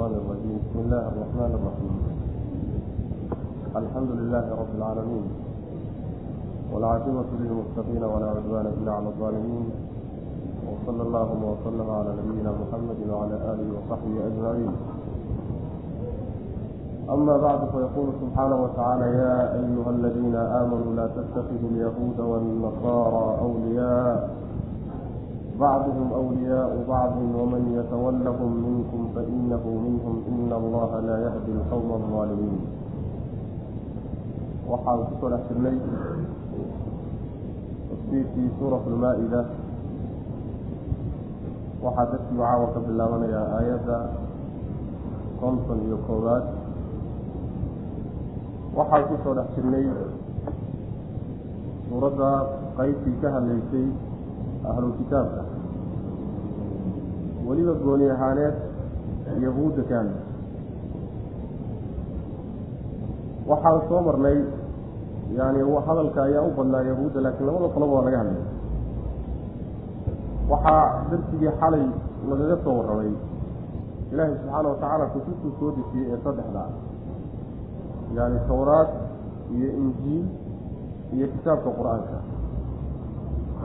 الشيطان 0.00 0.20
الرجيم 0.24 0.58
بسم 0.64 0.78
الله 0.80 1.04
الرحمن 1.12 1.50
الرحيم 1.60 1.94
الحمد 3.76 4.10
لله 4.10 4.44
رب 4.60 4.72
العالمين 4.78 5.24
والعاقبة 6.72 7.28
للمتقين 7.40 8.02
ولا 8.04 8.26
عدوان 8.36 8.66
إلا 8.66 8.92
على 8.92 9.08
الظالمين 9.12 9.64
وصلى 10.68 11.02
اللهم 11.02 11.42
وسلم 11.44 11.88
على 11.90 12.10
نبينا 12.20 12.50
محمد 12.62 12.98
وعلى 13.12 13.36
آله 13.52 13.66
وصحبه 13.76 14.14
أجمعين 14.26 14.72
أما 17.10 17.36
بعد 17.36 17.60
فيقول 17.72 18.08
سبحانه 18.22 18.56
وتعالى 18.64 19.04
يا 19.04 19.36
أيها 19.60 19.90
الذين 19.90 20.36
آمنوا 20.36 20.92
لا 20.96 21.06
تتخذوا 21.06 21.70
اليهود 21.72 22.20
والنصارى 22.20 23.26
أولياء 23.44 24.39
بعضهم 25.59 26.07
أولياء 26.13 26.83
بعض 26.87 27.13
ومن 27.39 27.63
يتولهم 27.79 28.51
منكم 28.67 29.01
فإنه 29.15 29.63
منهم 29.85 30.15
إن 30.27 30.49
الله 30.51 30.91
لا 30.99 31.17
يهدي 31.25 31.51
القوم 31.59 31.89
الظالمين 31.99 32.59
waxaan 34.65 34.97
ku 35.07 35.13
soo 35.21 35.29
dhex 35.29 35.41
jirnay 35.47 35.77
tafsiirkii 37.89 38.49
suurat 38.57 38.81
lmaa-ida 38.89 39.41
waxaa 41.85 42.05
dadkii 42.11 42.37
caawa 42.41 42.65
ka 42.73 42.79
bilaabanayaa 42.87 43.45
aayadda 43.57 43.97
konton 45.39 45.79
iyo 45.85 45.97
koowaad 46.09 46.45
waxaan 48.77 49.03
ku 49.09 49.15
soo 49.23 49.33
dhex 49.37 49.47
jirnay 49.55 49.85
suuradda 51.93 52.29
qeybtii 52.81 53.15
ka 53.21 53.27
hadlaysay 53.37 53.87
ahlu 54.68 54.92
kitaabka 54.98 55.42
weliba 57.48 57.72
gooni 57.84 58.10
ahaaneed 58.10 58.54
yahuudda 59.44 59.82
ka 59.88 59.94
hadlaysay 59.98 60.28
waxaan 63.50 63.80
soo 63.88 64.00
marnay 64.08 64.38
yani 65.38 65.60
hadalka 65.86 66.22
ayaa 66.28 66.42
u 66.48 66.50
badnaa 66.58 66.82
yahuudda 66.90 67.20
laakiin 67.24 67.46
labada 67.46 67.68
qoloba 67.74 67.92
waa 67.96 68.04
laga 68.06 68.18
hadlay 68.22 68.42
waxaa 70.50 70.82
darsigii 71.10 71.52
xalay 71.60 71.84
lagaga 72.30 72.56
soo 72.64 72.74
warramay 72.78 73.12
ilaahay 74.12 74.34
subxaana 74.38 74.68
watacaala 74.68 75.04
kutubtuu 75.14 75.52
soo 75.58 75.70
dejiyey 75.76 76.06
ee 76.14 76.18
saddexda 76.24 76.62
yani 78.16 78.38
tawraad 78.48 78.88
iyo 79.56 79.70
injiil 79.82 80.26
iyo 81.14 81.26
kitaabka 81.34 81.70
qur'aanka 81.78 82.18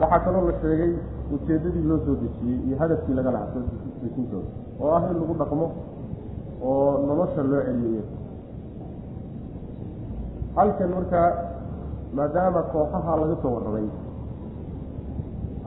waxaa 0.00 0.20
kaloo 0.24 0.44
la 0.48 0.54
sheegay 0.62 0.92
ujeeddadii 1.34 1.84
loo 1.90 1.98
soo 2.06 2.14
dejiyey 2.22 2.58
iyo 2.66 2.76
hadafkii 2.82 3.14
laga 3.18 3.30
lahaa 3.36 3.52
soo 3.54 3.62
dejintooda 4.02 4.48
oo 4.82 4.90
ah 4.96 5.02
in 5.10 5.16
lagu 5.20 5.34
dhaqmo 5.40 5.66
oo 6.70 6.90
nolosha 7.08 7.42
loo 7.52 7.62
celiyo. 7.68 8.02
Halkan 10.56 10.90
markaa 10.96 11.28
maadaama 12.16 12.60
kooxaha 12.72 13.12
laga 13.22 13.36
soo 13.42 13.52
warramay 13.56 13.86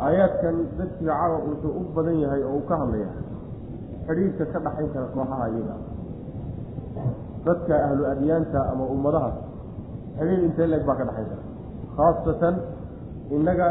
aayaadkan 0.06 0.56
dadkii 0.80 1.08
cawa 1.10 1.38
wuxuu 1.48 1.72
u 1.80 1.84
badan 1.96 2.18
yahay 2.24 2.42
oo 2.48 2.54
uu 2.58 2.64
ka 2.70 2.76
hadlaya 2.82 3.10
xidhiirka 4.08 4.46
ka 4.54 4.60
dhaxayn 4.66 4.90
kara 4.94 5.06
kooxaha 5.16 5.46
iyaga. 5.54 5.76
Dadka 7.46 7.74
ahlu 7.88 8.04
adyaanta 8.14 8.60
ama 8.72 8.84
ummadahaas 8.96 9.38
xidhiir 10.18 10.40
intee 10.48 10.68
leeg 10.72 10.84
baa 10.90 10.96
ka 11.00 11.06
dhaxayn 11.10 11.28
kara 11.32 11.44
khaasatan 11.98 12.56
innaga 13.36 13.68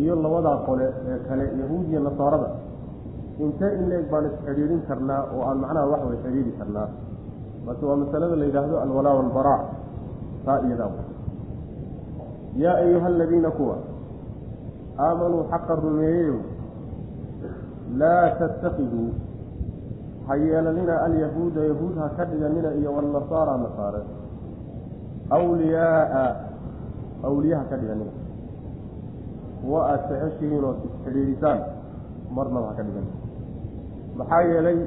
iyo 0.00 0.14
labadaa 0.24 0.56
qole 0.66 0.86
ee 1.10 1.18
kale 1.28 1.44
yahuud 1.60 1.86
iyo 1.92 2.00
nasaarada. 2.08 2.48
Intee 3.44 3.70
in 3.78 3.84
leeg 3.90 4.04
baan 4.12 4.24
isxidhiirin 4.30 4.80
karnaa 4.88 5.22
oo 5.34 5.42
aan 5.48 5.58
macnaha 5.62 5.86
wax 5.92 6.02
way 6.08 6.18
xidhiiri 6.24 6.52
karnaa. 6.60 6.88
Marka 7.66 7.84
waa 7.88 7.96
masalada 8.02 8.36
la 8.40 8.44
yidhaahdo 8.48 8.76
alwalaa 8.84 9.14
walbaraa. 9.18 9.60
Taa 10.46 10.58
iyadaa 10.66 10.90
yaa 12.62 12.76
ayuha 12.84 13.06
aladiina 13.06 13.50
kuwa 13.58 13.76
aamanuu 15.06 15.44
xaqa 15.50 15.74
rumeeyeyow 15.84 16.38
laa 18.00 18.24
tattakiduu 18.40 19.08
ha 20.26 20.34
yeelanina 20.36 20.94
alyahuuda 21.06 21.60
yahuud 21.70 21.94
ha 22.02 22.08
ka 22.16 22.24
dhiganina 22.30 22.74
iyo 22.80 22.90
walnasaara 22.96 23.54
nasaare. 23.64 24.02
Awliyaaa 25.38 26.28
awliya 27.28 27.58
ha 27.58 27.64
ka 27.70 27.76
dhiganina 27.76 28.12
kuwa 29.62 29.80
aada 29.92 30.14
jeceshihiin 30.20 30.64
ood 30.70 30.78
isxidhiidhisaan 30.88 31.58
marnaba 32.36 32.66
ha 32.70 32.74
ka 32.78 32.82
dhiganina 32.86 33.16
maxaa 34.18 34.42
yeelay 34.52 34.78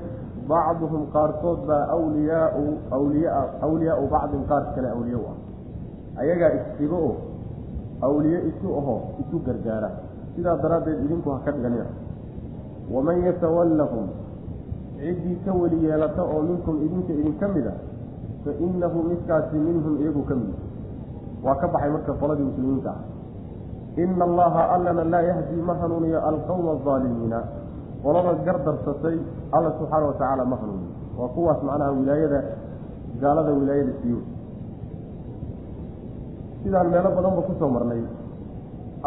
bacduhum 0.50 1.04
qaarkood 1.16 1.60
baa 1.70 1.84
awliyaau 1.96 2.66
awliyaa 2.98 3.44
awliyaau 3.66 4.06
bacdin 4.16 4.44
qaar 4.52 4.64
kale 4.76 4.90
awliya 4.96 5.18
u 5.18 5.26
ah 5.32 5.38
ayagaa 6.22 6.52
isxigo 6.60 6.98
oo 7.10 7.16
awliye 8.08 8.40
isu 8.50 8.68
aho 8.80 8.96
isu 9.24 9.36
gargaara 9.48 9.90
sidaa 10.36 10.58
daraaddeed 10.64 11.00
idinku 11.06 11.30
ha 11.34 11.40
ka 11.46 11.52
dhiganina 11.56 11.86
waman 12.94 13.18
yatawallahum 13.28 14.06
ciddii 15.00 15.38
ka 15.46 15.52
weli 15.62 15.78
yeelata 15.88 16.22
oo 16.34 16.42
minkum 16.50 16.76
idinka 16.86 17.14
idinka 17.22 17.48
mid 17.56 17.68
a 17.68 17.74
fa 18.44 18.52
innahu 18.66 18.98
midkaasi 19.10 19.58
minhum 19.68 19.94
iyagu 20.04 20.22
ka 20.30 20.36
mid 20.42 20.54
waa 21.46 21.56
ka 21.62 21.68
baxay 21.74 21.90
marka 21.96 22.14
qoladii 22.22 22.48
muslimiinta 22.52 22.92
ah 22.94 23.00
ina 24.04 24.24
allaha 24.30 24.62
allana 24.76 25.04
laa 25.14 25.22
yahdi 25.30 25.56
ma 25.68 25.74
hanuuniyo 25.82 26.20
alqowma 26.30 26.70
alظaalimiina 26.76 27.40
qolada 28.04 28.34
gardarsatay 28.46 29.18
alla 29.56 29.70
subxaana 29.80 30.06
watacaala 30.12 30.44
ma 30.52 30.56
hanuuniyo 30.62 30.92
waa 31.20 31.30
kuwaas 31.36 31.60
macnaha 31.68 31.92
wilaayada 32.00 32.40
gaalada 33.22 33.52
wilaayada 33.60 33.94
siiyo 34.02 34.20
sidaan 36.64 36.88
meelo 36.94 37.10
badanba 37.18 37.42
ku 37.48 37.54
soo 37.60 37.70
marnay 37.76 38.04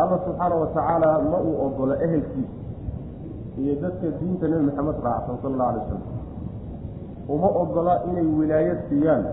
alla 0.02 0.16
subxaana 0.26 0.54
watacaala 0.62 1.08
ma 1.30 1.38
uu 1.48 1.54
ogolo 1.66 1.94
ehelkiisa 2.06 2.56
iyo 3.60 3.74
dadka 3.82 4.06
diinta 4.18 4.44
nebi 4.50 4.64
maxamed 4.70 4.98
raacsan 5.06 5.36
sala 5.42 5.54
allahu 5.54 5.70
alay 5.70 5.82
wasalam 5.84 6.04
uma 7.34 7.48
ogola 7.62 7.94
inay 8.08 8.26
wilaayad 8.40 8.78
siiyaan 8.88 9.24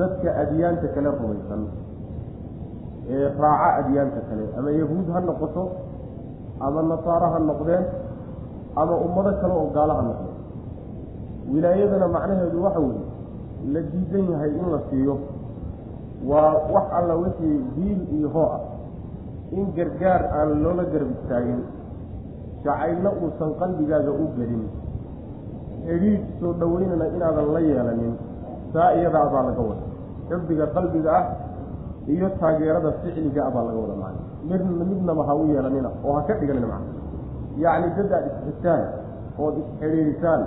dadka 0.00 0.28
adyaanta 0.42 0.86
kale 0.94 1.08
rumaysan 1.16 1.62
raaca 3.42 3.68
adyaanta 3.80 4.20
kale. 4.28 4.44
Ama 4.58 4.70
yahuud 4.80 5.06
ha 5.14 5.20
noqoto 5.28 5.62
ama 6.60 6.80
nasaaro 6.90 7.26
ha 7.34 7.38
noqdeen 7.50 7.84
ama 8.76 8.94
ummado 9.06 9.30
kale 9.40 9.54
oo 9.60 9.68
gaalo 9.76 9.92
ha 9.98 10.02
noqdeen. 10.08 10.36
Wilaayadana 11.52 12.06
macnaheedu 12.16 12.58
waxa 12.64 12.80
weeye 12.80 13.04
la 13.72 13.80
diidan 13.92 14.24
yahay 14.32 14.50
in 14.60 14.66
la 14.74 14.78
siiyo. 14.90 15.14
Waa 16.30 16.52
wax 16.74 16.86
alla 16.98 17.14
wixii 17.22 17.58
hiil 17.76 18.00
iyo 18.18 18.28
hoo 18.34 18.48
ah. 18.56 18.60
In 19.52 19.66
gargaar 19.76 20.22
aan 20.38 20.62
loola 20.62 20.84
garab 20.92 21.10
istaagin 21.16 21.60
jacaylna 22.64 23.10
uusan 23.18 23.50
qalbigaaga 23.60 24.10
u 24.22 24.24
gelin 24.36 24.64
xidhiidh 25.86 26.24
soo 26.40 26.52
dhoweynana 26.60 27.06
inaadan 27.16 27.48
la 27.54 27.60
yeelanin 27.60 28.14
saa 28.72 28.92
iyadaa 28.94 29.26
baa 29.32 29.42
laga 29.48 29.62
wada 29.70 29.84
xifdiga 30.28 30.66
qalbiga 30.76 31.10
ah 31.18 31.24
iyo 32.14 32.28
taageerada 32.40 32.90
ficliga 33.02 33.40
ah 33.46 33.50
baa 33.54 33.64
laga 33.68 33.78
wada 33.84 33.96
macna 34.02 34.22
midna 34.50 34.84
midnaba 34.90 35.22
ha 35.28 35.32
u 35.40 35.44
yeelanina 35.52 35.90
oo 36.06 36.12
ha 36.16 36.22
ka 36.28 36.34
dhiganina 36.40 36.66
macna 36.72 36.90
yacni 37.64 37.88
dad 37.96 38.12
aad 38.18 38.24
isxigtaan 38.30 38.82
ood 39.44 39.54
isxidhiidhisaan 39.62 40.40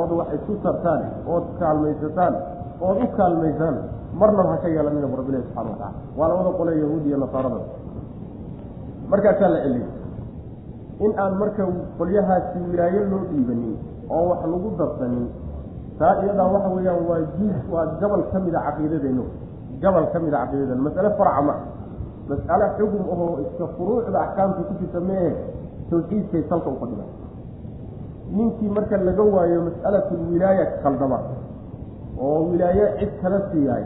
ood 0.00 0.10
wax 0.18 0.28
isku 0.36 0.52
tartaan 0.66 1.02
ood 1.34 1.44
kaalmaysataan 1.60 2.34
ood 2.88 2.98
u 3.04 3.06
kaalmaysaan 3.18 3.76
marnaba 4.20 4.48
ha 4.52 4.56
ka 4.64 4.68
yeelanina 4.76 5.06
bu 5.12 5.16
rabbilahi 5.20 5.42
subxana 5.46 5.70
watacala 5.72 5.92
waa 6.18 6.28
labada 6.30 6.50
qole 6.58 6.72
yahuud 6.82 7.04
iyo 7.10 7.18
nasaarada. 7.24 7.60
Markaasaa 9.10 9.48
la 9.54 9.58
celiyay 9.64 9.90
in 11.04 11.12
aan 11.22 11.32
marka 11.42 11.62
qolyahaasi 11.98 12.58
wilaayo 12.70 13.00
loo 13.12 13.22
dhiibanin 13.30 13.74
oo 14.14 14.22
wax 14.30 14.40
lagu 14.52 14.68
darsanin 14.80 15.26
taa 16.00 16.14
iyadaa 16.24 16.48
waxa 16.54 16.68
weeyaan 16.76 17.02
waa 17.10 17.20
juz 17.38 17.56
waa 17.74 17.86
gabal 18.00 18.22
ka 18.32 18.38
mida 18.44 18.60
caqiidadeenno 18.66 19.24
gabal 19.82 20.06
ka 20.12 20.18
mida 20.24 20.38
caqiidadeeno 20.44 20.82
masale 20.88 21.10
farca 21.18 21.42
ma 21.48 21.54
mas'ale 22.30 22.66
xugum 22.78 23.02
ahoo 23.14 23.30
iska 23.44 23.66
furuucda 23.76 24.18
axkaamta 24.24 24.60
ku 24.68 24.72
jirta 24.80 25.00
meehe 25.08 25.30
tawxiidkay 25.90 26.42
salka 26.50 26.68
u 26.70 26.76
fadhida 26.82 27.04
ninkii 28.36 28.68
marka 28.76 28.96
laga 29.08 29.22
waayo 29.34 29.58
mas'alatulwilaaya 29.68 30.64
kaldama 30.82 31.18
oo 32.26 32.38
wilaayo 32.50 32.86
cid 32.98 33.10
kala 33.22 33.38
siiyaay 33.52 33.84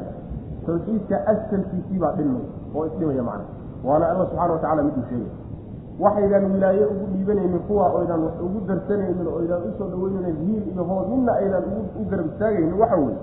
tawxiidka 0.66 1.16
asalkiisii 1.32 1.98
baa 2.02 2.12
dhilmay 2.18 2.44
oo 2.76 2.82
isdhimaya 2.90 3.22
macna 3.28 3.44
waana 3.86 4.04
alla 4.12 4.24
subxana 4.30 4.52
watacala 4.56 4.82
miduu 4.88 5.04
sheegay 5.08 5.32
waxaydaan 6.04 6.44
wilaaye 6.54 6.84
ugu 6.92 7.04
dhiibanaynin 7.12 7.60
kuwa 7.68 7.84
oydaan 7.98 8.22
wax 8.26 8.34
ugu 8.46 8.60
darsanaynin 8.68 9.26
oo 9.32 9.38
aydaan 9.42 9.62
u 9.68 9.72
soo 9.78 9.88
dhaweynaynin 9.92 10.36
hiil 10.46 10.64
iyo 10.72 10.84
hood 10.90 11.06
midna 11.12 11.32
aydaan 11.42 11.64
u 12.00 12.04
garab 12.10 12.26
istaagaynin 12.32 12.74
waxa 12.82 12.96
weye 13.02 13.16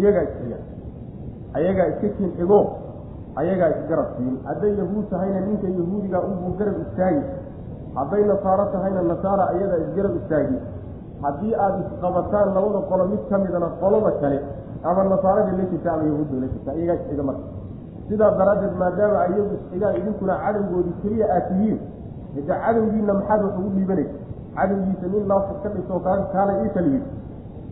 iyagaa 0.00 0.22
isxiga 0.28 0.58
ayagaa 1.54 1.86
iska 1.92 2.08
kiin 2.16 2.30
xigo 2.36 2.60
ayagaa 3.40 3.70
isgarab 3.78 4.08
siin. 4.16 4.34
Hadday 4.48 4.72
yahuud 4.80 5.06
tahayna 5.10 5.40
ninka 5.46 5.68
yahuudiga 5.78 6.18
unbuu 6.28 6.52
garab 6.58 6.76
istaagi. 6.84 7.22
Hadday 7.94 8.22
nasaaro 8.30 8.64
tahayna 8.74 9.02
nasaara 9.12 9.44
ayadaa 9.54 9.80
isgarab 9.86 10.14
istaagi. 10.20 10.58
Haddii 11.22 11.54
aada 11.54 11.78
isqabataan 11.86 12.54
labada 12.56 12.80
qolo 12.90 13.04
mid 13.12 13.22
ka 13.30 13.38
midana 13.38 13.68
qolada 13.80 14.10
kale 14.20 14.38
ama 14.84 15.02
nasaaradii 15.12 15.56
la 15.60 15.64
jirta 15.70 15.88
ama 15.94 16.04
yahuudda 16.10 16.36
la 16.42 16.46
jirta 16.52 16.70
iyagaa 16.78 17.00
isxiga 17.00 17.22
marka. 17.22 17.46
Sidaa 18.08 18.30
daraaddeed 18.38 18.74
maadaama 18.82 19.18
ayagu 19.26 19.52
isxigaan 19.58 19.96
idinkuna 20.00 20.34
cadowgoodii 20.44 20.96
keliya 21.02 21.26
aad 21.36 21.44
tihiin 21.48 21.78
hade 22.34 22.46
cadowgiina 22.46 23.12
maxaad 23.18 23.42
wax 23.44 23.54
ugu 23.58 23.70
dhiibanaysa 23.76 24.16
cadowgiisa 24.56 25.06
nin 25.12 25.28
laafur 25.30 25.56
ka 25.62 25.68
dhiso 25.74 26.00
kaala 26.32 26.52
ii 26.64 26.70
taliyi 26.74 27.02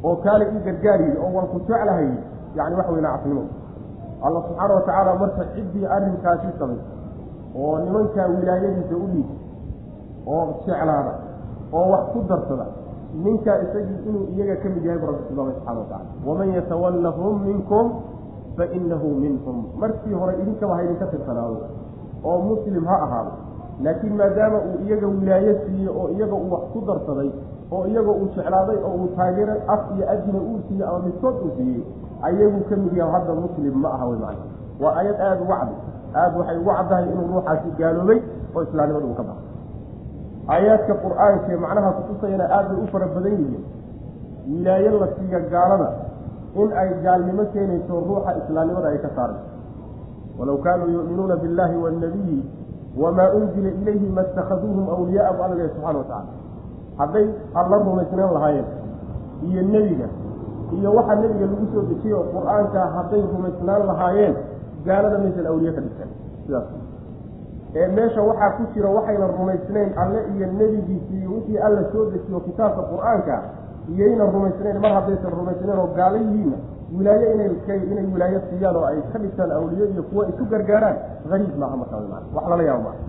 oo 0.05 0.17
kaala 0.25 0.45
ii 0.45 0.61
gargaariyi 0.67 1.17
oo 1.25 1.31
waan 1.37 1.47
ku 1.53 1.59
jeclahayi 1.69 2.15
yani 2.57 2.75
waxa 2.79 2.93
wey 2.93 3.03
nacasnimo 3.03 3.43
alla 4.27 4.41
subxaana 4.47 4.75
watacaala 4.75 5.15
marka 5.23 5.45
ciddii 5.55 5.87
arrinkaasi 5.97 6.47
samay 6.59 6.81
oo 7.63 7.79
nimankaa 7.85 8.27
wilaayadiisa 8.35 8.97
u 8.97 9.07
dhiib 9.13 9.29
oo 10.27 10.47
jeclaada 10.67 11.13
oo 11.73 11.87
wax 11.93 12.05
ku 12.13 12.21
darsada 12.31 12.67
ninkaa 13.25 13.57
isagii 13.65 13.99
inuu 14.09 14.25
iyaga 14.35 14.57
ka 14.63 14.69
mid 14.75 14.85
yahay 14.85 14.99
bu 15.01 15.07
rabbi 15.07 15.25
tilmaamay 15.29 15.55
subxana 15.55 15.79
watacala 15.81 16.05
waman 16.27 16.49
yatawallahum 16.59 17.35
minkum 17.47 17.87
fainahu 18.57 19.09
minhum. 19.23 19.59
Markii 19.81 20.13
hore 20.21 20.35
idinkaba 20.43 20.75
ha 20.77 20.83
idinka 20.85 21.07
tirsanaado 21.13 21.57
oo 22.25 22.39
muslim 22.49 22.85
ha 22.91 22.97
ahaado 23.07 23.33
laakiin 23.85 24.15
maadaama 24.17 24.59
uu 24.69 24.79
iyaga 24.87 25.07
wilaayo 25.07 25.55
siiyey 25.67 25.89
oo 25.89 26.09
iyaga 26.17 26.35
uu 26.35 26.51
wax 26.53 26.63
ku 26.73 26.81
darsaday 26.89 27.31
oo 27.73 27.87
iyaga 27.87 28.11
uu 28.11 28.29
jeclaaday 28.37 28.77
oo 28.87 28.93
uu 29.01 29.09
taageero 29.17 29.55
af 29.75 29.81
iyo 29.97 30.11
ajina 30.15 30.39
uu 30.39 30.59
siiyey 30.69 30.87
ama 30.89 30.99
midkood 31.07 31.35
uu 31.45 31.51
siiyey 31.57 31.83
ayagu 32.23 32.61
ka 32.69 32.77
mid 32.77 32.93
yaha 33.01 33.13
hadda 33.19 33.35
muslim 33.35 33.75
ma 33.83 33.89
aha 33.95 34.05
wey 34.07 34.19
macana 34.19 34.45
waa 34.83 34.95
ayad 35.01 35.17
aada 35.21 35.41
uga 35.43 35.57
cadi 35.61 35.77
aada 36.15 36.39
waxay 36.39 36.65
caddahay 36.65 37.05
inuu 37.13 37.27
ruuxaasi 37.33 37.69
gaaloobay 37.79 38.21
oo 38.55 38.63
islaamnimada 38.63 39.07
uu 39.07 39.15
ka 39.15 39.23
baxay 39.29 39.51
aayaadka 40.55 40.95
qur'aankaee 41.05 41.59
macnaha 41.65 41.91
kutusayana 41.99 42.45
aad 42.57 42.67
bay 42.71 42.79
u 42.85 42.87
fara 42.93 43.07
badan 43.07 43.33
yihiin. 43.33 43.65
Wilaayo 44.51 44.99
la 45.01 45.09
siiya 45.17 45.41
gaalada 45.53 45.89
in 46.55 46.73
ay 46.73 46.89
gaalnimo 47.03 47.45
keenayso 47.53 47.95
ruuxa 48.09 48.35
islaamnimada 48.43 48.89
ay 48.89 48.99
ka 48.99 49.11
saarayso 49.17 49.47
walaw 50.39 50.57
kaanuu 50.59 50.91
yu'minuuna 50.91 51.37
billahi 51.37 51.77
waannabiyi 51.77 52.41
wamaa 52.97 53.31
unzila 53.39 53.69
ilayhi 53.69 54.07
ma 54.09 54.23
itakhaduuhum 54.23 54.89
awliyaaa 54.89 55.33
bu 55.33 55.43
alla 55.43 55.55
lehy 55.55 55.69
subxana 55.69 55.99
wa 55.99 56.05
tacala 56.05 56.27
hadday 56.99 57.27
alla 57.55 57.77
rumaysnaan 57.79 58.35
lahaayeen 58.35 58.69
iyo 59.49 59.63
nebiga 59.63 60.09
iyo 60.79 60.91
waxa 60.99 61.15
nebiga 61.21 61.47
lagu 61.51 61.67
soo 61.75 61.83
dejiyey 61.91 62.15
oo 62.19 62.25
qur'aanka 62.35 62.81
hadday 62.97 63.23
rumaysnaan 63.35 63.83
lahaayeen 63.91 64.35
gaalada 64.87 65.19
maysan 65.25 65.47
awliye 65.53 65.73
ka 65.77 65.81
dhigteen 65.85 66.11
sidaas. 66.47 66.67
Ee 67.81 67.87
meesha 67.97 68.23
waxaa 68.29 68.51
ku 68.57 68.63
jira 68.75 68.89
waxayna 68.97 69.27
rumaysnayn 69.39 69.91
alle 70.03 70.21
iyo 70.37 70.47
nebigiisi 70.59 71.15
iyo 71.21 71.31
wixii 71.37 71.59
alla 71.67 71.83
soo 71.93 72.05
dejiyo 72.13 72.41
kitaabka 72.47 72.83
qur'aanka 72.93 73.37
iyayna 73.93 74.25
rumaysnayn. 74.35 74.77
Mar 74.85 74.93
haddaysan 74.99 75.31
rumaysnayn 75.39 75.79
oo 75.83 75.89
gaala 75.99 76.17
yihiinna 76.25 76.57
wilaaye 76.97 77.27
inay 77.35 77.51
inay 77.93 78.07
wilaayo 78.15 78.41
siiyaan 78.51 78.77
oo 78.77 78.85
ay 78.91 78.99
ka 79.13 79.19
dhigtaan 79.23 79.51
awliye 79.59 79.85
iyo 79.93 80.03
kuwa 80.11 80.29
isu 80.29 80.45
gargaaraan 80.53 80.97
hariib 81.31 81.55
maaha 81.63 81.77
markaa 81.77 82.01
wax 82.35 82.45
lala 82.51 82.63
yaabo 82.69 82.83
maaha 82.83 83.01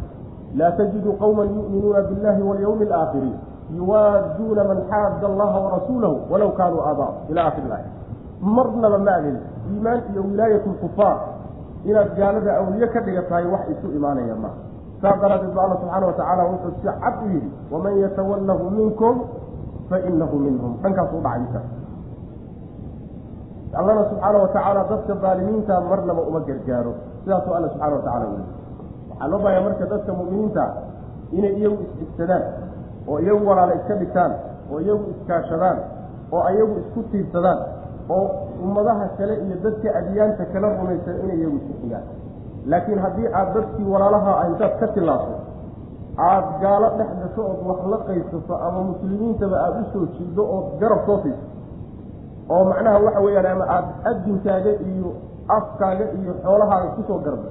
laa 0.59 0.71
tajidu 0.79 1.11
qawman 1.21 1.47
yu'minuuna 1.57 2.01
billahi 2.09 2.41
walyawmi 2.49 2.85
alaakhiri 2.87 3.31
yuwaaduuna 3.77 4.63
man 4.63 4.79
xaada 4.91 5.25
allaha 5.31 5.57
warasuulahu 5.65 6.17
walaw 6.31 6.51
kaanuu 6.59 6.81
aabaa 6.89 7.11
ila 7.29 7.41
akhiri 7.49 7.67
laaya 7.67 7.89
marnaba 8.41 8.97
ma 8.97 9.11
adin 9.19 9.37
iimaan 9.71 9.99
iyo 10.13 10.21
wilaayat 10.29 10.65
lkufaar 10.67 11.17
inaad 11.85 12.09
gaalada 12.17 12.51
awliye 12.59 12.87
ka 12.87 12.99
dhigatahay 13.01 13.45
wax 13.53 13.63
isu 13.73 13.87
imaanaya 13.97 14.35
maaha 14.35 14.57
saas 15.01 15.19
daraaddeed 15.21 15.53
ba 15.55 15.61
alla 15.63 15.75
subxaana 15.81 16.05
watacaala 16.07 16.43
wuxuu 16.51 16.71
si 16.79 16.87
cad 17.03 17.15
u 17.23 17.27
yidhi 17.33 17.49
waman 17.71 17.93
yatawallahu 18.03 18.63
minkum 18.77 19.15
fainahu 19.89 20.35
minhum 20.45 20.71
dhankaas 20.83 21.09
u 21.11 21.21
dhacaysa 21.25 21.61
allana 23.79 24.01
subxaana 24.09 24.37
watacaala 24.43 24.81
dadka 24.91 25.13
daalimiinta 25.23 25.81
marnaba 25.89 26.21
uma 26.29 26.39
gargaaro 26.47 26.93
sidaasuu 27.23 27.53
alla 27.57 27.67
subxana 27.73 27.95
watacala 27.95 28.25
weli 28.31 28.45
waxaa 29.09 29.27
loo 29.31 29.39
baahaya 29.43 29.61
marka 29.67 29.85
dadka 29.93 30.11
mu'miniinta 30.19 30.63
inay 31.37 31.53
iyagu 31.59 31.77
isxigsadaan 31.83 32.43
oo 33.09 33.17
iyagu 33.23 33.43
walaala 33.49 33.73
iska 33.79 33.95
dhigtaan 34.01 34.31
oo 34.71 34.79
iyagu 34.85 35.03
iskaashadaan 35.13 35.77
oo 36.35 36.43
iyagu 36.53 36.75
isku 36.83 36.99
tiirsadaan 37.11 37.59
oo 38.15 38.25
ummadaha 38.65 39.05
kale 39.17 39.33
iyo 39.45 39.55
dadka 39.63 39.87
adyaanta 39.99 40.43
kala 40.53 40.67
rumaysan 40.79 41.15
inay 41.23 41.37
iyagu 41.41 41.57
isku 41.61 41.73
xigaan. 41.81 42.05
Laakiin 42.71 42.99
haddii 43.05 43.27
aada 43.37 43.51
dadkii 43.55 43.87
walaalaha 43.93 44.31
ah 44.41 44.45
intaad 44.49 44.73
ka 44.81 44.87
tilaabto 44.95 45.35
aada 46.27 46.51
gaalo 46.63 46.87
dhex 46.97 47.09
gasho 47.21 47.41
ood 47.51 47.59
wax 47.69 47.79
la 47.93 47.97
qaysato 48.07 48.53
ama 48.67 48.79
muslimiintaba 48.91 49.55
aada 49.65 49.79
u 49.81 49.85
soo 49.93 50.05
jiido 50.15 50.43
ood 50.55 50.67
garab 50.81 51.01
soo 51.07 51.17
siiso 51.23 51.45
oo 52.53 52.63
macnaha 52.69 52.97
waxa 53.05 53.19
weeyaan 53.25 53.45
ama 53.55 53.65
aada 53.75 53.91
addinkaaga 54.11 54.71
iyo 54.91 55.09
afkaaga 55.57 56.05
iyo 56.19 56.31
xoolahaaga 56.43 56.87
ku 56.95 57.01
soo 57.09 57.19
garba 57.25 57.49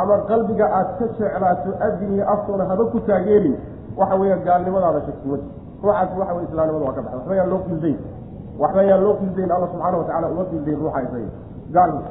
ama 0.00 0.14
qalbiga 0.30 0.66
aada 0.78 0.92
ka 0.98 1.06
jeclaato 1.18 1.70
addin 1.86 2.10
iyo 2.16 2.24
aftoona 2.34 2.64
haba 2.70 2.84
ku 2.92 2.98
taageerin 3.08 3.56
waxa 3.98 4.14
weeya 4.20 4.36
gaalnimadaada 4.46 5.00
shakima 5.06 5.36
ruuxaas 5.82 6.10
waxa 6.20 6.34
wey 6.36 6.44
islaamnimada 6.48 6.84
waa 6.88 6.94
ka 6.98 7.02
baxay 7.02 7.18
waxba 7.18 7.34
yaan 7.40 7.50
loo 7.52 7.60
fildayn 7.68 7.98
waxba 8.62 8.82
yaan 8.90 9.02
loo 9.06 9.14
fildayn 9.20 9.50
alla 9.56 9.66
subxaana 9.72 9.96
watacala 10.00 10.26
uma 10.34 10.44
fildayn 10.52 10.78
ruuxa 10.82 11.00
isaga 11.02 11.30
gaalmi 11.76 12.02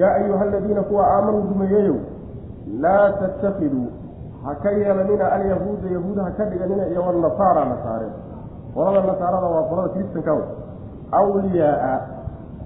yaa 0.00 0.12
ayuha 0.20 0.42
aladiina 0.48 0.82
kuwa 0.88 1.02
aamanuu 1.14 1.42
rumeeyeyow 1.52 1.96
laa 2.84 3.10
tattakiduu 3.20 3.86
ha 4.44 4.54
ka 4.62 4.70
yeelanina 4.70 5.32
alyahuuda 5.36 5.88
yahuud 5.96 6.18
ha 6.24 6.30
ka 6.38 6.44
dhiganina 6.50 6.86
iyo 6.92 7.00
wanasaara 7.06 7.64
nasaare 7.72 8.06
qolada 8.74 9.00
nasaarada 9.12 9.46
waa 9.54 9.62
qolada 9.70 9.88
kristanka 9.94 10.32
w 10.34 10.40
awliyaaa 11.20 11.98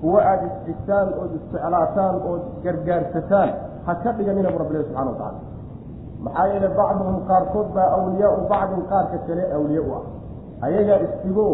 kuwa 0.01 0.21
aada 0.31 0.47
isxigtaan 0.47 1.09
ood 1.23 1.33
isjeclaataan 1.39 2.15
ood 2.31 2.43
gargaarsataan 2.65 3.51
ha 3.87 3.95
ka 4.03 4.13
dhiganina 4.19 4.49
bu 4.53 4.59
rabbilahi 4.63 4.85
subxana 4.89 5.11
watacala 5.11 5.39
maxaa 6.25 6.47
yeele 6.53 6.69
bacduhum 6.79 7.17
qaarkood 7.29 7.69
baa 7.75 7.89
awliyaau 7.97 8.49
bacdin 8.53 8.83
qaarka 8.91 9.19
kale 9.27 9.45
awliye 9.57 9.81
u 9.81 9.93
ah. 9.99 10.05
Ayagaa 10.61 10.99
isxigo 11.07 11.47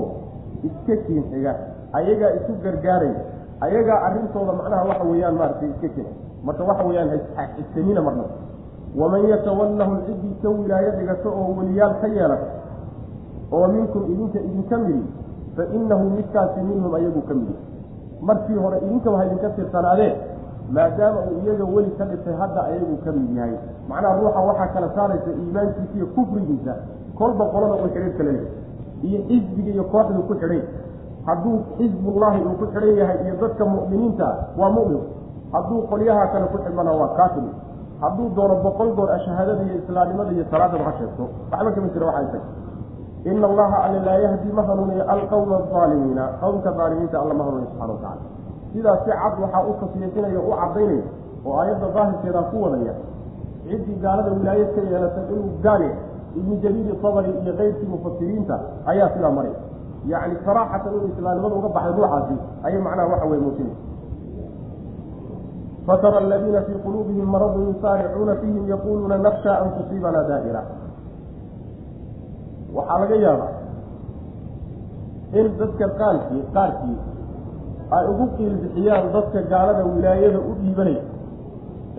iska 0.66 0.96
kiin 1.06 1.24
xiga 1.30 1.52
ayagaa 1.92 2.30
isu 2.38 2.52
gargaaraya 2.62 3.20
ayagaa 3.60 3.98
arrintooda 4.06 4.52
macnaha 4.52 4.84
waxa 4.90 5.04
weeyaan 5.10 5.34
maaragtay 5.40 5.68
iska 5.70 5.88
kina 5.94 6.10
marka 6.44 6.64
waxa 6.64 6.84
weeyaan 6.88 7.10
haxigsanina 7.36 8.02
marnaba 8.02 8.34
waman 9.00 9.28
yatawallahum 9.28 9.98
ciddii 10.06 10.34
ka 10.42 10.48
wilaayo 10.48 10.90
dhigato 10.98 11.28
oo 11.30 11.54
weliyaal 11.58 11.94
ka 12.00 12.06
yeelata 12.06 12.48
oo 13.52 13.66
minkum 13.68 14.02
idinka 14.12 14.38
idinka 14.40 14.76
midi 14.78 15.04
fa 15.56 15.62
inahu 15.78 16.10
midkaasi 16.16 16.60
minhum 16.60 16.94
ayagu 16.94 17.22
ka 17.28 17.34
midi 17.34 17.54
markii 18.20 18.58
hore 18.64 18.76
idinkaba 18.86 19.18
ha 19.18 19.24
idinka 19.26 19.48
tirsanaadeen 19.56 20.14
maadaama 20.74 21.20
uu 21.30 21.38
iyaga 21.44 21.64
weli 21.74 21.90
ka 21.98 22.04
dhintay 22.10 22.34
hadda 22.40 22.60
ayagu 22.70 22.96
ka 23.04 23.10
mid 23.12 23.30
yahay. 23.36 23.54
Macnaha 23.88 24.14
ruuxa 24.20 24.40
waxaa 24.48 24.68
kala 24.74 24.88
saaraysa 24.96 25.30
iimaankiisa 25.40 25.94
iyo 25.98 26.06
kufrigiisa. 26.14 26.74
Kolba 27.18 27.44
qolada 27.52 27.74
uu 27.82 27.88
xidhiir 27.94 28.14
kala 28.18 28.30
leeyahay 28.32 28.52
iyo 29.08 29.18
xisbiga 29.28 29.70
iyo 29.76 29.84
kooxdu 29.92 30.20
ku 30.28 30.34
xidhay. 30.40 30.62
Hadduu 31.26 31.56
xisbullahi 31.78 32.40
uu 32.48 32.56
ku 32.60 32.64
xidhan 32.72 32.96
yahay 33.00 33.18
iyo 33.26 33.34
dadka 33.42 33.64
mu'miniinta 33.72 34.28
waa 34.58 34.70
mu'min. 34.76 35.00
Hadduu 35.54 35.78
qolyaha 35.90 36.24
kale 36.32 36.46
ku 36.52 36.58
xidhmana 36.64 36.90
waa 37.00 37.10
kaafir. 37.18 37.46
Hadduu 38.02 38.26
doono 38.36 38.54
boqol 38.64 38.90
goor 38.98 39.10
ashahaadada 39.16 39.62
iyo 39.66 39.74
islaamnimada 39.82 40.30
iyo 40.36 40.44
salaadaba 40.50 40.84
ha 40.84 40.92
sheegto. 40.98 41.24
Waxba 41.52 41.70
kama 41.74 41.88
jira 41.94 42.06
waxaa 42.10 42.22
isaga 42.28 42.48
ina 43.26 43.46
allaha 43.50 43.76
alla 43.86 43.98
laa 44.06 44.18
yahdi 44.24 44.52
ma 44.56 44.62
hanuuniyo 44.68 45.02
alqawma 45.14 45.56
aalimiina 45.80 46.24
qowmka 46.40 46.70
aalimiinta 46.82 47.16
alla 47.22 47.34
ma 47.38 47.44
hanuuniyo 47.46 47.68
subxana 47.70 47.92
watacala 47.92 48.22
sidaas 48.76 49.00
si 49.04 49.10
cad 49.10 49.34
waxaa 49.42 49.62
u 49.64 49.72
tasliixinaya 49.80 50.40
u 50.40 50.50
cadaynaya 50.60 51.04
oo 51.46 51.54
aayadda 51.60 51.86
daahirkeedaa 51.96 52.42
ku 52.52 52.56
wadaya. 52.64 52.94
Ciddii 53.68 53.96
gaalada 54.04 54.30
wilaayad 54.36 54.70
ka 54.76 54.80
yeelatay 54.90 55.24
inuu 55.32 55.50
gaal 55.64 55.80
yahay 55.82 55.96
ibnu 56.38 56.54
jariiri 56.62 56.92
tabari 57.02 57.30
iyo 57.42 57.52
keyrkii 57.58 57.88
mufasiriinta 57.92 58.54
ayaa 58.90 59.08
sidaa 59.14 59.30
maraya 59.38 59.58
yacni 60.12 60.36
saraaxatan 60.46 60.92
inuu 60.96 61.08
islaamnimada 61.16 61.54
uga 61.60 61.68
baxay 61.76 61.92
ruuxaasi 61.98 62.36
ayay 62.66 62.80
macnaha 62.86 63.08
waxa 63.12 63.26
weye 63.30 63.40
muujinaysa. 63.44 63.82
Fatara 65.86 66.18
aladiina 66.18 66.60
fii 66.66 66.78
quluubihim 66.84 67.26
maradun 67.34 67.64
yusaaricuuna 67.70 68.34
fiihim 68.40 68.64
yaquuluuna 68.72 69.16
naksha 69.26 69.52
an 69.62 69.68
tusiibana 69.76 70.20
daa'ira. 70.30 70.62
Waxaa 72.76 72.98
laga 73.02 73.16
yaabaa 73.24 73.52
in 75.38 75.46
dadka 75.58 75.86
qaarkii 76.00 76.42
qaarkii 76.56 76.96
ay 77.94 78.04
ugu 78.12 78.24
qiilbixiyaan 78.36 79.04
dadka 79.14 79.40
gaalada 79.52 79.82
wilaayada 79.94 80.38
u 80.38 80.52
dhiibanaya 80.60 81.02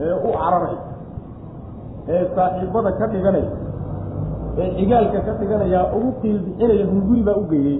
ee 0.06 0.14
u 0.14 0.30
cararaya 0.40 0.80
ee 2.14 2.24
saaxiibada 2.36 2.92
ka 3.00 3.06
dhiganaya 3.14 3.52
ee 4.62 4.68
xigaalka 4.78 5.20
ka 5.28 5.34
dhiganaya 5.42 5.80
ugu 5.98 6.10
qiilbixinaya 6.22 6.86
hunguri 6.92 7.22
baa 7.28 7.38
u 7.42 7.46
geeyey. 7.52 7.78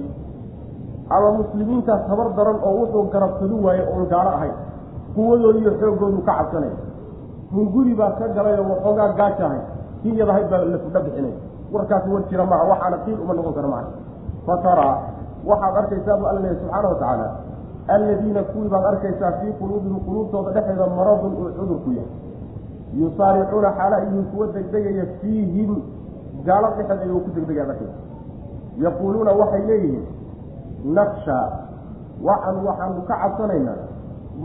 Ama 1.16 1.28
muslimiintaas 1.40 2.02
habar 2.10 2.26
daran 2.36 2.58
oo 2.68 2.72
wuxuu 2.80 3.04
garabsadu 3.12 3.56
waaye 3.66 3.82
oon 3.92 4.04
gaalo 4.12 4.30
ahayn 4.36 4.52
quwadooda 5.14 5.58
iyo 5.62 5.72
xooggoodu 5.80 6.18
ka 6.26 6.32
cabsanaya 6.38 6.76
hunguri 7.54 7.92
baa 8.00 8.10
ka 8.18 8.24
galay 8.36 8.54
oo 8.60 8.66
waxoogaa 8.72 9.08
gaaja 9.20 9.44
ahay 9.48 9.60
kii 10.02 10.18
yadahayd 10.20 10.48
baa 10.52 10.60
la 10.72 10.78
fudha 10.84 11.00
bixinaya 11.06 11.36
warkaasi 11.72 12.08
war 12.14 12.22
jira 12.30 12.44
maaha 12.50 12.64
waxaana 12.72 12.96
qiil 13.04 13.18
uma 13.24 13.34
noqon 13.38 13.54
kara 13.56 13.68
maca 13.74 13.90
fataraa 14.48 14.94
waxaad 15.50 15.74
arkaysaa 15.80 16.16
bu 16.20 16.24
alla 16.30 16.40
leehay 16.44 16.56
subxaana 16.60 16.88
watacaala 16.92 17.26
alladiina 17.94 18.42
kuwii 18.50 18.68
baad 18.72 18.84
arkaysaa 18.92 19.32
fii 19.40 19.52
quluubihim 19.60 19.98
quluubtooda 20.06 20.50
dhexeeda 20.56 20.86
maradun 20.98 21.32
uu 21.40 21.50
cudurku 21.58 21.90
yahay. 21.98 22.12
Yusaaricuuna 23.00 23.70
xaala 23.78 23.96
ayihim 23.96 24.24
kuwa 24.32 24.46
degdegaya 24.56 25.04
fiihim 25.20 25.72
gaalo 26.46 26.68
dhexeed 26.76 27.00
ayuu 27.04 27.20
ku 27.24 27.30
degdegaya 27.36 27.66
arkaysa 27.70 27.96
yaquuluuna 28.84 29.32
waxay 29.40 29.62
leeyihiin 29.70 30.04
naqsha 30.98 31.38
waxaan 32.28 32.56
waxaanu 32.66 33.00
ka 33.08 33.14
cabsanaynaa. 33.22 33.78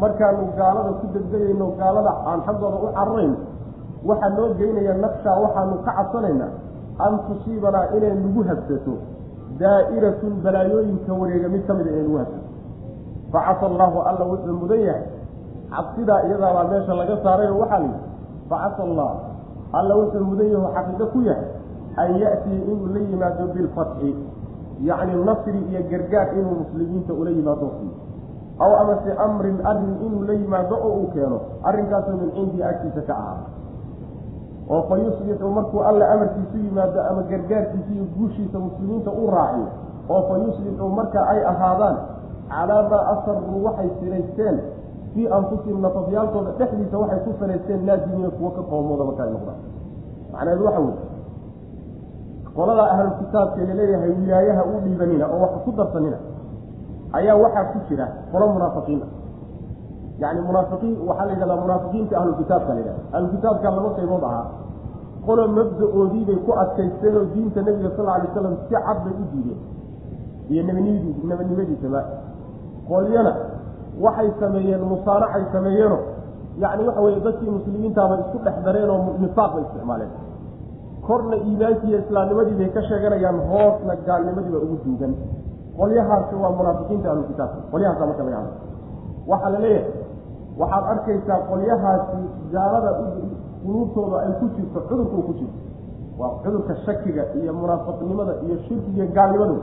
Markaanu 0.02 0.44
gaalada 0.58 0.92
ku 1.02 1.06
degdegayno 1.16 1.66
gaalada 1.80 2.12
aan 2.30 2.40
xaggooda 2.48 2.78
u 2.86 2.88
cararayno 2.98 3.38
waxaa 4.10 4.30
noo 4.38 4.48
geynaya 4.60 4.94
naqshaa 5.06 5.38
waxaanu 5.44 5.76
ka 5.86 5.92
cabsanaynaa. 6.00 6.52
An 7.06 7.14
tusiibanaa 7.28 7.86
inay 7.98 8.14
nagu 8.24 8.42
habsato. 8.50 8.94
Daa'iratun 9.60 10.34
balaayooyinka 10.44 11.12
wareega 11.22 11.48
mid 11.54 11.64
ka 11.68 11.74
mida 11.78 11.90
inay 11.92 12.04
nagu 12.08 12.18
habsato 12.22 12.42
facasa 13.34 13.66
allaahu 13.66 14.00
alla 14.10 14.24
wuxuu 14.32 14.54
mudan 14.62 14.80
yahay. 14.88 15.06
Cabsidaa 15.74 16.22
iyadaabaa 16.30 16.70
meesha 16.72 16.94
laga 16.94 17.16
saarayo 17.24 17.58
waxaa 17.60 17.80
la 17.82 17.86
yidhi 17.90 18.00
facasa 18.50 18.82
allah 18.88 19.12
alla 19.74 19.94
wuxuu 20.00 20.24
mudan 20.30 20.48
yahu 20.54 20.68
xaqiiqo 20.76 21.06
ku 21.14 21.20
yahay. 21.30 21.48
An 21.98 22.10
ya'tiya 22.22 22.60
inuu 22.72 22.88
la 22.94 23.00
yimaado 23.10 23.44
bilfatxi 23.54 24.12
yacni 24.82 25.14
nasri 25.26 25.60
iyo 25.70 25.82
gargaar 25.92 26.28
inuu 26.38 26.56
muslimiinta 26.66 27.14
ula 27.14 27.30
yimaado 27.30 27.68
siiyo 27.78 27.96
aw 28.64 28.72
amase 28.82 29.12
amrin 29.26 29.58
arrin 29.66 29.94
inuu 30.06 30.22
la 30.30 30.34
yimaado 30.34 30.76
oo 30.78 30.94
uu 31.02 31.08
keeno 31.14 31.38
arrinkaasoo 31.64 32.18
min 32.22 32.30
cindii 32.38 32.64
agtiisa 32.70 33.02
ka 33.10 33.14
ahaa. 33.14 33.42
Oo 34.70 34.82
fa 34.90 34.96
yusbixu 34.98 35.50
markuu 35.58 35.82
alla 35.90 36.06
amarkiisu 36.14 36.58
yimaado 36.66 37.00
ama 37.10 37.22
gargaarkiisa 37.30 37.92
iyo 37.94 38.06
guushiisa 38.18 38.58
muslimiinta 38.60 39.12
u 39.12 39.30
raaciyo 39.30 39.68
oo 40.10 40.22
fa 40.30 40.36
yusbixuu 40.44 40.90
marka 40.90 41.20
ay 41.34 41.40
ahaadaan 41.52 41.98
calaa 42.50 42.84
maa 42.92 43.04
asaruu 43.14 43.64
waxay 43.66 43.90
siraysteen 44.00 44.58
fii 45.14 45.28
anfusihim 45.38 45.82
nafafyaalkooda 45.86 46.52
dhexdiisa 46.60 46.98
waxay 47.04 47.20
ku 47.26 47.32
siraysteen 47.40 47.86
naadimiina 47.86 48.30
kuwo 48.38 48.50
ka 48.58 48.62
qoomooda 48.70 49.04
marka 49.10 49.24
ay 49.24 49.32
noqdaan 49.36 49.60
macnaheedu 50.34 50.66
waxa 50.66 50.82
weye 50.86 50.98
qoladaa 52.56 52.88
ahlulkitaabka 52.94 53.62
la 53.70 53.74
leeyahay 53.80 54.12
wilaayaha 54.20 54.64
u 54.64 54.80
dhiibanina 54.86 55.26
oo 55.34 55.40
wax 55.44 55.54
ku 55.66 55.72
darsanina 55.78 56.18
ayaa 57.20 57.36
waxaa 57.44 57.66
ku 57.74 57.78
jira 57.90 58.08
qolo 58.32 58.46
munaafiqiin 58.56 59.02
ah 60.28 60.34
munaafiqiin 60.50 60.96
waxaa 61.08 61.26
la 61.26 61.32
yidhahdaa 61.34 61.62
munaafiqiinta 61.66 62.14
ahlukitaabka 62.22 62.74
la 62.74 62.80
yidhahda 62.80 63.04
ahlukitaabka 63.18 63.72
laba 63.78 63.90
qaybood 63.98 64.24
ahaa 64.30 64.46
qolo 65.28 65.44
mabda-oodii 65.58 66.26
bay 66.30 66.38
ku 66.46 66.52
adkaysteen 66.64 67.16
oo 67.18 67.26
diinta 67.34 67.62
nebiga 67.68 67.90
sal 67.96 68.06
lla 68.06 68.14
alay 68.18 68.30
slam 68.36 68.56
si 68.68 68.76
cad 68.86 68.98
bay 69.06 69.14
u 69.22 69.26
diideen 69.34 69.60
iyo 70.52 70.62
nabinimadiis 70.68 71.18
nabadnimadiisaba 71.32 72.02
qolyana 72.90 73.34
waxay 74.06 74.30
sameeyeen 74.42 74.82
musaanacay 74.92 75.44
sameeyeeno 75.56 75.98
yacni 76.64 76.84
waxa 76.88 77.02
weye 77.06 77.20
dadkii 77.28 77.50
muslimiintaabay 77.58 78.20
isku 78.24 78.38
dhex 78.46 78.56
dareen 78.66 78.90
oo 78.90 79.00
nifaaq 79.24 79.52
bay 79.56 79.64
isticmaaleen. 79.68 80.12
Korna 81.08 81.36
iimaankiiyo 81.48 81.98
islaamnimadii 82.04 82.56
bay 82.60 82.70
ka 82.76 82.82
sheeganayaan 82.90 83.40
hoosna 83.52 83.94
gaalnimadiiba 84.08 84.58
ugu 84.66 84.78
duugan. 84.86 85.14
Qolyahaasi 85.78 86.36
waa 86.42 86.52
munaafiqiinta 86.58 87.08
ahlukitaabka 87.12 87.60
qolyahaasa 87.72 88.06
marka 88.10 88.24
laga 88.28 88.38
hadla 88.38 88.54
waxaa 89.32 89.50
la 89.56 89.60
leeyahay 89.60 89.92
waxaad 90.62 90.84
arkaysaa 90.94 91.40
qolyahaasi 91.50 92.20
gaalada 92.54 92.92
quluubtooda 93.64 94.18
ay 94.26 94.32
ku 94.40 94.46
jirto 94.56 94.80
cudurka 94.90 95.16
uu 95.18 95.26
ku 95.30 95.34
jirto 95.40 95.58
waa 96.20 96.32
cudurka 96.44 96.74
shakiga 96.86 97.24
iyo 97.40 97.54
munaafiqnimada 97.60 98.34
iyo 98.46 98.56
shirkiga 98.68 99.06
gaalnimadu 99.18 99.56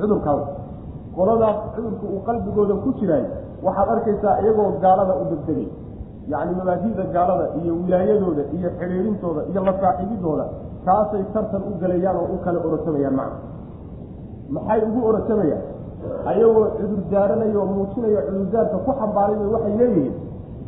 cudurkaas 0.00 0.42
qoladaas 1.16 1.56
cudurka 1.74 2.06
uu 2.14 2.20
qalbigooda 2.28 2.74
ku 2.84 2.88
jiraayo 3.00 3.28
waxaad 3.66 3.88
arkaysaa 3.96 4.34
iyagoo 4.42 4.68
gaalada 4.84 5.14
u 5.22 5.24
degdegay 5.32 5.68
yacni 6.32 6.52
mabaadida 6.60 7.02
gaalada 7.16 7.46
iyo 7.60 7.72
wilaayadooda 7.82 8.42
iyo 8.56 8.68
xidhiirintooda 8.78 9.40
iyo 9.50 9.60
la 9.68 9.72
saaxiibidooda 9.82 10.44
taasay 10.86 11.22
tartan 11.34 11.62
u 11.70 11.72
gelayaan 11.82 12.16
oo 12.22 12.26
u 12.34 12.38
kala 12.44 12.58
orotamayaan 12.68 13.14
macna. 13.20 13.38
Maxay 14.54 14.80
ugu 14.88 15.00
orotamayaan? 15.10 15.62
Ayagoo 16.30 16.64
cudur 16.78 17.00
daaranayo 17.12 17.58
oo 17.62 17.66
muujinayo 17.74 18.20
cudurdaarka 18.28 18.76
ku 18.86 18.90
xambaarayba 19.00 19.44
waxay 19.54 19.74
leeyihiin 19.80 20.14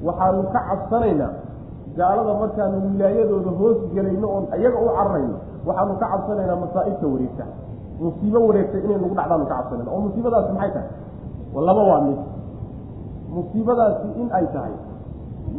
waxaanu 0.06 0.42
ka 0.54 0.60
cabsanaynaa. 0.68 1.30
Gaalada 1.98 2.32
markaanu 2.42 2.76
wilaayadooda 2.86 3.50
hoos 3.60 3.78
gelayno 3.94 4.26
oon 4.34 4.44
iyaga 4.60 4.78
u 4.84 4.88
cararayno 4.96 5.36
waxaanu 5.68 5.92
ka 6.00 6.06
cabsanaynaa 6.12 6.56
masaa'ibta 6.64 7.06
wareegta 7.12 7.44
musiibo 8.04 8.38
wareegta 8.48 8.76
inay 8.84 8.98
nagu 9.02 9.14
dhacdaanu 9.18 9.44
ka 9.50 9.54
cabsanayna 9.58 9.90
oo 9.94 10.00
musiibadaasi 10.06 10.50
maxay 10.56 10.70
tahay? 10.76 10.90
Laba 11.68 11.82
waa 11.90 12.00
mid. 12.06 12.18
Musiibadaasi 13.36 14.08
in 14.20 14.28
ay 14.38 14.46
tahay 14.54 14.74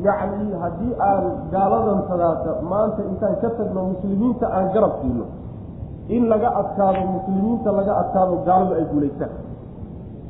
yacni 0.06 0.54
haddii 0.62 0.94
aan 1.10 1.24
gaaladan 1.54 2.00
sadaata 2.10 2.52
maanta 2.70 3.02
intaan 3.12 3.36
ka 3.42 3.50
tagno 3.58 3.82
muslimiinta 3.98 4.46
aan 4.58 4.68
garab 4.76 4.94
siino 5.02 5.26
in 6.16 6.28
laga 6.32 6.50
adkaado 6.62 7.02
muslimiinta 7.16 7.70
laga 7.80 7.94
adkaado 8.02 8.36
gaaladu 8.48 8.74
ay 8.80 8.86
guulaystaan 8.92 9.34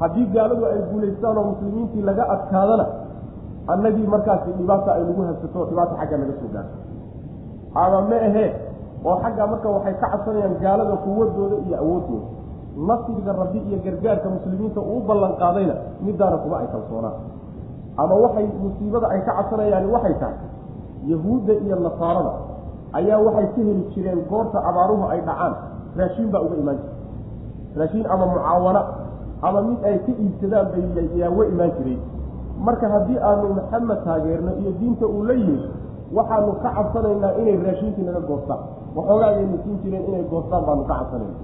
haddii 0.01 0.25
gaaladu 0.35 0.63
ay 0.71 0.79
guulaystaan 0.91 1.35
oo 1.41 1.45
muslimiintii 1.51 2.01
laga 2.09 2.23
adkaadana 2.35 2.85
annagii 3.73 4.07
markaasi 4.13 4.49
dhibaata 4.59 4.89
ay 4.97 5.03
nagu 5.09 5.21
habsato 5.29 5.59
dhibaata 5.69 5.93
xagga 6.01 6.15
naga 6.21 6.33
soo 6.41 6.49
gaarto. 6.55 6.75
Ama 7.81 7.99
ma 8.09 8.17
ahee 8.27 8.47
oo 9.07 9.15
xaggaa 9.23 9.47
marka 9.51 9.67
waxay 9.75 9.93
ka 10.01 10.07
cabsanayaan 10.13 10.55
gaalada 10.63 10.95
quwadooda 11.05 11.55
iyo 11.67 11.75
awooddooda 11.83 12.27
nasriga 12.89 13.31
rabbi 13.41 13.59
iyo 13.69 13.77
gargaarka 13.85 14.27
muslimiinta 14.35 14.79
uu 14.91 14.99
ballan 15.07 15.33
qaadayna 15.41 15.75
midaana 16.05 16.37
kuma 16.43 16.55
ay 16.61 16.67
kalsoonaan. 16.73 17.15
Ama 18.01 18.15
waxay 18.23 18.45
musiibada 18.63 19.07
ay 19.13 19.21
ka 19.27 19.31
cabsanayaan 19.39 19.85
waxay 19.95 20.15
tahay 20.21 20.37
yahuudda 21.11 21.53
iyo 21.65 21.75
nasaarada 21.85 22.31
ayaa 22.99 23.19
waxay 23.27 23.47
ka 23.55 23.59
heli 23.67 23.83
jireen 23.93 24.21
goorta 24.31 24.57
abaaruhu 24.69 25.03
ay 25.13 25.19
dhacaan 25.27 25.53
raashiin 25.99 26.29
baa 26.33 26.41
uga 26.45 26.55
imaan 26.63 26.77
jira 26.77 26.93
raashiin 27.81 28.05
ama 28.13 28.25
mucaawana 28.33 28.81
ama 29.47 29.59
mid 29.69 29.79
ay 29.89 29.97
ka 30.05 30.11
iibsadaan 30.23 30.67
bay 30.73 31.07
yaa 31.21 31.29
uga 31.35 31.45
imaan 31.53 31.71
jiray. 31.81 31.97
Marka 32.65 32.85
haddii 32.93 33.17
aanu 33.29 33.53
maxamed 33.57 33.99
taageerno 34.05 34.51
iyo 34.61 34.71
diinta 34.79 35.05
uu 35.15 35.23
la 35.29 35.33
yimid 35.33 35.61
waxaanu 36.15 36.51
ka 36.63 36.69
cabsanaynaa 36.77 37.31
inay 37.41 37.57
raashiinkii 37.65 38.03
naga 38.07 38.19
goostaan. 38.29 38.59
Waxoogaagayna 38.95 39.57
siin 39.63 39.77
jireen 39.83 40.05
inay 40.09 40.23
goostaan 40.31 40.63
baanu 40.67 40.83
ka 40.89 40.93
cabsanayna 40.99 41.35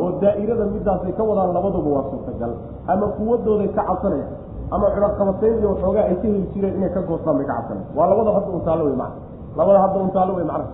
oo 0.00 0.10
daa'irada 0.22 0.64
midaasay 0.74 1.12
ka 1.18 1.22
wadaan 1.28 1.52
labaduba 1.56 1.90
waa 1.96 2.04
suurtagal. 2.10 2.52
Ama 2.92 3.06
quwadooday 3.16 3.68
ka 3.76 3.82
cabsanayaan. 3.88 4.32
Ama 4.74 4.86
cunaqabateyn 4.94 5.58
iyo 5.60 5.68
waxoogaa 5.74 6.04
ay 6.10 6.14
ka 6.20 6.26
heli 6.28 6.46
jireen 6.54 6.74
inay 6.78 6.90
ka 6.94 7.00
goostaan 7.08 7.36
bay 7.38 7.46
ka 7.50 7.54
cabsanayan 7.58 7.86
waa 7.96 8.06
labada 8.10 8.30
hadda 8.36 8.50
un 8.56 8.62
taallo 8.66 8.84
wey 8.88 8.96
macna. 9.02 9.18
Labada 9.58 9.78
hadda 9.84 9.98
un 10.04 10.10
taallo 10.16 10.32
wey 10.38 10.44
macna. 10.50 10.66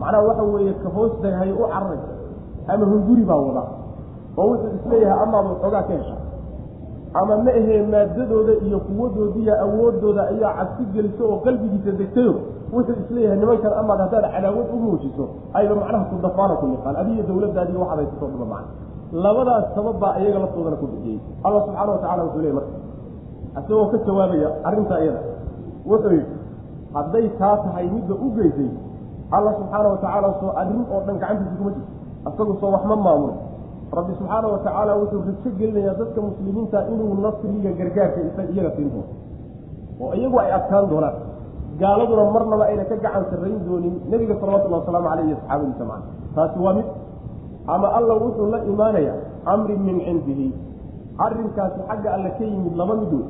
Macnaha 0.00 0.22
waxa 0.28 0.42
weeye 0.52 0.72
ka 0.82 0.88
hoos 0.96 1.12
daghay 1.22 1.50
u 1.52 1.62
cararay 1.72 2.00
ama 2.72 2.84
hunguri 2.90 3.22
baa 3.28 3.36
wada. 3.46 3.62
Oo 4.38 4.46
wuxuu 4.50 4.72
is 4.76 4.84
leeyahay 4.90 5.22
amaaba 5.22 5.48
waxoogaa 5.54 5.82
ka 5.88 5.92
hesha. 5.94 6.16
Ama 7.14 7.36
ma 7.46 7.50
ahee 7.50 7.82
maadadooda 7.92 8.52
iyo 8.66 8.78
quwadoodiiyo 8.86 9.54
awoodooda 9.64 10.22
ayaa 10.34 10.52
cabsi 10.58 10.82
geliso 10.94 11.22
oo 11.30 11.36
qalbigiisa 11.46 11.92
degtayo 12.00 12.32
wuxuu 12.74 12.96
is 13.02 13.10
leeyahay 13.16 13.38
nimankan 13.42 13.72
amaad 13.80 13.98
haddaad 14.04 14.24
cadaawad 14.34 14.66
u 14.74 14.76
muujiso 14.84 15.24
ayba 15.58 15.74
macnaha 15.80 16.04
ku 16.10 16.16
dafaana 16.26 16.54
ku 16.60 16.64
liqaan 16.72 16.96
adiyo 17.02 17.22
dawladdaadiiyo 17.28 17.80
waxaad 17.82 17.98
haysato 18.00 18.26
dhuma 18.32 18.46
macna 18.54 18.70
labadaas 19.24 19.64
sabab 19.76 19.96
baa 20.02 20.14
iyaga 20.22 20.38
laftoodana 20.44 20.76
ku 20.82 20.86
bixiyey. 20.92 21.18
Allah 21.46 21.60
subxaana 21.66 21.90
wa 21.94 21.98
tacala 22.02 22.22
wuxuu 22.26 22.42
leey 22.44 22.54
marka 22.58 22.72
isagoo 23.58 23.86
ka 23.92 23.98
jawaabaya 24.06 24.48
arrintaa 24.68 25.00
iyada 25.04 25.20
wuxuu 25.90 26.12
yidhi 26.18 26.36
hadday 26.96 27.26
taa 27.40 27.56
tahay 27.64 27.86
midda 27.94 28.14
u 28.14 28.26
geysay 28.36 28.70
alla 29.36 29.50
subxaana 29.58 29.88
wa 29.94 29.98
tacaala 30.02 30.28
soo 30.40 30.50
arrin 30.60 30.82
oo 30.94 31.00
dhan 31.06 31.16
gacantiisa 31.22 31.56
kuma 31.58 31.70
jirto. 31.76 31.92
Isagu 32.28 32.52
soo 32.60 32.70
wax 32.74 32.82
ma 32.90 32.96
maamulo. 33.06 33.34
Rabbi 33.98 34.12
subxaana 34.18 34.46
wa 34.52 34.58
tacaala 34.64 34.92
wuxuu 35.00 35.20
rajo 35.28 35.50
gelinayaa 35.58 35.94
dadka 36.00 36.20
muslimiinta 36.26 36.78
inuu 36.92 37.14
nasriga 37.24 37.70
gargaarka 37.78 38.42
iyaga 38.54 38.70
siin 38.76 38.88
doono. 38.94 39.10
Oo 40.02 40.12
iyagu 40.18 40.36
ay 40.42 40.50
adkaan 40.58 40.86
doonaan 40.90 41.16
gaaladuna 41.80 42.24
marnaba 42.34 42.64
ayna 42.70 42.84
ka 42.90 42.96
gacan 43.04 43.24
sarrayn 43.30 43.58
doonin 43.66 43.94
nebiga 44.10 44.34
salawatullahi 44.40 44.82
wasalaamu 44.82 45.08
caleyh 45.10 45.26
iyo 45.30 45.36
saxaabadiisa 45.42 45.84
macana 45.90 46.06
taasi 46.36 46.58
waa 46.64 46.74
mid 46.78 46.86
ama 47.74 47.88
alla 47.98 48.14
wuxuu 48.22 48.46
la 48.54 48.58
imaanayaa 48.72 49.16
amrin 49.52 49.80
min 49.88 49.96
cindihi. 50.06 50.48
Arrinkaasi 51.24 51.80
xagga 51.88 52.10
alle 52.16 52.30
ka 52.38 52.44
yimid 52.44 52.74
laba 52.80 52.94
mid 53.00 53.12
wey 53.16 53.26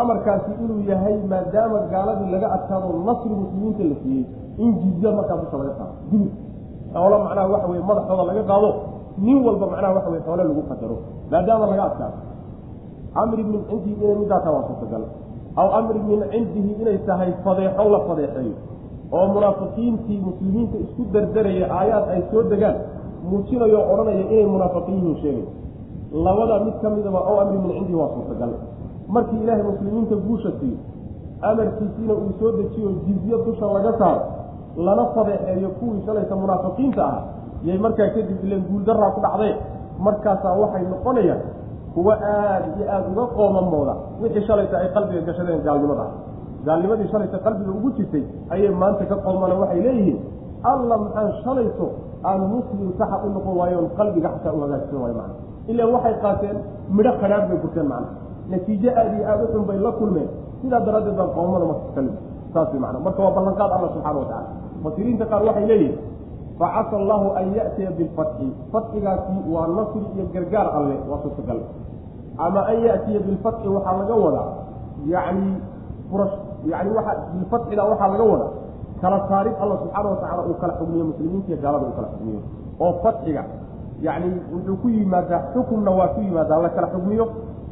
amarkaasi 0.00 0.50
inuu 0.64 0.80
yahay 0.90 1.16
maadaama 1.32 1.78
gaaladii 1.92 2.30
laga 2.34 2.48
adkaado 2.56 2.88
nasri 3.08 3.30
muslimiinta 3.40 3.84
la 3.90 3.96
siiyey 4.02 4.24
in 4.64 4.70
jizya 4.82 5.10
markaa 5.18 5.36
dusha 5.42 5.56
laga 5.60 5.72
qaado 5.78 5.94
dimi 6.10 6.28
xoolo 6.92 7.16
macnaha 7.24 7.48
waxa 7.54 7.68
weye 7.72 7.82
madaxooda 7.90 8.24
laga 8.30 8.42
qaado 8.50 8.68
nin 9.26 9.38
walba 9.46 9.66
macnaha 9.72 9.92
waxa 9.96 10.10
weye 10.14 10.22
xoole 10.26 10.42
lagu 10.48 10.62
qadaro 10.70 10.96
maadaama 11.30 11.64
laga 11.72 11.84
adkaado. 11.90 12.18
Amri 13.20 13.42
min 13.44 13.60
cindihi 13.68 13.94
inay 14.02 14.16
midaataa 14.22 14.52
waa 14.56 14.64
suurtagal 14.68 15.04
aw 15.56 15.68
amri 15.78 16.00
min 16.08 16.20
cindihi 16.32 16.70
inay 16.82 16.98
tahay 17.08 17.32
fadeexo 17.44 17.84
la 17.94 18.00
fadeexeeyo 18.08 18.54
oo 19.12 19.26
munaafiqiintii 19.34 20.20
muslimiinta 20.28 20.76
isku 20.84 21.02
dardaraya 21.14 21.66
aayaad 21.78 22.06
ay 22.14 22.22
soo 22.30 22.42
degaan 22.52 22.76
muujinayo 23.30 23.78
odhanaya 23.92 24.24
inay 24.32 24.46
munaafiqiin 24.54 24.96
yihiin 24.98 25.16
sheegay. 25.22 25.46
Labada 26.26 26.56
mid 26.64 26.76
ka 26.82 26.88
midaba 26.90 27.20
ow 27.30 27.36
amri 27.42 27.58
min 27.64 27.70
cindihi 27.76 27.96
waa 28.00 28.10
suurtagal. 28.14 28.52
Markii 29.14 29.40
ilaahay 29.42 29.62
muslimiinta 29.70 30.14
guusha 30.26 30.50
siiyo 30.60 30.78
amarkiisiina 31.42 32.14
uu 32.14 32.32
soo 32.40 32.52
dejiyo 32.58 32.90
jizyo 33.06 33.36
dusha 33.46 33.66
laga 33.66 33.92
saaro 33.98 34.20
lana 34.86 35.04
fadeexeeyo 35.14 35.68
kuwii 35.78 36.02
shalayta 36.06 36.36
munaafiqiinta 36.36 37.02
ah 37.04 37.22
yay 37.64 37.78
markaa 37.78 38.08
kadib 38.14 38.44
ileen 38.44 38.62
guuldaraa 38.70 39.10
ku 39.16 39.20
dhacdee 39.24 39.54
markaasaa 40.06 40.54
waxay 40.62 40.84
noqonayaan 40.92 41.40
kuwa 41.96 42.14
aada 42.20 42.68
iyo 42.76 42.84
aada 42.94 43.08
uga 43.12 43.24
qoomamooda. 43.36 43.94
Wixii 44.22 44.44
shalayta 44.48 44.76
ay 44.82 44.88
qalbiga 44.94 45.20
gashadeen 45.28 45.60
gaalnimada. 45.66 46.06
Gaalnimadii 46.66 47.08
shalayta 47.12 47.38
qalbiga 47.46 47.70
ugu 47.78 47.88
jirtay 47.96 48.24
ayay 48.54 48.70
maanta 48.82 49.04
ka 49.10 49.16
qoomana 49.24 49.54
waxay 49.62 49.80
leeyihiin 49.86 50.18
alla 50.70 50.94
maxaan 51.04 51.30
shalayto 51.44 51.86
aan 52.28 52.40
muslim 52.52 52.88
saxa 53.00 53.16
u 53.26 53.28
noqon 53.36 53.54
waayoon 53.60 53.86
qalbiga 53.98 54.28
xataa 54.34 54.52
u 54.52 54.60
hagaagsan 54.64 54.98
waayo 55.02 55.14
macna. 55.20 55.34
Ilaan 55.70 55.90
waxay 55.96 56.14
qaateen 56.24 56.56
midho 56.96 57.12
khadhaar 57.20 57.42
bay 57.48 57.58
gurteen 57.64 57.86
macna. 57.92 58.08
Natiijo 58.52 58.90
aada 59.00 59.12
iyo 59.16 59.24
aada 59.30 59.42
u 59.44 59.48
xun 59.52 59.64
bay 59.68 59.78
la 59.86 59.90
kulmeen. 59.98 60.28
Sidaa 60.60 60.80
daraaddeed 60.86 61.16
baan 61.20 61.30
qoomada 61.36 61.64
marka 61.70 61.88
kali 61.96 62.10
saas 62.54 62.68
way 62.72 62.80
macna. 62.84 62.98
Marka 63.06 63.20
waa 63.24 63.32
ballanqaad 63.36 63.70
alla 63.76 63.88
subxana 63.94 64.18
wa 64.22 64.26
tacala 64.30 64.48
mufasiriinta 64.82 65.24
qaar 65.30 65.42
waxay 65.48 65.66
leeyihiin 65.70 65.94
facasa 66.60 66.94
allahu 67.00 67.26
an 67.38 67.46
ya'tiya 67.58 67.90
bilfatxi 67.98 68.46
fatxigaasi 68.72 69.34
waa 69.54 69.66
nasri 69.76 70.02
iyo 70.16 70.24
gargaar 70.34 70.68
alle 70.78 70.96
waa 71.10 71.18
suurtagal 71.24 71.60
ama 72.46 72.60
an 72.72 72.76
ya'tiya 72.88 73.20
bilfatxi 73.28 73.66
waxaa 73.74 73.96
laga 74.00 74.14
wadaa 74.24 74.48
yani 75.14 75.46
furash 76.10 76.36
yani 76.72 76.90
waa 76.96 77.14
bilfatxida 77.34 77.82
waxaa 77.90 78.08
laga 78.14 78.24
wadaa 78.32 78.52
kala 79.02 79.18
saarid 79.28 79.54
alla 79.62 79.74
subxaana 79.82 80.08
watacala 80.12 80.42
uu 80.50 80.56
kala 80.62 80.72
xugmiyo 80.80 81.04
muslimiinta 81.10 81.48
iyo 81.52 81.58
gaalada 81.64 81.84
uu 81.88 81.94
kala 81.98 82.08
xugmiyo 82.14 82.40
oo 82.84 82.92
fatxiga 83.04 83.42
yani 84.06 84.28
wuxuu 84.52 84.76
ku 84.82 84.88
yimaadaa 84.96 85.40
xukumna 85.52 85.90
waa 85.98 86.08
ku 86.16 86.20
yimaadaa 86.26 86.58
la 86.64 86.68
kala 86.76 86.88
xugmiyo 86.94 87.24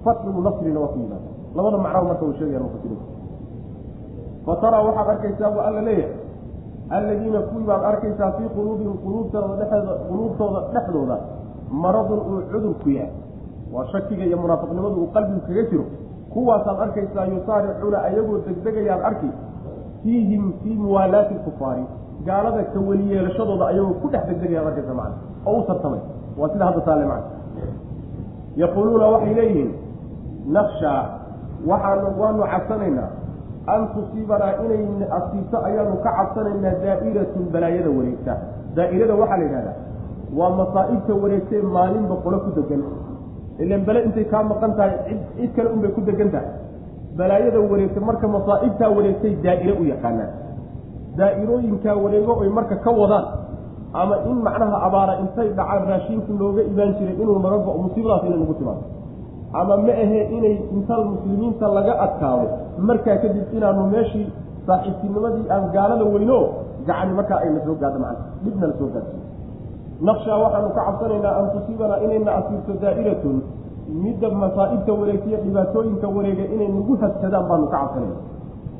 fatxigu 0.04 0.40
nasrina 0.46 0.78
waa 0.84 0.92
ku 0.92 0.98
yimaada 1.02 1.28
labada 1.56 1.78
macnaba 1.84 2.04
marka 2.10 2.24
uu 2.28 2.36
sheegaya 2.38 2.60
mufasiriinta 2.64 3.06
fataraa 4.46 4.82
waxaad 4.86 5.08
arkaysaa 5.14 5.50
bu 5.54 5.60
alla 5.68 5.80
leeyahay 5.88 6.12
alladiina 6.96 7.40
kuwii 7.48 7.66
baad 7.70 7.82
arkaysaa 7.90 8.30
fii 8.36 8.48
quluubihim 8.56 8.94
quluubtooda 9.04 9.54
dhexooda 9.60 9.94
quluubtooda 10.08 10.60
dhexdooda 10.74 11.16
maradun 11.82 12.20
uu 12.30 12.40
cudur 12.52 12.74
ku 12.82 12.88
yahay. 12.96 13.12
Waa 13.72 13.86
shakiga 13.92 14.24
iyo 14.28 14.36
munaafiqnimadu 14.42 14.96
uu 15.02 15.10
qalbigu 15.14 15.40
kaga 15.46 15.62
jiro. 15.70 15.84
Kuwaasaad 16.32 16.78
arkaysaa 16.86 17.24
yusaaricuuna 17.32 17.98
ayagoo 18.08 18.38
degdegayaan 18.46 19.02
arki 19.08 19.28
fiihim 20.02 20.44
fii 20.62 20.76
muwaalaati 20.84 21.34
kufaari 21.46 21.84
gaalada 22.26 22.62
ka 22.72 22.78
weli 22.88 23.04
yeelashadooda 23.12 23.64
ayagoo 23.72 23.94
ku 24.02 24.06
dhex 24.12 24.22
degdegayaan 24.30 24.66
arkaysa 24.70 24.94
macna. 25.00 25.16
Oo 25.46 25.58
u 25.60 25.62
tartamay. 25.68 26.00
Waa 26.38 26.48
sida 26.52 26.64
hadda 26.68 26.80
taale 26.88 27.04
macna. 27.12 27.30
Yaquuluuna 28.62 29.06
waxay 29.14 29.34
leeyihiin 29.38 29.70
nakshaa 30.56 31.02
waxaanu 31.70 32.08
waanu 32.20 32.42
cabsanaynaa 32.52 33.08
an 33.66 33.80
tusiibanaa 33.94 34.52
inay 34.64 34.82
asiibto 35.18 35.56
ayaanu 35.68 35.96
ka 36.04 36.10
cabsanaynaa 36.18 36.74
daa'iratun 36.84 37.44
balaayada 37.54 37.90
wareegta. 37.98 38.32
Daa'irada 38.76 39.14
waxaa 39.20 39.38
la 39.40 39.44
yidhahdaa 39.46 39.76
waa 40.38 40.50
masaa'ibta 40.60 41.12
wareegtee 41.22 41.62
maalinba 41.76 42.14
qolo 42.24 42.38
ku 42.44 42.50
degan 42.58 42.82
ilan 43.62 43.82
bale 43.86 44.00
intay 44.08 44.26
kaa 44.32 44.42
maqan 44.50 44.72
tahay 44.78 45.16
cid 45.36 45.50
kale 45.56 45.68
unbay 45.74 45.90
ku 45.96 46.00
degan 46.08 46.30
tahay. 46.34 46.50
Balaayada 47.18 47.60
wareegta 47.70 48.00
marka 48.08 48.26
masaa'ibtaa 48.36 48.90
wareegtay 48.96 49.32
daa'ire 49.44 49.72
u 49.80 49.84
yaqaanaan. 49.92 50.30
Daa'irooyinkaa 51.18 51.96
wareego 52.04 52.32
oy 52.42 52.48
marka 52.58 52.76
ka 52.84 52.90
wadaan 52.90 53.26
ama 53.94 54.16
in 54.30 54.38
macnaha 54.42 54.76
abaara 54.86 55.12
intay 55.22 55.48
dhacaan 55.54 55.86
raashiinku 55.90 56.32
looga 56.40 56.62
imaan 56.70 56.90
jiray 56.98 57.14
inuu 57.22 57.38
naga 57.38 57.58
go 57.66 57.72
musiibadaas 57.86 58.26
inay 58.26 58.38
nagu 58.42 58.54
timaado 58.58 58.82
ama 59.60 59.76
ma 59.86 59.92
ahe 60.04 60.20
inay 60.36 60.56
inta 60.76 60.96
muslimiinta 61.10 61.66
laga 61.76 61.94
adkaado 62.06 62.46
markaa 62.78 63.16
kadib 63.22 63.46
inaanu 63.56 63.86
meeshii 63.94 64.26
saaxiibtinimadii 64.66 65.46
aan 65.54 65.64
gaalada 65.74 66.04
weyno 66.14 66.38
gacani 66.86 67.12
markaa 67.18 67.38
ayna 67.44 67.60
soo 67.66 67.76
gaadho 67.82 67.98
macna 68.04 68.24
dhibna 68.44 68.66
la 68.66 68.74
soo 68.78 68.90
naqshaa 70.02 70.38
waxaanu 70.44 70.68
ka 70.76 70.82
cabsanaynaa 70.86 71.34
an 71.40 71.46
tusiibanaa 71.54 72.02
inayna 72.04 72.30
asiibto 72.38 72.72
daa'iratun 72.82 73.36
midda 74.04 74.28
masaa'ibta 74.42 74.92
wareegtiyo 75.00 75.38
dhibaatooyinka 75.44 76.08
wareega 76.16 76.44
inay 76.54 76.68
nagu 76.68 76.96
hadsadaan 77.02 77.44
baanu 77.48 77.66
ka 77.72 77.78
cabsanayna 77.78 78.18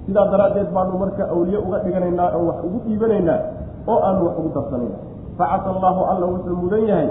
sidaa 0.07 0.27
daraaddeed 0.33 0.69
baanu 0.75 0.99
marka 0.99 1.29
awliye 1.31 1.59
uga 1.59 1.79
dhiganaynaa 1.85 2.31
oo 2.37 2.45
wax 2.49 2.59
ugu 2.67 2.79
dhiibanaynaa 2.87 3.39
oo 3.87 3.99
aanu 4.09 4.27
wax 4.27 4.35
ugu 4.39 4.51
darsanayna 4.55 4.99
facasa 5.39 5.69
allaahu 5.77 6.03
alla 6.13 6.27
wuxuu 6.27 6.57
mudan 6.57 6.85
yahay 6.89 7.09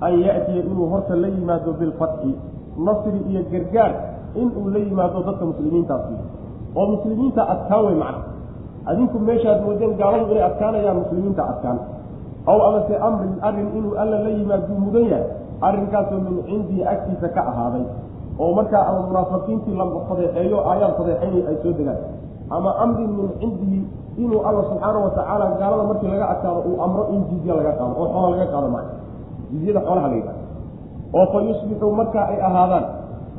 an 0.00 0.12
ya'tiya 0.26 0.62
inuu 0.70 0.88
horta 0.92 1.16
la 1.16 1.28
yimaado 1.28 1.72
bilfatxi 1.80 2.32
nasri 2.78 3.20
iyo 3.30 3.42
gargaar 3.52 3.92
inuu 4.34 4.68
la 4.74 4.78
yimaado 4.78 5.22
dadka 5.26 5.44
muslimiintaasi. 5.44 6.14
Oo 6.76 6.86
muslimiinta 6.86 7.42
adkaan 7.52 7.84
wey 7.86 7.96
macna. 7.96 8.22
Adinku 8.86 9.18
meeshaad 9.18 9.64
moodeen 9.64 9.96
gaaladu 10.00 10.30
inay 10.32 10.44
adkaanayaan 10.50 10.96
muslimiinta 11.02 11.42
adkaan. 11.52 11.78
Aw 12.46 12.58
amase 12.68 12.94
amrin 13.08 13.34
arrin 13.42 13.68
inuu 13.78 13.94
alla 14.02 14.18
la 14.24 14.30
yimaaduu 14.30 14.76
mudan 14.84 15.04
yahay 15.12 15.26
arrinkaasoo 15.60 16.20
min 16.26 16.36
cindii 16.48 16.84
agtiisa 16.84 17.28
ka 17.34 17.40
ahaaday. 17.50 17.84
Oo 18.38 18.52
markaa 18.54 18.84
ama 18.90 19.00
munaafiqiintii 19.08 19.74
la 19.80 19.84
fadeexeeyo 20.08 20.58
aayaad 20.70 20.92
fadeexaynay 21.00 21.42
ay 21.48 21.56
soo 21.62 21.72
degaan. 21.72 21.98
Ama 22.50 22.70
amrin 22.84 23.10
min 23.18 23.28
cindihi 23.40 23.80
inuu 24.16 24.40
alla 24.48 24.62
subxaana 24.68 24.98
watacaala 25.06 25.44
gaalada 25.60 25.84
markii 25.90 26.08
laga 26.08 26.26
adkaado 26.34 26.60
uu 26.68 26.76
amro 26.84 27.02
in 27.14 27.20
jizya 27.30 27.54
laga 27.58 27.72
qaado 27.78 27.94
oo 28.00 28.06
xoola 28.12 28.28
laga 28.36 28.46
qaado 28.52 28.68
maa 28.74 28.84
jizyada 29.50 29.80
xoolaha 29.86 30.08
la 30.08 30.16
yidhahdo 30.16 30.45
oo 31.12 31.26
fa 31.32 31.38
yusbixuu 31.48 31.92
markaa 32.00 32.26
ay 32.32 32.38
ahaadaan. 32.48 32.84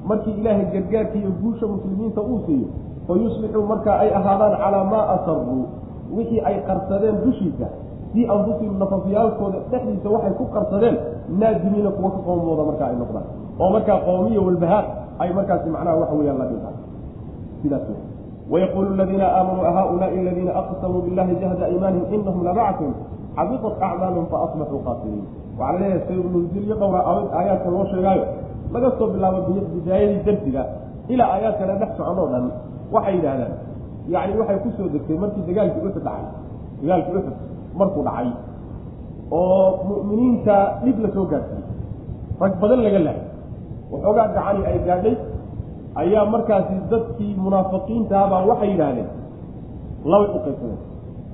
Markii 0.07 0.33
ilaahay 0.39 0.65
gargaarka 0.73 1.17
iyo 1.19 1.31
guusha 1.41 1.67
muslimiinta 1.67 2.21
uu 2.21 2.39
siiyo 2.45 2.67
fa 3.07 3.13
yusbixuu 3.13 3.65
markaa 3.71 3.97
ay 4.03 4.09
ahaadaan 4.19 4.55
calaa 4.61 4.83
maa 4.83 5.05
asaruu 5.15 5.65
wixii 6.15 6.39
ay 6.49 6.55
qarsadeen 6.67 7.17
dushiisa 7.25 7.67
fii 8.13 8.25
anfusihim 8.35 8.77
nafafyaalkooda 8.79 9.59
dhexdiisa 9.71 10.09
waxay 10.09 10.33
ku 10.39 10.45
qarsadeen 10.55 10.95
naadimiina 11.39 11.89
kuwa 11.91 12.11
ka 12.11 12.19
qoomooda 12.27 12.63
markaa 12.69 12.87
ay 12.91 12.95
noqdaan. 13.01 13.25
Oo 13.59 13.69
markaa 13.75 13.99
qoomiya 14.07 14.41
walbahaar 14.47 14.85
ay 15.19 15.29
markaasi 15.33 15.69
macnaha 15.75 15.95
waxa 16.01 16.15
weyaan 16.19 16.37
la 16.41 16.45
dhintaan 16.51 16.75
sidaas 17.61 17.87
wayaquulu 18.51 18.93
aladiina 18.95 19.27
aamanuu 19.37 19.65
ahaulaai 19.69 20.19
aladiina 20.23 20.51
aqsamuu 20.61 21.01
billahi 21.05 21.35
jahda 21.41 21.65
iimaanihim 21.73 22.13
inahum 22.15 22.43
labactum 22.47 22.91
xabitat 23.37 23.75
acmaalum 23.87 24.25
faasbaxuu 24.31 24.79
qaasiriin 24.87 25.25
waxaa 25.59 25.73
la 25.73 25.79
leeyahay 25.81 26.01
sayrulunzil 26.07 26.63
iyo 26.67 26.75
dhowra 26.81 26.99
aayaadka 27.39 27.69
loo 27.75 27.85
sheegaayo 27.91 28.23
laga 28.73 28.89
soo 28.97 29.07
bilaabo 29.13 29.39
bidaayadii 29.75 30.21
darsiga 30.27 30.61
ilaa 31.13 31.29
aayaadkana 31.35 31.73
dhex 31.81 31.91
socon 31.99 32.17
oo 32.23 32.27
dhan 32.33 32.45
waxay 32.95 33.13
yidhaahdaan 33.17 33.53
yacni 34.13 34.33
waxay 34.41 34.57
ku 34.63 34.69
soo 34.77 34.87
degtay 34.93 35.17
markii 35.23 35.43
dagaalkii 35.49 35.81
uxud 35.89 36.03
dhacay 36.07 36.25
dagaalkii 36.81 37.15
uxud 37.19 37.35
markuu 37.79 38.03
dhacay 38.07 38.29
oo 39.39 39.67
mu'miniinta 39.89 40.55
dhib 40.83 40.97
la 41.05 41.09
soo 41.15 41.25
gaadsiiyey 41.31 41.65
rag 42.41 42.53
badan 42.61 42.79
laga 42.87 42.99
lahay 43.07 43.21
waxoogaa 43.91 44.27
gacani 44.35 44.61
ay 44.71 44.77
gaadhay 44.87 45.15
ayaa 46.01 46.25
markaasi 46.33 46.75
dadkii 46.91 47.33
munaafiqiintaabaa 47.45 48.41
waxay 48.49 48.69
yidhaahdeen 48.73 49.09
labay 50.11 50.29
u 50.37 50.39
qaybsadeen 50.45 50.79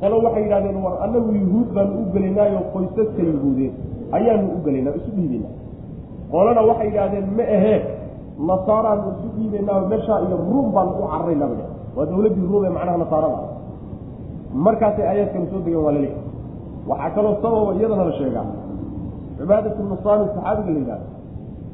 qolo 0.02 0.16
waxay 0.26 0.44
yidhahdeen 0.46 0.78
war 0.86 0.94
annagu 1.06 1.30
yuhuud 1.42 1.70
baanu 1.76 1.94
u 2.02 2.06
gelaynaayo 2.14 2.60
qoysaska 2.74 3.22
yuhuudeed 3.32 3.74
ayaanu 4.18 4.46
u 4.56 4.58
gelaynaa 4.66 4.96
isu 5.00 5.10
dhiibaynaa. 5.18 5.54
Qolana 6.32 6.62
waxay 6.70 6.88
yidhahdeen 6.90 7.28
ma 7.38 7.44
ahee 7.58 7.78
nasaaraanu 8.50 9.04
isu 9.16 9.28
dhiibaynaa 9.38 9.80
meeshaa 9.92 10.20
iyo 10.26 10.36
ruum 10.50 10.68
baanu 10.76 10.92
u 11.02 11.08
cararaynaa 11.12 11.48
ba 11.52 11.56
waa 11.98 12.06
dawladdii 12.12 12.46
ruum 12.52 12.64
ee 12.68 12.74
macnaha 12.78 12.98
nasaarada. 13.04 13.40
Markaasay 14.66 15.06
aayaadkanu 15.12 15.46
soo 15.52 15.60
degeen 15.66 15.84
waa 15.86 15.92
la 15.96 16.00
leeyahay 16.06 16.22
waxaa 16.90 17.10
kaloo 17.16 17.34
sababa 17.42 17.72
iyadana 17.80 18.04
la 18.10 18.14
sheegaa 18.20 18.46
cibaadat 19.38 19.78
nusaani 19.92 20.26
saxaabiga 20.36 20.72
la 20.76 20.80
yidhahdo 20.80 21.08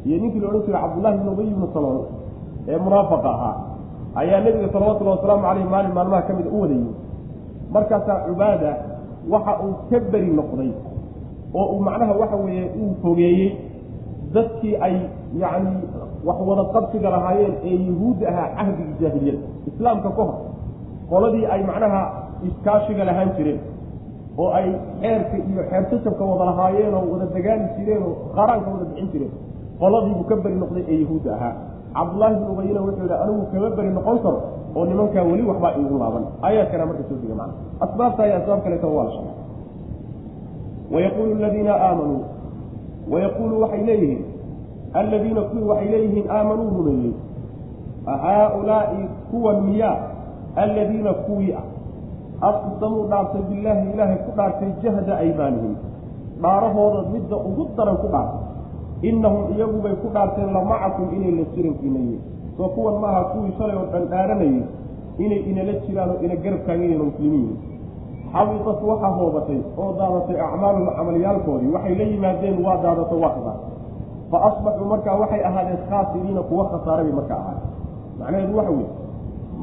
iyo 0.08 0.16
ninkii 0.22 0.40
la 0.44 0.48
odhan 0.50 0.62
jiray 0.66 0.82
cabdullahi 0.84 1.16
ibn 1.20 1.28
ubay 1.34 1.48
ibnu 1.54 1.68
salool 1.74 2.00
ee 2.72 2.78
munaafaqa 2.86 3.30
ahaa 3.36 3.56
ayaa 4.22 4.40
nebiga 4.46 4.68
salawatullahi 4.74 5.18
wasalaamu 5.18 5.44
caleyh 5.48 5.66
maalin 5.74 5.94
maalmaha 5.98 6.22
ka 6.28 6.34
mida 6.38 6.50
u 6.56 6.62
wadayey 6.64 6.88
markaasaa 7.76 8.18
cubaada 8.28 8.72
waxa 9.34 9.54
uu 9.66 9.74
ka 9.90 9.98
beri 10.12 10.30
noqday 10.40 10.72
oo 11.54 11.66
uu 11.74 11.80
macnaha 11.88 12.14
waxa 12.22 12.36
weeye 12.46 12.66
uu 12.82 12.92
fogeeyey 13.04 13.50
dadkii 14.36 14.76
ay 14.86 14.96
yacni 15.42 15.72
wax 16.28 16.38
wada 16.50 16.64
qabsiga 16.76 17.10
lahaayeen 17.16 17.54
ee 17.70 17.76
yuhuudda 17.90 18.26
ahaa 18.32 18.48
cahdigii 18.58 18.96
jaahiliyada 19.02 19.40
islaamka 19.70 20.10
ka 20.18 20.24
hor 20.28 20.36
qoladii 21.12 21.46
ay 21.54 21.62
macnaha 21.72 22.02
iskaashiga 22.48 23.04
lahaan 23.10 23.30
jireen 23.38 23.60
oo 24.42 24.50
ay 24.60 24.68
xeerka 25.02 25.36
iyo 25.50 25.62
xeertasabka 25.72 26.24
wada 26.32 26.46
lahaayeen 26.52 26.94
oo 27.00 27.04
wada 27.14 27.26
dagaali 27.36 27.66
jireen 27.78 28.04
oo 28.10 28.14
qaraanka 28.38 28.68
wada 28.74 28.86
bixin 28.90 29.08
jireen 29.14 29.34
qoladiibuu 29.82 30.26
ka 30.30 30.36
beri 30.44 30.56
noqday 30.64 30.84
ee 30.94 30.98
yahuudda 31.04 31.32
ahaa. 31.38 31.54
Cabdullaahi 31.98 32.36
bnu 32.40 32.48
ubayina 32.54 32.80
wuxuu 32.86 33.04
yidhi 33.06 33.16
anigu 33.24 33.44
kama 33.52 33.70
beri 33.78 33.90
noqon 33.98 34.18
karo 34.26 34.40
oo 34.78 34.84
nimankaa 34.90 35.24
weli 35.30 35.44
waxbaa 35.50 35.72
igu 35.82 35.96
laaban. 36.02 36.24
Aayaadkana 36.46 36.86
marka 36.90 37.04
soo 37.10 37.18
dega 37.24 37.36
macna. 37.42 37.54
Asbaabta 37.86 38.22
iyo 38.28 38.36
asbaab 38.40 38.60
kaleeta 38.66 38.88
waa 38.96 39.04
la 39.08 39.12
sheegay 39.16 39.34
wayaquulu 40.94 41.32
aladiina 41.40 41.74
aamanuu 41.88 42.22
wayaquulu 43.12 43.62
waxay 43.62 43.84
leeyihiin 43.90 44.24
alladiina 44.94 45.42
kuwii 45.42 45.68
waxay 45.72 45.90
leeyihiin 45.94 46.26
aamanuu 46.38 46.70
rumeeyey 46.78 47.14
haaulaai 48.06 49.04
kuwan 49.32 49.62
miyaa 49.70 49.98
alladiina 50.56 51.14
kuwii 51.14 51.54
ah 51.54 51.66
aqsamuu 52.50 53.04
dhaartay 53.12 53.42
billaahi 53.50 53.90
ilaahay 53.94 54.18
ku 54.26 54.32
dhaartay 54.38 54.70
jahda 54.84 55.18
aymaanihim 55.24 55.76
dhaarahooda 56.44 57.02
midda 57.14 57.38
ugu 57.50 57.64
daran 57.78 57.98
ku 58.04 58.08
dhaartay 58.14 59.10
innahum 59.10 59.44
iyagubay 59.56 59.94
ku 60.04 60.08
dhaarteen 60.16 60.54
lamacakum 60.58 61.08
inay 61.16 61.32
la 61.40 61.46
jirankiina 61.56 62.00
yihiin 62.00 62.22
soo 62.58 62.70
kuwan 62.76 62.96
maaha 63.04 63.24
kuwii 63.32 63.54
shalay 63.58 63.76
oo 63.82 63.88
dhan 63.94 64.06
dhaaranayay 64.14 64.64
inay 65.26 65.42
inala 65.52 65.74
jiraan 65.86 66.10
oo 66.16 66.20
ina 66.26 66.36
garab 66.44 66.62
taaganyeen 66.68 67.04
muslimiin 67.10 67.50
xabitat 68.34 68.80
waxaa 68.90 69.12
hoobatay 69.20 69.60
oo 69.82 69.90
daadatay 70.00 70.38
acmaaluhum 70.48 70.90
camalyaalkoodii 70.98 71.72
waxay 71.76 71.96
la 72.02 72.06
yimaadeen 72.14 72.58
waa 72.66 72.78
daadato 72.86 73.16
waa 73.24 73.34
khasaar 73.36 73.58
fa 74.32 74.38
asbaxuu 74.50 74.88
markaa 74.94 75.16
waxay 75.22 75.42
ahaadeen 75.50 75.80
khaasiriina 75.90 76.42
kuwa 76.50 76.64
khasaare 76.72 77.04
bay 77.08 77.14
markaa 77.20 77.40
ahaadeen 77.44 77.70
macnaheedu 78.20 78.54
waxa 78.60 78.72
weeye 78.78 78.90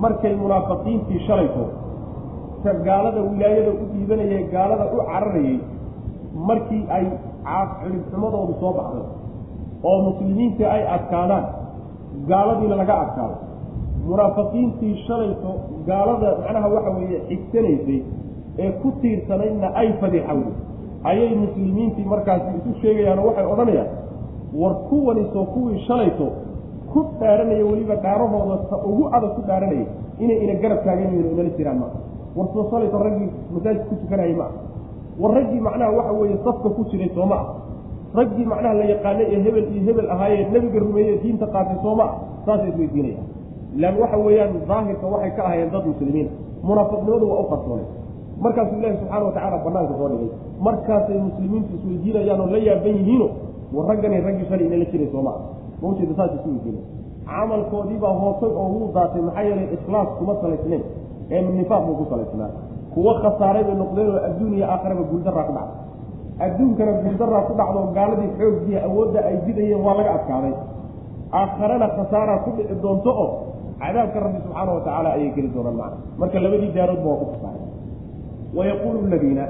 markay 0.04 0.34
munaafiqiintii 0.42 1.20
shalayto 1.26 1.64
ka 2.64 2.72
gaalada 2.88 3.20
wilaayada 3.30 3.70
u 3.82 3.84
dhiibanayay 3.92 4.42
gaalada 4.54 4.84
u 4.94 4.96
cararayay 5.10 5.56
markii 6.48 6.82
ay 6.96 7.04
ciribxumadoodu 7.80 8.54
soo 8.62 8.72
baxday 8.78 9.04
oo 9.88 9.96
muslimiintii 10.08 10.68
ay 10.76 10.82
adkaadaan 10.96 11.44
gaaladiina 12.30 12.76
laga 12.80 12.94
adkaado. 13.04 13.36
Munaafiqiintii 14.08 14.94
shalayto 15.06 15.50
gaalada 15.88 16.28
macnaha 16.42 16.68
waxa 16.74 16.90
weeye 16.98 17.18
xigsanaysay 17.28 17.98
ee 18.64 18.70
ku 18.82 18.88
tiirsanaydna 19.02 19.68
ay 19.80 19.88
fadiixawday 20.00 20.54
ayay 21.10 21.30
muslimiintii 21.44 22.04
markaasi 22.14 22.48
isu 22.58 22.70
sheegayaanoo 22.82 23.26
waxay 23.28 23.46
odhanayaan 23.52 23.88
war 24.60 24.74
kuwani 24.88 25.24
soo 25.32 25.44
kuwii 25.54 25.78
shalayto 25.88 26.26
ku 26.92 27.00
dhaaranaya 27.20 27.64
weliba 27.70 27.94
dhaarahooda 28.04 28.56
ta 28.70 28.76
ugu 28.90 29.04
adag 29.16 29.30
ku 29.36 29.42
dhaaranaya 29.48 29.86
inay 30.24 30.38
ina 30.44 30.54
garab 30.62 30.80
taagan 30.86 31.08
yihiin 31.12 31.32
inala 31.32 31.50
jiraan 31.58 31.78
maa 31.82 31.92
war 32.36 32.46
soo 32.54 32.64
shalayto 32.70 32.98
raggii 33.06 33.30
masaajid 33.54 33.82
ku 33.88 33.94
tukanayay 34.02 34.34
maa 34.40 34.50
war 35.20 35.32
raggii 35.38 35.60
macnaha 35.66 35.90
waxa 35.98 36.12
weeye 36.20 36.36
safka 36.46 36.68
ku 36.76 36.82
jiray 36.90 37.10
sooma 37.18 37.36
ah 37.42 37.46
raggii 38.18 38.46
macnaha 38.52 38.74
la 38.80 38.84
yaqaanay 38.92 39.26
ee 39.34 39.40
hebel 39.46 39.66
iyo 39.74 39.82
hebel 39.88 40.08
ahaayee 40.14 40.44
nebiga 40.54 40.78
rumeeye 40.86 41.16
diinta 41.22 41.46
qaatay 41.54 41.76
sooma 41.84 42.04
ah 42.04 42.12
saasay 42.46 42.68
isweydiinaya 42.72 43.20
ilaan 43.76 43.96
waxa 44.02 44.16
weeyaan 44.26 44.52
daahirka 44.70 45.06
waxay 45.14 45.30
ka 45.36 45.42
ahayeen 45.48 45.70
dad 45.74 45.84
muslimiina 45.92 46.30
munaafiqnimadu 46.68 47.24
waa 47.32 47.40
u 47.44 47.46
qarsoonay 47.52 47.86
markaasuu 48.44 48.78
ilaahi 48.80 48.96
subxaana 49.00 49.24
watacaala 49.28 49.56
banaanka 49.66 49.94
soo 49.98 50.08
dhigay. 50.12 50.30
Markaasay 50.66 51.18
muslimiintu 51.28 51.70
isweydiinayaan 51.78 52.40
oo 52.44 52.48
la 52.54 52.58
yaaban 52.68 52.94
yihiino 53.00 53.26
war 53.74 53.84
raggani 53.90 54.20
raggii 54.26 54.46
shalay 54.50 54.66
inala 54.68 54.86
jiray 54.92 55.08
sooma. 55.14 55.30
Ah 55.36 55.40
mawjeeda 55.82 56.14
saas 56.18 56.32
isu 56.38 56.48
weydiinay 56.54 56.84
camalkoodiibaa 57.30 58.14
hoosay 58.22 58.52
oo 58.60 58.68
wuu 58.74 58.88
daatay 58.94 59.22
maxaa 59.26 59.42
yeelay 59.48 59.68
ikhlaas 59.76 60.08
kuma 60.18 60.34
salaysnayn 60.42 60.82
ee 61.34 61.40
nifaaq 61.58 61.82
buu 61.86 61.96
ku 62.00 62.04
salaysnaa 62.10 62.50
kuwa 62.94 63.12
khasaaray 63.22 63.64
bay 63.68 63.76
noqdeen 63.82 64.08
oo 64.14 64.20
adduun 64.28 64.52
iyo 64.58 64.66
aakhiraba 64.72 65.02
guuldaraa 65.10 65.44
ku 65.48 65.52
dhacday. 65.56 65.80
Adduunkana 66.46 66.92
guuldaraa 67.04 67.42
ku 67.48 67.52
dhacdo 67.58 67.80
gaaladii 67.96 68.30
xooggiiya 68.38 68.80
awoodda 68.88 69.20
ay 69.28 69.36
bidayeen 69.46 69.82
waa 69.86 69.96
laga 69.98 70.10
adkaaday. 70.18 70.54
Aakharana 71.40 71.86
khasaaraa 71.96 72.38
ku 72.44 72.50
dhici 72.56 72.74
doonto 72.82 73.10
oo 73.24 73.28
cadaabka 73.80 74.18
rabbi 74.24 74.38
subxaana 74.44 74.70
wa 74.76 74.80
tacaala 74.86 75.08
ayay 75.16 75.30
geli 75.36 75.48
doonaan 75.54 75.76
macna. 75.80 75.96
Marka 76.20 76.36
labadii 76.44 76.72
daaroodba 76.76 77.08
waa 77.12 77.20
ku 77.22 77.26
khasaaray 77.32 77.62
wayaquulu 78.54 79.06
ladiina 79.12 79.48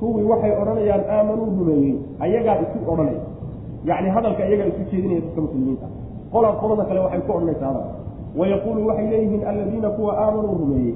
kuwii 0.00 0.24
waxay 0.24 0.52
odhanayaan 0.62 1.04
aamanuu 1.10 1.44
rumeeyey 1.58 1.94
ayagaa 2.20 2.56
isu 2.64 2.78
odhanaya 2.92 3.20
yacni 3.84 4.10
hadalka 4.10 4.48
iyagaa 4.48 4.66
isu 4.72 4.82
jeedinaya 4.90 5.20
dadka 5.20 5.40
muslimiinta 5.40 5.86
qola 6.32 6.48
qolada 6.52 6.84
kale 6.84 7.00
waxay 7.00 7.20
ku 7.20 7.32
odhanaysaa 7.32 7.66
hadal 7.66 7.86
wayaquulu 8.38 8.86
waxay 8.88 9.06
leeyihiin 9.12 9.44
alladiina 9.50 9.90
kuwa 9.90 10.12
aamanuu 10.24 10.58
rumeeyey 10.62 10.94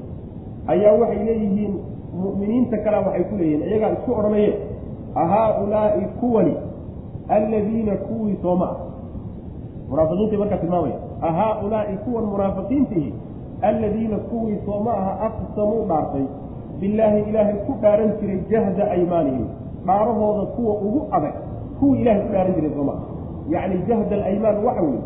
ayaa 0.67 0.93
waxay 1.01 1.25
leeyihiin 1.29 1.75
mu'miniinta 2.23 2.77
kale 2.85 2.97
waxay 3.07 3.25
ku 3.31 3.35
leeyihiin 3.37 3.69
iyagaa 3.69 3.93
isku 3.97 4.11
odhanayeen 4.21 4.55
ahaaulaai 5.15 6.05
kuwani 6.21 6.55
alladiina 7.29 7.97
kuwii 7.97 8.37
sooma 8.43 8.65
ah 8.71 8.77
munaafiqiintii 9.91 10.37
markaa 10.37 10.57
tilmaamaya 10.57 10.97
ahaaulaai 11.29 11.97
kuwan 12.05 12.25
munaafiqiintihi 12.25 13.15
alladiina 13.63 14.17
kuwii 14.17 14.59
sooma 14.67 14.93
aha 15.01 15.13
aqsamuu 15.27 15.85
dhaartay 15.91 16.25
billaahi 16.85 17.21
ilaahay 17.33 17.57
ku 17.67 17.73
dhaaran 17.83 18.11
jiray 18.21 18.39
jahda 18.53 18.85
aymaanihim. 18.97 19.47
Dhaarahooda 19.89 20.45
kuwa 20.57 20.73
ugu 20.87 21.01
adag 21.17 21.35
kuwii 21.81 22.01
ilahay 22.05 22.21
ku 22.25 22.29
dhaaran 22.35 22.55
jiray 22.57 22.73
sooma 22.77 22.93
aha 22.93 23.05
yacni 23.55 23.77
jahda 23.89 24.15
alaymaan 24.21 24.57
waxa 24.67 24.83
weeye 24.89 25.03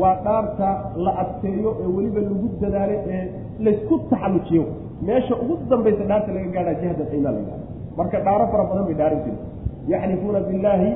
waa 0.00 0.14
dhaarta 0.26 0.68
la 1.04 1.12
adkeeyo 1.22 1.70
ee 1.82 1.88
weliba 1.96 2.20
lagu 2.26 2.46
dadaalo 2.62 2.94
ee 3.14 3.22
laysku 3.64 3.94
taxallujiyo. 4.10 4.64
Meesha 5.06 5.34
ugu 5.42 5.54
dambaysa 5.70 6.04
dhaarta 6.10 6.30
laga 6.36 6.48
gaadhaa 6.56 6.76
jahda 6.84 7.02
aymaan 7.14 7.34
la 7.34 7.40
yidhahda 7.40 7.64
marka 7.98 8.16
dhaaro 8.26 8.44
fara 8.52 8.64
badan 8.70 8.84
bay 8.88 8.94
dhaaran 9.00 9.20
jiray. 9.24 9.40
Yaxlifuuna 9.92 10.40
billaahi 10.48 10.90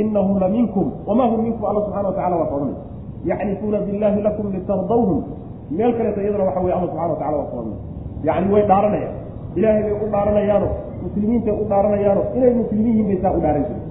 inahum 0.00 0.36
la 0.42 0.48
minkum 0.56 0.86
wamaa 1.08 1.28
hum 1.30 1.40
minkum 1.46 1.64
alla 1.70 1.80
subxana 1.86 2.08
watacala 2.10 2.36
waa 2.40 2.48
ka 2.50 2.54
odhanay 2.58 2.76
yaxlifuuna 3.30 3.78
billaahi 3.88 4.20
lakum 4.26 4.46
litardawhum 4.54 5.18
meel 5.76 5.92
kaleeto 5.98 6.20
iyadana 6.24 6.44
waxa 6.48 6.60
weye 6.64 6.74
alla 6.76 6.86
subxana 6.90 7.10
watacala 7.14 7.36
waa 7.40 7.48
ka 7.52 7.56
odhanay 7.60 7.78
yacni 8.28 8.48
way 8.54 8.62
dhaaranayaan 8.70 9.14
ilaahay 9.58 9.82
bay 9.86 9.94
u 10.04 10.06
dhaaranayaano 10.14 10.68
muslimiintay 11.04 11.54
u 11.62 11.64
dhaaranayaano 11.72 12.22
inay 12.36 12.52
muslimiin 12.60 12.96
yihiin 12.98 13.06
bay 13.10 13.18
saa 13.24 13.32
u 13.38 13.40
dhaaran 13.44 13.64
jiray 13.68 13.82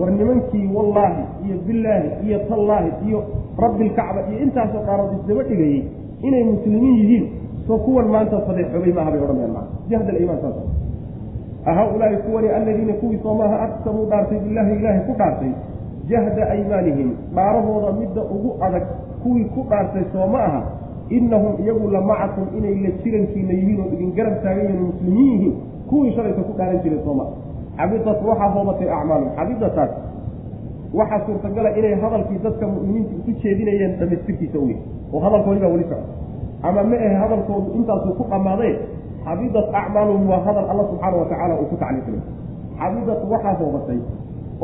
war 0.00 0.10
nimankii 0.18 0.66
wallaahi 0.76 1.22
iyo 1.46 1.56
billaahi 1.66 2.08
iyo 2.26 2.38
tallaahi 2.50 2.90
iyo 3.08 3.18
rabbilkacba 3.64 4.20
iyo 4.30 4.38
intaasoo 4.46 4.82
dhaarood 4.88 5.12
isdaba 5.18 5.42
dhigayey 5.50 5.80
inay 6.26 6.44
muslimiin 6.52 6.96
yihiin 7.00 7.24
soo 7.66 7.78
kuwan 7.86 8.06
maanta 8.14 8.36
sadeexoobay 8.48 8.92
maaha 8.98 9.10
bay 9.14 9.20
odhanayaan 9.24 9.52
maa 9.56 9.66
jahd 9.90 10.08
alimaan 10.14 10.40
saas 10.44 10.56
ahaa-ulaahi 11.70 12.16
kuwani 12.26 12.48
alladiina 12.58 12.92
kuwii 13.00 13.18
soomaaha 13.22 13.56
aqsamuu 13.66 14.06
dhaartay 14.10 14.38
billaahi 14.44 14.72
ilaahay 14.80 15.00
ku 15.08 15.14
dhaartay 15.20 15.52
jahda 16.10 16.42
aymaanihim 16.54 17.10
dhaarahooda 17.36 17.90
midda 18.00 18.22
ugu 18.34 18.50
adag 18.66 18.84
kuwii 19.22 19.44
ku 19.54 19.60
dhaartay 19.70 20.04
sooma 20.12 20.38
aha 20.48 20.60
inahum 21.16 21.52
iyagu 21.62 21.86
la 21.94 22.00
macakum 22.10 22.46
inay 22.58 22.74
la 22.84 22.90
jirankiina 23.02 23.52
yihiin 23.58 23.80
oo 23.84 23.88
idin 23.94 24.10
garab 24.18 24.36
taagan 24.44 24.64
yihiin 24.70 24.86
muslimiin 24.90 25.30
yihiin 25.34 25.54
kuwii 25.90 26.12
shalayta 26.16 26.42
ku 26.48 26.52
dhaaran 26.58 26.78
jiray 26.84 27.00
sooma 27.06 27.24
xabidat 27.78 28.18
waxaa 28.28 28.48
hoobatay 28.54 28.88
acmaalum. 28.98 29.28
Xabidataas 29.38 29.90
waxaa 30.98 31.20
suurtagala 31.26 31.70
inay 31.78 31.94
hadalkii 32.02 32.38
dadka 32.44 32.64
mu'miniinta 32.72 33.12
isu 33.20 33.32
jeedinayeen 33.42 33.92
dhamaystirkiisa 34.00 34.58
u 34.58 34.66
yahay 34.70 34.82
oo 35.14 35.18
hadalkoodii 35.24 35.62
baa 35.64 35.72
weli 35.74 35.86
socda. 35.90 36.06
Ama 36.66 36.82
ma 36.90 36.96
ahe 37.06 37.14
hadalkoodu 37.22 37.68
intaasuu 37.78 38.14
ku 38.18 38.24
dhammaaday 38.32 38.72
xabidat 39.26 39.66
acmaaluhum 39.80 40.24
waa 40.32 40.42
hadal 40.46 40.66
alla 40.72 40.84
subxaana 40.90 41.16
wa 41.22 41.26
tacaala 41.30 41.54
uu 41.60 41.66
ku 41.72 41.76
tacliiqinay 41.82 42.22
xabidat 42.80 43.20
waxaa 43.32 43.54
hoobatay 43.60 43.98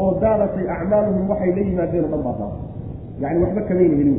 oo 0.00 0.11
daadatay 0.22 0.64
acmaaluhum 0.76 1.24
waxay 1.30 1.50
la 1.56 1.62
yimaadeen 1.68 2.04
o 2.04 2.09
dhan 2.12 2.22
baa 2.26 2.35
daata 2.40 2.56
yani 3.22 3.37
waxba 3.44 3.61
kamayna 3.68 3.96
helin. 4.00 4.18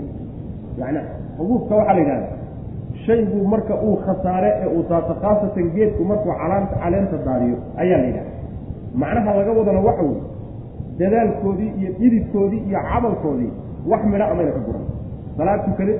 Yani 0.81 0.99
xubuubka 1.37 1.73
waxaa 1.79 1.93
la 1.97 1.99
yidhahda 2.03 2.27
shaygu 3.05 3.37
marka 3.53 3.73
uu 3.87 3.95
khasaare 4.05 4.49
ee 4.63 4.69
uu 4.75 4.83
daato 4.89 5.13
khaasatan 5.21 5.67
geedku 5.75 6.03
markuu 6.11 6.33
calaanta 6.41 6.75
caleenta 6.83 7.17
daadiyo 7.27 7.57
ayaa 7.81 7.99
la 8.03 8.07
yidhahda 8.09 8.31
macnaha 9.01 9.31
laga 9.39 9.51
wadana 9.59 9.79
waxa 9.87 10.03
wey 10.09 10.19
dadaalkoodii 10.99 11.71
iyo 11.79 11.91
dhididkoodii 11.99 12.61
iyo 12.69 12.79
camalkoodii 12.91 13.51
wax 13.91 14.01
midha 14.11 14.25
amayna 14.31 14.51
ka 14.51 14.59
guran. 14.67 14.83
Salaad 15.37 15.61
tukade 15.65 15.93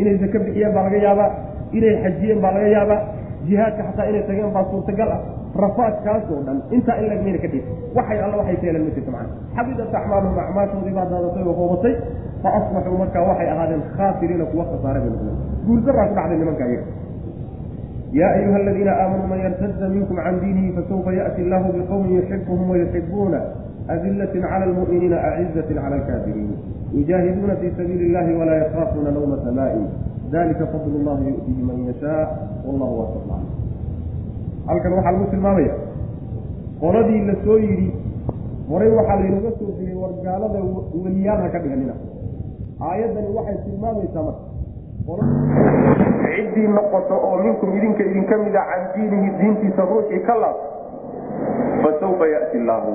inay 0.00 0.18
saka 0.22 0.38
bixiyeen 0.44 0.72
baa 0.74 0.82
laga 0.86 0.96
yaabaa 1.06 1.28
inay 1.78 1.94
xajiyeen 2.04 2.40
baa 2.44 2.52
laga 2.56 2.68
yaabaa 2.76 3.00
jihaadka 3.46 3.82
xataa 3.88 4.06
inay 4.10 4.22
tageen 4.28 4.52
baa 4.56 4.64
suurtagal 4.70 5.10
ah. 5.16 5.20
Rafaadkaas 5.62 6.24
oo 6.34 6.40
dhan 6.46 6.58
intaa 6.76 6.96
in 7.02 7.06
lag 7.10 7.20
mayna 7.24 7.38
ka 7.44 7.48
dhig 7.52 7.64
waxay 7.96 8.18
alla 8.24 8.36
waxay 8.40 8.56
ka 8.60 8.66
heleen 8.68 8.84
ma 8.86 8.90
jirto 8.96 9.10
macana 9.14 9.34
xabidat 9.56 9.94
acmaaluhum 10.00 10.38
acmaashoodii 10.44 10.94
baa 10.98 11.06
daadatay 11.12 11.42
oo 11.50 11.54
hoobatay 11.60 11.94
fa 12.42 12.48
asbaxuu 12.58 12.98
markaa 13.02 13.22
waxay 13.28 13.48
ahaadeen 13.54 13.82
khaasiriina 13.96 14.44
kuwa 14.52 14.64
khasaare 14.70 15.00
bay 15.00 15.10
noqdeen 15.10 15.36
guuldaraa 15.66 16.06
ku 16.08 16.14
dhacday 16.14 16.38
nimanka 16.38 16.64
iyaga 16.66 16.86
yaa 18.12 18.32
ayuha 18.38 18.56
aladiina 18.62 18.92
aamanuu 19.02 19.28
man 19.32 19.40
yartada 19.46 19.88
minkum 19.88 20.16
can 20.16 20.40
diinihi 20.40 20.72
fasawfa 20.76 21.12
yaأti 21.12 21.42
allahu 21.46 21.72
biqowmin 21.78 22.16
yuxibuhum 22.16 22.70
wayuxibuuna 22.70 23.40
adilatin 23.94 24.42
cala 24.42 24.64
almu'miniina 24.70 25.16
acizatin 25.30 25.76
cala 25.82 25.96
alkaafiriin 26.00 26.50
yujaahiduuna 26.94 27.56
fii 27.60 27.72
sabiili 27.76 28.06
illahi 28.06 28.34
walaa 28.40 28.58
yakaafuuna 28.64 29.10
lawmata 29.10 29.54
laa'im 29.60 29.86
dalika 30.32 30.66
fadl 30.66 30.94
llahi 31.06 31.28
yu'tihi 31.32 31.62
man 31.62 31.78
yashaa 31.86 32.22
wallahu 32.66 32.98
waasic 33.00 33.22
calim 33.30 33.48
halkan 34.66 34.92
waxaa 34.92 35.12
lagu 35.12 35.30
tilmaamaya 35.30 35.74
qoladii 36.80 37.24
la 37.30 37.34
soo 37.44 37.58
yidhi 37.58 37.88
horay 38.70 38.90
waxaa 38.98 39.20
laynaga 39.22 39.50
soo 39.58 39.70
digay 39.78 39.94
war 39.94 40.12
gaalada 40.24 40.58
ha 41.42 41.48
ka 41.54 41.58
dhiganina 41.58 41.94
aayaddani 42.88 43.30
waxay 43.36 43.56
tilmaamaysaa 43.64 44.22
marka. 44.22 44.44
Ciddii 46.36 46.68
noqoto 46.76 47.14
oo 47.28 47.36
minkum 47.44 47.76
idinka 47.76 48.02
idinka 48.10 48.36
mida 48.38 48.62
can 48.70 48.82
diinihi 48.94 49.30
diintiisa 49.38 49.82
ruuxii 49.90 50.20
ka 50.26 50.34
laab 50.42 50.56
fasawfa 51.82 52.26
ya'ti 52.34 52.56
illaahu 52.58 52.92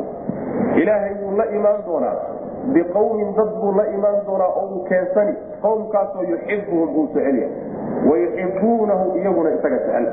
ilaahay 0.82 1.14
wuu 1.22 1.38
la 1.38 1.46
imaan 1.58 1.82
doonaa. 1.86 2.16
Biqowmin 2.74 3.34
dad 3.38 3.50
buu 3.62 3.72
la 3.78 3.86
imaan 3.98 4.20
doonaa 4.28 4.48
oo 4.60 4.66
uu 4.76 4.84
keensani. 4.90 5.34
Qowmkaasoo 5.62 6.24
yuxibuhum 6.32 6.96
uu 6.96 7.08
jecel 7.14 7.36
yahay. 7.38 7.52
Wayuxibuunahu 8.10 9.18
iyaguna 9.18 9.50
isaga 9.58 9.78
jecel. 9.86 10.06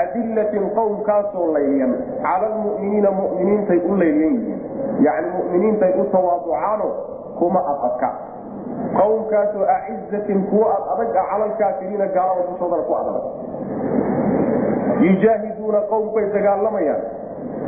Adillatin 0.00 0.66
qowmkaasoo 0.76 1.46
layyan 1.54 1.92
cala 2.22 2.48
lmu'miniina 2.56 3.10
mu'miniintay 3.20 3.78
u 3.88 3.96
layyan 4.00 4.34
yihiin. 4.36 4.60
Yacni 5.06 5.30
mu'miniintay 5.38 5.92
u 6.00 6.04
tawaaducaano 6.12 6.86
kuma 7.38 7.60
adadka 7.72 8.08
qowmkaasoo 8.98 9.64
acizatin 9.76 10.40
kuwo 10.50 10.66
ad 10.76 10.84
adag 10.94 11.16
ah 11.16 11.26
cala 11.30 11.46
lkaafiriina 11.52 12.06
gaalada 12.16 12.42
dushoodana 12.50 12.82
ku 12.88 12.94
adag. 13.00 13.16
Yujaahiduuna 15.06 15.80
qowmbay 15.90 16.26
dagaalamayaan. 16.34 17.02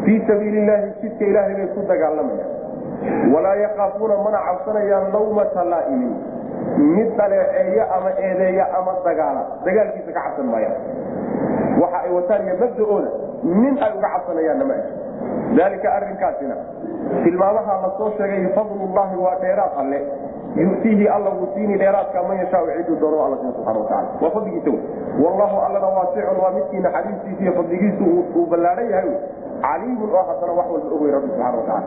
Fii 0.04 0.18
sabiili 0.26 0.58
illaahi 0.62 0.90
jidka 1.02 1.24
ilaahay 1.24 1.54
bay 1.54 1.66
ku 1.74 1.80
dagaalamayaan. 1.88 2.50
Walaa 3.34 3.54
yakaafuuna 3.64 4.16
mana 4.24 4.38
cabsanayaan 4.48 5.12
lawmata 5.12 5.64
laa'imin 5.64 6.12
mid 6.96 7.08
dhaleeceeya 7.18 7.84
ama 7.96 8.10
eedeeya 8.26 8.64
ama 8.78 8.92
dagaala. 9.04 9.42
Dagaalkiisa 9.64 10.12
ka 10.12 10.20
cabsan 10.26 10.46
maayaan. 10.52 10.76
Waxa 11.80 11.98
ay 12.04 12.10
wataan 12.16 12.42
iyo 12.46 12.56
mabda-ooda 12.60 13.10
nin 13.42 13.74
ay 13.84 13.90
uga 13.98 14.08
cabsanayaanna 14.14 14.64
ma 14.70 14.74
ahi 14.74 14.90
daalika 15.56 15.88
arrinkaasina 15.98 16.56
tilmaamaha 17.24 17.72
la 17.82 17.90
soo 17.98 18.10
sheegay 18.18 18.44
fadlullahi 18.56 19.16
waa 19.24 19.34
dheeraad 19.42 19.72
alle 19.82 19.98
yutiihi 20.56 21.08
alla 21.08 21.30
wuu 21.30 21.48
siini 21.54 21.76
dheeraadka 21.78 22.22
man 22.28 22.36
yashaau 22.38 22.66
ciduu 22.76 22.96
doono 23.00 23.24
alla 23.26 23.36
siina 23.36 23.52
subxana 23.52 23.78
wataala 23.80 24.08
waa 24.22 24.30
fadligiisa 24.30 24.70
wey 24.70 24.80
wallahu 25.24 25.56
allana 25.66 25.86
waasicun 25.86 26.36
waa 26.44 26.50
midkii 26.56 26.80
naxariistiisa 26.86 27.42
iyo 27.42 27.52
fadligiisu 27.52 28.04
uu 28.36 28.46
ballaadhan 28.46 28.90
yahay. 28.90 29.10
Caliimun 29.62 30.10
oo 30.18 30.22
haddana 30.28 30.52
wax 30.58 30.66
walba 30.72 30.94
ogey 30.96 31.10
rabbi 31.16 31.28
subxana 31.28 31.56
wataala 31.60 31.82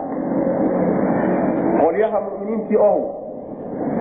qolyaha 1.82 2.22
muminiintii 2.28 2.78
ow 2.90 3.00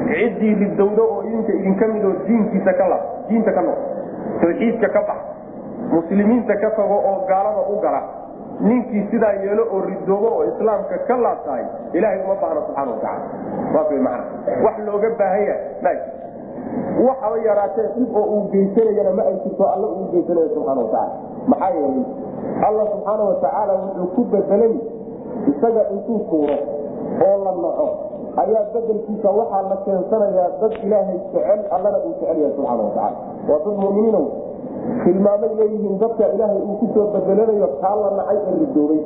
ciddii 0.08 0.54
ridowdo 0.62 1.02
oo 1.12 1.22
idinka 1.28 1.52
idinka 1.52 1.86
mid 1.92 2.04
oo 2.04 2.14
diinkiisa 2.26 2.72
ka 2.80 2.88
la 2.92 2.98
diinta 3.28 3.52
ka 3.56 3.62
noq 3.68 3.78
tawxiidka 4.40 4.88
ka 4.96 5.00
bax 5.08 5.20
muslimiinta 5.92 6.54
ka 6.62 6.70
tago 6.78 6.94
oo 7.08 7.16
gaalada 7.28 7.62
u 7.72 7.80
gala 7.84 8.00
ninkii 8.60 9.06
sidaa 9.10 9.32
yeelo 9.44 9.64
oo 9.72 9.80
ridoobo 9.80 10.28
oo 10.36 10.44
islaamka 10.44 10.98
ka 11.08 11.16
laabtahay 11.16 11.64
ilahay 11.92 12.18
uma 12.24 12.36
saas 12.40 13.90
way 13.90 13.98
macana 13.98 14.24
wax 14.64 14.78
looga 14.86 15.10
baahan 15.18 15.42
yahay 15.46 15.98
waxaba 17.06 17.36
yaraatee 17.46 17.88
dhib 17.96 18.16
oo 18.16 18.24
uu 18.34 18.42
geysanayana 18.52 19.10
ma 19.10 19.22
ay 19.22 19.36
jirto 19.44 19.64
alla 19.74 19.86
uu 19.86 20.06
geysanayo 20.12 20.48
subxaana 20.54 20.80
watacaala 20.80 21.14
maxaa 21.46 21.70
yeelay 21.70 22.04
alla 22.68 22.84
subxaana 22.92 23.22
watacaala 23.30 23.72
wuxuu 23.74 24.06
ku 24.14 24.24
bedelay 24.24 24.74
isaga 25.50 25.82
intuu 25.90 26.18
tuuro 26.30 26.56
oo 27.26 27.36
la 27.44 27.52
naco. 27.62 27.88
Ayaa 28.42 28.64
bedelkiisa 28.74 29.30
waxaa 29.30 29.62
la 29.70 29.76
keensanayaa 29.84 30.48
dad 30.60 30.72
ilaahay 30.86 31.18
jecel 31.18 31.60
allana 31.76 31.98
uu 32.06 32.14
jecel 32.20 32.38
yahay 32.42 32.52
subxaana 32.56 32.82
watacaala 32.82 33.16
waa 33.48 33.58
dad 33.64 33.76
muminiina 33.82 34.20
tilmaamay 35.04 35.52
leeyihiin 35.60 35.98
dadka 35.98 36.24
ilaahay 36.34 36.60
uu 36.68 36.76
ku 36.80 36.86
bedelanayo 37.12 37.68
kaa 37.82 37.94
la 38.02 38.08
nacay 38.18 38.38
ee 38.48 38.56
ridoobay 38.62 39.00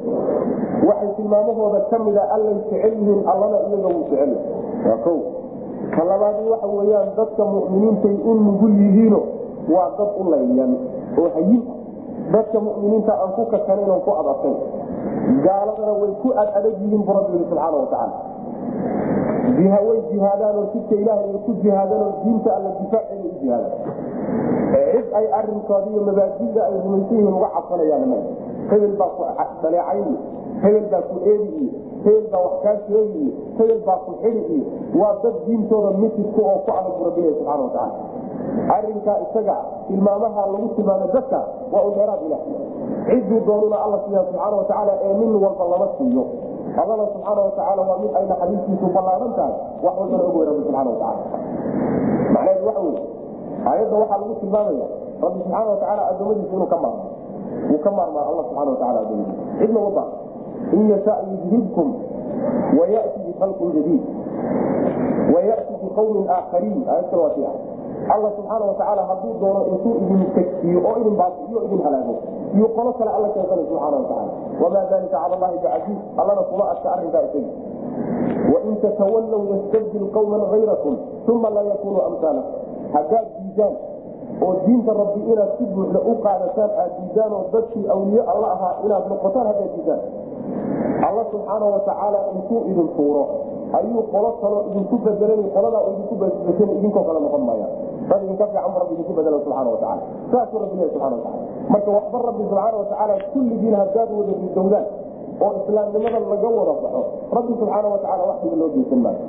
waxay 0.88 1.11
tilmaamahooda 1.16 1.80
ka 1.90 1.98
mida 1.98 2.22
allay 2.34 2.54
jecel 2.70 2.92
yihiin 3.00 3.20
allana 3.32 3.58
iyaga 3.68 3.88
wuu 3.94 4.04
jecel 4.11 4.32
waa 4.88 4.98
ka 5.94 6.04
labaadi 6.11 6.50
waxa 6.52 6.66
weyaan 6.66 7.08
dadka 7.16 7.42
muminiintay 7.44 8.16
u 8.24 8.34
nugul 8.34 8.74
yihiino 8.82 9.20
waa 9.74 9.90
dad 9.98 10.11
u 10.20 10.30
layyan 10.30 10.72
oo 11.18 11.28
hayin 11.34 11.62
dadka 12.32 12.61
muminiinta 12.61 13.12
aan 13.22 13.30
ku 13.37 13.42
kakanayn 13.52 13.90
oon 13.90 14.00
ku 14.06 14.11
adadkayn 14.20 14.56
gaaladana 15.44 15.92
way 16.00 16.12
ku 16.22 16.28
ad 16.42 16.48
adag 16.58 16.74
yihiin 16.82 17.02
bu 17.06 17.12
rabbi 17.18 17.38
subxaana 17.42 17.76
watacaala 17.82 19.78
way 19.88 19.98
jihaadaan 20.11 20.56
oo 20.61 20.66
jidka 20.74 20.94
ilaahay 21.02 21.30
ay 21.30 21.40
ku 21.46 21.52
jihaadaan 21.62 22.12
diinta 22.24 22.50
alla 22.56 22.70
difaaceeda 22.80 23.28
u 23.28 23.38
jihaadaan 23.42 23.72
cid 25.08 25.16
ay 25.16 25.26
arinkooda 25.32 25.88
iyo 25.90 26.00
mabaadida 26.04 26.60
ay 26.68 26.74
rumaysan 26.84 27.16
yihiin 27.16 27.32
uga 27.38 27.48
cabsanayaan 27.56 28.12
hebel 28.70 28.92
baa 29.00 29.08
ku 29.16 29.22
dhaleecayn 29.62 30.08
hebel 30.62 30.86
baa 30.92 31.02
ku 31.08 31.16
eedi 31.24 31.66
hebel 32.04 32.26
baa 32.32 32.40
wax 32.44 32.54
kaa 32.64 32.76
sheegi 32.86 33.26
hebel 33.58 33.80
baa 33.88 33.98
ku 34.04 34.10
xidi 34.22 34.58
waa 35.00 35.14
dad 35.22 35.34
diintooda 35.46 35.90
mitidka 36.02 36.40
oo 36.50 36.58
ku 36.66 36.70
adag 36.78 36.92
bu 36.98 37.02
rabbilahi 37.08 37.34
subxana 37.40 37.62
watacaala 37.64 37.96
arinkaa 38.76 39.16
isaga 39.24 39.56
tilmaamaha 39.88 40.40
lagu 40.52 40.68
tilmaamay 40.76 41.08
dadka 41.16 41.40
waa 41.72 41.82
u 41.88 41.90
dheeraad 41.96 42.20
ilah 42.28 42.40
cidduu 43.08 43.40
doonuna 43.48 43.76
alla 43.84 43.98
siiya 44.04 44.22
subxaana 44.28 44.56
watacaala 44.60 44.92
ee 45.06 45.14
nin 45.20 45.32
walba 45.44 45.64
lama 45.72 45.88
siiyo. 45.98 46.24
Allana 46.80 47.04
subxaana 47.12 47.40
watacaala 47.48 47.80
waa 47.88 47.98
mid 48.02 48.12
ay 48.18 48.24
naxariistiisu 48.30 48.86
ballaaran 48.96 49.32
tahay 49.38 49.54
wax 49.84 49.94
walbana 50.00 50.22
og 50.28 50.36
wey 50.36 50.44
rabbi 50.48 50.62
subxana 50.66 50.90
watacaala 50.92 51.22
macnaheedu 52.34 52.66
waxa 52.68 52.82
wey 52.86 52.96
aayadda 53.66 53.96
waxaa 54.02 54.18
lagu 54.22 54.34
tilmaamaya 54.40 54.86
rabbi 55.22 55.38
subxaana 55.42 55.70
watacaala 55.70 56.02
adoomadiisa 56.10 56.54
inuu 56.56 56.66
ka 56.66 56.76
maarmo. 56.76 57.04
Wuu 57.70 57.78
ka 57.84 57.90
maarmaa 57.90 58.24
alla 58.30 58.42
subxana 58.48 58.70
wataala 58.70 58.98
adoomadiisa 59.00 59.42
cidna 59.58 59.78
uma 59.80 59.90
baahan. 59.90 60.12
In 60.72 60.90
yasha 60.92 61.14
yudhibkum 61.30 61.88
wayati 62.78 63.18
bikhalqin 63.26 63.70
jadiid. 63.76 64.02
Wayati 65.34 65.72
biqawmin 65.82 66.24
aakhariin 66.36 66.80
aayad 66.88 67.06
kale 67.10 67.22
waa 67.22 67.34
tia 67.36 67.50
alla 68.14 68.28
subxaana 68.36 68.64
watacaala 68.70 69.02
hadduu 69.10 69.34
doono 69.40 69.60
intuu 69.72 69.94
idin 70.02 70.22
tagsiiyo 70.36 70.80
oo 70.88 70.96
idin 71.00 71.16
baasiyo 71.20 71.58
idin 71.66 71.80
halaago 71.86 72.14
iyo 72.56 72.68
qolo 72.76 72.92
kale 72.98 73.10
alla 73.16 73.28
keensanay 73.34 73.64
subxaana 73.68 73.96
watacaala 73.96 74.32
wamaa 74.62 74.84
dalika 74.90 75.16
cala 75.18 75.34
allahi 75.36 75.58
bicasiiz 75.58 75.98
allana 76.20 76.42
kuma 76.50 76.64
adka 76.72 76.88
arrinkaa 76.94 77.22
isaga. 77.28 77.52
Wain 78.52 78.76
tatawallow 78.82 79.42
yastabdil 79.52 80.06
qawman 80.16 80.42
hayrakum 80.52 80.94
uma 81.32 81.48
laa 81.50 81.62
yakunuu 81.72 82.02
amsaalakum. 82.08 82.54
Haddaad 82.94 83.26
diidaan 83.58 83.74
oo 84.46 84.54
diinta 84.66 84.92
rabbi 84.94 85.20
inaad 85.32 85.50
si 85.58 85.64
buuxda 85.74 85.98
u 85.98 86.12
qaadataan 86.22 86.70
aad 86.82 86.92
diidaan 87.02 87.32
oo 87.32 87.44
dadkii 87.52 87.84
awliye 87.94 88.22
alla 88.32 88.46
ahaa 88.54 88.74
inaad 88.86 89.04
noqotaan 89.12 89.46
haddaad 89.50 89.70
diidaan. 89.76 90.00
Alla 91.08 91.22
subxaana 91.30 91.66
watacaala 91.74 92.18
intuu 92.34 92.60
idin 92.70 92.88
tuuro 92.96 93.24
ayuu 93.78 94.02
qolo 94.12 94.30
kaloo 94.42 94.62
idinku 94.70 94.96
bedelan 95.04 95.42
qoladaa 95.54 95.82
idinku 95.90 96.14
bedel 96.22 96.70
idinkoo 96.78 97.02
kale 97.08 97.20
noqon 97.26 97.42
maaya 97.48 97.66
dad 98.10 98.20
idinka 98.24 98.46
fiican 98.46 98.70
bu 98.74 98.78
rabbi 98.82 98.94
idinku 98.96 99.12
bedela 99.18 99.38
subxana 99.44 99.70
watacaala 99.74 100.02
saasuu 100.32 100.58
rabbi 100.62 100.74
leeyahy 100.78 100.92
subxana 100.94 101.16
wataala 101.16 101.40
marka 101.72 101.90
waxba 101.96 102.18
rabbi 102.28 102.42
subxaana 102.48 102.76
watacaala 102.82 103.14
kulligiin 103.32 103.74
haddaad 103.82 104.08
wada 104.18 104.32
ridowdaan 104.42 104.84
oo 105.44 105.51
islaamnimada 105.61 106.18
laga 106.33 106.48
wada 106.59 106.72
baxo. 106.83 107.01
Rabbi 107.37 107.53
subxaana 107.61 107.88
watacaala 107.94 108.22
waxdiga 108.31 108.57
loo 108.61 108.68
geysan 108.74 109.01
maayo 109.05 109.20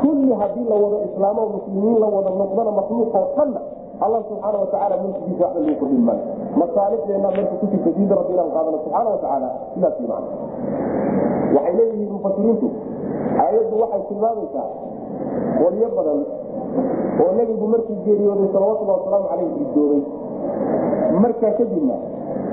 kulli 0.00 0.32
haddii 0.40 0.66
la 0.72 0.76
wado 0.82 0.96
islaamo 1.08 1.42
muslimiin 1.56 1.98
la 2.02 2.06
wada 2.16 2.30
noqdana 2.40 2.70
makhluuqoo 2.78 3.24
dhanna 3.36 3.60
alla 4.04 4.18
subxaana 4.28 4.56
watacaala 4.62 4.94
mulkigiisa 5.02 5.44
waxba 5.44 5.60
lagu 5.64 5.76
kordhin 5.80 6.02
maayo. 6.08 6.24
Masaalixdeena 6.60 7.28
marka 7.36 7.54
ku 7.60 7.66
jirta 7.72 8.14
rabbi 8.20 8.32
inaan 8.36 8.50
qaadano 8.56 8.78
subxaana 8.84 9.08
watacaala 9.14 9.48
sidaas 9.74 9.94
ii 10.00 10.08
macna 10.12 10.36
waxay 11.54 11.74
leeyihiin 11.78 12.12
mufasiriintu 12.16 12.66
aayaddu 13.42 13.74
waxay 13.82 14.02
tilmaamaysaa 14.08 14.68
qolyo 15.58 15.88
badan 15.96 16.20
oo 17.22 17.30
nebigu 17.38 17.66
markuu 17.72 17.96
geeriyooday 18.04 18.48
salawatullahi 18.54 18.98
wasalaamu 19.00 19.26
caleyh 19.30 19.48
ridoobay 19.58 20.02
markaa 21.24 21.52
kadibna 21.58 21.94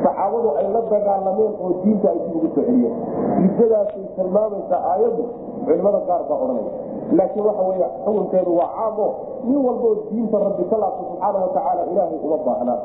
saxaabadu 0.03 0.49
ay 0.59 0.65
la 0.75 0.81
dagaalameen 0.93 1.53
oo 1.63 1.69
diinta 1.83 2.07
ay 2.13 2.19
dib 2.25 2.35
ugu 2.37 2.47
soo 2.55 2.63
celiyeen 2.67 2.95
riddadaasay 3.43 4.03
tilmaamaysaa 4.17 4.81
aayaddu 4.91 5.23
culimada 5.65 5.99
qaar 6.09 6.21
baa 6.29 6.37
odhanaya. 6.43 6.71
Laakiin 7.17 7.45
waxa 7.47 7.63
wey 7.69 7.79
xukunkeedu 8.05 8.51
waa 8.59 8.69
caamo 8.77 9.07
nin 9.47 9.59
walboo 9.67 9.93
diinta 10.11 10.37
rabbi 10.45 10.63
ka 10.71 10.77
laabta 10.83 11.01
subxaana 11.09 11.37
watacaala 11.45 11.81
ilaahay 11.91 12.17
uma 12.27 12.37
baahnaa. 12.47 12.79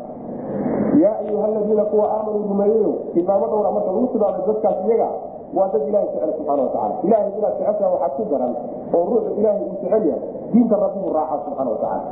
Yaa 1.03 1.17
ayuha 1.23 1.45
aladiina 1.51 1.85
kuwa 1.91 2.05
aamanuu 2.17 2.45
rumeeyeyo 2.51 2.93
tilmaamo 3.15 3.47
dhowra 3.53 3.71
marka 3.77 3.91
lagu 3.93 4.07
tilmaamay 4.13 4.43
dadkaas 4.49 4.79
iyaga 4.89 5.09
waa 5.57 5.69
dad 5.73 5.83
ilahay 5.89 6.09
jecel 6.13 6.33
subxana 6.39 6.63
watacaala 6.63 6.95
ilahay 7.07 7.29
inaad 7.39 7.55
jeceshaa 7.59 7.91
waxaa 7.95 8.09
ku 8.17 8.23
daran 8.33 8.53
oo 8.97 9.03
ruuxu 9.11 9.31
ilaahay 9.41 9.61
uu 9.63 9.77
jecel 9.83 10.03
yahay 10.11 10.21
diinta 10.57 10.77
rabbibuu 10.85 11.13
raacaa 11.13 11.45
subxana 11.45 11.71
watacaala 11.77 12.09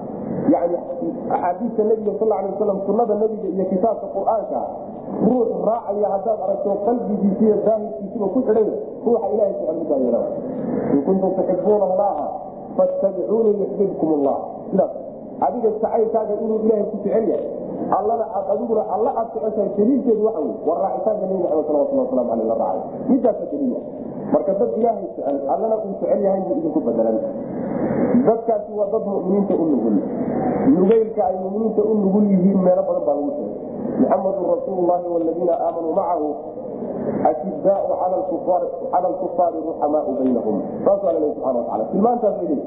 yani 0.53 0.77
axaadiista 1.33 1.83
nebiga 1.91 2.13
sal 2.21 2.33
alay 2.33 2.51
wasalam 2.53 2.79
sunada 2.87 3.15
nebiga 3.23 3.49
iyo 3.49 3.65
kitaabka 3.73 4.07
qur'aanka 4.17 4.61
ruux 5.29 5.49
raacaya 5.69 6.09
haddaad 6.15 6.39
aragto 6.47 6.71
qalbigiisa 6.87 7.43
iyo 7.49 7.57
daahirkiisiba 7.67 8.27
ku 8.35 8.39
xidhay 8.45 8.69
ruuxa 9.07 9.27
ilahay 9.35 9.53
jecel 9.57 9.77
midaa 9.81 10.01
yeela 10.05 10.21
in 10.93 11.01
kuntum 11.09 11.31
tuxibuuna 11.39 11.85
allaha 11.91 12.27
fattabicuunii 12.77 13.57
yuxbibkum 13.65 14.09
allah 14.21 14.37
sidaas 14.71 14.93
adiga 15.47 15.69
jacaylkaaga 15.81 16.35
inuu 16.45 16.59
ilaahay 16.69 16.85
ku 16.93 16.97
jecel 17.05 17.25
yahay 17.33 17.49
allana 17.99 18.25
aad 18.37 18.47
adiguna 18.55 18.83
alla 18.95 19.11
aad 19.21 19.29
jeceshahay 19.35 19.71
daliilkeedu 19.79 20.23
waxa 20.27 20.41
wey 20.45 20.55
war 20.69 20.79
raacitaanka 20.85 21.25
nebi 21.27 21.43
maxamed 21.43 21.67
salawatulli 21.69 22.01
waslamu 22.05 22.31
aleyh 22.35 22.47
la 22.53 22.57
raacay 22.63 22.83
midaasa 23.09 23.45
daliila 23.53 23.81
marka 24.33 24.53
dad 24.61 24.71
ilaahay 24.79 25.05
jecel 25.17 25.37
allana 25.55 25.77
uu 25.85 25.93
jecel 26.01 26.21
yahay 26.25 26.41
buu 26.49 26.57
idinku 26.61 26.81
bedelan 26.87 27.19
dadkaasi 28.27 28.71
waa 28.79 28.89
dad 28.95 29.05
muminiinta 29.07 29.55
u 29.55 29.65
nugul. 29.73 29.97
Nugeylka 30.75 31.23
ay 31.27 31.37
muminiinta 31.43 31.83
u 31.83 31.95
nugul 32.03 32.25
yihiin 32.33 32.59
meelo 32.65 32.83
badan 32.89 33.05
baa 33.07 33.15
lagu 33.19 33.31
sheegay. 33.37 33.59
Muxamadun 34.01 34.45
rasuulu 34.55 34.83
llahi 34.89 35.07
waladiina 35.15 35.55
aamanuu 35.67 35.93
macahu 35.99 36.29
ashidaau 37.31 37.93
cala 38.91 39.07
alkufaari 39.09 39.59
ruxamaau 39.67 40.13
baynahum. 40.19 40.57
Saas 40.85 41.01
waa 41.05 41.13
laleey 41.13 41.33
subxana 41.35 41.59
watacala 41.59 41.85
tilmaantaas 41.93 42.37
leeyihiin 42.41 42.63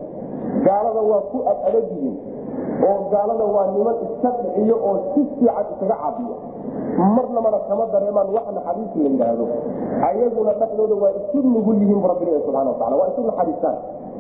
gaalada 0.68 1.02
waa 1.12 1.22
ku 1.32 1.38
ad 1.52 1.58
adagyihin 1.70 2.16
oo 2.88 2.98
gaalada 3.14 3.46
waa 3.56 3.68
niman 3.74 3.96
iska 4.06 4.30
dhiciyo 4.44 4.76
oo 4.90 4.96
si 5.14 5.22
fiican 5.40 5.66
isaga 5.74 5.96
caabiyo 6.02 6.36
marnamana 6.98 7.60
kama 7.70 7.86
dareemaan 7.94 8.30
wax 8.36 8.46
naxariis 8.56 8.92
la 8.96 9.10
yidhaahdo. 9.10 9.46
Ayaguna 10.10 10.52
dhexdooda 10.60 10.96
waa 10.96 11.12
isu 11.20 11.38
nugul 11.42 11.76
yihiin 11.82 12.00
bu 12.02 12.08
rabbi 12.08 12.26
subana 12.46 12.70
watacala 12.74 12.96
waa 13.02 13.10
isu 13.14 13.22
naxariistaan 13.30 13.78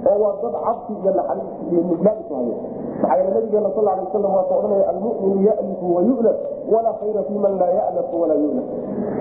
oo 0.07 0.17
waa 0.23 0.33
dad 0.43 0.55
cabsi 0.65 0.93
iyo 1.01 1.11
naxariis 1.17 1.51
iyo 1.71 1.81
nuglaan 1.89 2.17
isu 2.23 2.33
hayo. 2.37 2.55
Maxaa 3.01 3.29
nabigeena 3.33 3.69
sal 3.75 3.87
alay 3.87 4.03
wasalam 4.05 4.31
waa 4.37 4.45
ka 4.49 4.53
odhanaya 4.59 4.85
almuminu 4.93 5.37
yalifu 5.47 5.85
wayulaf 5.95 6.37
walaa 6.73 6.95
khayra 7.01 7.21
fi 7.27 7.33
man 7.43 7.53
laa 7.61 7.71
yalafu 7.79 8.15
walaa 8.21 8.39
yulaf. 8.43 8.67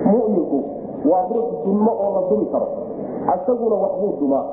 Muminku 0.05 0.57
waa 1.11 1.23
ruux 1.31 1.47
dulmo 1.65 1.91
oo 2.03 2.09
la 2.15 2.21
dumi 2.29 2.45
karo 2.53 2.67
asaguna 3.33 3.75
waxbuu 3.83 4.13
dumaa 4.21 4.45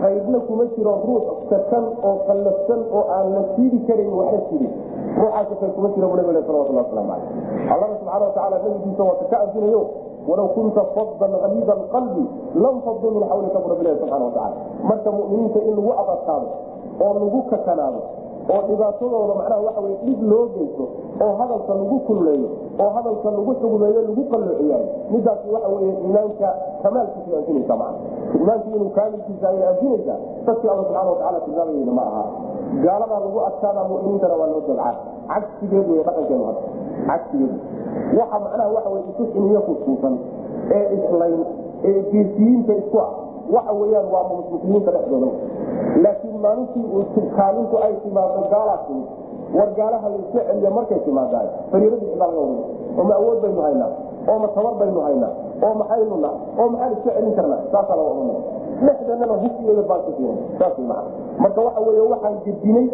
khayrna 0.00 0.38
kuma 0.48 0.64
jiro 0.76 0.92
ruux 1.06 1.24
kakan 1.50 1.84
oo 2.08 2.14
qallafsan 2.28 2.80
oo 2.98 3.02
aan 3.16 3.26
la 3.34 3.42
siidi 3.54 3.78
karayn 3.88 4.12
waxna 4.20 4.40
sidin 4.50 4.72
ruuxaasi 5.18 5.54
khayr 5.60 5.72
kuma 5.76 5.88
jiro 5.94 6.06
bu 6.12 6.16
nabig 6.20 6.44
salawatullah 6.48 6.84
waslamu 6.86 7.08
caleyh 7.12 7.72
allana 7.74 7.94
subxana 8.00 8.24
watacala 8.26 8.56
nabigiisa 8.64 9.02
waa 9.08 9.16
kaka 9.22 9.36
anfinayo 9.44 9.82
walaw 10.28 10.48
kunta 10.56 10.82
fadan 10.96 11.32
haliida 11.44 11.72
alqalbi 11.78 12.24
lam 12.64 12.74
faduu 12.86 13.10
min 13.16 13.22
xawlika 13.30 13.58
bu 13.64 13.68
rabbilahi 13.72 13.96
subxana 14.02 14.24
watacala 14.24 14.56
marka 14.88 15.08
muminiinta 15.18 15.58
in 15.68 15.72
lagu 15.78 15.92
adadkaado 16.02 16.48
oo 17.04 17.12
lagu 17.18 17.40
kakanaado 17.52 18.00
oo 18.52 18.60
dhibaatadooda 18.68 19.34
macnaha 19.40 19.60
waxa 19.66 19.80
wey 19.86 19.94
dhib 20.06 20.20
loo 20.32 20.46
geysto 20.56 20.84
oo 21.24 21.32
hadalka 21.40 21.72
lagu 21.80 21.98
kulleeyo 22.08 22.48
oo 22.82 22.90
hadalka 22.96 23.30
lagu 23.36 23.52
xugmeeyo 23.60 24.00
lagu 24.08 24.22
qalloociyaayo 24.32 24.86
midaasi 25.12 25.48
waxa 25.54 25.68
wey 25.74 25.88
iimaanka 26.04 26.48
kamaalkiisa 26.82 27.36
anfinaysa 27.38 27.76
maa 27.82 27.92
iimaanki 28.36 28.68
inuu 28.76 28.90
kaamilkiisa 28.98 29.48
ayay 29.48 29.68
anfinaysaa 29.72 30.18
dadkii 30.46 30.68
alla 30.68 30.82
subxana 30.84 31.10
watacala 31.10 31.40
tilmaamayeyna 31.40 31.92
ma 31.98 32.02
aha. 32.10 32.24
Gaaladaa 32.84 33.20
lagu 33.24 33.40
adkaadaa 33.48 33.84
muminiintana 33.88 34.34
waa 34.40 34.46
loo 34.52 34.60
dabcaa 34.68 34.94
cagsigeed 35.32 35.86
wey 35.90 36.02
dhaqankeenu 36.08 36.44
hadda. 36.48 36.62
Cagsigeed. 37.08 37.52
Waxa 38.18 38.38
macnaha 38.44 38.68
waxa 38.76 38.90
wey 38.94 39.02
isu 39.10 39.24
xiniyo 39.32 39.60
kusuusan 39.68 40.14
ee 40.76 40.84
islayn 40.96 41.40
ee 41.88 42.02
geesiyiinta 42.12 42.72
isku 42.80 42.98
ah 43.04 43.10
waxa 43.50 43.72
weyaan 43.80 44.06
waa 44.12 44.24
muslimiinta 44.30 44.90
dhexdooda. 44.96 45.28
Laakiin 46.02 46.36
maalintii 46.40 47.22
kaalintu 47.36 47.76
ay 47.78 47.94
timaado 48.04 48.40
gaalaa 48.50 48.78
timid 48.86 49.06
war 49.54 49.68
gaalaha 49.78 50.08
layska 50.08 50.40
celiya 50.48 50.70
markay 50.70 50.98
timaadaan 51.06 51.48
fariiradii 51.70 52.16
baa 52.18 52.26
laga 52.26 52.40
wada. 52.40 52.64
Oo 52.98 53.04
ma 53.04 53.14
awood 53.14 53.38
baynu 53.42 53.60
haynaa. 53.66 53.90
Oo 54.28 54.38
ma 54.38 54.48
tabar 54.48 54.74
baynu 54.80 55.00
haynaa. 55.06 55.32
Oo 55.62 55.74
maxaynu 55.80 56.16
na 56.24 56.30
oo 56.58 56.68
maxaan 56.68 56.92
iska 56.96 57.10
celin 57.16 57.34
karnaa. 57.38 57.60
Saasaa 57.72 57.96
laga 57.96 58.10
odhanaya 58.10 58.40
dhexdeennana 58.86 59.34
hufiyada 59.42 59.82
baan 59.88 60.00
ku 60.06 60.10
siina 60.16 60.34
saas 60.58 60.78
maa 60.78 61.04
marka 61.38 61.60
waxa 61.66 61.80
wey 61.86 62.00
waxaan 62.12 62.34
gedinay 62.44 62.86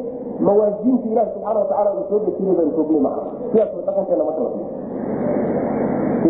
mawaasiinta 0.46 1.06
ilahi 1.12 1.30
subxaana 1.34 1.60
watacala 1.60 1.90
uu 1.96 2.04
soo 2.10 2.18
dejinay 2.26 2.54
baynu 2.58 2.72
joognay 2.76 3.00
maa 3.06 3.18
sidaas 3.52 3.70
dhaqankeena 3.86 4.24
marka 4.28 4.40
la 4.44 4.50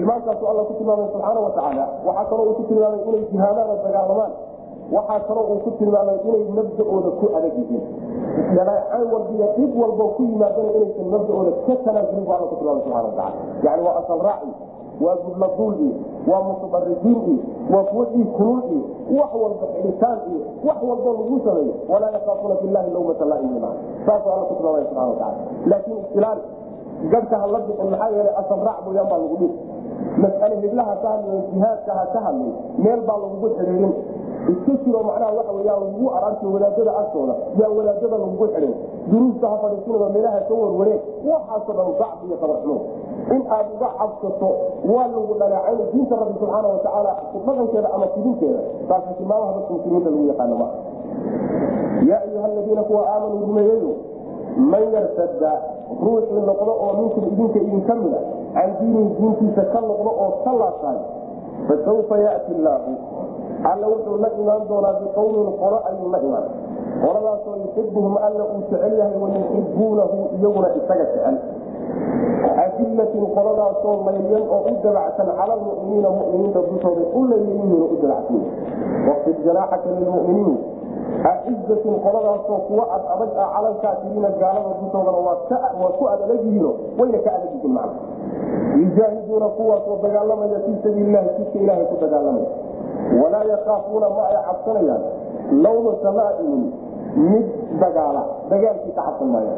tilmaantaasu 0.01 0.47
alla 0.49 0.63
ku 0.65 0.75
tilmaamay 0.81 1.09
subxaana 1.13 1.41
watacaala 1.41 1.85
waxaa 2.07 2.25
kaloo 2.31 2.45
uu 2.49 2.55
ku 2.55 2.63
tilmaamay 2.63 3.01
inay 3.09 3.25
jihaadaan 3.33 3.71
oo 3.71 3.79
dagaalamaan 3.85 4.33
waxaa 4.93 5.21
kaloo 5.29 5.45
uu 5.53 5.61
ku 5.65 5.71
tilmaamay 5.71 6.19
inay 6.25 6.45
mabda'ooda 6.57 7.11
ku 7.21 7.27
adag 7.37 7.55
yihiin. 7.59 7.85
Dhaleecaan 8.57 9.05
walbiyo 9.13 9.47
dhib 9.57 9.73
walbo 9.77 10.05
ku 10.17 10.23
yimaadana 10.23 10.71
inaysan 10.73 11.09
mabda'ooda 11.15 11.53
ka 11.67 11.75
tanaasulin 11.85 12.25
bu 12.25 12.33
alla 12.33 12.47
ku 12.49 12.57
tilmaamay 12.57 12.83
subxana 12.85 13.05
watacala 13.09 13.33
yani 13.63 13.83
waa 13.87 13.97
asal 14.01 14.21
waa 15.01 15.17
gudladuul 15.25 15.79
waa 16.31 16.43
mutadarijiin 16.49 17.21
iyo 17.29 17.39
waa 17.73 17.85
kuwo 17.85 18.05
dhiig 18.05 18.41
wax 19.19 19.31
walba 19.43 19.67
xidhitaan 19.75 20.19
iyo 20.33 20.41
wax 20.65 20.79
walbo 20.89 21.09
lagu 21.13 21.37
sameeyo. 21.45 21.75
Walaa 21.89 22.11
yakaafuuna 22.17 22.55
billahi 22.55 22.91
lawmata 22.91 23.25
laaimina 23.25 23.69
saasuu 24.07 24.33
alla 24.33 24.45
ku 24.49 24.55
tilmaamay 24.55 24.85
subxana 24.85 25.07
watacala 25.13 25.37
laakiin 25.67 25.99
istilaali 26.05 26.43
gadhka 27.09 27.37
ha 27.39 27.47
bixin 27.49 27.91
maxaa 27.91 28.11
yeelay 28.13 28.35
asal 28.37 28.59
mooyaan 28.85 29.09
baa 29.09 29.19
lagu 29.19 29.37
dhihi 29.41 29.55
mas'ale 30.19 30.57
hiblaha 30.65 30.95
ka 31.03 31.09
hadlay 31.15 31.41
jihaadka 31.53 31.93
ha 31.99 32.05
ka 32.13 32.21
hadlay 32.27 32.53
meel 32.79 33.01
baa 33.09 33.19
lagugu 33.25 33.49
xidhiirin 33.57 33.93
iska 34.53 34.73
jiro 34.85 35.01
macnaha 35.09 35.33
waxa 35.39 35.53
weyaan 35.59 35.81
lagugu 35.85 36.07
araarti 36.17 36.47
wadaadada 36.55 36.93
agtooda 37.01 37.35
yaa 37.61 37.71
wadaadada 37.79 38.17
lagugu 38.19 38.47
xidhin. 38.55 38.75
Duruusta 39.11 39.47
ha 39.53 39.57
fadhiisinaba 39.63 40.09
meelaha 40.15 40.41
ka 40.49 40.55
warwareen 40.55 41.01
waxaasoo 41.31 41.73
dhan 41.79 41.89
dacbi 42.01 42.25
iyo 42.29 42.37
qabarxumo 42.43 42.81
in 43.35 43.43
aad 43.57 43.67
uga 43.77 43.89
cabsato 43.99 44.51
waa 44.93 45.07
lagu 45.13 45.35
dhaleecayn 45.41 45.79
diinta 45.93 46.15
rabbi 46.21 46.35
subxaana 46.41 46.69
watacaala 46.75 47.13
dhaqankeeda 47.35 47.89
ama 47.97 48.07
fidinteeda 48.15 48.61
taasi 48.89 49.15
tilmaamaha 49.19 49.53
dadka 49.57 49.73
muslimiinta 49.77 50.11
lagu 50.11 50.25
yaqaano 50.33 50.57
yaa 52.11 52.21
ayuha 52.27 52.45
aladiina 52.45 52.83
kuwa 52.89 53.03
aamanuu 53.13 53.41
rumeeyeyo 53.47 53.93
man 54.73 54.85
yartada 54.95 55.53
ruuxii 56.05 56.43
noqdo 56.49 56.73
oo 56.85 56.93
minkum 57.01 57.25
idinka 57.33 57.59
idinka 57.59 57.95
mida 58.03 58.21
can 58.55 58.71
diinihi 58.81 59.11
diintiisa 59.19 59.63
ka 59.73 59.81
noqdo 59.81 60.11
oo 60.25 60.31
ka 60.45 60.53
laabtaan 60.61 60.99
fasawfa 61.69 62.17
yati 62.27 62.51
illaahu 62.57 62.93
alla 63.71 63.87
wuxuu 63.93 64.17
la 64.23 64.29
imaan 64.41 64.63
doonaa 64.69 64.95
biqowmin 65.01 65.49
qolo 65.61 65.79
ayuu 65.89 66.09
la 66.13 66.19
imaan. 66.27 66.47
Qoladaasoo 67.03 67.57
yuxibuhum 67.65 68.15
alla 68.27 68.45
uu 68.53 68.61
jecel 68.71 68.93
yahay 68.99 69.17
wayuxibuunahu 69.23 70.17
iyaguna 70.41 70.69
isaga 70.81 71.05
jecel. 71.13 71.37
Adillatin 72.65 73.25
qoladaasoo 73.37 73.95
layyan 74.07 74.45
oo 74.49 74.61
u 74.71 74.75
dabacsan 74.85 75.29
cala 75.39 75.55
lmuminiina 75.61 76.09
muminiinta 76.11 76.61
dushooday 76.71 77.07
u 77.13 77.21
layyayihiin 77.31 77.83
u 77.85 77.97
dabacsan 78.03 78.41
waqfid 79.09 79.37
janaaxaka 79.45 79.89
lilmuminiin 80.01 80.57
aizatin 81.31 81.95
qoladaasoo 82.05 82.59
kuwa 82.69 82.85
ad 82.97 83.03
adag 83.15 83.31
ah 83.45 83.49
calalkaafiriina 83.55 84.31
gaalada 84.41 84.71
dushoodana 84.81 85.19
waa 85.27 85.93
ku 85.99 86.05
ad 86.13 86.21
adag 86.27 86.41
yihiino 86.47 86.73
wayna 86.99 87.19
ka 87.25 87.31
adag 87.37 87.51
yihiin 87.55 87.73
macna. 87.73 88.01
Yujaahiduuna 88.81 89.49
kuwaasoo 89.49 89.97
dagaalamaya 90.03 90.59
fii 90.67 90.77
sabiililahi 90.83 91.29
jidka 91.39 91.59
ilaahay 91.59 91.85
ku 91.91 91.97
dagaalamaya. 92.01 92.49
Walaa 93.23 93.45
yakaafuuna 93.53 94.09
ma 94.17 94.23
ay 94.29 94.37
cabsanayaan. 94.49 95.03
Lawmata 95.63 96.11
laa'imin 96.19 96.63
mid 97.17 97.47
dagaala 97.83 98.23
dagaalkii 98.51 98.93
ka 98.97 99.03
cabsan 99.07 99.29
maaya 99.35 99.55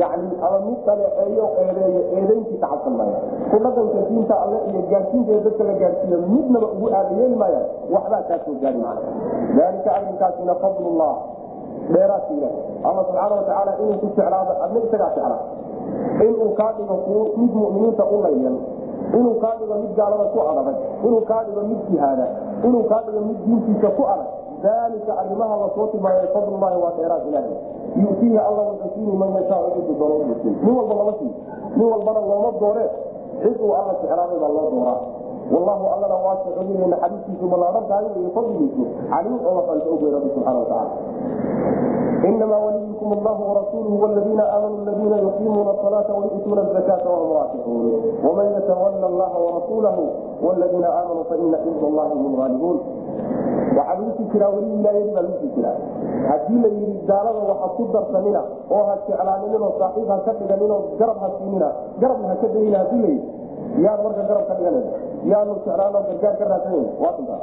yani 0.00 0.28
ama 0.46 0.58
mid 0.66 0.78
dhaleeceeyo 0.86 1.46
eedeeyo 1.62 2.02
eedayntii 2.16 2.58
ka 2.62 2.66
cabsan 2.72 2.94
maaya 3.00 3.18
ku 3.50 3.56
dhaqanka 3.64 4.00
diinta 4.10 4.34
alle 4.44 4.58
iyo 4.70 4.80
gaadsiinteeda 4.90 5.40
dadka 5.46 5.64
la 5.70 5.74
gaadhsiiyo 5.82 6.18
midnaba 6.32 6.66
ugu 6.76 6.86
aadayeeli 6.98 7.36
maayaan 7.42 7.66
waxbaa 7.94 8.22
kaa 8.28 8.38
soo 8.46 8.54
gaari 8.62 8.78
macna 8.78 9.10
daalika 9.58 9.90
arrinkaasina 9.98 10.54
fadlullah. 10.62 11.14
Dheeraadka 11.94 12.32
ilaah 12.34 12.88
alla 12.88 13.02
subxaana 13.06 13.34
watacaala 13.36 13.72
inuu 13.82 13.98
ku 14.02 14.06
jeclaado 14.16 14.52
adna 14.64 14.78
isagaa 14.86 15.10
jeclaa 15.16 15.42
inuu 16.26 16.50
kaa 16.58 16.72
dhigo 16.78 16.94
mid 17.40 17.52
muminiinta 17.54 18.04
u 18.14 18.16
layyan 18.26 18.56
inuu 19.18 19.34
kaa 19.42 19.54
dhigo 19.60 19.74
mid 19.82 19.92
gaalada 19.98 20.24
ku 20.34 20.38
adadag 20.50 20.76
inuu 21.06 21.20
kaa 21.30 21.42
dhigo 21.46 21.62
mid 21.70 21.80
jihaada. 21.90 22.26
Inuu 22.66 22.82
kaa 22.90 23.00
dhigo 23.06 23.20
mid 23.28 23.38
diintiisa 23.46 23.88
ku 23.98 24.02
adag 24.12 24.28
dalika 24.62 25.12
arimaha 25.18 25.54
la 25.56 25.68
soo 25.74 25.86
tilmaamay 25.92 26.28
fadlullahi 26.34 26.76
waa 26.82 26.92
dheeraad 26.98 27.22
ilaah 27.28 27.44
yutiihi 28.02 28.38
alla 28.38 28.62
wuxuu 28.68 28.90
siini 28.94 29.12
man 29.16 29.30
yashaau 29.38 29.70
cidu 29.74 29.92
doono 29.98 30.24
nin 30.44 30.74
walba 30.76 30.94
lama 30.94 31.12
sii 31.18 31.32
nin 31.76 31.86
walbana 31.92 32.20
looma 32.20 32.50
doore 32.60 32.86
cid 33.42 33.56
uu 33.60 33.72
alla 33.74 33.92
jeclaaday 34.00 34.38
baa 34.38 34.52
loo 34.56 34.70
dooraa. 34.70 35.00
Wallahu 35.46 35.84
allana 35.94 36.16
ogyahay 36.60 36.88
naxariistiisu 36.90 37.46
ballaaran 37.46 37.86
tahay 37.88 38.06
iyo 38.18 38.30
fadligiisu. 38.34 38.82
Caliim 39.10 39.38
oo 39.46 39.54
lafalka 39.54 39.88
ogey 39.94 40.10
rabbi 40.10 40.28
subxana 40.34 40.58
watacaala 40.58 40.94
inama 42.24 42.58
waliyukum 42.58 43.12
allahu 43.12 43.48
warasuuluhu 43.48 44.02
waladiina 44.02 44.44
aamanuu 44.52 44.82
aladiina 44.82 45.16
yuqiimuuna 45.16 45.70
asalaata 45.70 46.12
wayutuuna 46.12 46.62
azakaata 46.62 47.08
wahum 47.08 47.32
raasixuun 47.36 48.02
waman 48.28 48.52
yatawala 48.52 49.06
allaha 49.06 49.38
warasuulahu 49.38 50.02
waladiina 50.46 50.88
aamanuu 50.88 51.24
faina 51.24 51.58
xizba 51.58 51.86
allahi 51.88 52.14
hum 52.18 52.36
haalibuun 52.40 52.80
jiraa 54.36 54.52
weli 54.52 54.70
wilaayadii 54.76 55.14
baa 55.16 55.24
lagu 55.24 55.38
sii 55.40 55.64
haddii 56.28 56.60
la 56.64 56.68
yidhi 56.68 56.94
gaalada 57.08 57.40
waxa 57.50 57.68
ku 57.76 57.88
darsanina 57.92 58.42
oo 58.70 58.82
ha 58.88 58.94
jeclaaninoo 59.08 59.72
saaxiib 59.80 60.08
ha 60.08 60.18
ka 60.28 60.32
dhiganinoo 60.40 60.80
garab 61.00 61.18
ha 61.24 61.28
siinina 61.38 61.68
garabna 62.00 62.28
ha 62.28 62.36
ka 62.44 62.48
dayina 62.54 62.78
haddii 62.84 63.02
la 63.02 63.08
yidhi 63.08 63.82
yaan 63.84 63.98
marka 64.04 64.22
garab 64.30 64.44
ka 64.48 64.54
dhiganayna 64.54 64.92
yaanu 65.32 65.54
jeclaano 65.64 65.98
gargaar 66.08 66.34
ka 66.38 66.44
raadsanayna 66.44 66.90
waa 67.00 67.40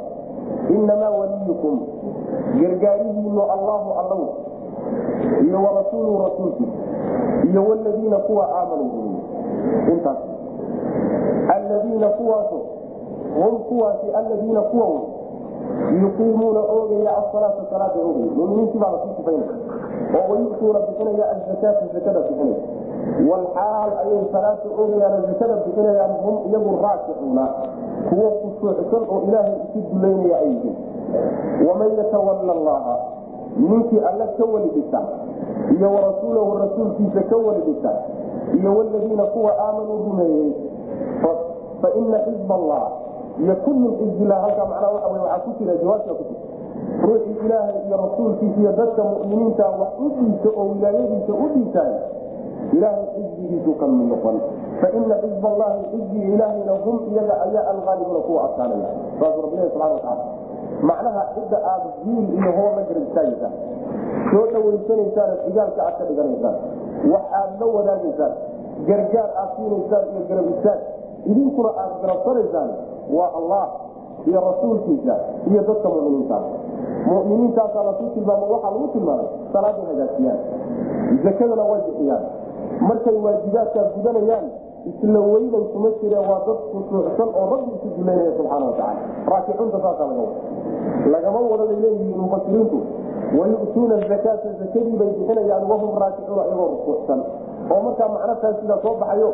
inamaa 0.76 1.10
waliyukum 1.10 1.74
gargaarihiinu 2.60 3.42
allahu 3.42 3.88
allow 4.00 4.22
iyo 5.44 5.58
warasuuluhu 5.62 6.18
rasuulkiis 6.24 6.72
iyo 7.50 7.64
waladiina 7.68 8.16
kuwa 8.16 8.48
aamanuu 8.58 9.20
intaas. 9.92 10.16
Alladiina 11.54 12.08
kuwaaso 12.08 12.60
hum 13.34 13.58
kuwaasi 13.58 14.06
alladiina 14.14 14.60
kuwa 14.60 14.86
yuqiimuuna 16.02 16.60
oogaya 16.60 17.10
asalaata 17.20 17.62
salaada 17.70 18.00
oogaya 18.06 18.30
muminiintii 18.36 18.78
baa 18.82 18.92
la 18.92 18.98
sii 19.02 19.14
sifaynaya 19.16 19.52
oo 20.18 20.32
wayutuuna 20.32 20.78
bixinaya 20.86 21.24
azakaata 21.30 21.86
zakada 21.94 22.20
bixinaya 22.20 22.58
walxaal 23.30 23.90
ayay 24.02 24.24
salaada 24.32 24.68
ogayaan 24.82 25.12
oo 25.20 25.26
zakada 25.30 25.54
bixinayaan 25.64 26.12
hum 26.24 26.36
iyagu 26.48 26.70
raakicuuna 26.82 27.44
kuwo 28.08 28.28
khushuucsan 28.40 29.02
oo 29.12 29.20
ilaahay 29.28 29.54
isu 29.64 29.80
dulaynaya 29.92 30.36
ay 30.38 30.48
yihiin. 30.48 30.76
Waman 31.68 31.90
yatawalla 31.98 32.52
allaha 32.52 32.94
ninkii 33.56 34.00
alle 34.08 34.26
ka 34.38 34.44
weli 34.52 34.68
dhigta 34.74 35.00
iyo 35.76 35.88
warasuulahu 35.94 36.58
rasuulkiisa 36.58 37.20
ka 37.30 37.36
weli 37.36 37.60
dhigta 37.66 37.92
iyo 38.58 38.76
waladiina 38.76 39.24
kuwa 39.24 39.52
aamanuu 39.58 39.98
rumeeyey. 40.06 40.52
Fa 41.82 41.88
ina 41.98 42.18
xizb 42.18 42.52
allah 42.52 42.82
yakun 43.42 43.76
min 43.82 43.92
xizbillah 43.98 44.38
halkaa 44.46 44.66
macnaa 44.70 44.92
waxa 44.94 45.08
wey 45.12 45.20
waxaa 45.26 45.42
ku 45.44 45.50
jira 45.58 45.74
jawaabtaa 45.82 46.14
ku 46.18 46.24
jirta 46.28 46.46
ruuxii 47.06 47.36
ilaahay 47.46 47.76
iyo 47.86 47.96
rasuulkiisa 48.04 48.58
iyo 48.60 48.72
dadka 48.78 49.02
mu'miniinta 49.04 49.64
wax 49.80 49.92
u 49.98 50.06
dhiisa 50.16 50.48
oo 50.58 50.64
wilaayadiisa 50.72 51.32
u 51.34 51.46
dhiisaan 51.54 51.92
ilaahay 52.76 53.06
xizbigiisu 53.14 53.70
ka 53.80 53.86
mid 53.86 54.06
noqon. 54.12 54.36
Faina 54.80 55.14
xizb 55.22 55.44
allahi 55.50 55.80
xizbiga 55.92 56.26
ilaahayna 56.34 56.72
hum 56.84 56.96
iyaga 57.12 57.34
ayaa 57.46 57.64
alqaalibuuna 57.74 58.20
kuwa 58.26 58.40
adkaanaya. 58.48 58.88
Saas 59.20 59.34
rabbilahi 59.42 59.68
subxana 59.70 59.94
watacaala 59.94 60.24
macnaha 60.88 61.22
cidda 61.34 61.58
aada 61.72 61.90
diil 62.04 62.26
iyo 62.38 62.50
hoo 62.56 62.70
la 62.76 62.82
garab 62.88 63.02
istaagaysaan 63.08 63.54
soo 64.30 64.44
dhawaysanaysaan 64.54 65.30
xigaalka 65.44 65.80
aad 65.86 65.94
ka 65.98 66.04
dhiganaysaan. 66.08 66.56
Wax 67.12 67.24
aad 67.40 67.50
la 67.60 67.66
wadaagaysaan. 67.76 68.32
Gargaar 68.88 69.28
aad 69.42 69.50
siinaysaan 69.56 70.04
iyo 70.14 70.22
garab 70.30 70.46
istaag. 70.54 70.80
Idinkuna 71.30 71.70
aad 71.82 71.92
garabsanaysaan 72.02 72.70
waa 73.16 73.30
allah 73.38 73.64
iyo 74.26 74.40
rasuulkiisa 74.40 75.14
iyo 75.50 75.60
dadka 75.68 75.88
muminiintaas 75.88 76.44
muminiintaasaa 77.06 77.84
lasuu 77.88 78.08
tilmaamo 78.14 78.46
waxaa 78.52 78.70
lagu 78.70 78.88
tilmaamay 78.94 79.26
salaaday 79.52 79.84
hagaajiyaan 79.90 80.38
zakadana 81.24 81.62
way 81.70 81.80
bixiyaan. 81.86 82.24
Markay 82.88 83.16
waajibaadkaa 83.24 83.84
gudanayaan 83.96 84.46
isla 84.90 85.20
weynan 85.20 85.64
kuma 85.72 85.88
jire 86.00 86.16
waa 86.28 86.40
dad 86.46 86.58
khushuucsan 86.72 87.28
oo 87.40 87.44
rabbi 87.52 87.70
isu 87.76 87.88
duleynaya 87.96 88.32
subxaana 88.36 88.64
watacaala 88.66 89.00
raakicuunta 89.32 89.78
saasaa 89.84 90.06
laga 90.10 90.22
wada 90.22 91.10
lagama 91.14 91.38
wadanay 91.52 91.76
leeyihiin 91.84 92.18
mufasiriintu 92.24 92.78
wayu'tuuna 93.38 93.96
zakaata 94.08 94.48
zakadii 94.60 94.96
bay 95.00 95.08
bixinayaan 95.18 95.64
wahum 95.70 95.98
raakicuuna 96.02 96.42
iyagoo 96.46 96.68
rukuucsan 96.74 97.20
oo 97.74 97.80
markaa 97.86 98.08
macnataas 98.14 98.56
sidaa 98.60 98.78
soo 98.84 98.94
baxayo 99.00 99.30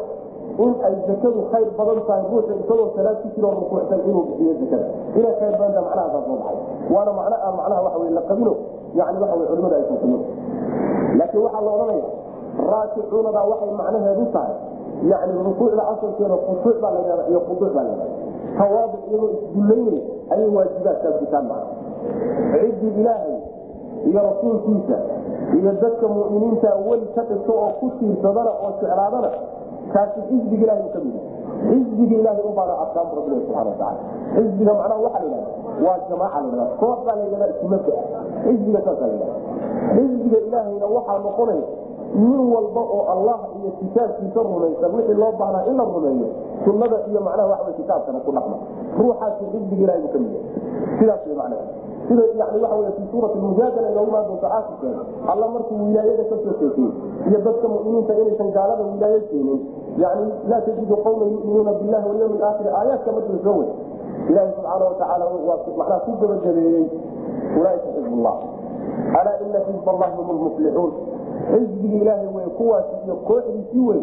in 0.65 0.73
ay 0.87 0.95
zakadu 1.09 1.41
khayr 1.53 1.69
badan 1.79 2.01
tahay 2.09 2.23
ruuxa 2.31 2.53
isagoo 2.61 2.89
salaad 2.97 3.17
ku 3.23 3.29
jiroo 3.35 3.53
rukuucsan 3.61 4.01
inuu 4.09 4.23
bixiyo 4.29 4.53
zakada. 4.61 4.87
Inay 5.19 5.35
khayr 5.41 5.55
badan 5.61 5.73
tahay 5.73 5.85
macnahaasaa 5.89 6.23
soo 6.27 6.37
baxay. 6.43 6.59
Waana 6.95 7.13
macno 7.19 7.37
aan 7.47 7.55
macnaha 7.59 7.81
waxa 7.87 7.99
wey 8.03 8.11
la 8.19 8.23
qabino. 8.29 8.53
Yani 8.99 9.19
waxa 9.23 9.37
wey 9.39 9.47
culimada 9.51 9.77
ay 9.81 9.85
kusamin 9.91 10.23
laakiin 11.19 11.43
waxaa 11.45 11.63
la 11.67 11.71
odhanaya 11.77 12.07
raakicuunadaa 12.73 13.45
waxay 13.51 13.71
macnaheedu 13.81 14.25
tahay 14.35 14.55
yani 15.11 15.33
rukuucda 15.47 15.83
asalkeeda 15.93 16.37
khushuuc 16.47 16.77
baa 16.83 16.91
la 16.91 17.25
iyo 17.31 17.41
khuduuc 17.47 17.73
baa 17.75 17.83
la 17.83 18.07
tawaadic 18.59 19.01
iyagoo 19.11 19.31
isdullaynaya 19.31 20.03
ayay 20.31 20.49
waajibaadkaa 20.57 21.13
gutaan 21.21 21.45
macna 21.47 22.61
ciddii 22.61 23.01
ilaahay 23.01 23.37
iyo 24.09 24.21
rasuulkiisa 24.29 24.97
iyo 25.59 25.73
dadka 25.83 26.07
mu'miniinta 26.09 26.71
weli 26.89 27.07
ka 27.15 27.23
dhigto 27.23 27.53
oo 27.53 27.71
ku 27.81 27.87
tiirsadana 27.99 28.51
oo 28.51 28.71
jeclaadana 28.81 29.31
kaasi 29.95 30.21
xizbiga 30.29 30.65
ilahay 30.67 30.89
ka 30.95 30.99
mid 31.05 31.17
xizbiga 31.71 32.15
ilahay 32.23 32.43
ubaana 32.51 32.75
arkaanbu 32.85 33.13
rabbilahi 33.19 33.43
subxana 33.47 33.71
wataala 33.75 34.01
xizbiga 34.37 34.73
macnaha 34.81 35.01
waxaa 35.07 35.23
la 35.25 35.37
yidhahda 35.37 35.85
waa 35.87 35.99
jamaaca 36.11 36.39
la 36.41 36.47
yidhahda 36.49 36.77
koox 36.81 36.99
baa 37.07 37.17
la 37.19 37.25
yidhahda 37.27 37.47
ismada 37.55 37.95
xizbiga 38.45 38.81
saasa 38.87 39.05
la 39.07 39.13
yidhahda 39.15 39.37
xizbiga 39.97 40.39
ilaahayna 40.49 40.87
waxaa 40.97 41.19
noqonaya 41.27 41.67
nin 42.11 42.41
walba 42.53 42.83
oo 42.95 43.03
allah 43.15 43.37
iyo 43.59 43.71
kitaabkiisa 43.81 44.41
rumaysan 44.47 44.91
wixii 44.97 45.15
loo 45.23 45.33
baahnaa 45.41 45.63
in 45.71 45.77
la 45.81 45.85
rumeeyo 45.95 46.29
sunnada 46.65 46.97
iyo 47.11 47.21
macnaha 47.27 47.49
waxaw 47.55 47.73
kitaabkana 47.81 48.19
ku 48.27 48.31
dhaqma. 48.37 48.57
Ruuxaasi 48.99 49.45
xizbiga 49.53 49.83
ilahay 49.87 50.01
buu 50.03 50.11
ka 50.15 50.19
mid 50.19 50.33
yahay. 50.35 50.45
Sidaas 50.99 51.23
way 51.27 51.37
macnaha 51.39 51.63
sida 52.11 52.23
yani 52.43 52.59
wey 52.59 52.91
fi 52.99 53.03
suurati 53.11 53.39
mujaadala 53.39 53.91
inoogu 53.91 54.11
maadonta 54.11 54.47
aasirkeeda 54.57 55.03
alla 55.33 55.49
markuu 55.49 55.79
wilaayada 55.87 56.25
ka 56.31 56.37
soo 56.43 56.55
sheekeyey 56.59 56.91
iyo 57.31 57.39
dadka 57.47 57.67
mu'miniinta 57.69 58.15
inaysan 58.19 58.51
gaalada 58.57 58.83
wilaayo 58.83 59.21
keenin 59.31 59.61
yani 60.03 60.27
laa 60.51 60.61
tajidu 60.67 60.97
qawman 61.07 61.29
yuminuuna 61.33 61.73
billahi 61.73 62.09
walyawmi 62.09 62.39
aakhir 62.43 62.67
aayaadka 62.79 63.13
markii 63.13 63.41
soo 63.45 63.57
wey. 63.59 63.71
Ilahi 64.31 64.53
subxaana 64.57 64.85
watacaala 64.85 65.25
waa 65.25 65.59
macnaha 65.79 66.01
ku 66.05 66.11
gabagabeeyey. 66.21 66.87
Ulaaika 67.61 67.87
xizbullah 67.95 68.37
alaa 69.21 69.37
ina 69.47 69.61
xizb 69.67 69.89
allahi 69.89 70.13
hum 70.17 70.29
lmuflixuun 70.37 70.93
xizbiga 71.53 71.97
ilaahay 72.03 72.29
wey 72.37 72.47
kuwaasi 72.59 72.95
iyo 73.05 73.15
kooxdiisii 73.29 73.87
wey 73.89 74.03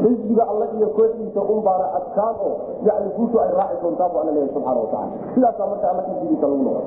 xizbiga 0.00 0.44
alla 0.50 0.66
iyo 0.76 0.86
kooxdiisa 0.96 1.40
unbaana 1.40 1.86
adkaan 1.98 2.34
oo 2.46 2.54
yani 2.86 3.08
guushu 3.16 3.40
ay 3.40 3.50
raaci 3.58 3.76
doontaa 3.82 4.08
bu 4.08 4.18
alla 4.18 4.32
leeyahy 4.32 4.52
subxana 4.54 4.80
wataala 4.80 5.12
sidaasaa 5.34 5.66
marka 5.66 5.90
alla 5.90 6.02
xizbigiisa 6.08 6.46
lagu 6.46 6.62
noqon 6.62 6.84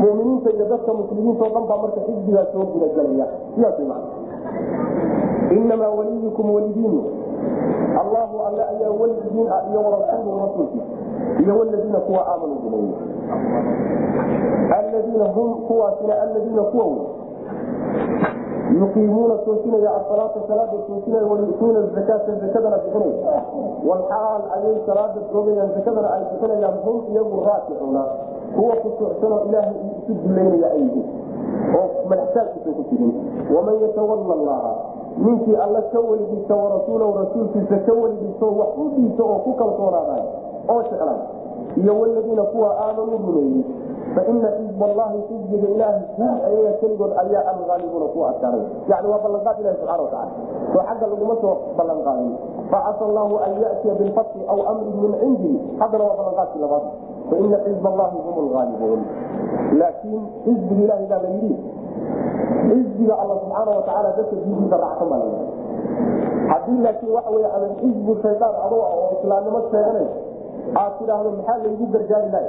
muminiinta 0.00 0.50
iyo 0.56 0.64
dadka 0.72 0.92
muslimiinta 1.00 1.44
o 1.44 1.48
dhan 1.54 1.64
baa 1.70 1.76
marka 1.84 2.00
xizbigaa 2.06 2.46
soo 2.52 2.64
gudagelaya 2.72 3.26
sidaas 3.54 3.78
way 3.78 5.56
inamaa 5.56 5.88
waliyukum 5.88 6.54
welidiinu 6.54 7.02
allahu 8.00 8.34
alle 8.46 8.62
ayaa 8.62 8.90
welidiin 9.00 9.48
ah 9.52 9.62
iyo 9.70 9.80
warasuuluhu 9.86 10.38
rasuulkiisa 10.46 10.86
iyo 11.42 11.58
waladiina 11.58 12.00
kuwa 12.00 12.26
aamanuu 12.28 12.58
rumeeyey 12.64 12.94
aladiina 14.78 15.24
hum 15.24 15.54
kuwaasina 15.66 16.22
aladiina 16.22 16.62
kuwa 16.62 16.84
wey 16.84 17.06
yuqiimuuna 18.72 19.34
toosinaya 19.44 19.90
asalaata 19.96 20.40
salaada 20.48 20.72
toosinaya 20.88 21.26
wayutuuna 21.26 21.80
zakaata 21.94 22.34
zakadana 22.34 22.78
bixinaya 22.78 23.42
walxaal 23.88 24.42
ayay 24.56 24.76
salaada 24.86 25.20
joogayaan 25.32 25.70
zakadana 25.74 26.08
ay 26.14 26.22
bixinayaan 26.32 26.78
hum 26.84 27.02
iyagu 27.12 27.44
raakicuuna 27.46 28.04
kuwa 28.56 28.76
khushuucsanoo 28.76 29.40
ilaahay 29.48 29.74
isu 29.98 30.14
dullaynaya 30.22 30.70
ay 30.72 30.80
yihiin 30.80 31.06
oo 31.78 31.86
madaxtaagkiisa 32.08 32.70
ku 32.76 32.82
jirin 32.90 33.12
waman 33.56 33.76
yatawalla 33.82 34.34
allaha 34.38 34.72
ninkii 35.18 35.56
alla 35.56 35.82
ka 35.92 36.00
weligiisa 36.00 36.54
warasuulahu 36.56 37.18
rasuulkiisa 37.18 37.76
ka 37.86 37.92
weligiisa 37.92 38.46
wax 38.46 38.68
u 38.78 38.88
dhiisa 38.96 39.22
oo 39.22 39.38
ku 39.44 39.52
kalsoonaadaay 39.52 40.22
oo 40.68 40.82
jeclay 40.82 41.18
iyo 41.82 42.00
waladiina 42.00 42.42
kuwa 42.42 42.68
aamanuu 42.86 43.18
rumeeyey 43.26 43.64
faina 44.14 44.48
xizb 44.56 44.80
allahi 44.88 45.18
xizbiga 45.28 45.68
ilaahi 45.74 46.02
ayaga 46.48 46.72
keligood 46.80 47.12
ayaa 47.22 47.42
algaalibuuna 47.52 48.06
kuwa 48.14 48.28
adkaanay 48.32 48.62
yani 48.90 49.06
waa 49.12 49.18
ballanqaad 49.24 49.56
ilahi 49.60 49.76
subxana 49.80 50.02
watacala 50.02 50.30
oo 50.74 50.82
xagga 50.88 51.06
laguma 51.12 51.34
soo 51.42 51.54
ballanqaadin 51.78 52.32
facasa 52.72 53.02
allahu 53.08 53.34
an 53.46 53.52
yatiya 53.64 53.94
bilfatxi 54.00 54.40
aw 54.52 54.58
amrin 54.72 54.96
min 55.04 55.12
cindihi 55.22 55.56
haddana 55.80 56.04
waa 56.08 56.16
ballanqaadkii 56.20 56.60
labaad 56.64 56.84
faina 57.30 57.56
xizb 57.66 57.84
allahi 57.92 58.16
hum 58.26 58.36
lgaalibuun 58.48 59.00
laakiin 59.80 60.22
xizbiga 60.44 60.82
ilahi 60.86 61.06
baa 61.12 61.20
la 61.24 61.30
yidhi 61.36 61.56
xizbiga 62.70 63.14
alla 63.22 63.34
subxaana 63.42 63.70
watacaala 63.78 64.08
dadka 64.18 64.36
diidiisa 64.44 64.76
raacsan 64.84 65.08
baa 65.12 65.18
layihi 65.22 65.46
haddii 66.52 66.78
laakiin 66.86 67.12
waxa 67.16 67.30
wey 67.36 67.46
adan 67.56 67.72
xizbu 67.82 68.12
shaydaan 68.22 68.54
adoo 68.66 68.82
ah 68.88 68.92
oo 69.00 69.08
islaamnimo 69.18 69.60
sheeganay 69.72 70.06
aad 70.82 70.92
tidhaahdo 70.98 71.30
maxaa 71.38 71.58
laygu 71.64 71.86
gargaari 71.94 72.30
lahay 72.34 72.48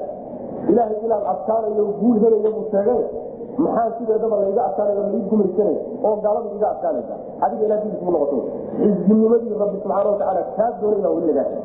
ilaahay 0.72 0.98
inaan 1.06 1.24
adkaanayo 1.34 1.84
guul 2.00 2.18
helayo 2.24 2.50
buu 2.56 2.66
sheegay. 2.74 3.02
Maxaa 3.64 3.92
sideedaba 3.98 4.36
layga 4.44 4.62
adkaanayo 4.70 5.02
lai 5.12 5.22
gumaysanay? 5.32 5.78
Oo 6.06 6.16
gaalada 6.24 6.50
iga 6.58 6.68
adkaanaysa. 6.76 7.16
Adiga 7.46 7.64
ilaa 7.68 7.82
diinkugu 7.84 8.12
noqoto 8.16 8.38
xizbinimadii 8.82 9.56
rabbi 9.62 9.78
subxaana 9.84 10.10
watacaala 10.12 10.42
kaa 10.58 10.70
doonaya 10.82 11.10
weli 11.16 11.34
lagaa 11.40 11.62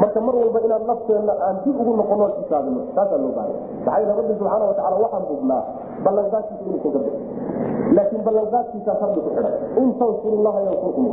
marka 0.00 0.20
mar 0.26 0.34
walba 0.40 0.58
inaan 0.66 0.84
nafteenna 0.90 1.32
aan 1.46 1.56
dib 1.64 1.76
ugu 1.80 1.92
noqono 2.00 2.24
xisaabino 2.36 2.80
taasaa 2.96 3.18
loo 3.22 3.32
baahaya 3.36 3.56
maxaa 3.84 4.16
rabbi 4.20 4.32
subxaana 4.38 4.64
watacaala 4.70 4.96
waxaan 5.04 5.24
hubnaa 5.30 5.62
ballanqaadkiisa 6.04 6.62
inuusan 6.68 6.92
ka 6.94 6.98
bixin 7.04 7.94
laakiin 7.96 8.22
ballanqaadkiisaa 8.26 8.96
shardi 9.00 9.20
ku 9.24 9.30
xidhan. 9.36 9.54
In 9.80 9.88
tansurullaha 10.00 10.58
yansurkum 10.66 11.06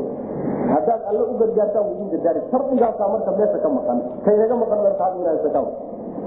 haddaad 0.73 1.01
alle 1.09 1.21
u 1.32 1.34
gargaartaan 1.41 1.84
wuu 1.88 1.95
idin 1.95 2.09
gargaari 2.15 2.41
shardigaasaa 2.51 3.07
marka 3.13 3.32
meesha 3.39 3.57
ka 3.65 3.69
maqan 3.77 3.97
kaynaga 4.25 4.55
maqan 4.63 4.79
markaad 4.88 5.13
ilaahaysakaa 5.21 5.65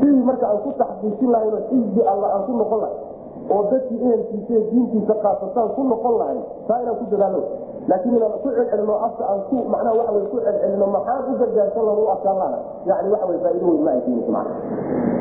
sidii 0.00 0.24
marka 0.28 0.46
aan 0.50 0.60
ku 0.64 0.70
taxqiijin 0.80 1.30
lahayn 1.34 1.54
oo 1.54 1.62
xizbi 1.70 2.02
alla 2.12 2.26
aan 2.34 2.42
ku 2.46 2.52
noqon 2.60 2.80
lahay 2.84 2.96
oo 3.54 3.62
dadkii 3.70 3.98
ehelkiisa 4.06 4.56
diintiisa 4.70 5.14
qaasataan 5.24 5.68
ku 5.76 5.82
noqon 5.92 6.14
lahayn 6.20 6.42
taa 6.68 6.78
inaan 6.82 6.96
ku 7.00 7.04
dadaalo. 7.12 7.40
Laakiin 7.88 8.14
inaan 8.16 8.32
ku 8.42 8.48
celcelino 8.56 8.94
afka 9.06 9.24
aan 9.28 9.40
ku 9.48 9.56
macnaha 9.72 9.94
waxa 9.98 10.12
wey 10.16 10.26
ku 10.32 10.38
celcelino 10.44 10.86
maxaan 10.96 11.22
u 11.28 11.32
gargaarsan 11.40 11.84
laha 11.88 12.00
u 12.00 12.06
adkaan 12.14 12.54
yani 12.88 13.08
waxa 13.12 13.26
wey 13.30 13.38
weyn 13.44 13.80
ma 13.84 13.90
ay 13.92 14.00
keenayso 14.06 14.32
macna 14.32 15.13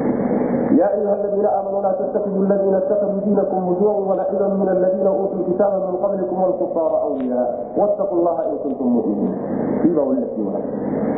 ya 0.79 0.87
ayuha 0.93 1.15
ladiina 1.23 1.49
aamanu 1.57 1.81
laa 1.81 1.93
tattakidu 1.93 2.41
ladiina 2.51 2.77
ittakhaduu 2.83 3.21
diinakum 3.25 3.65
hujuwan 3.69 4.03
walaciban 4.09 4.51
min 4.59 4.69
aladiina 4.69 5.11
uutuu 5.11 5.43
kitaaba 5.49 5.77
min 5.87 5.97
qablikum 6.03 6.43
wlkufaara 6.43 6.97
awliyaa 7.07 7.47
wttaqu 7.77 8.15
llaha 8.25 8.43
in 8.51 8.57
kuntum 8.63 8.87
muminiin 8.95 9.33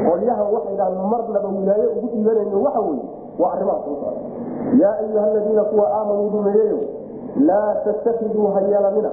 qolyahan 0.07 0.47
waxaydaan 0.55 0.93
mar 1.11 1.21
laba 1.35 1.47
wilaaye 1.57 1.85
ugu 1.97 2.07
dhiibanayno 2.13 2.57
waxa 2.65 2.79
weye 2.87 3.03
waa 3.39 3.51
arrimahaasusa 3.53 4.09
yaa 4.81 4.95
ayuha 5.03 5.25
aladiina 5.25 5.63
kuwa 5.63 5.85
aamanuu 5.99 6.29
rumeeyeyo 6.29 6.79
laa 7.47 7.75
tattakiduu 7.85 8.47
hayeelamina 8.47 9.09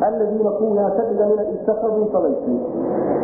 aladiina 0.00 0.50
kuwii 0.50 0.78
haka 0.78 1.02
dhiganina 1.04 1.44
ittakaduu 1.54 2.06
samaysay 2.12 2.58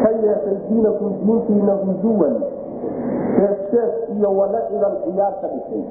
ka 0.02 0.10
yeeshay 0.10 0.56
diinakum 0.68 1.12
diintiina 1.24 1.72
hujuwan 1.72 2.36
seessees 3.36 3.92
iyo 4.18 4.30
walaciban 4.38 4.92
ciyaar 5.04 5.34
ka 5.40 5.48
dhisay 5.48 5.84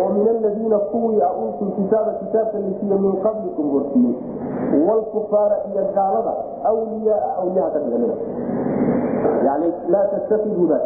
oo 0.00 0.08
min 0.08 0.28
aladiina 0.28 0.78
kuwii 0.78 1.20
a 1.22 1.30
uutuu 1.42 1.70
kitaaba 1.76 2.12
kitaabka 2.12 2.58
lisiiye 2.58 2.98
min 2.98 3.12
qablikum 3.22 3.70
hortiye 3.72 4.12
wlkufaara 4.86 5.56
iyo 5.72 5.82
gaalada 5.94 6.34
wliyaaa 6.72 7.36
awliyaha 7.40 7.70
ka 7.70 7.78
dhiganina 7.78 8.14
yani 9.44 9.72
laa 9.88 10.06
tattakiduda 10.06 10.80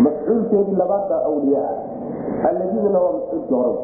mafcuulkeedii 0.00 0.76
labaad 0.76 1.08
baa 1.08 1.22
awliyaa. 1.24 1.70
Alladiinana 2.48 2.98
waa 2.98 3.12
mafcuulkii 3.12 3.54
hore 3.54 3.78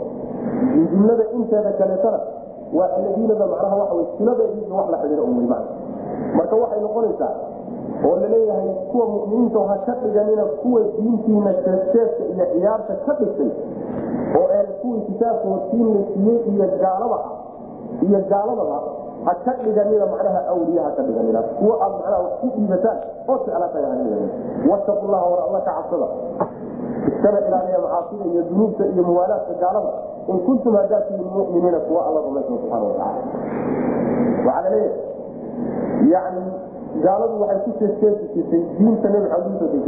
jumlada 0.90 1.24
inteeda 1.34 1.72
kaleetana 1.72 2.20
waa 2.74 2.88
alladiinada 2.96 3.46
macnaha 3.46 3.76
waxa 3.76 3.94
wy 3.94 4.04
siladeedii 4.18 4.70
wax 4.70 4.90
la 4.90 4.98
wey 4.98 5.46
macna 5.46 5.58
marka 6.36 6.56
waxay 6.56 6.80
noqonaysaa 6.80 7.34
oo 8.06 8.16
la 8.22 8.28
leeyahay 8.34 8.68
kuwa 8.90 9.06
muminiinta 9.12 9.58
ha 9.70 9.76
ka 9.86 9.92
dhiganina 10.02 10.44
kuwa 10.62 10.80
diintiina 10.98 11.52
jeeseeska 11.64 12.22
iyo 12.34 12.44
ciyaarta 12.52 12.94
ka 13.06 13.12
dhigtay 13.20 13.50
oo 14.38 14.46
ee 14.56 14.64
kuwii 14.82 15.00
kitaabka 15.08 15.48
hortiin 15.48 15.88
la 15.94 16.00
siiyey 16.12 16.38
iyo 16.54 16.66
gaalada 16.82 17.18
ah 17.24 17.32
iyo 18.08 18.18
gaaladaba 18.32 18.78
ha 19.26 19.32
ka 19.44 19.52
dhiganina 19.64 20.06
macnaha 20.12 20.40
awliya 20.52 20.82
ha 20.86 20.90
ka 20.96 21.02
dhiganina. 21.02 21.40
Kuwa 21.58 21.74
aad 21.84 21.92
macnaha 21.92 22.22
wax 22.24 22.32
ku 22.40 22.46
dhiibataan 22.56 22.98
oo 23.28 23.36
jeclaataga 23.44 23.86
ha 23.90 23.96
dhiganina. 24.00 24.28
Wattaqu 24.70 25.06
llaha 25.12 25.26
war 25.32 25.40
alla 25.48 25.60
ka 25.66 25.72
cabsada. 25.78 26.08
Iskana 27.08 27.38
ilaaliya 27.48 27.78
macaasida 27.84 28.24
iyo 28.32 28.42
dunuubta 28.48 28.84
iyo 28.92 29.02
muwaalaadka 29.08 29.54
gaalada. 29.62 29.92
In 30.28 30.38
kuntum 30.46 30.76
haddaad 30.76 31.04
tihiin 31.08 31.28
muminiina 31.34 31.78
kuwa 31.86 32.00
alla 32.06 32.20
rumaysan 32.26 32.56
subxana 32.58 32.84
watacaala 32.84 33.22
waxaa 34.46 34.62
la 34.62 34.70
leeyahay 34.70 36.10
yani 36.12 36.42
gaaladu 37.02 37.34
waxay 37.42 37.60
ku 37.64 37.70
jeesjeesi 37.80 38.24
jirtay 38.34 38.62
diinta 38.78 39.08
nabi 39.08 39.28